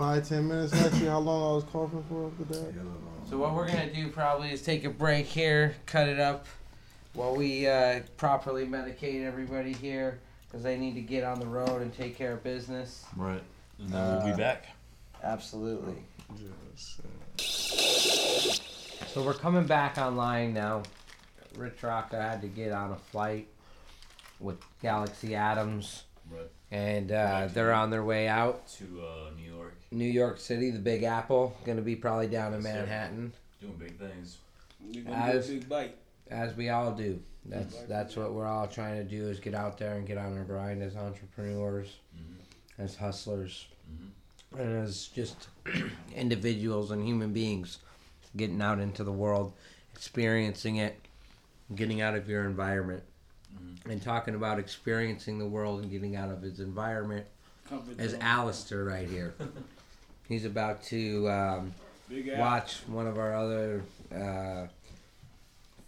About 0.00 0.14
five, 0.14 0.28
ten 0.28 0.48
minutes. 0.48 0.72
Actually, 0.72 1.06
how 1.06 1.18
long 1.18 1.52
I 1.52 1.54
was 1.56 1.64
coughing 1.64 2.04
for 2.08 2.26
after 2.28 2.44
that? 2.54 2.72
So 3.28 3.38
what 3.38 3.54
we're 3.54 3.66
gonna 3.66 3.92
do 3.92 4.08
probably 4.08 4.50
is 4.50 4.62
take 4.62 4.84
a 4.84 4.90
break 4.90 5.26
here, 5.26 5.74
cut 5.86 6.08
it 6.08 6.18
up 6.18 6.46
while 7.14 7.34
we 7.36 7.66
uh, 7.66 8.00
properly 8.16 8.66
medicate 8.66 9.24
everybody 9.24 9.72
here 9.72 10.18
because 10.46 10.62
they 10.62 10.76
need 10.76 10.94
to 10.94 11.00
get 11.00 11.22
on 11.24 11.38
the 11.38 11.46
road 11.46 11.82
and 11.82 11.92
take 11.94 12.16
care 12.16 12.32
of 12.32 12.42
business. 12.42 13.04
Right. 13.16 13.42
And 13.78 13.88
then 13.90 14.16
we'll 14.16 14.26
be 14.26 14.32
Uh, 14.32 14.36
back. 14.36 14.66
Absolutely. 15.22 15.96
So 19.06 19.22
we're 19.24 19.34
coming 19.34 19.66
back 19.66 19.98
online 19.98 20.54
now. 20.54 20.82
Rich 21.56 21.80
Rocka 21.82 22.12
had 22.20 22.40
to 22.42 22.48
get 22.48 22.72
on 22.72 22.92
a 22.92 22.96
flight 22.96 23.48
with 24.38 24.56
Galaxy 24.80 25.34
Adams, 25.34 26.04
Right. 26.30 26.48
and 26.70 27.10
uh, 27.10 27.48
they're 27.52 27.72
on 27.72 27.90
their 27.90 28.04
way 28.04 28.28
out. 28.28 28.68
To 28.78 28.84
uh, 28.84 29.30
New 29.36 29.52
York. 29.52 29.59
New 29.92 30.04
York 30.08 30.38
City, 30.38 30.70
the 30.70 30.78
Big 30.78 31.02
Apple, 31.02 31.56
gonna 31.64 31.82
be 31.82 31.96
probably 31.96 32.28
down 32.28 32.54
in 32.54 32.62
Manhattan, 32.62 33.32
Doing 33.60 33.74
big 33.76 33.98
things. 33.98 34.38
We 34.86 35.00
gonna 35.02 35.16
As- 35.16 35.46
do 35.48 35.52
a 35.52 35.58
big 35.58 35.68
bite. 35.68 35.96
as 36.30 36.54
we 36.56 36.68
all 36.68 36.92
do. 36.94 37.20
That's 37.46 37.76
that's 37.88 38.16
what 38.16 38.32
we're 38.34 38.46
all 38.46 38.68
trying 38.68 38.96
to 38.98 39.04
do 39.04 39.28
is 39.28 39.40
get 39.40 39.54
out 39.54 39.78
there 39.78 39.96
and 39.96 40.06
get 40.06 40.16
on 40.18 40.36
our 40.38 40.44
grind 40.44 40.82
as 40.82 40.94
entrepreneurs, 40.96 41.96
Mm-hmm. 42.16 42.82
as 42.82 42.96
hustlers, 42.96 43.66
and 44.56 44.76
as 44.78 45.08
just 45.08 45.48
individuals 46.14 46.90
and 46.90 47.04
human 47.06 47.32
beings, 47.32 47.78
getting 48.36 48.60
out 48.62 48.78
into 48.78 49.02
the 49.04 49.12
world, 49.12 49.52
experiencing 49.94 50.76
it, 50.76 50.98
getting 51.74 52.00
out 52.00 52.14
of 52.14 52.28
your 52.28 52.44
environment, 52.44 53.02
and 53.88 54.00
talking 54.02 54.34
about 54.34 54.58
experiencing 54.58 55.38
the 55.38 55.46
world 55.46 55.80
and 55.82 55.90
getting 55.90 56.14
out 56.16 56.30
of 56.30 56.44
its 56.44 56.58
environment. 56.60 57.26
Comfort 57.68 57.98
Is. 58.00 58.14
Alistair 58.20 58.84
right 58.84 59.08
here? 59.08 59.34
He's 60.30 60.44
about 60.44 60.82
to 60.84 61.28
um, 61.28 61.74
Big 62.08 62.38
watch 62.38 62.78
one 62.86 63.06
of 63.06 63.18
our 63.18 63.34
other. 63.34 63.82
Uh, 64.14 64.68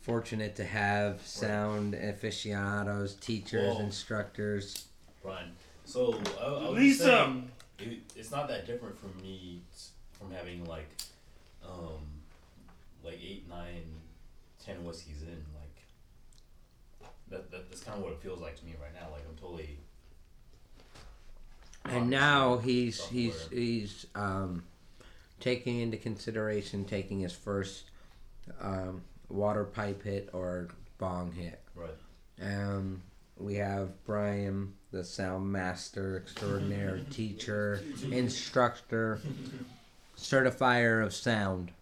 fortunate 0.02 0.56
to 0.56 0.64
have 0.64 1.24
sound 1.24 1.94
aficionados, 1.94 3.14
teachers, 3.14 3.76
Whoa. 3.76 3.84
instructors. 3.84 4.86
Brian. 5.22 5.52
So 5.84 6.18
I, 6.40 6.46
I 6.46 6.68
Lisa! 6.70 7.04
saying, 7.04 7.50
it, 7.78 7.98
it's 8.16 8.30
not 8.32 8.48
that 8.48 8.66
different 8.66 8.98
from 8.98 9.16
me 9.22 9.60
from 10.18 10.32
having 10.32 10.64
like, 10.64 10.88
um, 11.64 12.02
like 13.04 13.20
eight, 13.24 13.48
nine, 13.48 13.84
ten 14.64 14.84
whiskeys 14.84 15.22
in. 15.22 15.44
Like, 15.54 17.08
that, 17.30 17.50
that 17.52 17.70
that's 17.70 17.82
kind 17.82 17.98
of 17.98 18.04
what 18.04 18.12
it 18.12 18.20
feels 18.20 18.40
like 18.40 18.58
to 18.58 18.64
me 18.64 18.74
right 18.82 18.92
now. 18.92 19.08
Like 19.12 19.22
I'm 19.28 19.36
totally. 19.36 19.78
And 21.84 22.08
now 22.10 22.58
he's 22.58 23.04
he's 23.06 23.48
he's 23.50 24.06
um, 24.14 24.64
taking 25.40 25.80
into 25.80 25.96
consideration 25.96 26.84
taking 26.84 27.20
his 27.20 27.32
first 27.32 27.90
um, 28.60 29.02
water 29.28 29.64
pipe 29.64 30.02
hit 30.04 30.30
or 30.32 30.68
bong 30.98 31.32
hit. 31.32 31.60
Right. 31.74 31.90
Um, 32.40 33.02
we 33.36 33.56
have 33.56 34.04
Brian, 34.04 34.74
the 34.92 35.02
sound 35.04 35.50
master 35.50 36.16
extraordinaire, 36.16 37.00
teacher, 37.10 37.82
instructor, 38.10 39.20
certifier 40.16 41.04
of 41.04 41.12
sound, 41.12 41.72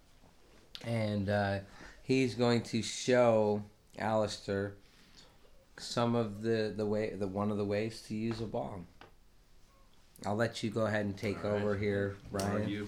and 0.84 1.28
uh, 1.28 1.59
he's 2.03 2.34
going 2.34 2.62
to 2.62 2.82
show 2.82 3.62
Alistair 3.98 4.74
some 5.78 6.14
of 6.14 6.42
the 6.42 6.72
the 6.76 6.86
way 6.86 7.11
the 7.14 7.26
one 7.26 7.51
of 7.51 7.57
the 7.57 7.64
ways 7.64 8.01
to 8.09 8.14
use 8.14 8.40
a 8.40 8.46
bong. 8.46 8.86
I'll 10.27 10.37
let 10.37 10.62
you 10.62 10.71
go 10.71 10.87
ahead 10.87 11.05
and 11.07 11.16
take 11.16 11.45
All 11.45 11.51
right. 11.51 11.61
over 11.62 11.77
here, 11.77 12.16
Brian. 12.31 12.62
Argue. 12.62 12.87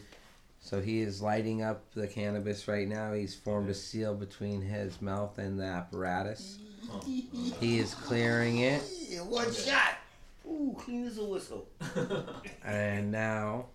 So 0.60 0.80
he 0.80 1.00
is 1.00 1.20
lighting 1.20 1.62
up 1.62 1.82
the 1.92 2.06
cannabis 2.06 2.68
right 2.68 2.86
now. 2.86 3.12
He's 3.12 3.34
formed 3.34 3.68
a 3.68 3.74
seal 3.74 4.14
between 4.14 4.60
his 4.62 5.02
mouth 5.02 5.38
and 5.38 5.58
the 5.58 5.64
apparatus. 5.64 6.58
He 7.58 7.78
is 7.78 7.94
clearing 7.94 8.58
it, 8.58 8.82
Yeah, 9.08 9.20
one 9.22 9.52
shot. 9.52 9.96
Ooh, 10.46 10.76
clean 10.78 11.06
as 11.06 11.18
a 11.18 11.24
whistle. 11.24 11.66
and 12.64 13.10
now 13.10 13.66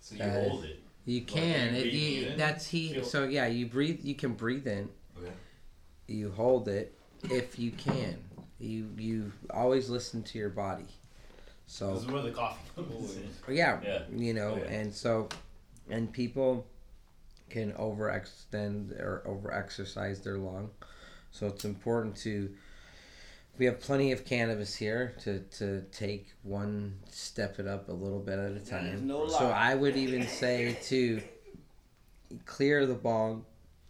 So 0.00 0.16
you 0.16 0.30
hold 0.30 0.64
it. 0.64 0.82
You 1.06 1.20
Like, 1.20 1.26
can. 1.28 1.74
you 1.74 1.80
It, 1.80 1.92
you, 1.92 2.26
in? 2.28 2.36
that's 2.36 2.66
he. 2.66 3.02
So 3.02 3.24
yeah, 3.24 3.46
you 3.46 3.66
breathe. 3.66 4.00
You 4.02 4.14
can 4.14 4.34
breathe 4.34 4.66
in. 4.66 4.88
Okay. 5.18 5.32
You 6.06 6.30
hold 6.32 6.68
it 6.68 6.94
if 7.24 7.58
you 7.58 7.70
can. 7.70 8.18
You 8.58 8.90
you 8.98 9.32
always 9.50 9.88
listen 9.88 10.22
to 10.24 10.38
your 10.38 10.50
body. 10.50 10.86
So 11.70 11.94
This 11.94 12.02
is 12.02 12.08
where 12.08 12.22
the 12.22 12.32
coffee 12.32 12.68
comes 12.74 13.16
in. 13.16 13.30
yeah, 13.54 13.78
Yeah. 13.80 14.02
you 14.12 14.34
know, 14.34 14.48
Okay. 14.54 14.76
and 14.80 14.92
so, 14.92 15.28
and 15.88 16.12
people 16.12 16.66
can 17.48 17.72
overextend 17.74 19.00
or 19.00 19.22
overexercise 19.24 20.20
their 20.24 20.36
lung, 20.36 20.70
so 21.30 21.46
it's 21.46 21.64
important 21.64 22.16
to. 22.18 22.52
We 23.56 23.66
have 23.66 23.78
plenty 23.78 24.10
of 24.10 24.24
cannabis 24.24 24.74
here 24.74 25.14
to, 25.20 25.40
to 25.58 25.82
take 25.92 26.32
one 26.42 26.98
step 27.08 27.60
it 27.60 27.68
up 27.68 27.88
a 27.88 27.92
little 27.92 28.18
bit 28.18 28.38
at 28.40 28.50
a 28.52 28.60
time. 28.60 29.06
no 29.06 29.28
so. 29.28 29.46
I 29.50 29.76
would 29.76 29.96
even 29.96 30.26
say 30.26 30.76
to 30.86 31.22
clear 32.46 32.84
the 32.84 32.94
bong 32.94 33.44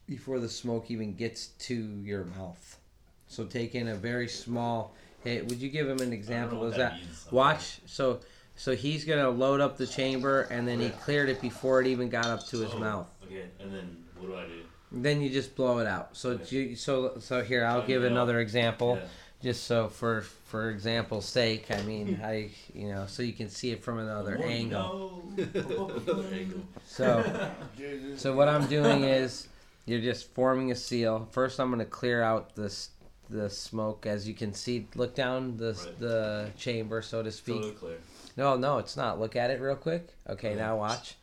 before 0.07 0.39
the 0.39 0.49
smoke 0.51 0.91
even 0.91 1.15
gets 1.15 1.47
to 1.61 1.75
your 1.75 2.25
mouth. 2.25 2.79
So 3.27 3.45
take 3.47 3.75
in 3.75 3.89
a 3.89 3.95
very 3.95 4.29
small 4.29 4.95
hit. 5.25 5.49
Would 5.49 5.59
you 5.61 5.69
give 5.69 5.89
him 5.89 5.99
an 6.01 6.13
example? 6.13 6.59
what 6.61 6.69
Is 6.71 6.77
that 6.77 6.93
that 6.93 7.01
means. 7.01 7.27
watch? 7.31 7.81
So 7.87 8.21
so 8.57 8.75
he's 8.75 9.05
gonna 9.05 9.31
load 9.31 9.61
up 9.61 9.77
the 9.77 9.87
chamber 9.87 10.43
and 10.51 10.67
then 10.69 10.81
he 10.81 10.91
cleared 10.91 11.29
it 11.29 11.41
before 11.41 11.81
it 11.81 11.87
even 11.87 12.09
got 12.09 12.27
up 12.27 12.47
to 12.49 12.59
his 12.59 12.73
Oh, 12.75 12.79
mouth. 12.79 13.09
Okay, 13.25 13.45
and 13.59 13.73
then 13.75 14.05
what 14.19 14.29
do 14.29 14.37
I 14.37 14.45
do? 14.47 14.61
Then 14.93 15.21
you 15.23 15.31
just 15.31 15.55
blow 15.55 15.79
it 15.79 15.87
out. 15.87 16.17
So 16.17 16.31
Okay. 16.31 16.57
you, 16.57 16.77
so 16.77 17.15
so 17.21 17.43
here 17.43 17.65
I'll 17.65 17.81
Cut 17.81 17.87
give 17.87 18.03
it 18.03 18.07
off. 18.07 18.13
another 18.13 18.41
example, 18.41 18.99
Yeah. 19.01 19.07
just 19.43 19.65
so 19.65 19.89
for 19.89 20.23
for 20.23 20.69
example's 20.71 21.27
sake. 21.27 21.71
I 21.71 21.81
mean 21.83 22.17
hmm. 22.17 22.25
I 22.25 22.51
you 22.75 22.89
know 22.89 23.07
so 23.07 23.23
you 23.23 23.33
can 23.33 23.49
see 23.49 23.71
it 23.71 23.83
from 23.83 23.99
another 23.99 24.39
Oh, 24.43 24.45
angle. 24.47 25.25
no. 25.37 25.45
Another 25.55 26.35
angle. 26.35 26.61
So 26.87 27.51
so 28.17 28.35
what 28.35 28.49
I'm 28.49 28.67
doing 28.67 29.05
is 29.05 29.49
you're 29.87 30.01
just 30.01 30.35
forming 30.35 30.71
a 30.71 30.75
seal. 30.77 31.29
First 31.31 31.61
I'm 31.61 31.71
gonna 31.71 31.85
clear 31.87 32.23
out 32.23 32.55
this 32.57 32.91
the 33.31 33.49
smoke 33.49 34.07
as 34.07 34.27
you 34.29 34.35
can 34.35 34.53
see. 34.53 34.87
Look 34.95 35.15
down 35.15 35.57
the 35.57 35.73
Right. 35.75 35.99
the 35.99 36.51
chamber 36.59 37.01
so 37.03 37.23
to 37.23 37.31
speak. 37.31 37.57
Totally 37.57 37.73
clear. 37.75 37.99
No, 38.37 38.57
no, 38.57 38.79
it's 38.79 38.97
not. 38.97 39.19
Look 39.21 39.37
at 39.37 39.51
it 39.51 39.61
real 39.61 39.77
quick. 39.77 40.09
Okay, 40.29 40.51
Okay. 40.51 40.59
now 40.59 40.77
watch. 40.77 41.17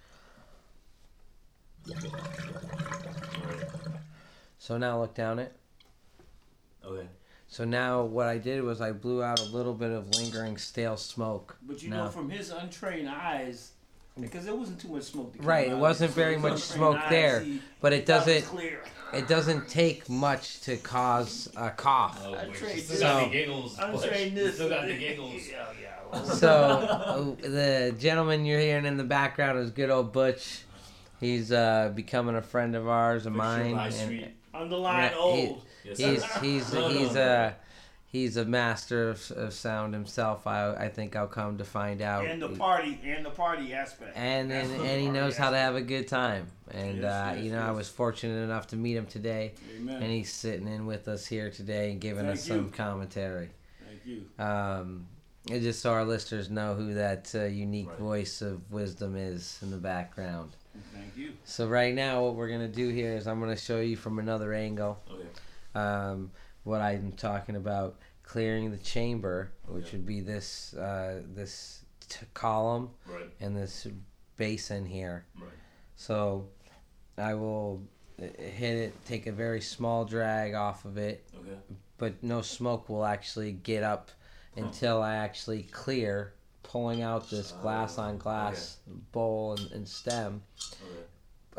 Alright. 1.90 3.72
So 4.60 4.78
now 4.78 5.00
look 5.02 5.14
down 5.16 5.40
it. 5.40 5.54
Okay. 6.84 7.08
So 7.48 7.64
now 7.64 8.04
what 8.04 8.28
I 8.28 8.38
did 8.38 8.62
was 8.64 8.82
I 8.82 8.92
blew 8.92 9.24
out 9.24 9.40
a 9.40 9.46
little 9.46 9.74
bit 9.74 9.92
of 9.92 10.10
lingering 10.10 10.58
stale 10.58 10.98
smoke. 10.98 11.58
But 11.62 11.82
you 11.82 11.90
now. 11.90 12.06
know, 12.06 12.10
from 12.10 12.30
his 12.30 12.50
untrained 12.50 13.08
eyes, 13.10 13.72
because 14.20 14.46
there 14.46 14.56
wasn't 14.56 14.80
too 14.80 14.90
much 14.90 15.04
smoke. 15.04 15.36
To 15.38 15.42
Right, 15.44 15.68
it 15.70 15.78
wasn't 15.78 16.12
very 16.12 16.34
his 16.36 16.42
much 16.44 16.60
smoke 16.60 16.98
eyes, 16.98 17.10
there, 17.10 17.46
but 17.82 17.94
it 17.94 18.06
doesn't. 18.06 18.46
It 19.14 19.28
doesn't 19.30 19.70
take 19.70 20.10
much 20.10 20.60
to 20.62 20.76
cause 20.76 21.50
a 21.56 21.70
cough. 21.70 22.22
Oh, 22.26 22.34
I 22.34 22.48
wait, 22.48 22.54
trade 22.56 22.76
you 22.76 22.82
this. 22.82 23.00
So- 23.00 23.22
the 23.24 23.30
giggles. 23.32 23.80
I'm 23.80 23.94
Bush. 23.94 24.06
trading 24.06 24.36
this. 24.36 24.56
still 24.56 24.68
got 24.70 24.86
the 24.86 24.98
giggles. 24.98 25.34
Yeah, 25.52 25.66
yeah. 25.82 26.24
So 26.24 26.50
uh, 26.50 27.24
the 27.42 27.96
gentleman 27.98 28.46
you're 28.46 28.60
hearing 28.60 28.86
in 28.86 28.98
the 28.98 29.04
background 29.06 29.60
is 29.60 29.72
good 29.72 29.90
old 29.90 30.12
Butch. 30.12 30.62
He's 31.22 31.52
uh, 31.52 31.92
becoming 31.96 32.36
a 32.36 32.42
friend 32.42 32.76
of 32.76 32.88
ours, 32.88 33.26
of 33.26 33.34
Butcher 33.34 33.44
mine. 33.44 33.76
High 33.76 33.86
and- 33.86 33.94
Street. 33.94 34.28
Underline 34.54 35.12
Right, 35.12 35.16
old. 35.18 35.62
Yes, 35.86 35.98
he's 36.00 36.24
sir. 36.26 36.40
he's 36.42 36.74
No, 36.74 36.82
no, 36.82 36.88
he's 36.90 37.14
no. 37.14 37.22
a 37.22 37.56
he's 38.22 38.38
a 38.38 38.46
master 38.46 39.10
of, 39.10 39.32
of 39.32 39.54
sound 39.54 39.94
himself. 39.94 40.46
I 40.48 40.74
I 40.76 40.90
think 40.90 41.16
I'll 41.16 41.28
come 41.28 41.58
to 41.58 41.64
find 41.64 42.02
out. 42.02 42.26
and 42.26 42.42
the 42.42 42.50
party, 42.50 43.00
and 43.06 43.26
the 43.26 43.30
party 43.30 43.74
aspect. 43.74 44.16
and 44.18 44.52
and, 44.52 44.72
and 44.90 45.02
he 45.02 45.10
knows 45.10 45.38
how 45.38 45.50
to 45.52 45.58
have 45.58 45.76
a 45.76 45.82
good 45.82 46.08
time. 46.08 46.48
And 46.72 46.98
Yes, 47.02 47.06
uh, 47.14 47.34
yes, 47.36 47.44
you 47.46 47.52
know, 47.52 47.62
I 47.62 47.72
was 47.72 47.88
fortunate 47.90 48.42
enough 48.44 48.68
to 48.68 48.76
meet 48.76 48.96
him 48.98 49.06
today, 49.06 49.54
Amen. 49.78 50.02
and 50.02 50.12
he's 50.12 50.32
sitting 50.34 50.68
in 50.68 50.86
with 50.86 51.08
us 51.08 51.26
here 51.26 51.50
today 51.50 51.92
and 51.92 52.02
giving 52.02 52.26
us 52.26 52.40
Thank 52.46 52.58
some 52.58 52.66
you. 52.66 52.72
commentary. 52.72 53.50
Thank 53.88 54.02
you. 54.06 54.26
Um, 54.44 55.08
and 55.50 55.62
just 55.62 55.80
so 55.82 55.92
our 55.94 56.04
listeners 56.04 56.50
know 56.50 56.74
who 56.76 56.94
that 56.96 57.32
uh, 57.34 57.46
unique 57.46 57.88
Right. 57.90 58.00
voice 58.00 58.42
of 58.42 58.70
wisdom 58.70 59.16
is 59.16 59.60
in 59.62 59.72
the 59.72 59.78
background. 59.78 60.52
Thank 60.94 61.16
you. 61.16 61.32
So 61.46 61.68
right 61.68 61.94
now, 61.96 62.24
what 62.24 62.36
we're 62.36 62.50
gonna 62.50 62.68
do 62.68 62.90
here 62.90 63.14
is 63.14 63.28
I'm 63.28 63.40
gonna 63.40 63.56
show 63.56 63.80
you 63.80 63.96
from 63.96 64.20
another 64.20 64.54
angle 64.54 65.00
Okay. 65.10 65.28
um, 65.74 66.32
what 66.66 66.82
I'm 66.82 67.14
talking 67.14 67.56
about 67.56 67.96
clearing 68.28 68.72
the 68.72 68.78
chamber, 68.78 69.52
which 69.68 69.92
would 69.94 70.06
be 70.06 70.20
this 70.20 70.74
uh, 70.74 71.22
this 71.34 71.86
t- 72.10 72.26
column 72.34 72.90
Right. 73.06 73.30
and 73.40 73.56
this 73.56 73.88
basin 74.36 74.86
here. 74.86 75.26
Right. 75.40 75.50
So 75.96 76.50
I 77.18 77.34
will 77.34 77.82
uh, 78.22 78.24
hit 78.26 78.76
it, 78.78 79.06
take 79.06 79.28
a 79.28 79.32
very 79.32 79.62
small 79.62 80.04
drag 80.06 80.54
off 80.54 80.86
of 80.86 80.98
it, 80.98 81.26
Okay. 81.40 81.58
but 81.98 82.22
no 82.22 82.42
smoke 82.42 82.90
will 82.90 83.06
actually 83.06 83.54
get 83.54 83.84
up 83.84 84.12
until 84.58 85.02
I 85.02 85.16
actually 85.16 85.64
clear, 85.64 86.34
pulling 86.64 87.02
out 87.04 87.30
this 87.30 87.52
glass 87.54 87.98
on 87.98 88.18
glass 88.18 88.78
bowl 89.12 89.56
and, 89.58 89.72
and 89.72 89.88
stem. 89.88 90.42
Okay. 90.84 91.04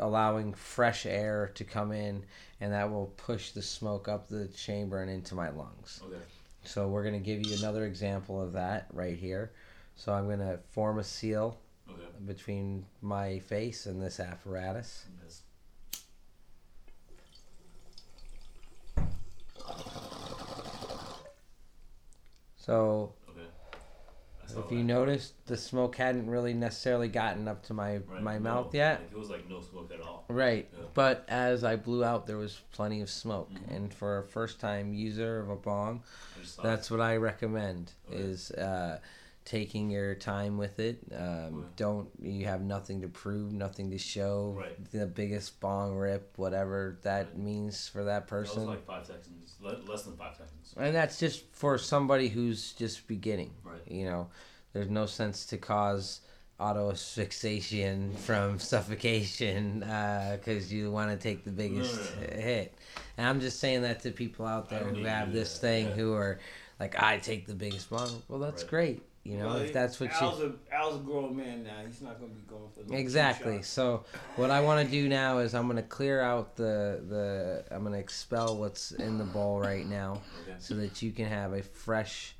allowing 0.01 0.53
fresh 0.53 1.05
air 1.05 1.51
to 1.55 1.63
come 1.65 1.91
in, 1.91 2.23
and 2.61 2.71
that 2.71 2.89
will 2.89 3.07
push 3.17 3.51
the 3.51 3.61
smoke 3.61 4.07
up 4.07 4.29
the 4.29 4.47
chamber 4.49 5.01
and 5.01 5.11
into 5.11 5.35
my 5.35 5.49
lungs. 5.49 6.01
Okay. 6.05 6.15
So 6.63 6.87
we're 6.87 7.03
gonna 7.03 7.19
give 7.19 7.45
you 7.45 7.55
another 7.57 7.85
example 7.85 8.41
of 8.41 8.53
that 8.53 8.87
right 8.93 9.17
here. 9.17 9.51
So 9.95 10.13
I'm 10.13 10.29
gonna 10.29 10.59
form 10.69 10.99
a 10.99 11.03
seal 11.03 11.57
Okay. 11.89 12.01
between 12.25 12.85
my 13.01 13.39
face 13.39 13.85
and 13.85 14.01
this 14.01 14.19
apparatus. 14.19 15.05
Yes. 15.23 15.41
So 22.57 23.13
If 24.57 24.71
you 24.71 24.83
noticed, 24.83 25.33
the 25.45 25.57
smoke 25.57 25.95
hadn't 25.95 26.29
really 26.29 26.53
necessarily 26.53 27.07
gotten 27.07 27.47
up 27.47 27.63
to 27.63 27.73
my 27.73 27.93
Right, 27.93 28.21
my 28.21 28.33
no, 28.37 28.43
mouth 28.43 28.73
yet. 28.73 29.01
Like, 29.01 29.11
it 29.11 29.17
was 29.17 29.29
like 29.29 29.49
no 29.49 29.61
smoke 29.61 29.91
at 29.93 30.01
all. 30.01 30.25
Right. 30.29 30.67
Yeah. 30.71 30.85
But 30.93 31.25
as 31.27 31.63
I 31.63 31.75
blew 31.75 32.03
out, 32.03 32.27
there 32.27 32.37
was 32.37 32.59
plenty 32.71 33.01
of 33.01 33.09
smoke. 33.09 33.49
Mhm. 33.53 33.75
And 33.75 33.93
for 33.93 34.19
a 34.19 34.23
first 34.23 34.59
time 34.59 34.93
user 34.93 35.39
of 35.39 35.49
a 35.49 35.55
bong, 35.55 36.03
I 36.35 36.41
just 36.41 36.55
saw 36.55 36.63
that's 36.63 36.91
what 36.91 37.01
I 37.01 37.15
recommend 37.17 37.93
Okay. 38.09 38.19
is 38.21 38.51
uh, 38.51 38.99
taking 39.45 39.89
your 39.89 40.13
time 40.15 40.57
with 40.57 40.79
it. 40.79 40.99
Um, 41.15 41.19
Okay. 41.59 41.67
Don't 41.77 42.09
you 42.21 42.45
have 42.45 42.61
nothing 42.61 43.01
to 43.01 43.07
prove, 43.07 43.51
nothing 43.51 43.89
to 43.91 43.97
show. 43.97 44.55
Right. 44.57 44.91
The 44.91 45.07
biggest 45.07 45.59
bong 45.59 45.95
rip, 45.95 46.37
whatever 46.37 46.99
that 47.03 47.27
Right. 47.29 47.37
means 47.37 47.87
for 47.87 48.03
that 48.03 48.27
That 48.27 48.35
was 48.39 48.49
person. 48.49 48.65
like 48.67 48.85
five 48.85 49.05
seconds, 49.07 49.55
less 49.61 50.03
than 50.03 50.15
five 50.17 50.35
seconds. 50.35 50.73
and 50.77 50.93
that's 50.95 51.17
just 51.19 51.45
for 51.53 51.77
somebody 51.77 52.27
who's 52.29 52.73
just 52.73 53.07
beginning. 53.07 53.51
Right. 53.63 53.81
You 53.87 54.05
know, 54.05 54.29
there's 54.73 54.89
no 54.89 55.05
sense 55.07 55.45
to 55.47 55.57
cause 55.57 56.21
auto 56.59 56.91
asphyxiation 56.91 58.13
from 58.17 58.59
suffocation 58.59 59.79
because 59.79 60.71
you 60.71 60.91
want 60.91 61.09
to 61.09 61.17
take 61.17 61.43
the 61.43 61.51
biggest 61.51 61.95
no, 61.95 62.21
no. 62.27 62.41
hit. 62.41 62.75
And 63.17 63.25
I'm 63.27 63.39
just 63.39 63.59
saying 63.59 63.81
that 63.83 64.01
to 64.01 64.11
people 64.11 64.45
out 64.45 64.69
there 64.69 64.83
who 64.83 65.03
have 65.05 65.31
this 65.33 65.53
that, 65.55 65.59
thing 65.61 65.87
yeah. 65.87 65.93
who 65.93 66.13
are 66.13 66.39
like, 66.79 67.01
I 67.01 67.17
take 67.17 67.45
the 67.47 67.55
biggest 67.55 67.89
bong. 67.89 68.21
Well, 68.27 68.39
that's 68.39 68.63
Right. 68.63 68.69
great. 68.69 69.01
You 69.23 69.37
know, 69.37 69.47
Well, 69.47 69.57
if 69.57 69.73
that's 69.73 69.99
what 69.99 70.11
Al's 70.13 70.39
you. 70.39 70.57
a, 70.71 70.75
Al's 70.75 70.95
a 70.95 70.99
grown 71.03 71.35
man 71.35 71.63
now. 71.63 71.75
He's 71.85 72.01
not 72.01 72.19
going 72.19 72.31
to 72.31 72.37
be 72.37 72.43
going 72.47 72.69
for 72.73 72.83
the 72.83 72.95
Exactly. 72.97 73.61
So 73.61 74.05
what 74.37 74.49
I 74.49 74.61
want 74.61 74.85
to 74.85 74.89
do 74.91 75.09
now 75.09 75.39
is 75.39 75.53
I'm 75.53 75.65
going 75.65 75.75
to 75.75 75.83
clear 75.83 76.21
out 76.21 76.55
the 76.55 77.03
the 77.07 77.65
I'm 77.69 77.81
going 77.81 77.93
to 77.93 77.99
expel 77.99 78.57
what's 78.57 78.91
in 78.91 79.17
the 79.17 79.25
bowl 79.25 79.59
right 79.59 79.85
now, 79.85 80.21
Okay. 80.47 80.55
so 80.59 80.75
that 80.75 81.01
you 81.01 81.11
can 81.11 81.25
have 81.27 81.53
a 81.53 81.61
fresh 81.61 82.33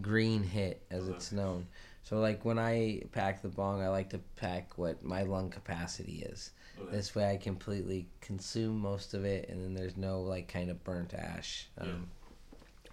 green 0.00 0.42
hit 0.44 0.82
as 0.90 1.08
it's 1.08 1.32
known. 1.32 1.66
So 2.04 2.18
like 2.20 2.44
when 2.44 2.58
I 2.58 3.02
pack 3.12 3.42
the 3.42 3.48
bong, 3.48 3.82
I 3.82 3.88
like 3.88 4.10
to 4.10 4.18
pack 4.36 4.78
what 4.78 5.02
my 5.04 5.22
lung 5.24 5.50
capacity 5.50 6.22
is. 6.30 6.52
Okay. 6.80 6.96
This 6.96 7.14
way 7.14 7.28
I 7.30 7.36
completely 7.36 8.06
consume 8.20 8.78
most 8.78 9.14
of 9.14 9.24
it, 9.24 9.48
and 9.50 9.62
then 9.62 9.74
there's 9.74 9.96
no 9.96 10.22
like 10.22 10.48
kind 10.48 10.70
of 10.70 10.82
burnt 10.84 11.12
ash. 11.12 11.68
Um, 11.78 12.08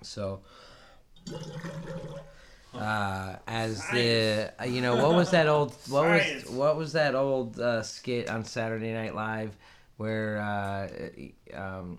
So. 0.02 0.42
Uh, 2.78 3.36
as 3.48 3.86
the 3.90 4.54
uh, 4.60 4.64
you 4.66 4.82
know 4.82 4.96
what 4.96 5.16
was 5.16 5.32
that 5.32 5.48
old 5.48 5.72
what 5.90 6.04
Science. 6.04 6.46
was 6.46 6.54
what 6.54 6.78
was 6.78 6.94
that 6.94 7.16
old 7.16 7.60
uh, 7.60 7.82
skit 7.84 8.30
on 8.30 8.44
Saturday 8.46 8.94
Night 8.94 9.16
Live 9.16 9.56
where 9.98 10.38
uh, 10.40 10.88
um, 11.60 11.98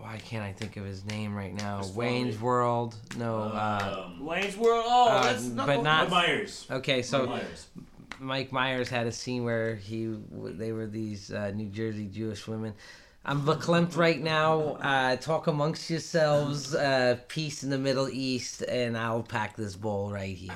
why 0.00 0.18
can't 0.18 0.42
I 0.44 0.52
think 0.52 0.76
of 0.76 0.84
his 0.84 1.04
name 1.04 1.34
right 1.34 1.54
now 1.54 1.78
Chris 1.78 1.94
Wayne's 1.94 2.34
Farley. 2.36 2.44
World 2.44 2.94
no 3.16 3.38
uh, 3.42 4.04
Um, 4.06 4.24
Wayne's 4.24 4.56
World. 4.56 4.84
Oh, 4.86 5.08
Uh, 5.08 5.22
that's 5.24 5.44
but 5.46 5.66
not. 5.66 5.82
not- 5.82 6.10
Mike 6.10 6.26
Myers. 6.28 6.66
okay 6.70 7.02
so 7.02 7.20
Mike 7.20 7.28
Myers. 7.28 7.66
Mike 8.18 8.52
Myers 8.52 8.88
had 8.88 9.06
a 9.06 9.12
scene 9.12 9.44
where 9.44 9.74
he 9.76 10.14
they 10.32 10.72
were 10.72 10.86
these 10.86 11.30
uh, 11.32 11.52
New 11.54 11.68
Jersey 11.68 12.06
Jewish 12.06 12.46
women. 12.48 12.72
I'm 13.28 13.42
verklempt 13.42 13.96
right 13.96 14.22
now. 14.22 14.76
Uh, 14.80 15.16
talk 15.16 15.48
amongst 15.48 15.90
yourselves. 15.90 16.76
Uh, 16.76 17.18
peace 17.26 17.64
in 17.64 17.70
the 17.70 17.78
Middle 17.78 18.08
East, 18.08 18.62
and 18.62 18.96
I'll 18.96 19.24
pack 19.24 19.56
this 19.56 19.74
bowl 19.74 20.12
right 20.12 20.36
here. 20.36 20.52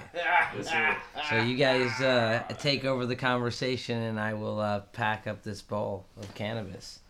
So 1.28 1.36
you 1.38 1.56
guys 1.56 2.01
uh, 2.01 2.44
take 2.60 2.84
over 2.84 3.06
the 3.06 3.16
conversation, 3.16 3.98
and 3.98 4.20
I 4.20 4.34
will 4.34 4.60
uh, 4.60 4.80
pack 4.92 5.26
up 5.26 5.42
this 5.42 5.60
bowl 5.60 6.06
of 6.16 6.32
cannabis. 6.36 7.01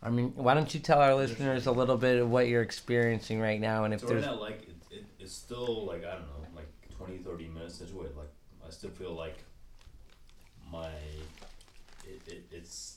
I 0.00 0.10
mean, 0.10 0.32
why 0.36 0.54
don't 0.54 0.72
you 0.72 0.78
tell 0.78 1.00
our 1.00 1.14
listeners 1.16 1.66
a 1.66 1.72
little 1.72 1.96
bit 1.96 2.20
of 2.20 2.30
what 2.30 2.46
you're 2.46 2.62
experiencing 2.62 3.40
right 3.40 3.60
now, 3.60 3.82
and 3.82 3.92
if 3.92 4.00
So 4.00 4.06
right 4.06 4.12
there's 4.12 4.26
now, 4.26 4.40
like 4.40 4.62
it, 4.62 4.96
it, 4.96 5.04
it's 5.18 5.34
still 5.34 5.86
like 5.86 6.04
I 6.04 6.12
don't 6.12 6.20
know, 6.20 6.46
like 6.54 6.68
20, 6.96 7.18
30 7.18 7.48
minutes 7.48 7.80
into 7.80 8.02
it. 8.02 8.16
Like 8.16 8.30
I 8.64 8.70
still 8.70 8.90
feel 8.90 9.12
like 9.12 9.38
my 10.70 10.86
it, 12.04 12.22
it 12.28 12.44
it's 12.52 12.52
it, 12.52 12.52
it 12.52 12.87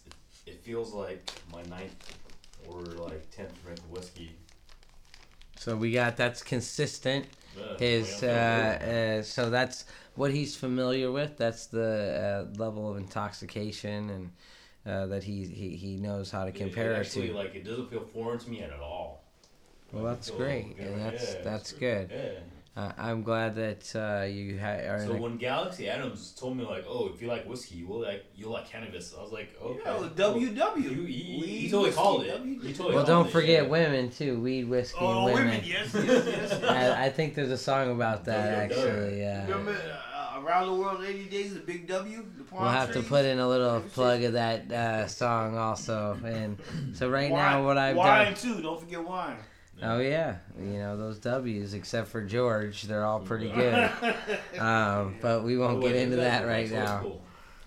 feels 0.64 0.94
like 0.94 1.32
my 1.52 1.62
ninth 1.64 2.14
or 2.68 2.82
like 2.82 3.30
tenth 3.32 3.62
drink 3.64 3.80
of 3.80 3.92
whiskey. 3.92 4.36
So 5.58 5.76
we 5.76 5.92
got 5.92 6.18
that's 6.18 6.44
consistent. 6.44 7.26
Yeah, 7.56 7.64
His 7.78 8.24
uh, 8.24 9.20
uh, 9.20 9.24
so 9.24 9.50
that's 9.50 9.86
what 10.16 10.32
he's 10.32 10.56
familiar 10.56 11.12
with. 11.12 11.38
That's 11.38 11.68
the 11.68 12.48
uh, 12.52 12.58
level 12.58 12.90
of 12.90 12.98
intoxication 12.98 14.10
and 14.10 14.32
uh, 14.86 15.06
that 15.08 15.24
he, 15.24 15.46
he 15.46 15.76
he 15.76 15.98
knows 15.98 16.32
how 16.32 16.46
to 16.46 16.52
compare 16.52 16.94
it 16.94 16.98
it, 16.98 17.00
actually, 17.08 17.30
to. 17.30 17.36
like 17.36 17.56
it 17.56 17.64
doesn't 17.66 17.90
feel 17.90 18.02
foreign 18.14 18.40
to 18.40 18.50
me 18.50 18.62
at 18.62 18.72
all. 18.82 19.24
Well, 19.92 20.04
Like, 20.04 20.16
that's 20.16 20.32
great, 20.32 20.78
and 20.80 21.00
that's 21.00 21.36
Yeah, 21.36 21.52
that's 21.52 21.72
good. 21.74 22.10
Yeah. 22.14 22.30
Uh, 22.74 22.90
I'm 22.98 23.22
glad 23.22 23.56
that 23.56 23.94
uh, 23.96 24.24
you 24.24 24.58
ha- 24.58 24.88
are. 24.88 25.06
So 25.06 25.16
in 25.16 25.22
when 25.22 25.38
Galaxy 25.38 25.90
Adams 25.90 26.32
told 26.32 26.56
me 26.56 26.64
like, 26.64 26.86
oh, 26.88 27.12
if 27.14 27.22
you 27.22 27.28
like 27.28 27.46
whiskey, 27.46 27.76
you 27.76 27.88
will 27.88 28.00
like 28.02 28.24
you 28.34 28.48
like 28.48 28.70
cannabis. 28.70 29.14
I 29.18 29.22
was 29.22 29.34
like, 29.34 29.54
okay. 29.62 29.82
Yeah, 29.86 29.98
cool. 29.98 30.34
WW. 30.34 31.06
He, 31.06 31.14
he, 31.14 31.48
he 31.64 31.70
totally 31.70 31.90
whiskey, 31.90 32.02
called 32.02 32.24
it. 32.24 32.42
WW. 32.42 32.64
He 32.64 32.74
totally 32.74 32.96
well, 32.96 33.06
called 33.06 33.24
don't 33.26 33.30
forget 33.30 33.64
yeah. 33.64 33.70
women 33.70 34.10
too. 34.10 34.40
Weed, 34.40 34.70
whiskey, 34.70 35.00
Oh, 35.02 35.26
and 35.28 35.34
women. 35.34 35.48
women, 35.50 35.64
yes, 35.66 35.94
yes, 35.94 36.06
yes. 36.26 36.64
I, 36.64 37.08
I 37.08 37.10
think 37.10 37.36
there's 37.36 37.52
a 37.52 37.58
song 37.58 37.92
about 37.92 38.24
that 38.26 38.70
WW. 38.70 38.78
actually. 38.78 39.20
Yeah. 39.20 39.42
Remember 39.48 39.72
uh, 40.16 40.40
Around 40.42 40.68
the 40.68 40.74
World 40.76 41.04
80 41.04 41.26
Days, 41.26 41.54
the 41.54 41.60
Big 41.60 41.88
W? 41.90 42.26
The 42.38 42.44
palm 42.46 42.62
We'll 42.62 42.72
have 42.72 42.94
to 42.94 43.04
put 43.04 43.26
in 43.26 43.40
a 43.40 43.48
little 43.50 43.82
plug 43.82 44.24
of 44.24 44.32
that 44.34 44.72
uh, 44.72 45.08
song 45.08 45.58
also. 45.58 46.18
And 46.24 46.58
so 46.94 47.10
right 47.10 47.30
now, 47.30 47.66
what 47.66 47.78
I've 47.78 47.98
wine 47.98 48.08
done. 48.08 48.26
Wine 48.28 48.34
too. 48.36 48.62
Don't 48.62 48.80
forget 48.80 49.06
wine. 49.06 49.36
Oh 49.84 50.00
yeah, 50.00 50.38
you 50.60 50.78
know 50.80 50.96
those 50.98 51.18
W's, 51.20 51.74
except 51.74 52.08
for 52.10 52.22
George, 52.24 52.84
they're 52.84 53.06
all 53.06 53.20
pretty 53.20 53.50
good. 53.50 53.90
um, 54.60 55.16
but 55.22 55.44
we 55.44 55.58
won't 55.58 55.78
Oh, 55.78 55.82
get 55.88 55.96
into 55.96 56.16
that's 56.18 56.42
that 56.44 56.48
right 56.48 56.70
that's 56.70 56.92
now. 56.92 57.00
cool. 57.02 57.22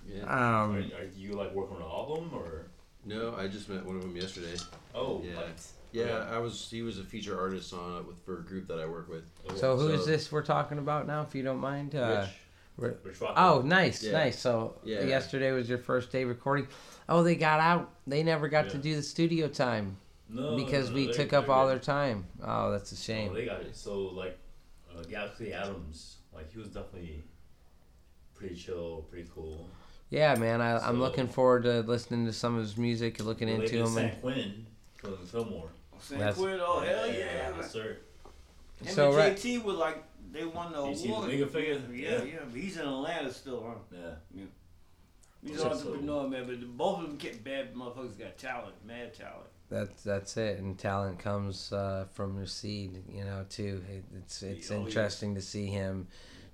Yeah. 0.06 0.22
Um, 0.22 0.28
Are, 0.76 0.78
are 0.78 1.08
you 1.16 1.32
like 1.32 1.52
working 1.54 1.76
on 1.76 1.82
an 1.82 1.88
album 1.88 2.30
or? 2.34 2.66
No, 3.06 3.34
I 3.36 3.48
just 3.48 3.68
met 3.68 3.84
one 3.84 3.96
of 3.96 4.02
them 4.02 4.16
yesterday. 4.16 4.56
Oh, 4.94 5.22
yeah. 5.24 5.36
what? 5.36 5.60
Yeah, 5.92 6.02
Okay. 6.04 6.34
I 6.34 6.38
was. 6.38 6.68
He 6.70 6.82
was 6.82 6.98
a 6.98 7.04
feature 7.04 7.38
artist 7.38 7.72
on 7.72 7.98
it 7.98 8.06
with 8.06 8.18
for 8.24 8.38
a 8.38 8.42
group 8.42 8.66
that 8.68 8.78
I 8.78 8.86
work 8.86 9.08
with. 9.08 9.24
so 9.58 9.76
who 9.76 9.88
is 9.88 10.06
this 10.06 10.30
we're 10.32 10.42
talking 10.42 10.78
about 10.78 11.06
now, 11.06 11.22
if 11.22 11.34
you 11.34 11.42
don't 11.42 11.58
mind? 11.60 11.94
Uh, 11.94 12.26
Rich. 12.76 12.96
Rich 13.04 13.16
Oh, 13.36 13.62
nice, 13.64 14.02
Yeah. 14.02 14.12
nice. 14.12 14.38
So 14.38 14.74
Yeah. 14.84 15.04
yesterday 15.04 15.52
was 15.52 15.68
your 15.68 15.78
first 15.78 16.10
day 16.10 16.24
recording. 16.24 16.66
Oh, 17.08 17.22
they 17.22 17.36
got 17.36 17.60
out. 17.60 17.90
They 18.06 18.22
never 18.24 18.48
got 18.48 18.70
to 18.70 18.78
do 18.78 18.96
the 18.96 19.02
studio 19.02 19.46
time 19.48 19.96
No, 20.28 20.56
because 20.56 20.88
no, 20.90 20.96
we 20.96 21.06
they- 21.06 21.12
took 21.12 21.32
up 21.32 21.48
all 21.48 21.66
their 21.68 21.78
time. 21.78 22.26
Oh, 22.42 22.70
that's 22.72 22.92
a 22.92 22.94
Oh, 22.94 22.98
shame. 22.98 23.34
they 23.34 23.44
got 23.44 23.60
it. 23.60 23.76
So 23.76 24.00
like, 24.08 24.38
uh, 24.96 25.02
Galaxy 25.02 25.52
Adams, 25.52 26.16
like 26.32 26.50
he 26.52 26.58
was 26.58 26.68
definitely 26.68 27.22
pretty 28.34 28.54
chill, 28.56 29.04
pretty 29.10 29.28
cool. 29.34 29.68
Yeah, 30.10 30.34
man, 30.36 30.60
I, 30.60 30.78
I'm 30.86 31.00
looking 31.00 31.26
forward 31.28 31.64
to 31.64 31.80
listening 31.80 32.26
to 32.26 32.32
some 32.32 32.54
of 32.56 32.62
his 32.62 32.76
music, 32.76 33.18
and 33.18 33.26
looking 33.28 33.48
Well, 33.48 33.60
into 33.62 33.76
him. 33.78 33.86
San 33.88 34.04
And, 34.10 34.20
Quentin 34.20 34.66
from 34.94 35.16
Fillmore. 35.26 35.68
San 36.00 36.18
That's- 36.18 36.36
Quentin, 36.36 36.60
oh, 36.62 36.80
hell 36.80 37.06
yeah. 37.06 37.52
yes, 37.56 37.70
sir. 37.72 37.96
Him 38.82 38.92
So, 38.94 39.08
and 39.08 39.16
right- 39.16 39.36
JT 39.36 39.62
were 39.64 39.72
like, 39.72 40.02
they 40.32 40.44
won 40.44 40.72
the 40.72 40.84
You 40.86 40.94
see 40.94 41.08
the 41.08 41.14
award. 41.14 41.50
Figure? 41.50 41.80
Yeah, 41.92 42.10
Yeah. 42.18 42.22
yeah, 42.24 42.38
but 42.50 42.60
he's 42.60 42.76
in 42.76 42.86
Atlanta 42.86 43.32
still, 43.32 43.62
huh? 43.66 43.96
Yeah. 44.34 44.44
He's 45.42 45.58
So- 45.58 45.66
an 45.66 45.72
entrepreneur, 45.72 46.28
man, 46.28 46.46
but 46.46 46.76
both 46.76 46.98
of 47.00 47.06
them 47.08 47.16
get 47.16 47.42
bad 47.44 47.74
motherfuckers 47.74 48.18
got 48.18 48.36
talent, 48.38 48.74
mad 48.84 49.14
talent. 49.14 49.46
That's 49.74 50.02
that's 50.04 50.36
it, 50.36 50.58
and 50.60 50.78
talent 50.78 51.18
comes 51.18 51.72
uh, 51.72 52.06
from 52.12 52.36
your 52.36 52.46
seed, 52.46 53.02
you 53.08 53.24
know. 53.24 53.44
Too, 53.50 53.82
It- 53.90 54.04
it's 54.18 54.42
it's 54.42 54.70
Oh, 54.70 54.74
yeah. 54.80 54.86
interesting 54.86 55.34
to 55.34 55.42
see 55.42 55.66
him 55.66 56.06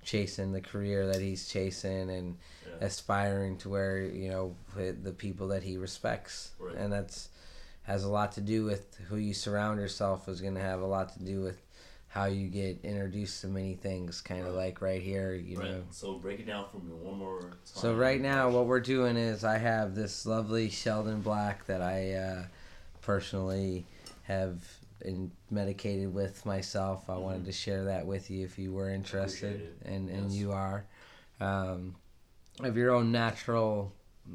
chasing 0.03 0.51
the 0.51 0.61
career 0.61 1.05
that 1.07 1.21
he's 1.21 1.47
chasing 1.47 2.09
and 2.09 2.37
Yeah. 2.67 2.85
aspiring 2.87 3.57
to 3.59 3.69
where 3.69 4.01
you 4.01 4.29
know 4.29 4.55
the 4.75 5.11
people 5.13 5.47
that 5.49 5.61
he 5.63 5.77
respects, 5.77 6.51
Right. 6.59 6.75
and 6.75 6.91
that's 6.91 7.29
has 7.83 8.03
a 8.03 8.09
lot 8.09 8.31
to 8.33 8.41
do 8.41 8.63
with 8.65 8.95
who 9.09 9.17
you 9.17 9.33
surround 9.33 9.79
yourself. 9.79 10.27
Is 10.27 10.41
going 10.41 10.55
to 10.55 10.61
have 10.61 10.81
a 10.81 10.85
lot 10.85 11.13
to 11.13 11.23
do 11.23 11.41
with 11.41 11.61
how 12.07 12.25
you 12.25 12.47
get 12.49 12.79
introduced 12.83 13.41
to 13.41 13.47
many 13.47 13.73
things. 13.75 14.21
Kind 14.21 14.45
of 14.45 14.53
like 14.55 14.81
right 14.81 15.01
here, 15.01 15.33
you 15.33 15.57
right. 15.59 15.71
know. 15.71 15.83
So 15.91 16.15
break 16.15 16.39
it 16.39 16.47
down 16.47 16.65
for 16.71 16.77
me 16.79 16.93
one 16.93 17.17
more 17.19 17.39
time. 17.41 17.53
So 17.63 17.93
right 17.95 18.19
now, 18.21 18.49
what 18.49 18.65
we're 18.65 18.81
doing 18.81 19.15
is 19.17 19.43
I 19.43 19.57
have 19.59 19.93
this 19.95 20.25
lovely 20.25 20.69
Sheldon 20.69 21.21
Black 21.21 21.65
that 21.67 21.81
I 21.81 22.13
uh, 22.13 22.43
personally 23.01 23.85
have 24.23 24.63
in 25.03 25.31
medicated 25.49 26.13
with 26.13 26.45
myself. 26.45 27.09
I 27.09 27.17
wanted 27.17 27.45
to 27.45 27.51
share 27.51 27.85
that 27.85 28.05
with 28.05 28.29
you 28.29 28.45
if 28.45 28.59
you 28.59 28.71
were 28.71 28.89
interested, 28.89 29.61
Mm-hmm. 29.83 29.93
And 29.93 30.09
and 30.09 30.31
Yes. 30.31 30.39
you 30.39 30.51
are. 30.51 30.85
Um, 31.39 31.95
of 32.59 32.77
your 32.77 32.91
own 32.91 33.11
natural 33.11 33.93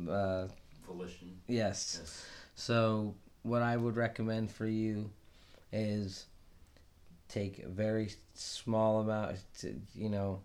Uh, 0.09 0.49
Volition. 0.87 1.41
Yes. 1.49 1.99
Yes. 2.01 2.27
So 2.55 3.15
what 3.43 3.63
I 3.63 3.77
would 3.77 3.97
recommend 3.97 4.51
for 4.51 4.67
you 4.67 5.11
is 5.73 6.27
take 7.29 7.61
a 7.61 7.69
very 7.69 8.11
small 8.35 9.01
amount, 9.01 9.39
to, 9.61 9.81
you 9.95 10.09
know, 10.09 10.41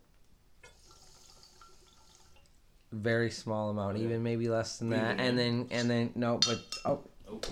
very 2.91 3.31
small 3.31 3.69
amount, 3.69 3.97
even 3.97 4.21
maybe 4.23 4.49
less 4.49 4.77
than 4.79 4.89
that, 4.89 5.19
and 5.19 5.37
then 5.37 5.67
and 5.71 5.89
then 5.89 6.11
no, 6.15 6.37
but 6.45 6.59
oh. 6.85 6.99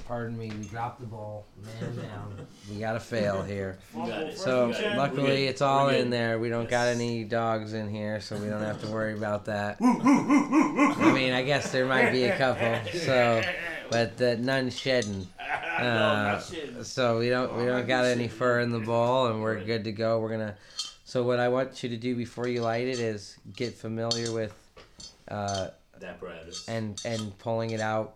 Pardon 0.07 0.37
me, 0.37 0.51
we 0.59 0.65
dropped 0.65 0.99
the 1.01 1.07
ball. 1.07 1.45
Man 1.81 1.95
down. 2.07 2.47
We 2.71 2.79
got 2.79 2.93
to 2.93 2.99
fail 2.99 3.41
here. 3.43 3.77
Got. 3.95 4.33
So 4.35 4.71
got 4.71 4.81
it. 4.81 4.97
luckily, 4.97 5.23
We're 5.45 5.49
it's 5.49 5.61
all 5.61 5.87
We're 5.87 5.93
in 5.93 6.03
good. 6.05 6.13
there. 6.13 6.39
We 6.39 6.49
don't 6.49 6.69
got 6.69 6.87
any 6.87 7.23
dogs 7.23 7.73
in 7.73 7.89
here, 7.89 8.19
so 8.21 8.37
we 8.37 8.47
don't 8.47 8.61
have 8.63 8.81
to 8.81 8.87
worry 8.87 9.13
about 9.13 9.45
that. 9.45 9.77
I 9.81 11.11
mean, 11.13 11.33
I 11.33 11.43
guess 11.43 11.71
there 11.71 11.85
might 11.85 12.11
be 12.11 12.23
a 12.25 12.37
couple. 12.37 12.79
So, 12.99 13.41
but 13.89 14.21
uh, 14.21 14.35
none 14.39 14.69
shedding. 14.69 15.27
Uh, 15.79 15.83
not 15.83 16.43
so 16.85 17.19
we 17.19 17.29
don't 17.29 17.55
we 17.55 17.65
don't 17.65 17.87
got 17.87 18.05
any 18.05 18.27
fur 18.27 18.59
in 18.59 18.71
the 18.71 18.79
ball, 18.79 19.27
and 19.27 19.41
we're 19.41 19.63
good 19.63 19.83
to 19.85 19.91
go. 19.91 20.19
We're 20.19 20.29
gonna. 20.31 20.55
So 21.05 21.23
what 21.23 21.39
I 21.39 21.47
want 21.47 21.81
you 21.81 21.89
to 21.89 21.97
do 21.97 22.15
before 22.15 22.47
you 22.47 22.61
light 22.61 22.87
it 22.87 22.99
is 22.99 23.37
get 23.55 23.73
familiar 23.73 24.31
with, 24.31 24.53
uh, 25.27 25.69
The 25.99 26.07
apparatus. 26.07 26.67
and 26.67 27.01
and 27.05 27.35
pulling 27.39 27.71
it 27.71 27.79
out, 27.81 28.15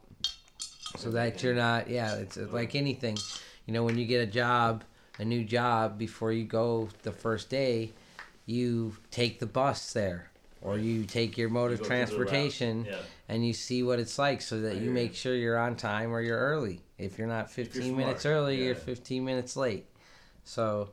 so 0.98 1.12
that 1.12 1.44
you're 1.44 1.56
not. 1.56 1.90
Yeah, 1.90 2.16
it's 2.16 2.38
like 2.38 2.76
anything. 2.76 3.18
You 3.66 3.74
know, 3.74 3.84
when 3.84 3.98
you 3.98 4.06
get 4.06 4.22
a 4.22 4.32
job, 4.32 4.84
a 5.20 5.26
new 5.26 5.44
job, 5.44 5.98
before 5.98 6.32
you 6.32 6.44
go 6.44 6.90
the 7.04 7.12
first 7.12 7.50
day, 7.50 7.92
you 8.46 8.96
take 9.12 9.40
the 9.40 9.46
bus 9.46 9.94
there, 9.94 10.30
or 10.62 10.78
you 10.78 11.06
take 11.06 11.38
your 11.38 11.50
mode 11.50 11.72
You 11.72 11.76
of 11.76 11.80
go 11.82 11.86
through 11.86 11.96
the 11.96 12.04
route, 12.04 12.16
transportation, 12.16 12.86
yeah. 12.86 12.98
and 13.30 13.46
you 13.46 13.54
see 13.54 13.84
what 13.84 14.00
it's 14.00 14.20
like, 14.20 14.42
so 14.42 14.62
that 14.62 14.78
you 14.78 14.92
make 14.92 15.16
sure 15.16 15.36
you're 15.36 15.58
on 15.58 15.76
time 15.76 16.12
or 16.12 16.22
you're 16.22 16.40
early. 16.40 16.82
If 16.98 17.18
you're 17.18 17.28
not 17.28 17.50
15 17.50 17.96
minutes 17.96 18.24
smart, 18.24 18.36
early, 18.36 18.64
you're 18.64 18.76
15 18.76 19.24
minutes 19.24 19.56
late. 19.56 19.86
So, 20.44 20.90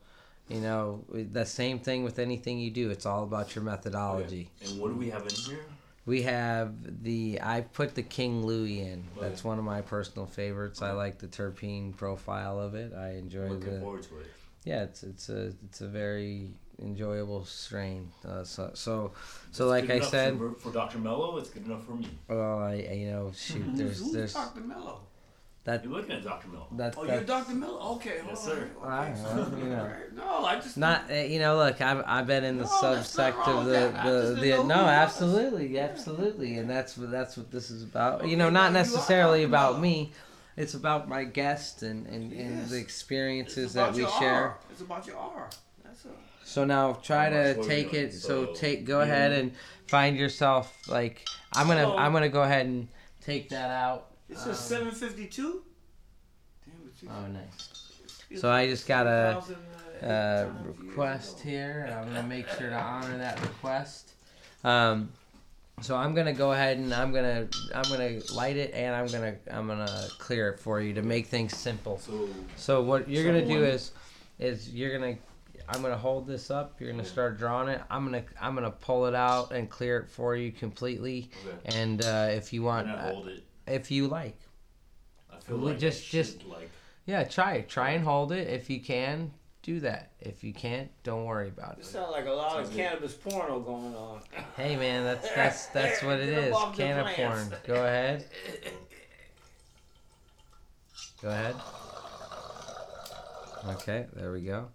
you 0.49 0.61
know, 0.61 1.05
the 1.13 1.45
same 1.45 1.79
thing 1.79 2.05
with 2.05 2.19
anything 2.19 2.59
you 2.59 2.71
do. 2.71 2.91
It's 2.91 3.07
all 3.07 3.25
about 3.25 3.55
your 3.55 3.65
methodology. 3.65 4.51
Oh, 4.65 4.71
and 4.71 4.81
what 4.81 4.89
do 4.89 4.95
we 4.95 5.11
have 5.11 5.23
in 5.23 5.35
here? 5.35 5.65
We 6.11 6.23
have 6.23 7.05
the 7.05 7.39
I 7.41 7.61
put 7.61 7.95
the 7.95 8.03
King 8.03 8.45
Louis 8.45 8.81
in. 8.81 9.05
That's 9.21 9.45
one 9.45 9.61
of 9.61 9.65
my 9.65 9.81
personal 9.81 10.27
favorites. 10.27 10.83
I 10.83 10.91
like 10.91 11.19
the 11.19 11.29
terpene 11.29 11.97
profile 11.97 12.59
of 12.59 12.75
it. 12.75 12.93
I 12.93 13.11
enjoy 13.13 13.45
I'm 13.45 13.51
looking 13.53 13.75
the 13.75 13.81
forward 13.81 14.03
to 14.03 14.19
it. 14.19 14.27
Yeah, 14.65 14.83
it's 14.83 15.05
it's 15.05 15.29
a 15.29 15.53
it's 15.67 15.83
a 15.83 15.87
very 15.87 16.49
enjoyable 16.83 17.45
strain. 17.45 18.11
Uh, 18.27 18.43
so 18.43 18.73
so 18.75 19.13
so 19.53 19.65
It's 19.67 19.71
like 19.71 19.83
good 19.87 19.93
I 19.93 19.97
enough 19.99 20.09
said, 20.09 20.37
for, 20.37 20.53
for 20.55 20.73
Dr. 20.73 20.99
Mello, 20.99 21.37
it's 21.39 21.51
good 21.51 21.65
enough 21.65 21.85
for 21.87 21.93
me. 21.93 22.09
well, 22.27 22.59
I, 22.59 22.89
I 22.91 22.95
you 22.95 23.11
know 23.13 23.31
shoot, 23.33 23.65
there's 23.77 23.99
Who's 24.03 24.13
there's 24.13 24.33
Dr. 24.35 24.63
Mello? 24.63 25.03
That 25.65 25.85
You're 25.85 25.93
looking 25.93 26.13
at 26.13 26.25
Dr. 26.25 26.49
Miller. 26.49 26.65
that 26.73 26.95
Oh, 26.97 27.05
that- 27.05 27.15
you're 27.17 27.25
Dr. 27.25 27.53
Miller. 27.55 27.81
Okay, 27.97 28.19
hold 28.21 28.31
Yes, 28.31 28.47
on. 28.47 28.51
sir. 28.51 28.71
I 28.83 29.09
don't 29.37 29.59
you 29.59 29.65
know. 29.67 29.93
No, 30.17 30.45
I 30.47 30.55
just 30.57 30.77
Not 30.79 31.11
uh, 31.11 31.15
you 31.15 31.39
know 31.39 31.57
look 31.57 31.81
I've, 31.81 32.03
I've 32.07 32.27
been 32.27 32.45
in 32.45 32.57
the 32.57 32.65
No, 32.65 32.95
that's 32.95 33.15
subsect 33.15 33.47
of 33.47 33.67
with 33.67 33.75
the 33.75 33.81
the, 34.03 34.41
the, 34.41 34.47
no 34.49 34.57
who 34.57 34.63
he 34.63 34.63
was. 34.63 34.71
absolutely 34.89 35.79
absolutely 35.79 36.57
and 36.59 36.69
that's 36.71 36.97
what 36.97 37.11
that's 37.11 37.37
what 37.37 37.51
this 37.51 37.71
is 37.71 37.83
about 37.83 38.27
you 38.27 38.37
know 38.37 38.49
not 38.49 38.55
well, 38.61 38.65
you 38.65 38.69
are 38.69 38.73
necessarily 38.83 39.43
about 39.45 39.71
about- 39.73 39.83
me 39.83 40.13
it's 40.57 40.75
about 40.75 41.09
my 41.09 41.25
guest 41.25 41.83
and 41.83 42.07
and, 42.07 42.33
and 42.33 42.67
the 42.69 42.79
experiences 42.79 43.75
that 43.75 43.93
we 43.93 44.07
share 44.19 44.35
R. 44.35 44.59
It's 44.71 44.81
about 44.81 45.07
your 45.07 45.17
R. 45.19 45.49
That's 45.85 46.07
all. 46.07 46.13
so 46.45 46.65
now 46.65 46.95
try 46.95 47.29
to 47.29 47.63
take 47.63 47.93
it 47.93 48.15
so, 48.15 48.47
So, 48.47 48.53
take 48.55 48.87
go 48.87 48.97
you- 48.99 49.03
ahead 49.05 49.33
and 49.33 49.53
find 49.89 50.17
yourself 50.17 50.75
like 50.89 51.27
I'm 51.55 51.67
gonna 51.67 51.83
So- 51.85 51.99
I'm 51.99 52.13
gonna 52.15 52.29
go 52.31 52.43
ahead 52.43 52.65
and 52.67 52.89
take 53.21 53.51
that 53.51 53.71
out 53.71 54.07
It 54.31 54.39
says 54.39 54.47
Um, 54.49 54.55
752. 54.55 55.63
Damn 56.65 56.75
it, 56.87 57.03
you- 57.03 57.09
oh 57.11 57.27
nice 57.27 57.81
so 58.37 58.51
I 58.51 58.67
just 58.69 58.87
got 58.87 59.07
a 59.07 59.43
uh, 60.07 60.49
request 60.65 61.41
here, 61.41 61.89
I'm 61.99 62.09
gonna 62.13 62.27
make 62.27 62.49
sure 62.49 62.71
to 62.71 62.77
honor 62.77 63.19
that 63.19 63.41
request. 63.43 64.13
Um, 64.65 65.11
so 65.81 65.97
I'm 65.97 66.15
gonna 66.15 66.33
go 66.33 66.53
ahead 66.53 66.79
and 66.79 66.95
I'm 66.95 67.13
gonna 67.13 67.49
I'm 67.75 67.83
gonna 67.91 68.21
light 68.35 68.57
it, 68.57 68.73
and 68.73 68.95
I'm 68.95 69.07
gonna 69.09 69.35
I'm 69.51 69.67
gonna 69.67 70.07
clear 70.19 70.51
it 70.51 70.61
for 70.61 70.81
you 70.81 70.95
to 70.95 71.03
make 71.03 71.27
things 71.27 71.57
simple. 71.57 71.99
So, 71.99 72.29
So 72.57 72.83
what 72.83 73.09
you're 73.09 73.25
gonna 73.25 73.47
do 73.47 73.65
is 73.65 73.93
is 74.39 74.71
you're 74.73 74.97
gonna 74.97 75.17
I'm 75.69 75.83
gonna 75.83 75.97
hold 75.97 76.27
this 76.27 76.51
up. 76.51 76.81
You're 76.81 76.91
gonna 76.91 77.05
start 77.05 77.39
drawing 77.39 77.69
it. 77.69 77.81
I'm 77.91 78.05
gonna 78.05 78.23
I'm 78.41 78.55
gonna 78.55 78.71
pull 78.71 79.07
it 79.07 79.15
out 79.15 79.53
and 79.53 79.69
clear 79.69 79.99
it 79.99 80.09
for 80.09 80.37
you 80.37 80.53
completely. 80.53 81.31
Okay. 81.47 81.79
And 81.81 82.05
uh, 82.05 82.29
if 82.31 82.53
you 82.53 82.63
want, 82.63 82.89
uh, 82.89 83.13
hold 83.13 83.29
it? 83.29 83.43
If 83.71 83.91
you 83.91 84.09
like, 84.09 84.39
I 85.33 85.39
feel 85.41 85.57
like 85.59 85.79
just- 85.79 86.09
I 86.09 86.11
just- 86.11 86.45
like 86.47 86.71
yeah, 87.07 87.25
try 87.25 87.55
it. 87.55 87.69
Try 87.69 87.91
and 87.91 88.05
hold 88.05 88.31
it. 88.31 88.47
If 88.49 88.69
you 88.71 88.81
can, 88.81 89.33
do 89.63 89.81
that. 89.81 90.13
If 90.21 90.45
you 90.45 90.53
can't, 90.53 90.91
don't 91.03 91.25
worry 91.25 91.49
about 91.49 91.79
It 91.79 91.81
it. 91.81 91.87
sounds 91.87 92.13
like 92.13 92.27
a 92.27 92.31
lot 92.31 92.53
Sounds 92.53 92.69
of 92.69 92.75
good. 92.75 92.83
cannabis 92.89 93.15
porno 93.15 93.59
going 93.61 93.95
on. 93.97 94.23
Hey 94.57 94.77
man, 94.77 95.05
that's 95.05 95.29
that's 95.35 95.67
that's 95.67 96.03
what 96.03 96.21
it 96.21 96.27
Get 96.31 96.39
'em 96.39 96.45
is. 96.45 96.55
off 96.55 96.77
the 96.77 96.83
Can 96.83 96.99
of 96.99 97.07
plants. 97.15 97.49
porn. 97.49 97.61
Go 97.67 97.75
ahead. 97.85 98.27
Go 101.23 101.29
ahead. 101.31 101.57
Okay, 103.77 104.07
there 104.15 104.33
we 104.33 104.41
go. 104.43 104.69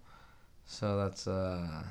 So 0.67 0.97
that's 0.97 1.27
uh 1.27 1.83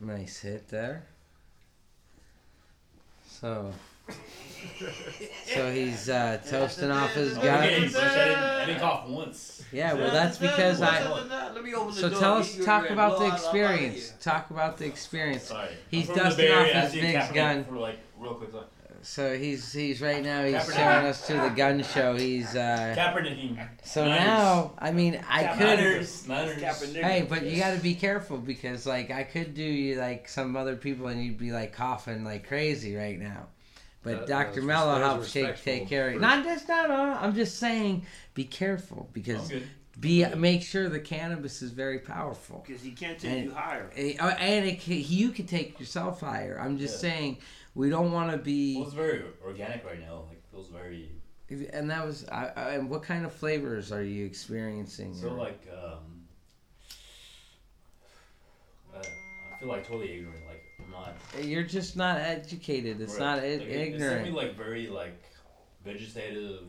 nice 0.00 0.38
hit 0.40 0.68
there. 0.68 1.06
So 3.40 3.72
so 5.46 5.72
he's 5.72 6.08
uh, 6.08 6.40
toasting 6.48 6.90
off 6.90 7.12
his 7.12 7.36
Okay, 7.38 7.46
gun. 7.46 7.60
I 7.60 7.68
didn't, 7.68 7.94
I 7.96 8.66
didn't 8.66 8.80
cough 8.80 9.08
once. 9.08 9.62
Yeah, 9.70 9.92
well 9.94 10.10
that's 10.10 10.38
because 10.38 10.82
I 10.82 11.08
Let 11.54 11.62
me 11.62 11.72
open 11.74 11.94
the 11.94 12.00
so 12.00 12.08
door. 12.08 12.18
tell 12.18 12.34
You 12.34 12.40
us, 12.40 12.56
get 12.56 12.64
talk 12.64 12.82
ready 12.82 12.94
about 12.94 13.18
blow 13.18 13.28
the 13.28 13.34
out 13.34 13.44
all 13.44 13.52
my 13.52 13.58
experience. 13.68 14.12
Talk 14.20 14.50
about 14.50 14.78
the 14.78 14.86
experience. 14.86 15.44
Sorry. 15.44 15.68
He's 15.90 16.08
I'm 16.10 16.14
from 16.14 16.16
the 16.16 16.24
dusting 16.30 16.44
Bay 16.46 16.52
off 16.52 16.58
Area. 16.66 16.76
I 16.76 16.80
his 16.80 16.92
see 16.92 17.00
big 17.00 17.14
Kaepernick 17.16 17.34
gun. 17.34 17.64
For 17.64 17.74
like 17.76 17.98
real 18.18 18.34
quick. 18.34 18.52
Like, 18.52 18.64
So 19.02 19.36
he's 19.38 19.72
he's 19.72 20.00
right 20.00 20.22
now 20.22 20.44
he's 20.44 20.54
Kaepernick. 20.56 20.74
showing 20.74 21.06
us 21.06 21.26
to 21.28 21.34
the 21.34 21.48
gun 21.50 21.82
show. 21.84 22.16
He's 22.16 22.54
uh 22.56 22.94
Kaepernick. 22.96 23.68
so 23.84 24.04
Niners. 24.04 24.20
now 24.26 24.72
I 24.78 24.90
mean 24.92 25.20
I 25.28 25.44
could 25.56 25.60
Niners. 25.78 26.26
Niners. 26.28 26.60
Hey, 26.94 27.24
but 27.28 27.44
you 27.44 27.58
got 27.60 27.74
to 27.74 27.80
be 27.80 27.94
careful 27.94 28.38
because 28.38 28.86
like 28.86 29.10
I 29.10 29.22
could 29.22 29.54
do 29.54 29.62
you 29.62 29.96
like 30.00 30.28
some 30.28 30.56
other 30.56 30.76
people 30.76 31.06
and 31.08 31.22
you'd 31.24 31.38
be 31.38 31.52
like 31.52 31.72
coughing 31.72 32.24
like 32.24 32.46
crazy 32.48 32.96
right 32.96 33.18
now. 33.18 33.46
But 34.02 34.26
That- 34.26 34.54
Dr. 34.54 34.62
Mello 34.62 34.98
res- 34.98 35.06
helps 35.06 35.32
take 35.32 35.62
take 35.62 35.88
care 35.88 36.08
of 36.08 36.14
you. 36.14 36.20
Not 36.20 36.44
just 36.44 36.68
not 36.68 36.90
uh, 36.90 37.18
I'm 37.20 37.34
just 37.34 37.58
saying 37.58 38.04
be 38.34 38.44
careful 38.44 39.08
because 39.12 39.50
I'm 39.50 39.62
be 40.00 40.24
make 40.36 40.62
sure 40.62 40.88
the 40.88 41.00
cannabis 41.00 41.60
is 41.62 41.72
very 41.72 41.98
powerful. 41.98 42.64
Because 42.66 42.82
he 42.82 42.92
can't 42.92 43.18
take 43.18 43.30
And- 43.32 43.44
you 43.46 43.50
higher. 43.52 43.90
Uh, 43.96 44.26
And 44.38 44.64
it 44.66 44.80
can, 44.80 45.02
you 45.04 45.30
can 45.30 45.46
take 45.46 45.78
yourself 45.80 46.20
higher. 46.20 46.58
I'm 46.60 46.78
just 46.78 47.02
Yeah. 47.02 47.10
saying 47.10 47.38
we 47.78 47.88
don't 47.90 48.10
want 48.10 48.32
to 48.32 48.36
be. 48.38 48.74
Well, 48.76 48.86
it's 48.86 48.94
very 48.94 49.22
organic 49.44 49.84
right 49.86 50.00
now. 50.00 50.24
Like 50.28 50.42
feels 50.50 50.68
very. 50.68 51.10
And 51.72 51.88
that 51.90 52.04
was. 52.04 52.26
I, 52.28 52.48
I, 52.56 52.78
what 52.78 53.04
kind 53.04 53.24
of 53.24 53.32
flavors 53.32 53.92
are 53.92 54.02
you 54.02 54.26
experiencing? 54.26 55.14
So 55.14 55.32
like, 55.32 55.62
um, 55.72 56.24
uh, 58.94 58.98
I 58.98 59.58
feel 59.60 59.68
like 59.68 59.86
totally 59.86 60.12
ignorant. 60.18 60.42
Like 60.48 60.64
I'm 60.84 60.90
not. 60.90 61.14
you're 61.46 61.62
just 61.62 61.96
not 61.96 62.18
educated. 62.18 63.00
It's 63.00 63.12
Right. 63.14 63.20
not 63.20 63.38
i- 63.38 63.42
Like, 63.42 63.50
it- 63.52 63.62
It's 63.68 63.94
ignorant. 63.94 64.24
definitely 64.26 64.46
like 64.46 64.56
very 64.56 64.88
like 64.88 65.22
vegetative. 65.84 66.64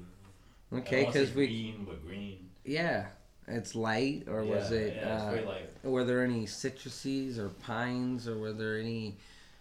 I 0.72 0.76
Okay, 0.78 0.98
don't 0.98 1.06
wanna 1.06 1.14
say 1.14 1.26
'cause 1.26 1.36
we- 1.36 1.48
green, 1.48 1.86
but 1.86 2.06
green. 2.06 2.50
yeah, 2.64 3.08
it's 3.48 3.74
light, 3.74 4.26
or 4.28 4.46
was 4.46 4.72
it? 4.72 4.94
yeah, 4.96 5.14
it's 5.16 5.24
uh, 5.24 5.32
very 5.32 5.46
light. 5.46 5.70
Were 5.84 6.04
there 6.04 6.24
any 6.24 6.46
citruses 6.46 7.40
or 7.40 7.50
pines, 7.50 8.28
or 8.28 8.38
were 8.38 8.54
there 8.54 8.78
any? 8.80 9.18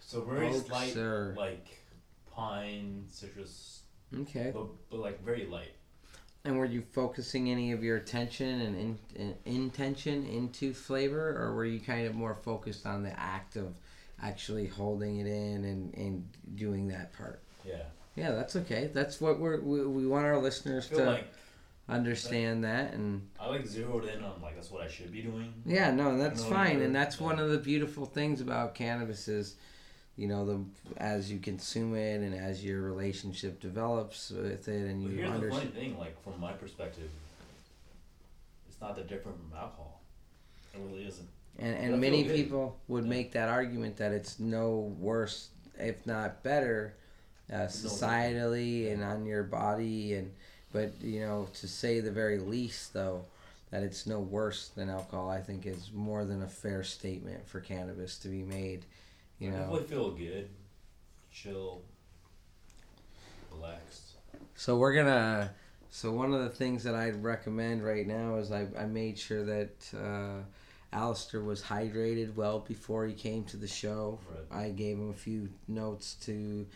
So 0.09 0.21
very 0.21 0.47
oaks 0.47 0.95
or- 0.97 1.35
like 1.37 1.67
pine, 2.35 3.05
citrus. 3.09 3.81
Okay. 4.21 4.49
But, 4.51 4.65
but 4.89 5.01
like 5.01 5.23
very 5.23 5.45
light. 5.45 5.73
And 6.45 6.57
were 6.57 6.65
you 6.65 6.81
focusing 6.81 7.51
any 7.51 7.73
of 7.73 7.83
your 7.83 7.97
attention 7.97 8.61
and 8.61 8.75
in, 8.75 8.99
in, 9.15 9.35
intention 9.45 10.25
into 10.25 10.73
flavor, 10.73 11.37
or 11.39 11.53
were 11.53 11.65
you 11.65 11.79
kind 11.79 12.07
of 12.07 12.15
more 12.15 12.33
focused 12.33 12.87
on 12.87 13.03
the 13.03 13.19
act 13.19 13.55
of 13.55 13.75
actually 14.19 14.65
holding 14.65 15.19
it 15.19 15.27
in 15.27 15.63
and, 15.65 15.93
and 15.93 16.27
doing 16.55 16.87
that 16.87 17.13
part? 17.13 17.43
Yeah. 17.63 17.83
Yeah, 18.15 18.31
that's 18.31 18.55
okay. 18.55 18.89
That's 18.91 19.21
what 19.21 19.39
we're 19.39 19.59
we, 19.61 19.85
we 19.85 20.07
want 20.07 20.25
our 20.25 20.39
listeners 20.41 20.87
feel 20.87 20.99
to 20.99 21.05
like- 21.05 21.33
understand 21.87 22.63
that 22.63 22.93
and 22.93 23.27
I 23.39 23.47
like 23.47 23.65
zeroed 23.65 24.05
in 24.05 24.23
on 24.23 24.41
like 24.41 24.55
that's 24.55 24.69
what 24.71 24.83
I 24.83 24.87
should 24.87 25.11
be 25.11 25.21
doing. 25.21 25.53
yeah, 25.65 25.91
no, 25.91 26.17
that's 26.17 26.43
No, 26.43 26.49
fine, 26.49 26.81
and 26.81 26.95
that's 26.95 27.19
one 27.19 27.37
of 27.39 27.49
the 27.49 27.57
beautiful 27.59 28.05
things 28.05 28.41
about 28.41 28.75
cannabis 28.75 29.27
is, 29.27 29.55
you 30.19 30.27
know, 30.27 30.45
the 30.45 30.59
as 30.97 31.31
you 31.31 31.39
consume 31.39 31.95
it 31.95 32.19
and 32.19 32.35
as 32.35 32.63
your 32.63 32.81
relationship 32.81 33.61
develops 33.61 34.31
with 34.31 34.67
it 34.67 34.89
and 34.89 35.01
you. 35.01 35.09
But 35.09 35.39
here's 35.39 35.41
the 35.41 35.49
funny 35.49 35.65
thing, 35.67 35.97
like 35.97 36.21
from 36.25 36.37
my 36.41 36.51
perspective, 36.51 37.09
it's 38.67 38.81
not 38.81 38.97
that 38.97 39.07
different 39.07 39.37
from 39.37 39.57
alcohol. 39.57 40.01
It 40.73 40.81
really 40.85 41.07
isn't. 41.07 41.27
And 41.57 41.73
and 41.73 42.01
many 42.01 42.25
people 42.25 42.77
would 42.89 43.05
make 43.05 43.31
that 43.31 43.47
argument 43.47 43.95
that 43.97 44.11
it's 44.11 44.41
no 44.41 44.93
worse 44.99 45.51
if 45.79 46.05
not 46.05 46.43
better, 46.43 46.95
uh, 47.49 47.67
societally 47.67 48.91
and 48.91 49.01
on 49.01 49.25
your 49.25 49.43
body 49.43 50.15
and 50.15 50.31
but 50.73 50.91
you 51.01 51.21
know 51.21 51.47
to 51.53 51.67
say 51.67 52.01
the 52.01 52.11
very 52.11 52.39
least 52.39 52.91
though 52.93 53.23
that 53.71 53.83
it's 53.83 54.05
no 54.05 54.19
worse 54.19 54.67
than 54.75 54.89
alcohol 54.89 55.29
I 55.29 55.39
think 55.39 55.65
is 55.65 55.91
more 55.93 56.25
than 56.25 56.43
a 56.43 56.47
fair 56.47 56.83
statement 56.83 57.47
for 57.47 57.61
cannabis 57.61 58.17
to 58.17 58.27
be 58.27 58.43
made. 58.43 58.83
You 59.39 59.51
know, 59.51 59.57
definitely 59.57 59.83
feel 59.87 60.11
good, 60.11 60.49
chill, 61.31 61.81
relaxed. 63.51 64.15
So 64.55 64.77
we're 64.77 64.93
gonna. 64.93 65.51
So 65.91 66.11
one 66.11 66.33
of 66.33 66.43
the 66.43 66.49
things 66.49 66.83
that 66.83 66.93
I'd 66.93 67.23
recommend 67.23 67.83
right 67.83 68.05
now 68.05 68.35
is 68.35 68.51
I, 68.51 68.67
I 68.77 68.85
made 68.85 69.17
sure 69.17 69.43
that 69.43 69.91
uh, 69.95 70.43
Alistair 70.93 71.41
was 71.41 71.63
hydrated 71.63 72.35
well 72.35 72.59
before 72.59 73.05
he 73.07 73.13
came 73.13 73.43
to 73.45 73.57
the 73.57 73.67
show. 73.67 74.19
I 74.51 74.69
gave 74.69 74.97
him 74.97 75.09
a 75.09 75.15
few 75.15 75.49
notes 75.67 76.15
to 76.25 76.67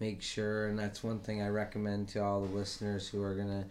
make 0.00 0.22
sure, 0.22 0.68
and 0.68 0.78
that's 0.78 1.02
one 1.02 1.18
thing 1.20 1.42
I 1.42 1.48
recommend 1.48 2.08
to 2.08 2.22
all 2.22 2.40
the 2.40 2.54
listeners 2.54 3.08
who 3.08 3.22
are 3.22 3.34
gonna 3.34 3.66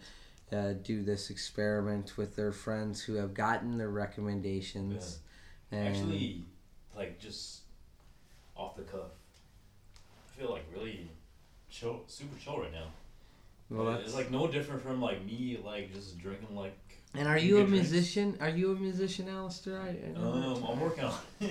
uh, 0.52 0.74
do 0.84 1.04
this 1.04 1.30
experiment 1.30 2.18
with 2.18 2.36
their 2.36 2.52
friends 2.52 3.02
who 3.02 3.16
have 3.16 3.34
gotten 3.34 3.78
their 3.78 3.90
recommendations. 3.90 5.20
And 5.72 5.88
Actually, 5.88 6.44
like 6.96 7.20
just 7.20 7.61
off 8.62 8.76
the 8.76 8.84
cuff, 8.84 9.12
I 9.98 10.40
feel 10.40 10.52
like 10.52 10.64
really 10.74 11.10
chill, 11.70 12.02
super 12.08 12.38
chill 12.40 12.60
right 12.60 12.72
now. 12.72 12.88
Well, 13.70 13.86
that's- 13.86 14.06
it's 14.08 14.16
like 14.16 14.30
no 14.32 14.48
different 14.48 14.82
from 14.82 15.02
like 15.02 15.24
me, 15.26 15.60
like 15.64 15.94
just 15.94 16.20
drinking 16.20 16.56
like. 16.56 16.78
And 17.14 17.28
are 17.28 17.38
you 17.38 17.58
a 17.58 17.62
good 17.62 17.70
drinks. 17.72 17.92
musician? 17.92 18.38
Are 18.40 18.50
you 18.50 18.72
a 18.72 18.76
musician, 18.76 19.28
Alistair? 19.28 19.82
I, 19.82 19.90
I 19.90 19.94
don't 20.14 20.44
Um, 20.44 20.64
I'm 20.66 20.80
working 20.80 21.04
on. 21.04 21.14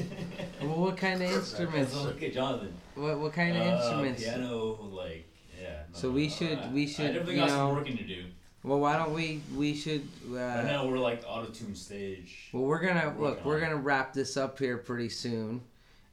Well, 0.62 0.76
what 0.80 0.96
kind 0.96 1.22
of 1.22 1.30
instruments? 1.38 1.92
So 1.92 2.04
look 2.04 2.22
at 2.22 2.32
Jonathan. 2.32 2.72
What 2.94 3.18
what 3.18 3.32
kind 3.32 3.56
of 3.56 3.66
Uh, 3.66 3.76
instruments? 3.76 4.22
Piano, 4.22 4.78
like 4.92 5.26
yeah. 5.60 5.82
no, 5.92 5.98
So 5.98 6.10
we 6.10 6.28
no, 6.28 6.32
should 6.34 6.58
I- 6.58 6.70
we 6.72 6.82
I 6.84 6.86
should 6.86 7.06
definitely 7.08 7.34
you 7.34 7.40
got 7.40 7.48
know. 7.48 7.56
some 7.68 7.74
working 7.74 7.96
to 7.98 8.04
do. 8.04 8.24
Well, 8.62 8.80
why 8.80 8.96
don't 8.96 9.14
we 9.14 9.40
we 9.56 9.74
should. 9.74 10.06
Uh, 10.30 10.34
right 10.36 10.64
now 10.66 10.86
we're 10.86 10.98
like 10.98 11.22
auto 11.26 11.50
tune 11.50 11.74
stage. 11.74 12.50
Well, 12.52 12.64
we're 12.64 12.80
gonna 12.86 13.06
Working 13.08 13.22
look. 13.22 13.44
We're 13.44 13.58
it. 13.58 13.62
gonna 13.62 13.76
wrap 13.76 14.12
this 14.12 14.36
up 14.36 14.58
here 14.58 14.76
pretty 14.78 15.08
soon, 15.08 15.62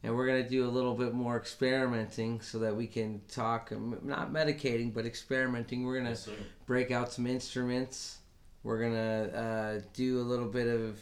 and 0.03 0.15
we're 0.15 0.27
gonna 0.27 0.47
do 0.47 0.65
a 0.65 0.69
little 0.69 0.93
bit 0.93 1.13
more 1.13 1.37
experimenting 1.37 2.41
so 2.41 2.59
that 2.59 2.75
we 2.75 2.87
can 2.87 3.21
talk. 3.27 3.71
um, 3.71 3.97
Not 4.03 4.31
medicating, 4.31 4.93
but 4.93 5.05
experimenting. 5.05 5.85
We're 5.85 5.97
gonna 5.97 6.09
Yes, 6.09 6.29
break 6.65 6.91
out 6.91 7.11
some 7.11 7.27
instruments. 7.27 8.19
We're 8.63 8.81
gonna 8.81 9.23
uh, 9.33 9.81
do 9.93 10.19
a 10.19 10.23
little 10.23 10.47
bit 10.47 10.67
of 10.67 10.99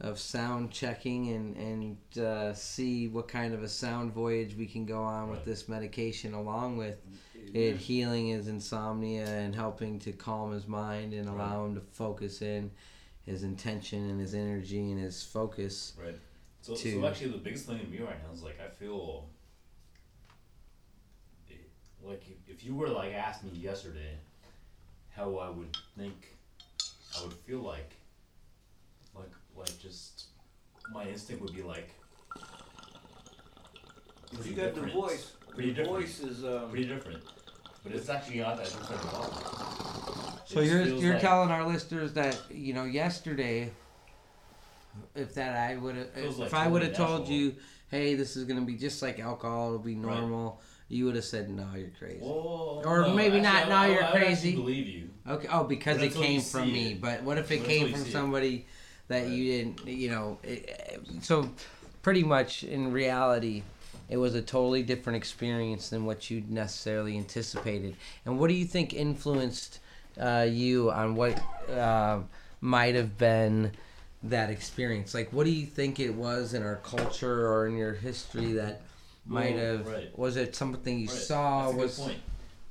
of 0.00 0.18
sound 0.18 0.70
checking 0.72 1.28
and 1.28 1.56
and 1.56 2.18
uh, 2.22 2.52
see 2.52 3.06
what 3.08 3.28
kind 3.28 3.54
of 3.54 3.62
a 3.62 3.68
sound 3.68 4.12
voyage 4.12 4.56
we 4.56 4.66
can 4.66 4.84
go 4.84 5.00
on 5.02 5.30
with 5.30 5.44
this 5.44 5.68
medication, 5.68 6.34
along 6.34 6.76
with 6.76 6.98
it 7.54 7.76
healing 7.76 8.28
his 8.28 8.48
insomnia 8.48 9.24
and 9.26 9.54
helping 9.54 9.98
to 10.00 10.12
calm 10.12 10.50
his 10.50 10.66
mind 10.66 11.14
and 11.14 11.28
allow 11.28 11.64
him 11.64 11.74
to 11.76 11.80
focus 11.92 12.42
in 12.42 12.70
his 13.24 13.44
intention 13.44 14.10
and 14.10 14.20
his 14.20 14.34
energy 14.34 14.90
and 14.90 14.98
his 15.00 15.22
focus. 15.22 15.92
Right. 16.02 16.18
So, 16.64 16.74
to- 16.74 16.92
so 16.92 17.06
actually, 17.06 17.32
the 17.32 17.36
biggest 17.38 17.66
thing 17.66 17.78
in 17.78 17.90
me 17.90 17.98
right 17.98 18.16
now 18.26 18.32
is 18.32 18.42
like 18.42 18.58
I 18.58 18.68
feel 18.68 19.28
it- 21.50 21.68
like 22.02 22.22
if, 22.26 22.54
if 22.56 22.64
you 22.64 22.74
were 22.74 22.88
like 22.88 23.12
asked 23.12 23.44
me 23.44 23.50
yesterday 23.58 24.16
how 25.10 25.36
I 25.36 25.50
would 25.50 25.76
think 25.98 26.34
I 27.18 27.22
would 27.22 27.34
feel 27.34 27.60
like 27.60 27.90
like 29.14 29.28
like 29.54 29.78
just 29.78 30.28
my 30.90 31.04
instinct 31.06 31.42
would 31.42 31.54
be 31.54 31.62
like 31.62 31.90
But 34.32 34.46
you 34.46 34.54
got 34.54 34.74
the 34.74 34.80
voice. 34.82 35.32
pretty 35.50 35.70
The 35.70 35.82
different. 35.84 36.00
voice 36.00 36.20
is, 36.20 36.44
um, 36.44 36.70
pretty 36.70 36.86
different. 36.86 37.22
But 37.84 37.92
it's 37.92 38.08
actually 38.08 38.38
not 38.40 38.56
that 38.56 38.64
different 38.66 39.04
at 39.06 39.14
all. 39.14 40.40
So 40.46 40.60
It 40.60 40.66
you're 40.70 40.82
you're 40.86 41.12
like- 41.12 41.20
telling 41.22 41.50
our 41.50 41.66
listeners 41.68 42.14
that 42.14 42.40
you 42.50 42.72
know 42.72 42.84
yesterday, 42.84 43.70
if 45.14 45.34
that 45.34 45.56
I 45.70 45.76
would 45.76 45.96
have 45.96 46.08
if 46.16 46.38
like 46.38 46.54
I 46.54 46.68
would 46.68 46.82
have 46.82 46.94
told 46.94 47.28
you, 47.28 47.54
hey, 47.90 48.14
this 48.14 48.36
is 48.36 48.44
gonna 48.44 48.62
be 48.62 48.76
just 48.76 49.02
like 49.02 49.20
alcohol, 49.20 49.68
it'll 49.68 49.78
be 49.78 49.94
normal. 49.94 50.60
You 50.88 51.06
would 51.06 51.14
have 51.14 51.24
said, 51.24 51.48
no, 51.48 51.66
you're 51.74 51.88
crazy. 51.98 52.20
Whoa, 52.20 52.82
or 52.84 53.02
no, 53.02 53.14
maybe 53.14 53.40
not. 53.40 53.68
No, 53.68 53.84
you're 53.84 54.04
I 54.04 54.10
crazy. 54.10 54.54
believe 54.54 54.86
you. 54.86 55.10
Okay. 55.26 55.48
Oh, 55.50 55.64
because 55.64 56.00
it 56.02 56.14
came 56.14 56.40
from 56.40 56.72
me. 56.72 56.92
it. 56.92 57.00
But 57.00 57.22
what 57.22 57.38
if 57.38 57.50
it 57.50 57.64
came 57.64 57.90
from 57.90 58.02
see 58.02 58.10
it. 58.10 58.12
somebody 58.12 58.66
that 59.08 59.28
you 59.28 59.44
didn't? 59.44 59.86
You 59.86 60.10
know. 60.10 60.38
It, 60.42 61.00
so, 61.22 61.50
pretty 62.02 62.22
much 62.22 62.64
in 62.64 62.92
reality, 62.92 63.62
it 64.10 64.18
was 64.18 64.34
a 64.34 64.42
totally 64.42 64.82
different 64.82 65.16
experience 65.16 65.88
than 65.88 66.04
what 66.04 66.30
you 66.30 66.44
necessarily 66.48 67.16
anticipated. 67.16 67.96
And 68.26 68.38
what 68.38 68.48
do 68.48 68.54
you 68.54 68.66
think 68.66 68.92
influenced 68.92 69.80
uh, 70.20 70.46
you 70.48 70.90
on 70.90 71.14
what 71.14 71.42
uh, 71.70 72.20
might 72.60 72.94
have 72.94 73.16
been 73.16 73.72
that 74.24 74.50
experience? 74.50 75.14
Like, 75.14 75.32
what 75.32 75.44
do 75.44 75.50
you 75.50 75.66
think 75.66 76.00
it 76.00 76.14
was 76.14 76.54
in 76.54 76.62
our 76.62 76.76
culture 76.76 77.48
or 77.48 77.66
in 77.66 77.76
your 77.76 77.92
history 77.92 78.52
that 78.52 78.82
might 79.26 79.56
have? 79.56 79.86
right. 79.86 80.18
Was 80.18 80.36
it 80.36 80.54
something 80.56 80.98
you 80.98 81.08
Right. 81.08 81.16
saw? 81.16 81.64
That's 81.64 81.74
a 81.74 81.76
was 81.78 81.96
good 81.96 82.04
point. 82.04 82.20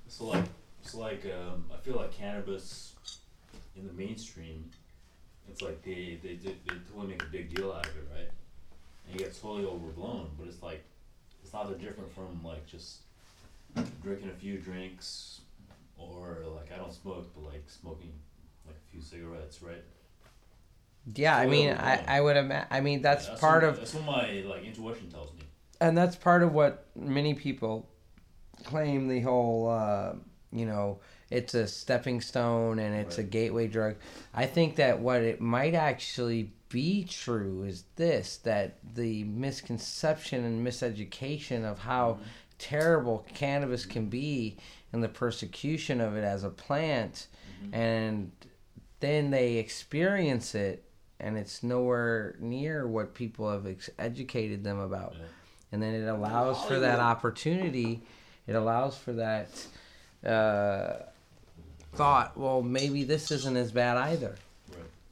So 0.08 0.26
like, 0.26 0.46
so 0.82 1.00
like, 1.00 1.26
um, 1.26 1.66
I 1.74 1.78
feel 1.78 1.96
like 1.96 2.12
cannabis 2.12 2.94
in 3.76 3.88
the 3.88 3.94
mainstream, 3.94 4.70
it's 5.50 5.62
like 5.62 5.82
they 5.84 6.20
they 6.22 6.36
they, 6.36 6.56
they 6.66 6.76
totally 6.92 7.08
make 7.08 7.24
a 7.24 7.28
big 7.28 7.54
deal 7.54 7.72
out 7.72 7.88
of 7.88 7.96
it, 7.98 8.08
right? 8.14 8.30
And 9.08 9.16
it 9.16 9.20
gets 9.20 9.40
totally 9.40 9.66
overblown, 9.66 10.32
but 10.38 10.48
it's 10.48 10.62
like 10.62 10.84
it's 11.44 11.54
not 11.54 11.70
that 11.70 11.82
different 11.82 12.14
from 12.14 12.44
like 12.44 12.66
just 12.66 13.02
drinking 14.02 14.30
a 14.30 14.34
few 14.34 14.58
drinks, 14.58 15.42
or 15.98 16.40
like 16.56 16.72
I 16.74 16.78
don't 16.78 16.94
smoke, 16.94 17.32
but 17.36 17.46
like 17.46 17.64
smoking 17.68 18.14
like 18.66 18.76
a 18.76 18.92
few 18.92 19.02
cigarettes, 19.02 19.62
right? 19.62 19.84
Yeah, 21.16 21.36
I 21.36 21.48
mean, 21.48 21.72
I. 21.72 22.04
I 22.08 22.22
would 22.22 22.38
imagine. 22.38 22.68
I 22.72 22.80
mean, 22.82 23.02
that's, 23.02 23.28
That's 23.28 23.40
part 23.40 23.64
what, 23.64 23.70
of, 23.70 23.78
that's 23.78 23.94
what 23.94 24.06
my 24.06 24.44
like 24.48 24.64
intuition 24.64 25.10
tells 25.10 25.34
me. 25.34 25.44
and 25.82 25.98
that's 25.98 26.16
part 26.16 26.44
of 26.44 26.54
what 26.54 26.88
many 26.96 27.34
people 27.34 27.90
claim 28.64 29.08
the 29.10 29.20
whole, 29.20 29.70
uh, 29.70 30.14
you 30.52 30.66
know, 30.66 31.00
it's 31.30 31.54
a 31.56 31.68
stepping 31.68 32.22
stone 32.22 32.80
and 32.80 32.96
it's 32.96 33.18
a 33.18 33.24
gateway 33.24 33.68
drug. 33.68 33.96
I 34.34 34.46
think 34.46 34.76
that 34.78 35.00
what 35.00 35.22
it 35.22 35.42
might 35.42 35.74
actually 35.74 36.52
be 36.70 37.04
true 37.04 37.64
is 37.64 37.84
this: 37.98 38.38
that 38.38 38.78
the 38.96 39.26
misconception 39.26 40.46
and 40.46 40.66
miseducation 40.66 41.66
of 41.70 41.80
how 41.80 42.20
terrible 42.60 43.26
cannabis 43.34 43.86
can 43.86 44.06
be 44.08 44.56
and 44.94 45.04
the 45.04 45.10
persecution 45.10 46.00
of 46.00 46.16
it 46.16 46.24
as 46.24 46.44
a 46.46 46.50
plant, 46.50 47.28
and 47.74 48.32
then 49.02 49.32
they 49.32 49.56
experience 49.56 50.56
it 50.56 50.86
and 51.19 51.38
it's 51.38 51.64
nowhere 51.64 52.35
near 52.40 52.88
what 52.88 53.14
people 53.14 53.49
have 53.52 53.65
ex- 53.65 53.90
educated 53.98 54.64
them 54.64 54.80
about. 54.80 55.15
And 55.72 55.81
then 55.81 55.94
it 55.95 56.07
allows 56.07 56.64
for 56.65 56.80
that 56.80 56.99
opportunity. 56.99 58.02
It 58.48 58.53
allows 58.53 58.98
for 58.98 59.14
that 59.14 59.49
uh, 60.26 61.03
thought 61.95 62.38
well 62.38 62.61
maybe 62.61 63.03
this 63.03 63.31
isn't 63.31 63.57
as 63.57 63.72
bad 63.72 63.98
either. 63.98 64.35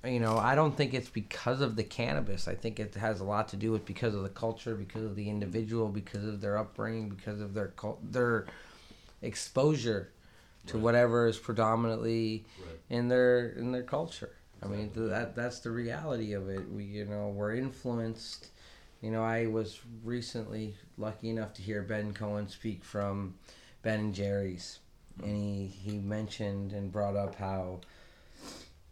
You 0.03 0.19
know 0.19 0.35
i 0.37 0.55
don't 0.55 0.75
think 0.75 0.95
it's 0.95 1.09
because 1.09 1.61
of 1.61 1.75
the 1.75 1.83
cannabis. 1.83 2.47
I 2.47 2.55
think 2.55 2.79
it 2.79 2.95
has 2.95 3.19
a 3.19 3.23
lot 3.23 3.49
to 3.49 3.55
do 3.55 3.71
with 3.71 3.85
because 3.85 4.15
of 4.15 4.23
the 4.23 4.29
culture 4.29 4.73
because 4.73 5.03
of 5.03 5.15
the 5.15 5.29
individual 5.29 5.89
because 5.89 6.25
of 6.25 6.41
their 6.41 6.57
upbringing 6.57 7.09
because 7.09 7.39
of 7.39 7.53
their 7.53 7.67
cul- 7.67 7.99
their 8.01 8.47
exposure 9.21 10.09
to 10.67 10.77
whatever 10.77 11.27
is 11.27 11.37
predominantly 11.37 12.45
in 12.89 13.07
their 13.09 13.49
in 13.49 13.71
their 13.71 13.83
culture. 13.83 14.31
I 14.63 14.67
mean 14.67 14.91
th- 14.91 15.09
that 15.09 15.35
that's 15.35 15.59
the 15.59 15.71
reality 15.71 16.33
of 16.33 16.49
it. 16.49 16.69
We 16.71 16.83
you 16.83 17.05
know 17.05 17.29
we're 17.29 17.55
influenced. 17.55 18.47
You 19.01 19.11
know 19.11 19.23
I 19.23 19.47
was 19.47 19.79
recently 20.03 20.75
lucky 20.97 21.29
enough 21.29 21.53
to 21.55 21.61
hear 21.61 21.81
Ben 21.81 22.13
Cohen 22.13 22.47
speak 22.47 22.83
from 22.83 23.35
Ben 23.81 23.99
and 23.99 24.15
Jerry's, 24.15 24.79
and 25.23 25.35
he 25.35 25.65
he 25.67 25.97
mentioned 25.97 26.73
and 26.73 26.91
brought 26.91 27.15
up 27.15 27.35
how 27.35 27.81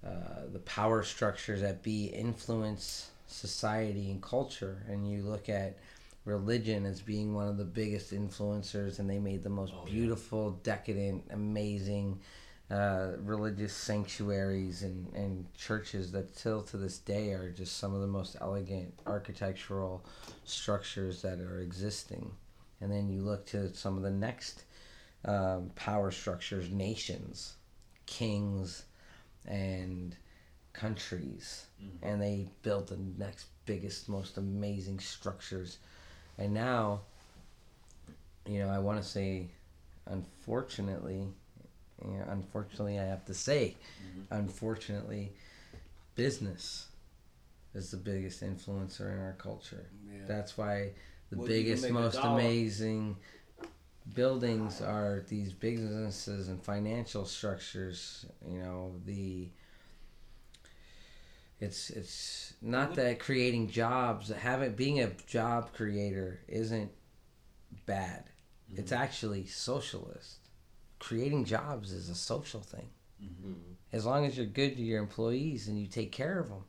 uh, 0.05 0.47
the 0.51 0.59
power 0.59 1.03
structures 1.03 1.61
that 1.61 1.83
be 1.83 2.05
influence 2.05 3.11
society 3.27 4.09
and 4.09 4.21
culture, 4.21 4.83
and 4.87 5.09
you 5.09 5.21
look 5.21 5.49
at 5.49 5.77
religion 6.25 6.85
as 6.85 7.01
being 7.01 7.33
one 7.33 7.47
of 7.47 7.57
the 7.57 7.65
biggest 7.65 8.13
influencers, 8.13 8.99
and 8.99 9.09
they 9.09 9.19
made 9.19 9.43
the 9.43 9.49
most 9.49 9.73
beautiful, 9.85 10.51
decadent, 10.63 11.23
amazing 11.31 12.19
uh, 12.71 13.13
religious 13.23 13.73
sanctuaries 13.73 14.83
and, 14.83 15.11
and 15.13 15.45
churches 15.55 16.11
that 16.11 16.35
till 16.35 16.61
to 16.61 16.77
this 16.77 16.99
day 16.99 17.31
are 17.31 17.49
just 17.49 17.77
some 17.77 17.95
of 17.95 18.01
the 18.01 18.07
most 18.07 18.35
elegant 18.41 18.93
architectural 19.07 20.05
structures 20.43 21.21
that 21.23 21.39
are 21.39 21.61
existing. 21.61 22.31
And 22.79 22.91
then 22.91 23.09
you 23.09 23.21
look 23.21 23.45
to 23.47 23.73
some 23.73 23.97
of 23.97 24.03
the 24.03 24.11
next 24.11 24.63
um, 25.25 25.71
power 25.75 26.11
structures, 26.11 26.69
nations, 26.69 27.55
kings, 28.05 28.83
and 29.47 30.15
countries, 30.73 31.65
and 32.03 32.21
they 32.21 32.47
built 32.61 32.87
the 32.87 32.99
next 33.17 33.47
biggest, 33.65 34.07
most 34.07 34.37
amazing 34.37 34.99
structures. 34.99 35.79
And 36.37 36.53
now, 36.53 37.01
you 38.45 38.59
know, 38.59 38.69
I 38.69 38.79
want 38.79 39.01
to 39.01 39.07
say, 39.07 39.47
unfortunately, 40.05 41.27
you 42.03 42.11
know, 42.17 42.25
unfortunately, 42.29 42.99
I 42.99 43.05
have 43.05 43.25
to 43.25 43.33
say, 43.33 43.75
unfortunately, 44.29 45.33
business 46.15 46.87
is 47.73 47.91
the 47.91 47.97
biggest 47.97 48.41
influencer 48.43 49.11
in 49.13 49.19
our 49.19 49.35
culture. 49.37 49.85
Yeah. 50.07 50.19
That's 50.27 50.57
why 50.57 50.91
the 51.29 51.37
Well, 51.37 51.47
biggest, 51.47 51.89
most 51.89 52.17
amazing 52.21 53.17
buildings 54.15 54.81
are 54.81 55.23
these 55.27 55.53
businesses 55.53 56.47
and 56.47 56.61
financial 56.63 57.25
structures. 57.25 58.25
You 58.47 58.59
know, 58.59 58.95
the 59.05 59.49
it's 61.59 61.89
it's 61.89 62.53
not 62.61 62.95
that 62.95 63.19
creating 63.19 63.69
jobs, 63.69 64.29
having 64.29 64.73
being 64.73 65.01
a 65.01 65.11
job 65.27 65.73
creator 65.73 66.39
isn't 66.47 66.91
bad. 67.85 68.23
It's 68.75 68.91
actually 68.91 69.45
socialist. 69.47 70.48
Creating 70.99 71.45
jobs 71.45 71.91
is 71.91 72.09
a 72.09 72.15
social 72.15 72.59
thing. 72.61 72.89
As 73.91 74.05
long 74.05 74.25
as 74.25 74.37
you're 74.37 74.45
good 74.45 74.75
to 74.77 74.83
your 74.83 74.99
employees 74.99 75.67
and 75.67 75.79
you 75.79 75.87
take 75.87 76.11
care 76.11 76.39
of 76.39 76.49
them, 76.49 76.63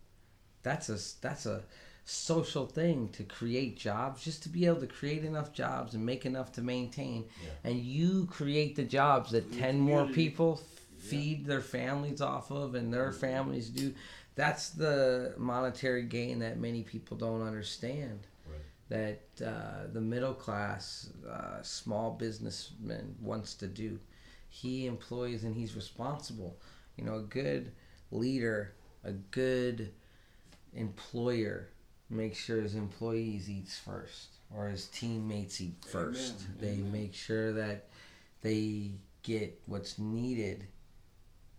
that's 0.63 0.89
a 0.89 0.99
that's 1.21 1.47
a 1.47 1.63
social 2.05 2.67
thing 2.67 3.09
to 3.11 3.23
create 3.23 3.77
jobs 3.79 4.25
just 4.25 4.43
to 4.43 4.49
be 4.49 4.67
able 4.67 4.81
to 4.81 4.87
create 4.87 5.25
enough 5.25 5.53
jobs 5.53 5.95
and 5.95 6.05
make 6.05 6.27
enough 6.27 6.51
to 6.53 6.63
maintain. 6.63 7.25
And 7.63 7.79
you 7.79 8.27
create 8.27 8.75
the 8.75 8.83
jobs 8.85 9.31
that 9.31 9.53
10 9.53 9.79
more 9.79 10.07
people 10.07 10.61
feed 10.99 11.47
their 11.47 11.61
families 11.61 12.21
off 12.21 12.51
of 12.51 12.75
and 12.75 12.93
their 12.93 13.13
families 13.13 13.69
do 13.69 13.95
that's 14.35 14.71
the 14.71 15.35
monetary 15.37 16.05
gain 16.05 16.39
that 16.39 16.59
many 16.59 16.83
people 16.83 17.17
don't 17.17 17.43
understand. 17.43 18.27
That 18.89 19.21
uh, 19.47 19.87
the 19.93 20.01
middle 20.01 20.35
class 20.35 21.11
uh, 21.31 21.63
small 21.63 22.13
businessman 22.13 23.15
wants 23.21 23.55
to 23.55 23.67
do 23.69 24.01
he 24.51 24.87
employs 24.87 25.45
and 25.45 25.57
he's 25.57 25.75
responsible. 25.75 26.59
You 26.97 27.05
know 27.05 27.15
a 27.15 27.23
good 27.23 27.73
leader 28.11 28.75
a 29.05 29.13
good 29.13 29.93
employer 30.75 31.69
makes 32.09 32.39
sure 32.39 32.61
his 32.61 32.75
employees 32.75 33.49
eats 33.49 33.79
first 33.79 34.29
or 34.55 34.69
his 34.69 34.87
teammates 34.87 35.61
eat 35.61 35.77
first. 35.87 36.61
They 36.61 36.77
make 36.77 37.15
sure 37.15 37.53
that 37.53 37.89
they 38.43 38.93
get 39.23 39.61
what's 39.67 39.99
needed 39.99 40.67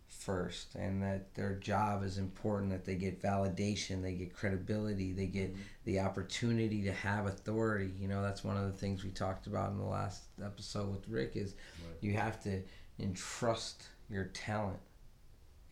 first 0.07 0.75
and 0.75 1.01
that 1.01 1.33
their 1.33 1.55
job 1.55 2.03
is 2.03 2.17
important 2.17 2.69
that 2.69 2.85
they 2.85 2.93
get 2.93 3.23
validation 3.23 4.03
they 4.03 4.13
get 4.13 4.35
credibility 4.35 5.13
they 5.13 5.25
get 5.25 5.51
mm-hmm. 5.51 5.61
the 5.85 5.99
opportunity 5.99 6.83
to 6.83 6.91
have 6.91 7.25
authority. 7.25 7.91
You 7.99 8.07
know 8.07 8.21
that's 8.21 8.43
one 8.43 8.57
of 8.57 8.65
the 8.65 8.77
things 8.77 9.03
we 9.03 9.09
talked 9.09 9.47
about 9.47 9.71
in 9.71 9.77
the 9.77 9.85
last 9.85 10.23
episode 10.43 10.91
with 10.91 11.07
rick 11.07 11.31
is 11.35 11.55
you 12.01 12.13
have 12.13 12.41
to 12.43 12.61
entrust 13.01 13.83
your 14.09 14.25
talent. 14.25 14.79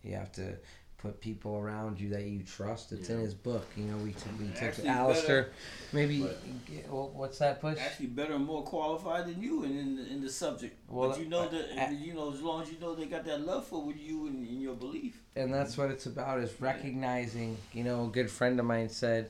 You 0.04 0.16
have 0.16 0.32
to 0.34 0.56
put 0.98 1.22
people 1.22 1.56
around 1.58 2.00
you 2.00 2.10
that 2.10 2.24
you 2.26 2.44
trust. 2.44 2.92
It's 2.92 3.10
in 3.10 3.20
his 3.20 3.34
book. 3.34 3.66
You 3.78 3.86
know 3.86 3.98
we, 3.98 4.12
t- 4.12 4.30
we 4.38 4.48
took 4.50 4.86
Alistair 4.86 5.44
better- 5.44 5.54
maybe 5.94 6.20
get- 6.66 6.90
wha- 6.90 7.06
what's 7.08 7.38
that 7.40 7.62
push? 7.62 7.78
Actually, 7.80 8.08
better 8.08 8.34
and 8.34 8.46
more 8.46 8.64
qualified 8.64 9.28
than 9.28 9.42
you 9.42 9.64
in 9.64 9.78
in, 9.78 9.96
the- 9.96 10.08
in 10.08 10.22
the 10.22 10.30
subject. 10.30 10.78
Well, 10.90 11.10
but 11.12 11.20
you 11.20 11.30
know 11.30 11.48
that 11.48 11.94
you 11.94 12.14
know 12.14 12.34
as 12.34 12.42
long 12.42 12.64
as 12.64 12.72
you 12.72 12.80
know 12.80 12.96
they 12.96 13.06
got 13.06 13.24
that 13.26 13.42
love 13.46 13.66
for 13.68 13.92
you 13.94 14.28
and, 14.28 14.46
and 14.48 14.62
your 14.62 14.76
belief. 14.76 15.22
and 15.38 15.54
that's 15.54 15.78
what 15.78 15.90
it's 15.90 16.06
about 16.06 16.40
is 16.40 16.60
recognizing 16.60 17.58
you 17.74 17.84
know 17.86 18.06
a 18.06 18.10
good 18.10 18.30
friend 18.30 18.60
of 18.60 18.66
mine 18.66 18.90
said 18.90 19.30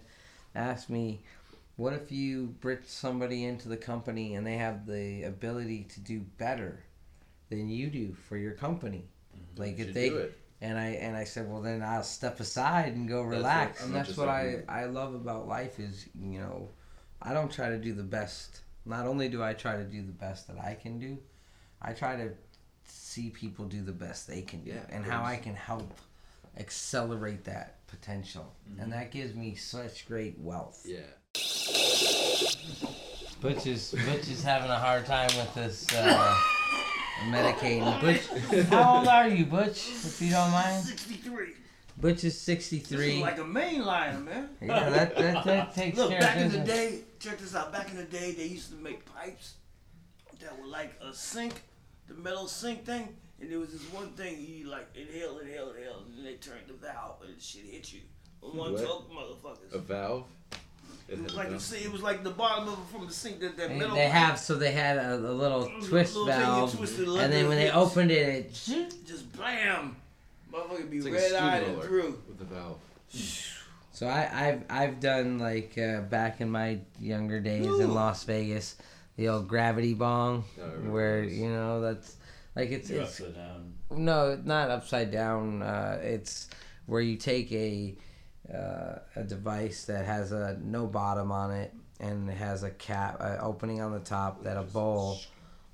asked 0.55 0.89
me 0.89 1.19
what 1.75 1.93
if 1.93 2.11
you 2.11 2.47
bring 2.61 2.79
somebody 2.85 3.45
into 3.45 3.69
the 3.69 3.77
company 3.77 4.33
and 4.35 4.45
they 4.45 4.57
have 4.57 4.85
the 4.87 5.23
ability 5.23 5.83
to 5.83 5.99
do 5.99 6.19
better 6.37 6.79
than 7.49 7.69
you 7.69 7.87
do 7.87 8.15
for 8.27 8.37
your 8.37 8.53
company. 8.53 9.05
Like 9.57 9.77
You 9.77 9.85
if 9.85 9.93
they 9.93 10.29
and 10.61 10.77
i 10.77 10.87
and 10.87 11.15
i 11.15 11.23
said 11.23 11.49
well 11.49 11.61
then 11.61 11.81
i'll 11.81 12.03
step 12.03 12.39
aside 12.39 12.93
and 12.93 13.07
go 13.07 13.21
relax. 13.21 13.79
It. 13.79 13.85
and 13.85 13.95
that's 13.95 14.17
what 14.17 14.27
i 14.27 14.61
i 14.67 14.85
love 14.85 15.13
about 15.13 15.47
life 15.47 15.79
is 15.79 16.07
you 16.19 16.39
know 16.39 16.67
i 17.21 17.33
don't 17.33 17.51
try 17.51 17.69
to 17.69 17.77
do 17.77 17.93
the 17.93 18.03
best. 18.03 18.61
Not 18.85 19.05
only 19.05 19.29
do 19.29 19.43
i 19.43 19.53
try 19.53 19.77
to 19.77 19.83
do 19.83 20.01
the 20.01 20.11
best 20.11 20.47
that 20.47 20.57
i 20.59 20.73
can 20.73 20.99
do 20.99 21.17
i 21.81 21.93
try 21.93 22.15
to 22.17 22.31
see 22.85 23.29
people 23.29 23.65
do 23.65 23.81
the 23.83 23.91
best 23.91 24.27
they 24.27 24.41
can 24.41 24.63
do 24.63 24.71
Yeah, 24.71 24.81
and 24.89 25.05
how 25.05 25.23
i 25.23 25.37
can 25.37 25.55
help 25.55 25.93
accelerate 26.57 27.45
that 27.45 27.85
potential. 27.87 28.53
And 28.79 28.91
that 28.91 29.11
gives 29.11 29.33
me 29.33 29.55
such 29.55 30.07
great 30.07 30.37
wealth. 30.39 30.85
Yeah. 30.85 30.99
butch 33.41 33.65
is 33.67 33.95
butch 34.05 34.27
is 34.29 34.43
having 34.43 34.69
a 34.69 34.75
hard 34.77 35.05
time 35.05 35.29
with 35.37 35.53
this 35.55 35.87
uh 35.95 36.35
medicating 37.27 38.01
butch 38.01 38.65
how 38.69 38.97
old 38.99 39.07
are 39.07 39.27
you 39.27 39.45
butch 39.45 39.89
if 39.89 40.21
you 40.21 40.31
don't 40.31 40.51
mind 40.51 40.83
Sixty-three. 40.85 41.53
butch 41.97 42.23
is 42.23 42.33
This 42.33 42.41
63 42.41 43.15
is 43.15 43.21
like 43.21 43.37
a 43.37 43.41
mainliner, 43.43 44.23
man. 44.23 44.49
Yeah, 44.61 44.89
that- 44.89 45.15
that- 45.17 45.43
that 45.45 45.75
takes 45.75 45.97
Look, 45.97 46.09
care 46.09 46.17
of 46.19 46.23
back 46.23 46.37
in 46.37 46.51
the 46.51 46.59
day, 46.59 47.01
check 47.19 47.37
this 47.37 47.55
out. 47.55 47.71
Back 47.73 47.89
in 47.91 47.97
the 47.97 48.03
day, 48.05 48.31
they 48.31 48.45
used 48.45 48.69
to 48.71 48.77
make 48.77 49.05
pipes 49.05 49.55
that 50.39 50.57
were 50.59 50.67
like 50.67 50.93
a 51.01 51.13
sink, 51.13 51.61
the 52.07 52.13
metal 52.13 52.47
sink 52.47 52.85
thing, 52.85 53.09
and 53.41 53.51
there 53.51 53.59
was 53.59 53.71
this 53.71 53.83
one 53.91 54.11
thing 54.13 54.37
you 54.39 54.69
like 54.69 54.87
inhale, 54.95 55.39
inhale, 55.39 55.71
inhale, 55.71 56.03
and 56.05 56.15
then 56.15 56.23
they 56.23 56.35
turned 56.35 56.67
the 56.67 56.73
valve 56.73 57.17
and 57.25 57.35
the 57.37 57.41
shit 57.41 57.65
hit 57.65 57.91
you. 57.93 57.99
One 58.41 58.71
What? 58.73 58.81
choke, 58.81 59.11
motherfuckers. 59.11 59.73
A 59.73 59.79
valve. 59.79 60.25
It 61.11 61.23
was 61.23 61.35
like 61.35 61.47
a, 61.49 61.59
see, 61.59 61.77
it 61.83 61.91
was 61.91 62.01
like 62.03 62.23
the 62.23 62.29
bottom 62.29 62.67
of 62.67 62.73
it 62.79 62.85
from 62.95 63.07
the 63.07 63.13
sink 63.13 63.39
that 63.39 63.57
that 63.57 63.69
They, 63.69 63.75
metal. 63.77 63.95
they 63.95 64.03
pipe. 64.03 64.11
have 64.11 64.39
so 64.39 64.55
they 64.55 64.71
had 64.71 64.97
a, 64.97 65.15
a 65.15 65.17
little 65.17 65.65
twist 65.83 66.15
little 66.15 66.27
thing 66.27 66.39
you 66.39 66.45
valve, 66.45 66.75
twisted 66.77 67.07
and 67.07 67.33
then 67.33 67.47
when 67.47 67.57
they 67.57 67.71
opened 67.71 68.11
it, 68.11 68.45
it 68.69 68.93
just 69.05 69.31
blam, 69.33 69.95
motherfucker 70.53 70.89
be 70.89 71.01
like 71.01 71.13
red 71.13 71.33
eyed 71.33 71.63
and 71.63 71.65
steamroller 71.81 71.87
through. 71.87 72.21
with 72.27 72.37
the 72.37 72.45
valve. 72.45 72.77
So 73.91 74.07
I, 74.07 74.29
I've 74.49 74.63
I've 74.69 74.99
done 74.99 75.39
like 75.39 75.77
uh, 75.77 76.01
back 76.01 76.41
in 76.41 76.49
my 76.49 76.79
younger 76.99 77.39
days 77.39 77.65
in 77.65 77.93
Las 77.93 78.23
Vegas, 78.23 78.75
the 79.17 79.27
old 79.29 79.47
gravity 79.47 79.93
bong, 79.93 80.45
Oh, 80.61 80.63
I 80.63 80.89
where 80.89 81.23
you 81.23 81.49
know 81.49 81.81
that's 81.81 82.15
like 82.55 82.69
it's 82.71 82.89
You're 82.89 83.01
it's 83.01 83.19
upside 83.19 83.35
down. 83.35 83.73
no 83.91 84.39
not 84.43 84.69
upside 84.69 85.11
down. 85.11 85.61
Uh, 85.63 85.99
it's 86.01 86.47
where 86.85 87.01
you 87.01 87.17
take 87.17 87.51
a 87.51 87.95
uh, 88.53 88.99
a 89.15 89.23
device 89.23 89.85
that 89.85 90.05
has 90.05 90.31
a 90.31 90.57
no 90.61 90.87
bottom 90.87 91.31
on 91.31 91.51
it 91.51 91.73
and 91.99 92.29
it 92.29 92.37
has 92.37 92.63
a 92.63 92.71
cap 92.71 93.17
uh, 93.19 93.37
opening 93.41 93.81
on 93.81 93.91
the 93.91 93.99
top 93.99 94.43
that 94.43 94.57
a 94.57 94.63
bowl 94.63 95.19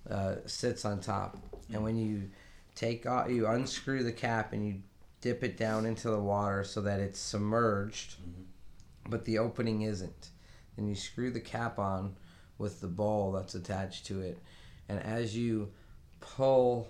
uh, 0.10 0.36
sits 0.46 0.86
on 0.86 1.00
top, 1.00 1.38
and 1.72 1.84
when 1.84 1.98
you 1.98 2.30
take 2.76 3.06
off, 3.06 3.30
you 3.30 3.48
unscrew 3.48 4.04
the 4.04 4.12
cap 4.12 4.54
and 4.54 4.68
you 4.68 4.82
dip 5.22 5.44
it 5.44 5.58
down 5.58 5.86
into 5.86 6.10
the 6.10 6.20
water 6.20 6.64
so 6.64 6.82
that 6.82 7.00
it's 7.00 7.20
submerged, 7.20 8.16
but 9.10 9.26
the 9.26 9.40
opening 9.40 9.82
isn't. 9.84 10.30
Then 10.76 10.88
you 10.88 10.96
screw 10.96 11.32
the 11.32 11.40
cap 11.40 11.80
on 11.80 12.16
with 12.58 12.82
the 12.82 12.88
bowl 12.88 13.32
that's 13.32 13.56
attached 13.56 14.06
to 14.08 14.22
it, 14.22 14.40
and 14.90 15.00
as 15.00 15.36
you 15.38 15.72
pull 16.20 16.88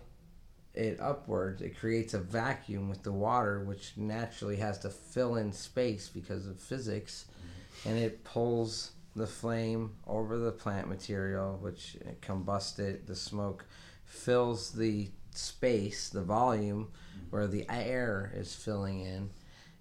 it 0.75 0.99
upwards, 0.99 1.61
it 1.61 1.79
creates 1.79 2.13
a 2.13 2.19
vacuum 2.19 2.89
with 2.89 3.03
the 3.03 3.11
water, 3.11 3.63
which 3.63 3.93
naturally 3.95 4.57
has 4.57 4.77
to 4.79 4.89
fill 4.89 5.35
in 5.35 5.51
space 5.51 6.09
because 6.09 6.47
of 6.47 6.59
physics, 6.59 7.25
mm-hmm. 7.31 7.89
and 7.89 7.97
it 7.97 8.23
pulls 8.23 8.91
the 9.15 9.27
flame 9.27 9.91
over 10.05 10.37
the 10.37 10.51
plant 10.51 10.89
material, 10.89 11.57
which 11.61 11.97
uh, 12.05 12.09
it 12.09 12.21
combusts 12.21 12.79
it. 12.79 13.07
The 13.07 13.15
smoke 13.15 13.65
fills 14.05 14.71
the 14.71 15.09
space, 15.31 16.09
the 16.09 16.21
volume, 16.21 16.87
mm-hmm. 16.87 17.29
where 17.29 17.47
the 17.47 17.65
air 17.69 18.31
is 18.35 18.53
filling 18.53 19.01
in, 19.01 19.29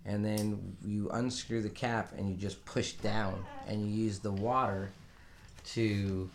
and 0.05 0.25
then 0.25 0.77
you 0.85 1.11
unscrew 1.11 1.63
the 1.63 1.71
cap 1.71 2.13
and 2.17 2.31
you 2.31 2.37
just 2.37 2.65
push 2.65 2.93
down, 2.93 3.45
and 3.67 3.83
you 3.83 4.05
use 4.05 4.21
the 4.21 4.33
water 4.33 4.91
to 5.73 6.31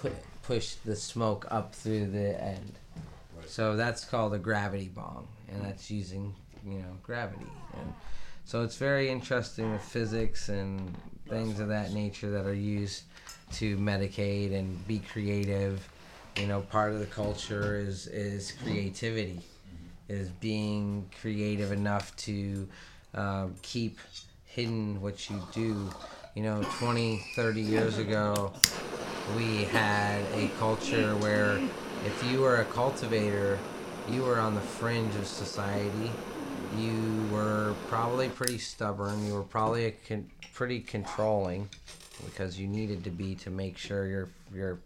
put 0.00 0.12
push 0.42 0.74
the 0.84 0.96
smoke 0.96 1.46
up 1.50 1.74
through 1.74 2.06
the 2.06 2.42
end. 2.42 2.79
So 3.50 3.74
that's 3.74 4.04
called 4.04 4.32
a 4.32 4.38
gravity 4.38 4.88
bong, 4.94 5.26
and 5.48 5.64
that's 5.64 5.90
using 5.90 6.32
you 6.64 6.78
know 6.78 6.96
gravity, 7.02 7.50
and 7.74 7.92
so 8.44 8.62
it's 8.62 8.76
very 8.76 9.08
interesting 9.08 9.72
with 9.72 9.82
physics 9.82 10.48
and 10.48 10.96
things 11.28 11.58
of 11.58 11.68
that 11.68 11.92
nature 11.92 12.30
that 12.30 12.46
are 12.46 12.54
used 12.54 13.02
to 13.54 13.76
medicate 13.76 14.56
and 14.56 14.86
be 14.86 15.00
creative. 15.00 15.88
You 16.36 16.46
know, 16.46 16.60
part 16.60 16.92
of 16.92 17.00
the 17.00 17.06
culture 17.06 17.74
is 17.76 18.06
is 18.06 18.52
creativity, 18.62 19.40
is 20.08 20.28
being 20.28 21.10
creative 21.20 21.72
enough 21.72 22.14
to 22.18 22.68
um, 23.14 23.56
keep 23.62 23.98
hidden 24.46 25.00
what 25.02 25.28
you 25.28 25.40
do. 25.52 25.90
You 26.36 26.44
know, 26.44 26.62
20, 26.78 27.16
30 27.34 27.60
years 27.60 27.98
ago, 27.98 28.52
we 29.34 29.64
had 29.64 30.20
a 30.32 30.46
culture 30.56 31.16
where 31.16 31.60
if 32.04 32.24
you 32.30 32.40
were 32.40 32.56
a 32.56 32.64
cultivator, 32.64 33.58
you 34.08 34.22
were 34.22 34.38
on 34.38 34.54
the 34.54 34.60
fringe 34.60 35.14
of 35.16 35.26
society. 35.26 36.10
You 36.76 37.26
were 37.32 37.74
probably 37.88 38.28
pretty 38.28 38.58
stubborn. 38.58 39.26
You 39.26 39.34
were 39.34 39.42
probably 39.42 39.94
con- 40.08 40.30
pretty 40.54 40.80
controlling 40.80 41.68
because 42.24 42.58
you 42.58 42.66
needed 42.68 43.04
to 43.04 43.10
be 43.10 43.34
to 43.36 43.50
make 43.50 43.76
sure 43.76 44.06
your 44.06 44.28
your 44.54 44.78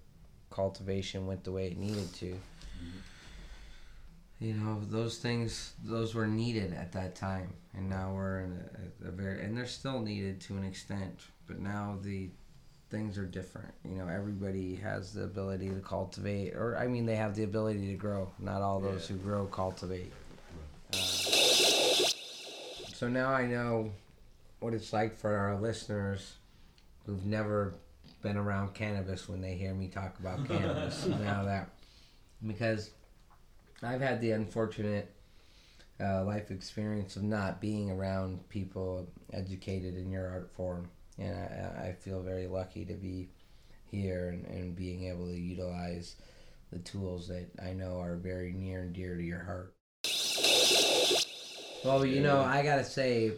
cultivation 0.51 1.27
went 1.27 1.45
the 1.45 1.53
way 1.53 1.67
it 1.67 1.77
needed 1.77 2.13
to. 2.15 2.39
You 4.41 4.55
know, 4.55 4.81
those 4.91 5.19
things, 5.19 5.73
those 5.85 6.15
were 6.15 6.27
needed 6.27 6.75
at 6.75 6.93
that 6.93 7.15
time, 7.15 7.55
and 7.75 7.89
now 7.89 8.13
we're 8.15 8.41
in 8.41 8.61
a, 9.05 9.09
a 9.09 9.11
very, 9.11 9.43
and 9.43 9.57
they're 9.57 9.67
still 9.67 10.01
needed 10.01 10.41
to 10.43 10.57
an 10.57 10.65
extent, 10.65 11.19
but 11.47 11.61
now 11.61 11.97
the 12.03 12.29
things 12.95 13.19
are 13.19 13.27
different. 13.27 13.75
You 13.85 13.97
know, 13.97 14.07
everybody 14.07 14.77
has 14.77 15.13
the 15.13 15.25
ability 15.25 15.69
to 15.69 15.81
cultivate, 15.81 16.55
or 16.55 16.77
I 16.77 16.87
mean, 16.87 17.07
they 17.07 17.17
have 17.17 17.35
the 17.35 17.43
ability 17.43 17.89
to 17.89 17.95
grow. 17.95 18.31
Not 18.39 18.63
all 18.63 18.79
those 18.79 19.09
who 19.09 19.17
grow 19.17 19.47
cultivate. 19.47 20.13
Uh, 20.93 20.97
so 22.95 23.09
now 23.09 23.31
I 23.31 23.47
know 23.47 23.91
what 24.61 24.75
it's 24.75 24.93
like 24.93 25.19
for 25.19 25.37
our 25.37 25.61
listeners 25.61 26.35
who've 27.05 27.27
never 27.27 27.75
been 28.23 28.37
around 28.37 28.75
cannabis 28.75 29.29
when 29.29 29.41
they 29.41 29.55
hear 29.55 29.75
me 29.75 29.89
talk 29.89 30.17
about 30.21 30.47
cannabis. 30.49 31.05
now 31.07 31.45
that 31.45 31.71
because 32.47 32.91
I've 33.83 34.01
had 34.01 34.21
the 34.21 34.31
unfortunate 34.31 35.11
uh, 36.01 36.25
life 36.25 36.53
experience 36.53 37.17
of 37.17 37.25
not 37.25 37.61
being 37.61 37.91
around 37.91 38.49
people 38.49 39.09
educated 39.33 39.97
in 39.97 40.11
your 40.11 40.29
art 40.29 40.51
form, 40.55 40.89
and 41.19 41.35
I, 41.35 41.89
I 41.89 41.93
feel 41.93 42.21
very 42.23 42.47
lucky 42.47 42.85
to 42.85 42.95
be 42.95 43.29
here 43.91 44.29
and, 44.29 44.45
and 44.47 44.77
being 44.77 45.05
able 45.05 45.27
to 45.27 45.37
utilize 45.37 46.17
the 46.73 46.79
tools 46.81 47.29
that 47.29 47.47
I 47.65 47.73
know 47.73 48.01
are 48.01 48.17
very 48.17 48.53
near 48.53 48.81
and 48.81 48.93
dear 48.93 49.17
to 49.17 49.23
your 49.23 49.45
heart. 49.45 49.75
Well, 51.85 52.05
you 52.07 52.21
know, 52.23 52.41
I 52.41 52.63
gotta 52.63 52.85
say, 52.85 53.33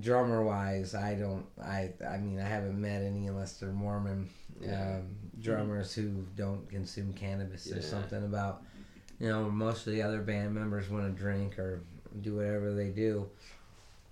drummer 0.00 0.42
wise, 0.42 0.94
I 0.94 1.14
don't. 1.14 1.44
I 1.62 1.90
I 2.08 2.18
mean, 2.18 2.38
I 2.38 2.48
haven't 2.48 2.80
met 2.80 3.02
any 3.02 3.26
unless 3.26 3.54
they're 3.54 3.72
Mormon 3.72 4.28
Yeah. 4.60 4.98
um, 4.98 5.16
drummers 5.40 5.92
who 5.94 6.24
don't 6.36 6.68
consume 6.70 7.12
cannabis. 7.12 7.64
There's 7.64 7.88
something 7.88 8.24
about, 8.24 8.62
you 9.18 9.28
know, 9.28 9.50
most 9.50 9.86
of 9.86 9.92
the 9.92 10.02
other 10.02 10.20
band 10.20 10.54
members 10.54 10.88
want 10.88 11.04
to 11.12 11.20
drink 11.20 11.58
or 11.58 11.82
do 12.22 12.36
whatever 12.36 12.72
they 12.72 12.88
do, 12.90 13.28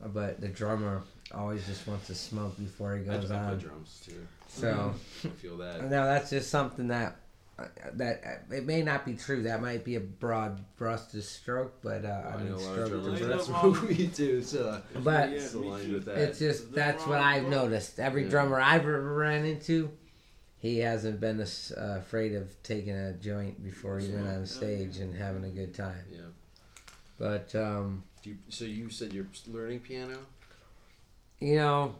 but 0.05 0.41
the 0.41 0.49
drummer 0.49 1.03
always 1.35 1.67
just 1.67 1.87
wants 1.87 2.07
to 2.09 2.15
smoke 2.15 2.57
before 2.59 2.97
he 2.97 3.03
I, 3.09 3.19
goes 3.19 3.31
I 3.31 3.39
on. 3.39 3.49
play 3.59 3.69
drums 3.69 4.03
too. 4.05 4.27
So 4.49 4.95
I 5.25 5.29
feel 5.29 5.57
that. 5.59 5.83
No, 5.85 6.05
that's 6.05 6.31
just 6.31 6.51
something 6.51 6.89
that 6.89 7.17
uh, 7.59 7.65
that 7.95 8.23
uh, 8.51 8.55
it 8.55 8.67
may 8.67 8.83
not 8.83 9.05
be 9.07 9.15
true. 9.15 9.43
That 9.45 9.63
might 9.63 9.85
be 9.85 9.95
a 9.97 10.01
broad 10.01 10.63
brush 10.77 11.01
stroke, 11.21 11.81
but 11.83 12.05
uh, 12.05 12.09
Well, 12.25 12.25
I 12.29 12.35
I 12.35 12.37
mean 12.37 12.49
know 12.51 12.57
a 12.57 12.59
lot 12.59 12.79
of 12.79 12.87
stroke 12.87 12.89
drummers 13.03 13.19
to 13.19 13.25
in 13.25 13.31
brush. 13.31 13.47
this 13.47 13.63
movie 13.89 14.09
too, 14.09 14.43
so 14.43 14.83
But 15.03 15.31
it's 15.31 15.55
aligned 15.55 15.93
with 15.93 16.05
that. 16.05 16.19
it's 16.19 16.39
just 16.39 16.73
that's 16.73 17.07
what 17.07 17.21
I've 17.21 17.49
noticed. 17.49 17.99
Every 17.99 18.25
Yeah. 18.25 18.31
drummer 18.31 18.61
I've 18.61 18.83
ever 18.83 19.15
ran 19.15 19.45
into, 19.47 19.91
he 20.59 20.79
hasn't 20.81 21.19
been 21.19 21.41
as, 21.41 21.73
uh, 21.77 21.97
afraid 22.01 22.35
of 22.35 22.63
taking 22.63 22.95
a 22.95 23.15
joint 23.15 23.65
before 23.65 23.99
he 23.99 24.09
went 24.13 24.29
on 24.29 24.45
stage 24.47 24.99
and 24.99 25.15
having 25.15 25.45
a 25.45 25.51
good 25.51 25.75
time. 25.75 26.05
Yeah. 26.13 26.21
But 27.19 27.55
um, 27.55 28.05
Do 28.27 28.33
you, 28.33 28.39
so 28.49 28.65
you 28.65 28.91
said 28.91 29.13
you're 29.13 29.29
learning 29.47 29.81
piano? 29.81 30.19
you 31.39 31.55
know, 31.55 31.95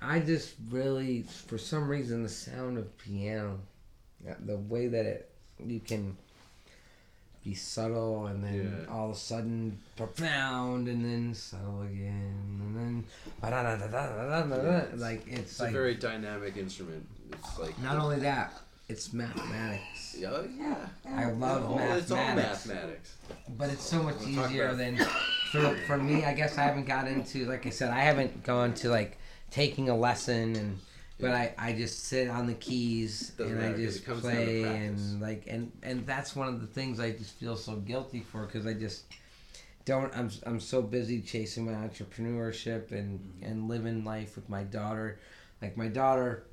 I 0.00 0.20
just 0.20 0.54
really, 0.70 1.26
for 1.48 1.58
some 1.58 1.86
reason, 1.86 2.22
the 2.22 2.30
sound 2.30 2.78
of 2.78 2.96
piano, 2.96 3.58
uh, 4.26 4.32
the 4.40 4.56
way 4.56 4.86
that 4.86 5.04
it, 5.04 5.30
you 5.62 5.80
can 5.80 6.16
be 7.44 7.52
subtle 7.52 8.26
and 8.28 8.42
then 8.42 8.86
Yeah. 8.88 8.90
all 8.94 9.10
of 9.10 9.16
a 9.16 9.18
sudden 9.18 9.78
profound 9.96 10.88
and 10.88 11.04
then 11.04 11.34
subtle 11.34 11.82
again 11.82 12.60
and 12.62 12.74
then 12.74 13.04
ba-da-da-da-da-da-da-da. 13.42 14.96
like 14.96 15.26
it's, 15.28 15.40
It's 15.50 15.60
like 15.60 15.70
a 15.70 15.72
very 15.72 15.94
dynamic 15.94 16.56
instrument. 16.56 17.06
It's 17.32 17.58
like 17.58 17.78
not 17.82 17.98
only 17.98 18.20
that, 18.20 18.54
it's 18.88 19.12
mathematics. 19.12 20.16
Yeah, 20.18 20.42
yeah. 20.58 20.76
I 21.08 21.30
love 21.30 21.64
Oh, 21.66 21.76
mathematics. 21.76 22.02
It's 22.02 22.10
all 22.12 22.34
mathematics. 22.34 23.16
But 23.56 23.70
it's 23.70 23.84
so 23.84 24.02
much 24.02 24.16
We'll 24.20 24.46
easier 24.46 24.74
than 24.74 24.96
for 25.52 25.76
for 25.86 25.96
me. 25.98 26.24
I 26.24 26.34
guess 26.34 26.58
I 26.58 26.62
haven't 26.62 26.86
got 26.86 27.06
into 27.08 27.46
like 27.46 27.66
I 27.66 27.70
said, 27.70 27.90
I 27.90 28.00
haven't 28.00 28.42
gone 28.44 28.74
to 28.74 28.88
like 28.90 29.18
taking 29.50 29.88
a 29.88 29.96
lesson 29.96 30.56
and. 30.56 30.78
But 31.20 31.30
I, 31.30 31.54
I 31.56 31.72
just 31.72 32.06
sit 32.06 32.28
on 32.28 32.48
the 32.48 32.54
keys 32.54 33.30
Doesn't 33.38 33.56
and 33.56 33.64
I 33.64 33.76
just 33.78 34.02
it 34.02 34.04
comes 34.04 34.24
down 34.24 34.32
to 34.32 34.44
play 34.44 34.62
and 34.64 35.20
like 35.20 35.44
and 35.46 35.70
and 35.84 36.04
that's 36.04 36.34
one 36.34 36.48
of 36.48 36.60
the 36.60 36.66
things 36.66 36.98
I 36.98 37.12
just 37.12 37.38
feel 37.38 37.56
so 37.56 37.76
guilty 37.76 38.20
for 38.20 38.44
because 38.46 38.66
I 38.66 38.74
just 38.74 39.04
don't 39.84 40.14
I'm 40.14 40.28
I'm 40.44 40.58
so 40.58 40.82
busy 40.82 41.20
chasing 41.22 41.66
my 41.66 41.72
entrepreneurship 41.72 42.90
and 42.90 43.20
Mm-hmm. 43.20 43.44
and 43.44 43.68
living 43.68 44.04
life 44.04 44.34
with 44.34 44.48
my 44.50 44.64
daughter 44.64 45.20
like 45.62 45.76
my 45.76 45.86
daughter 45.86 46.46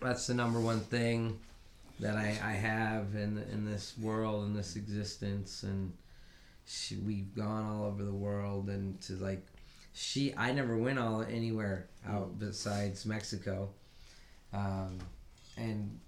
that's 0.00 0.26
the 0.26 0.34
number 0.34 0.60
one 0.60 0.80
thing 0.80 1.38
that 2.00 2.16
I, 2.16 2.38
I 2.42 2.52
have 2.52 3.14
in 3.14 3.44
in 3.52 3.64
this 3.70 3.94
world 4.00 4.46
in 4.46 4.54
this 4.54 4.76
existence 4.76 5.62
and 5.62 5.92
she, 6.66 6.96
we've 6.96 7.34
gone 7.34 7.66
all 7.66 7.84
over 7.86 8.04
the 8.04 8.12
world 8.12 8.68
and 8.68 9.00
to 9.02 9.14
like 9.14 9.44
she 9.92 10.34
I 10.36 10.52
never 10.52 10.76
went 10.76 10.98
all 10.98 11.22
anywhere 11.22 11.88
out 12.08 12.38
besides 12.38 13.04
Mexico 13.04 13.68
um, 14.52 14.98
and 15.56 15.98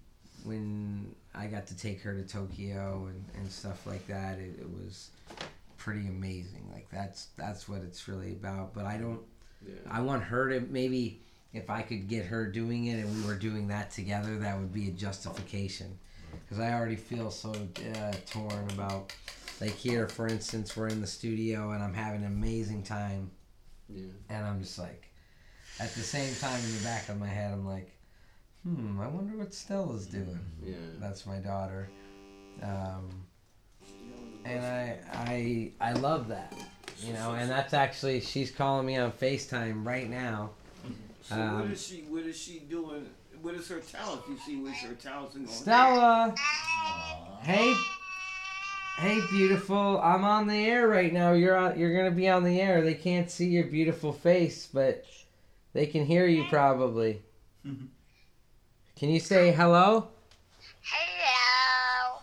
when 0.45 1.15
I 1.35 1.47
got 1.47 1.67
to 1.69 1.77
take 1.77 2.01
her 2.03 2.15
to 2.15 2.23
Tokyo 2.27 3.07
and, 3.09 3.25
and 3.37 3.51
stuff 3.51 3.87
like 3.87 4.07
that 4.09 4.39
it, 4.39 4.59
it 4.61 4.71
was 4.71 5.11
pretty 5.77 6.07
amazing 6.07 6.69
like 6.73 6.89
that's 6.93 7.27
that's 7.37 7.69
what 7.69 7.83
it's 7.83 8.07
really 8.09 8.33
about 8.33 8.73
but 8.73 8.87
I 8.87 8.97
don't 8.97 9.21
Yeah. 9.67 9.75
I 9.91 10.01
want 10.01 10.23
her 10.25 10.49
to 10.51 10.61
maybe 10.61 11.21
if 11.53 11.69
I 11.71 11.83
could 11.83 12.09
get 12.09 12.27
her 12.27 12.47
doing 12.47 12.87
it 12.87 13.01
and 13.05 13.15
we 13.17 13.27
were 13.27 13.37
doing 13.37 13.69
that 13.69 13.91
together, 13.91 14.39
that 14.39 14.59
would 14.59 14.73
be 14.73 14.89
a 14.89 14.93
justification. 14.93 15.99
Because 16.33 16.61
I 16.61 16.73
already 16.73 16.97
feel 16.97 17.31
so 17.31 17.51
uh, 17.53 18.13
torn 18.31 18.69
about, 18.71 19.13
like 19.61 19.75
here, 19.75 20.09
for 20.09 20.27
instance, 20.27 20.77
we're 20.77 20.89
in 20.89 21.01
the 21.01 21.07
studio 21.07 21.73
and 21.73 21.83
I'm 21.83 21.93
having 21.95 22.23
an 22.23 22.27
amazing 22.29 22.83
time, 22.85 23.31
Yeah. 23.89 24.07
and 24.31 24.47
I'm 24.47 24.61
just 24.63 24.79
like, 24.79 25.09
at 25.79 25.93
the 25.95 26.01
same 26.01 26.35
time 26.37 26.59
in 26.65 26.79
the 26.79 26.85
back 26.85 27.09
of 27.09 27.19
my 27.19 27.27
head, 27.29 27.53
I'm 27.53 27.67
like, 27.67 27.91
hmm, 28.63 28.99
I 29.01 29.09
wonder 29.09 29.37
what 29.37 29.53
Stella's 29.53 30.07
doing. 30.07 30.41
Yeah. 30.65 30.75
That's 31.01 31.27
my 31.27 31.39
daughter. 31.39 31.89
Um, 32.63 33.11
and 34.45 34.65
I, 34.65 34.99
I, 35.13 35.73
I 35.81 35.93
love 35.95 36.29
that, 36.29 36.55
you 37.03 37.13
know, 37.13 37.33
and 37.33 37.51
that's 37.51 37.75
actually, 37.75 38.21
she's 38.21 38.51
calling 38.51 38.87
me 38.87 38.97
on 38.97 39.13
FaceTime 39.13 39.85
right 39.87 40.09
now. 40.09 40.51
So 41.23 41.35
Um, 41.41 41.71
is 41.73 41.87
she? 41.87 42.03
What 42.09 42.23
is 42.25 42.37
she 42.37 42.59
doing? 42.61 43.07
What 43.41 43.55
is 43.55 43.69
her 43.69 43.81
talent? 43.81 44.23
You 44.29 44.37
see, 44.45 44.57
what's 44.57 44.81
her 44.81 44.95
talent? 44.95 45.35
and 45.35 45.47
going, 45.47 45.57
Stella. 45.57 46.35
Hey. 47.43 47.75
Hey, 48.99 49.21
beautiful. 49.31 50.01
I'm 50.01 50.25
on 50.25 50.47
the 50.47 50.55
air 50.55 50.87
right 50.87 51.13
now. 51.13 51.33
You're 51.33 51.57
on, 51.57 51.79
you're 51.79 51.97
gonna 51.97 52.11
be 52.15 52.29
on 52.29 52.45
the 52.45 52.61
air. 52.61 52.83
They 52.83 52.95
can't 52.95 53.31
see 53.31 53.47
your 53.47 53.65
beautiful 53.65 54.13
face, 54.13 54.69
but 54.73 55.05
they 55.73 55.87
can 55.87 56.05
hear 56.05 56.27
you 56.27 56.45
probably. 56.49 57.23
Can 57.65 59.09
you 59.11 59.19
say 59.19 59.51
hello? 59.51 60.07
Hello. 60.85 62.21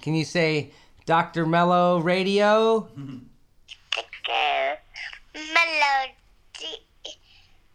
Can 0.00 0.14
you 0.14 0.24
say 0.24 0.70
Dr. 1.06 1.44
Mellow 1.46 1.98
Radio? 2.00 2.80
Good. 2.96 4.78
Melody. 5.34 6.84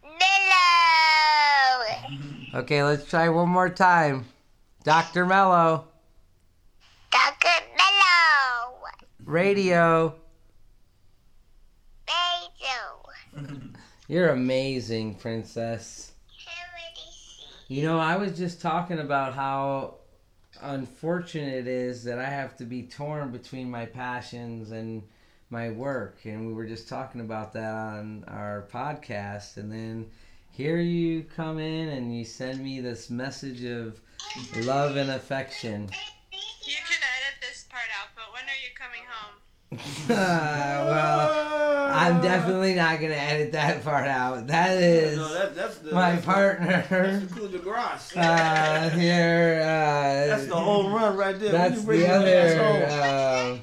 Mellow. 0.02 1.86
Okay, 2.52 2.82
let's 2.82 3.08
try 3.08 3.28
one 3.28 3.48
more 3.48 3.68
time. 3.68 4.26
Dr. 4.82 5.24
Mellow 5.24 5.86
Dr. 7.12 7.64
Mellow. 7.76 8.78
Radio. 9.24 10.14
Radio. 12.08 13.60
You're 14.08 14.30
amazing, 14.30 15.14
princess. 15.16 16.12
You 17.68 17.84
know, 17.84 18.00
I 18.00 18.16
was 18.16 18.36
just 18.36 18.60
talking 18.60 18.98
about 18.98 19.34
how 19.34 19.98
unfortunate 20.60 21.54
it 21.54 21.68
is 21.68 22.02
that 22.02 22.18
I 22.18 22.24
have 22.28 22.56
to 22.56 22.64
be 22.64 22.82
torn 22.82 23.30
between 23.30 23.70
my 23.70 23.86
passions 23.86 24.72
and 24.72 25.04
my 25.50 25.70
work. 25.70 26.18
And 26.24 26.48
we 26.48 26.52
were 26.52 26.66
just 26.66 26.88
talking 26.88 27.20
about 27.20 27.52
that 27.52 27.72
on 27.72 28.24
our 28.26 28.66
podcast. 28.72 29.56
And 29.56 29.70
then 29.70 30.10
here 30.60 30.76
you 30.78 31.22
come 31.34 31.58
in 31.58 31.88
and 31.88 32.14
you 32.14 32.22
send 32.22 32.62
me 32.62 32.82
this 32.82 33.08
message 33.08 33.64
of 33.64 33.98
love 34.66 34.96
and 34.96 35.10
affection. 35.10 35.88
You 36.66 36.76
can 36.86 36.98
edit 37.00 37.40
this 37.40 37.64
part 37.70 37.84
out, 37.98 38.10
but 38.14 38.24
when 38.34 38.42
are 38.44 38.60
you 38.60 38.68
coming 38.76 39.00
home? 39.08 39.36
well, 40.90 41.92
I'm 41.94 42.20
definitely 42.20 42.74
not 42.74 43.00
going 43.00 43.10
to 43.12 43.18
edit 43.18 43.52
that 43.52 43.82
part 43.82 44.06
out. 44.06 44.48
That 44.48 44.76
is 44.82 45.16
No, 45.16 45.32
that- 45.32 45.56
that's 45.56 45.78
the- 45.78 45.92
my 45.94 46.10
that's 46.12 46.26
the- 46.26 46.30
partner. 46.30 46.86
that's 46.90 47.32
the 47.32 47.40
coup 47.40 47.48
de. 47.48 47.60
Uh, 48.20 48.90
here. 48.90 49.60
Uh, 49.62 50.26
That's 50.26 50.46
the 50.46 50.56
home 50.56 50.92
run 50.92 51.16
right 51.16 51.38
there. 51.40 51.52
That's 51.52 51.82
the 51.84 52.06
other 52.06 52.86
uh, 52.86 53.58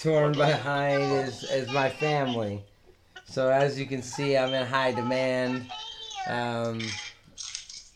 torn 0.00 0.32
behind 0.32 1.00
is, 1.28 1.44
is 1.44 1.70
my 1.70 1.90
family. 1.90 2.64
So 3.26 3.50
as 3.50 3.78
you 3.78 3.86
can 3.86 4.02
see, 4.02 4.36
I'm 4.36 4.52
in 4.52 4.66
high 4.66 4.92
demand. 4.92 5.70
Um, 6.28 6.80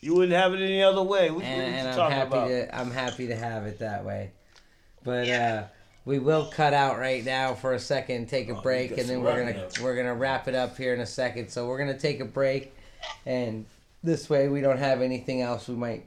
You 0.01 0.13
wouldn't 0.15 0.33
have 0.33 0.53
it 0.53 0.61
any 0.61 0.83
other 0.83 1.01
way. 1.01 1.31
What, 1.31 1.43
and, 1.43 1.61
what 1.85 1.91
and 1.93 2.01
I'm 2.01 2.11
happy 2.11 2.27
about? 2.27 2.47
to 2.47 2.77
I'm 2.79 2.91
happy 2.91 3.27
to 3.27 3.35
have 3.35 3.65
it 3.65 3.79
that 3.79 4.05
way. 4.05 4.31
But 5.03 5.29
uh, 5.29 5.63
we 6.05 6.19
will 6.19 6.45
cut 6.47 6.73
out 6.73 6.99
right 6.99 7.23
now 7.25 7.53
for 7.55 7.73
a 7.73 7.79
second, 7.79 8.27
take 8.29 8.49
a 8.49 8.55
Oh, 8.57 8.61
break, 8.61 8.91
and 8.97 9.07
then 9.09 9.21
we're 9.21 9.43
gonna 9.45 9.65
up. 9.65 9.79
we're 9.79 9.95
gonna 9.95 10.15
wrap 10.15 10.47
it 10.47 10.55
up 10.55 10.77
here 10.77 10.93
in 10.93 10.99
a 11.01 11.05
second. 11.05 11.49
So 11.49 11.67
we're 11.67 11.77
gonna 11.79 11.97
take 11.97 12.19
a 12.19 12.25
break, 12.25 12.73
and 13.25 13.65
this 14.03 14.29
way 14.29 14.47
we 14.49 14.61
don't 14.61 14.77
have 14.79 15.01
anything 15.01 15.41
else 15.41 15.67
we 15.67 15.75
might 15.75 16.05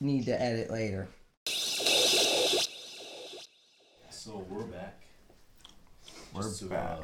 need 0.00 0.26
to 0.26 0.40
edit 0.40 0.70
later. 0.70 1.08
So 4.10 4.44
we're 4.48 4.62
back. 4.64 5.00
We're 6.34 6.42
Just 6.42 6.60
to, 6.60 6.64
back. 6.66 6.98
uh, 7.00 7.02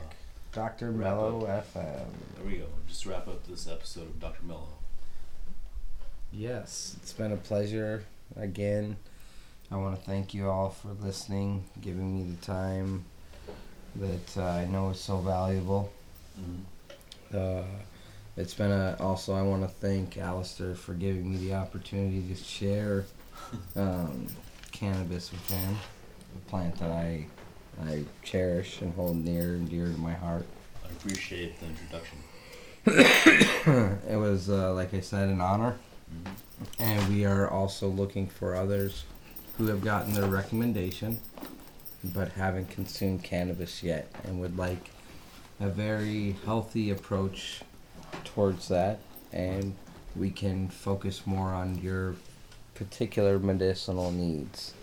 Dr. 0.52 0.90
Mellow 0.90 1.46
FM. 1.46 2.06
There 2.36 2.44
we 2.44 2.56
go. 2.58 2.66
Just 2.88 3.02
to 3.02 3.10
wrap 3.10 3.28
up 3.28 3.46
this 3.46 3.68
episode 3.68 4.08
of 4.08 4.18
Dr. 4.18 4.44
Mellow. 4.44 4.78
Yes, 6.32 6.96
it's 7.00 7.12
been 7.12 7.32
a 7.32 7.36
pleasure 7.36 8.04
again. 8.36 8.96
I 9.70 9.76
want 9.76 9.96
to 9.96 10.02
thank 10.02 10.34
you 10.34 10.48
all 10.48 10.70
for 10.70 10.88
listening, 11.00 11.64
giving 11.80 12.16
me 12.16 12.34
the 12.34 12.44
time 12.44 13.04
that 13.96 14.36
uh, 14.36 14.42
I 14.42 14.64
know 14.64 14.90
is 14.90 14.98
so 14.98 15.18
valuable. 15.18 15.92
Uh, 17.32 17.62
it's 18.36 18.54
been 18.54 18.72
a. 18.72 18.96
Also, 18.98 19.34
I 19.34 19.42
want 19.42 19.62
to 19.62 19.68
thank 19.68 20.18
Alistair 20.18 20.74
for 20.74 20.94
giving 20.94 21.30
me 21.30 21.36
the 21.36 21.54
opportunity 21.54 22.22
to 22.28 22.34
share 22.34 23.04
um, 23.76 24.26
cannabis 24.72 25.30
with 25.30 25.48
him, 25.48 25.76
a 26.36 26.50
plant 26.50 26.76
that 26.80 26.90
I 26.90 27.26
I 27.86 28.04
cherish 28.22 28.80
and 28.80 28.94
hold 28.94 29.16
near 29.16 29.54
and 29.54 29.68
dear 29.68 29.86
to 29.86 29.98
my 29.98 30.12
heart. 30.12 30.46
I 30.84 30.92
appreciate 30.92 31.58
the 31.60 31.66
introduction. 31.66 32.18
it 34.08 34.18
was, 34.18 34.48
uh, 34.48 34.74
like 34.74 34.94
I 34.94 35.00
said, 35.00 35.28
an 35.28 35.40
honor. 35.40 35.76
Mm-hmm. 36.12 36.82
And 36.82 37.14
we 37.14 37.24
are 37.24 37.48
also 37.48 37.88
looking 37.88 38.26
for 38.26 38.54
others 38.54 39.04
who 39.56 39.66
have 39.66 39.82
gotten 39.82 40.14
their 40.14 40.26
recommendation 40.26 41.20
but 42.02 42.32
haven't 42.32 42.70
consumed 42.70 43.22
cannabis 43.22 43.82
yet 43.82 44.10
and 44.24 44.40
would 44.40 44.56
like 44.56 44.90
a 45.60 45.68
very 45.68 46.36
healthy 46.44 46.90
approach 46.90 47.60
towards 48.24 48.68
that. 48.68 49.00
And 49.32 49.76
we 50.16 50.30
can 50.30 50.68
focus 50.68 51.26
more 51.26 51.52
on 51.52 51.78
your 51.78 52.16
particular 52.74 53.38
medicinal 53.38 54.10
needs. 54.10 54.74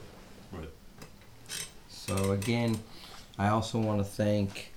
So, 2.07 2.31
again, 2.31 2.79
I 3.37 3.49
also 3.49 3.79
want 3.79 3.99
to 3.99 4.05
thank 4.05 4.71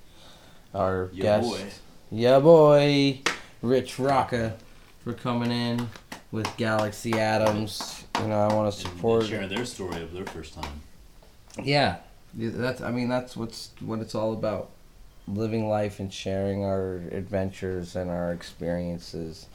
our 0.74 1.08
Ya 1.12 1.22
guest. 1.38 1.48
boy. 1.48 1.64
Yeah, 2.10 2.40
boy, 2.40 3.20
Rich 3.62 3.96
Rocka, 3.98 4.54
for 5.04 5.12
coming 5.12 5.52
in 5.52 5.88
with 6.32 6.48
Galaxy 6.56 7.12
Adams. 7.18 8.04
You 8.20 8.26
know, 8.28 8.34
I 8.48 8.52
want 8.52 8.72
to 8.74 8.80
And 8.88 8.96
support. 8.96 9.26
sharing 9.26 9.48
their 9.48 9.64
story 9.64 10.02
of 10.02 10.12
their 10.12 10.26
first 10.26 10.54
time. 10.54 10.80
Yeah, 11.62 11.98
Yeah, 12.36 12.50
that's. 12.52 12.80
I 12.80 12.90
mean, 12.90 13.08
that's 13.08 13.36
what's 13.36 13.70
what 13.80 14.00
it's 14.00 14.14
all 14.14 14.32
about. 14.32 14.70
Living 15.28 15.68
life 15.68 16.00
and 16.00 16.12
sharing 16.12 16.64
our 16.64 16.96
adventures 17.12 17.94
and 17.94 18.10
our 18.10 18.32
experiences, 18.32 19.46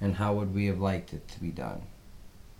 and 0.00 0.14
how 0.16 0.32
would 0.32 0.54
we 0.54 0.66
have 0.66 0.78
liked 0.80 1.12
it 1.12 1.28
to 1.28 1.40
be 1.40 1.50
done? 1.50 1.82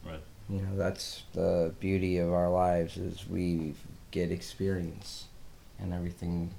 Right. 0.04 0.20
You 0.50 0.60
know, 0.60 0.76
that's 0.76 1.22
the 1.32 1.72
beauty 1.80 2.18
of 2.18 2.30
our 2.32 2.50
lives 2.50 2.98
is 2.98 3.26
we 3.28 3.74
get 4.16 4.32
experience, 4.32 5.26
and 5.78 5.92
everything. 5.92 6.50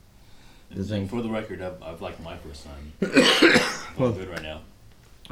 And, 0.69 0.79
is 0.79 0.91
and 0.91 1.03
in- 1.03 1.09
for 1.09 1.21
the 1.21 1.29
record, 1.29 1.61
I've, 1.61 1.81
I've 1.81 2.01
liked 2.01 2.21
my 2.21 2.37
first 2.37 2.65
time. 2.65 2.93
Well, 3.97 4.11
good 4.11 4.29
right 4.29 4.43
now. 4.43 4.61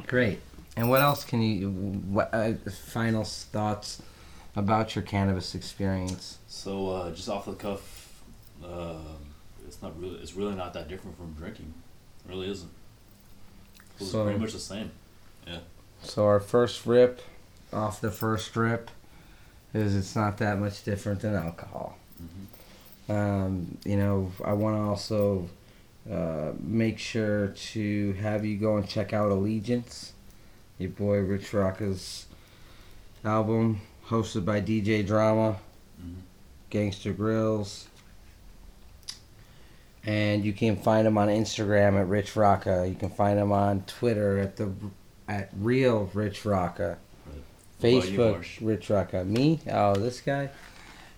Great. 0.08 0.40
And 0.76 0.90
what 0.90 1.00
else 1.02 1.24
can 1.24 1.40
you? 1.40 1.70
What 1.70 2.32
uh, 2.34 2.54
final 2.90 3.24
thoughts 3.24 4.02
about 4.56 4.96
your 4.96 5.04
cannabis 5.04 5.54
experience? 5.54 6.40
So 6.48 6.90
uh, 6.90 7.12
just 7.12 7.30
off 7.30 7.46
the 7.46 7.54
cuff, 7.54 8.24
uh, 8.66 8.96
it's 9.68 9.80
not 9.84 9.98
really. 10.00 10.16
It's 10.16 10.34
really 10.34 10.56
not 10.56 10.74
that 10.74 10.88
different 10.90 11.16
from 11.16 11.34
drinking. 11.34 11.72
It 12.28 12.32
really 12.32 12.50
isn't. 12.50 12.72
It's 14.00 14.10
So- 14.10 14.24
pretty 14.24 14.40
much 14.40 14.54
the 14.54 14.60
same. 14.60 14.90
Yeah. 15.46 15.60
So 16.02 16.26
our 16.26 16.40
first 16.40 16.88
rip, 16.88 17.22
off 17.72 18.02
the 18.02 18.10
first 18.10 18.56
rip, 18.56 18.90
is 19.76 19.96
it's 19.96 20.16
not 20.16 20.40
that 20.40 20.58
much 20.58 20.84
different 20.84 21.20
than 21.22 21.36
alcohol. 21.36 22.00
Um, 23.08 23.78
you 23.86 23.98
know, 23.98 24.32
I 24.44 24.54
want 24.54 24.78
to 24.78 24.82
also 24.82 25.48
uh, 26.12 26.54
make 26.60 26.98
sure 27.00 27.50
to 27.50 28.14
have 28.14 28.46
you 28.46 28.58
go 28.58 28.78
and 28.78 28.88
check 28.88 29.14
out 29.14 29.32
Allegiance, 29.32 30.14
your 30.78 30.90
boy 30.90 31.20
Rich 31.20 31.52
Rocka's 31.52 32.26
album, 33.24 33.82
hosted 34.08 34.46
by 34.46 34.62
DJ 34.62 35.06
Drama, 35.06 35.58
Gangsta 36.72 37.14
Grillz. 37.16 37.86
And 40.08 40.46
you 40.46 40.54
can 40.54 40.76
find 40.76 41.08
him 41.08 41.18
on 41.18 41.30
Instagram 41.30 42.00
at 42.00 42.08
Rich 42.08 42.34
Rocka. 42.34 42.88
You 42.88 42.94
can 42.94 43.10
find 43.10 43.40
him 43.40 43.52
on 43.52 43.84
Twitter 43.88 44.38
at 44.38 44.56
the 44.56 44.72
at 45.28 45.50
Real 45.58 46.12
Rich 46.14 46.44
Rocka. 46.44 46.98
Facebook 47.82 48.46
Rich 48.62 48.88
Rocka. 48.90 49.26
Me? 49.26 49.60
Oh, 49.72 49.96
this 49.96 50.22
guy. 50.22 50.50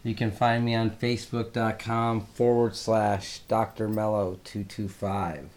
You 0.07 0.15
can 0.15 0.31
find 0.31 0.63
me 0.63 0.73
on 0.73 0.91
Facebook.com 0.91 2.27
forward 2.27 2.77
slash 2.77 3.39
Dr. 3.49 3.89
Mellow 3.89 4.39
two 4.45 4.63
two 4.63 4.87
five 4.87 5.49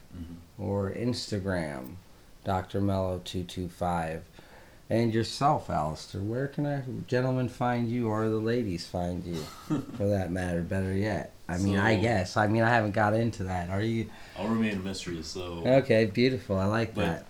or 0.59 0.90
Instagram 0.90 1.94
Dr. 2.43 2.81
Mellow 2.81 3.20
two 3.24 3.44
two 3.44 3.68
five. 3.68 4.24
And 4.90 5.14
yourself, 5.14 5.70
Alistair. 5.70 6.20
Where 6.20 6.48
can 6.48 6.66
I 6.66 6.82
gentlemen 7.06 7.48
find 7.48 7.89
you 7.89 8.09
or 8.09 8.28
the 8.28 8.40
ladies 8.40 8.89
find 8.89 9.24
you? 9.24 9.36
for 9.97 10.09
that 10.09 10.32
matter, 10.32 10.62
better 10.62 10.94
yet. 10.94 11.32
I 11.48 11.59
mean 11.59 11.78
I 11.78 11.94
guess. 11.94 12.36
I 12.36 12.48
mean 12.48 12.64
I 12.64 12.70
haven't 12.70 12.90
got 12.90 13.14
into 13.14 13.44
that. 13.44 13.70
Are 13.70 13.81
you 13.81 14.10
I'll 14.36 14.48
remain 14.48 14.78
a 14.78 14.81
mystery. 14.81 15.22
So. 15.22 15.62
Okay, 15.64 16.06
beautiful. 16.06 16.59
I 16.59 16.64
like 16.64 16.97
that. 16.97 17.24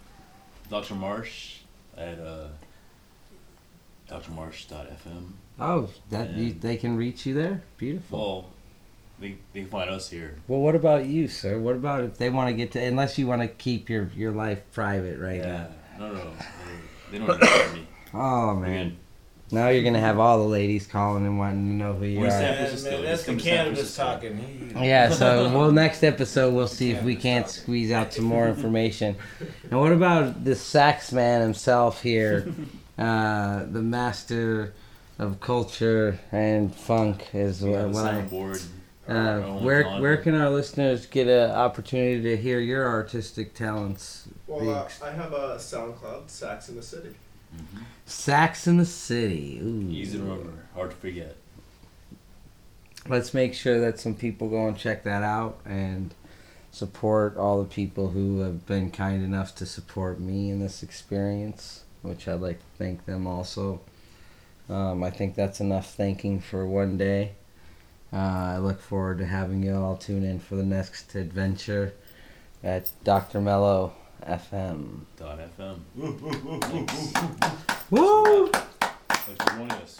Dr. 0.70 0.94
Marsh 0.94 1.58
at 1.98 2.18
uh, 2.18 2.46
drmarsh.fm. 4.08 5.32
Oh, 5.60 5.88
that 6.10 6.30
you, 6.34 6.52
they 6.54 6.76
can 6.76 6.96
reach 6.96 7.26
you 7.26 7.34
there? 7.34 7.62
Beautiful. 7.76 8.18
Well, 8.18 8.50
they, 9.20 9.36
they 9.52 9.60
can 9.60 9.68
find 9.68 9.90
us 9.90 10.08
here. 10.08 10.36
Well, 10.48 10.60
what 10.60 10.74
about 10.74 11.04
you, 11.06 11.28
sir? 11.28 11.58
What 11.58 11.76
about 11.76 12.02
if 12.04 12.16
they 12.18 12.30
want 12.30 12.48
to 12.48 12.54
get 12.54 12.72
to, 12.72 12.82
unless 12.82 13.18
you 13.18 13.26
want 13.26 13.42
to 13.42 13.48
keep 13.48 13.90
your, 13.90 14.10
your 14.16 14.32
life 14.32 14.62
private 14.72 15.18
right 15.18 15.36
Yeah. 15.38 15.66
now? 15.98 16.06
No, 16.06 16.12
no, 16.14 16.24
no. 16.24 16.30
They, 17.10 17.12
they 17.12 17.18
don't 17.18 17.30
understand 17.30 17.74
me. 17.74 17.86
Oh, 18.12 18.56
man. 18.56 18.96
Now 19.52 19.68
you're 19.68 19.82
going 19.82 19.94
to 19.94 20.00
have 20.00 20.18
all 20.18 20.38
the 20.38 20.48
ladies 20.48 20.86
calling 20.86 21.26
and 21.26 21.38
wanting 21.38 21.66
to 21.66 21.72
know 21.74 21.92
who 21.92 22.04
you 22.06 22.20
We're 22.20 22.26
in 22.26 22.32
are. 22.32 22.38
Man, 22.38 22.58
that's 22.58 22.82
Just 22.84 23.26
the 23.26 23.34
to 23.36 23.40
cannabis 23.40 23.96
talking. 23.96 24.72
Yeah, 24.80 25.10
so 25.10 25.52
well, 25.58 25.70
next 25.72 26.02
episode 26.04 26.54
we'll 26.54 26.68
see 26.68 26.92
if 26.92 27.02
we 27.02 27.16
can't 27.16 27.48
squeeze 27.48 27.90
out 27.90 28.12
some 28.14 28.24
more 28.24 28.48
information. 28.54 29.16
And 29.70 29.78
what 29.80 29.92
about 29.92 30.44
the 30.44 30.54
sax 30.54 31.12
man 31.12 31.40
himself 31.40 32.00
here, 32.02 32.52
uh, 32.98 33.64
the 33.64 33.82
master 33.82 34.72
of 35.20 35.38
culture 35.38 36.18
and 36.32 36.74
funk 36.74 37.28
is 37.34 37.60
We 37.62 37.70
what, 37.70 37.78
have 37.80 37.90
a 37.90 37.92
what 37.92 38.06
I. 38.06 38.14
soundboard, 38.22 38.66
Uh, 39.06 39.40
where 39.60 39.82
genre. 39.82 40.00
where 40.00 40.16
can 40.16 40.34
our 40.34 40.48
listeners 40.50 41.04
get 41.06 41.28
an 41.28 41.50
opportunity 41.50 42.22
to 42.22 42.36
hear 42.36 42.58
your 42.58 42.88
artistic 42.88 43.54
talents? 43.54 44.28
Well, 44.46 44.70
uh, 44.70 44.88
I 45.04 45.10
have 45.10 45.32
a 45.32 45.56
SoundCloud, 45.58 46.28
Sax 46.30 46.68
in 46.70 46.76
the 46.76 46.82
City. 46.82 47.14
Sax 48.06 48.66
in 48.66 48.78
the 48.78 48.86
City. 48.86 49.60
Ooh. 49.62 49.88
Easy 49.90 50.16
to 50.18 50.24
remember, 50.24 50.52
hard 50.74 50.90
to 50.90 50.96
forget. 50.96 51.36
Let's 53.08 53.34
make 53.34 53.54
sure 53.54 53.80
that 53.80 53.98
some 53.98 54.14
people 54.14 54.48
go 54.48 54.66
and 54.68 54.76
check 54.76 55.02
that 55.04 55.22
out 55.22 55.58
and 55.64 56.14
support 56.70 57.36
all 57.36 57.58
the 57.60 57.68
people 57.68 58.10
who 58.10 58.40
have 58.40 58.64
been 58.66 58.90
kind 58.90 59.22
enough 59.24 59.54
to 59.56 59.66
support 59.66 60.20
me 60.20 60.50
in 60.50 60.60
this 60.60 60.82
experience, 60.82 61.82
which 62.02 62.28
I'd 62.28 62.40
like 62.40 62.58
to 62.60 62.66
thank 62.78 63.04
them 63.06 63.26
also. 63.26 63.80
Um, 64.70 65.02
I 65.02 65.10
think 65.10 65.34
that's 65.34 65.60
enough 65.60 65.94
thanking 65.94 66.38
for 66.38 66.64
one 66.64 66.96
day. 66.96 67.32
Uh, 68.12 68.16
I 68.54 68.58
look 68.58 68.80
forward 68.80 69.18
to 69.18 69.26
having 69.26 69.64
you 69.64 69.74
all 69.74 69.96
tune 69.96 70.22
in 70.24 70.38
for 70.38 70.54
the 70.54 70.62
next 70.62 71.14
adventure 71.16 71.92
at 72.62 72.92
Dr. 73.02 73.40
Mellow 73.40 73.92
FM. 74.24 75.00
Dot 75.16 75.40
FM. 75.58 75.80
Woo! 77.90 78.46
Thanks 78.48 79.44
for 79.44 79.56
joining 79.56 79.72
us. 79.72 79.98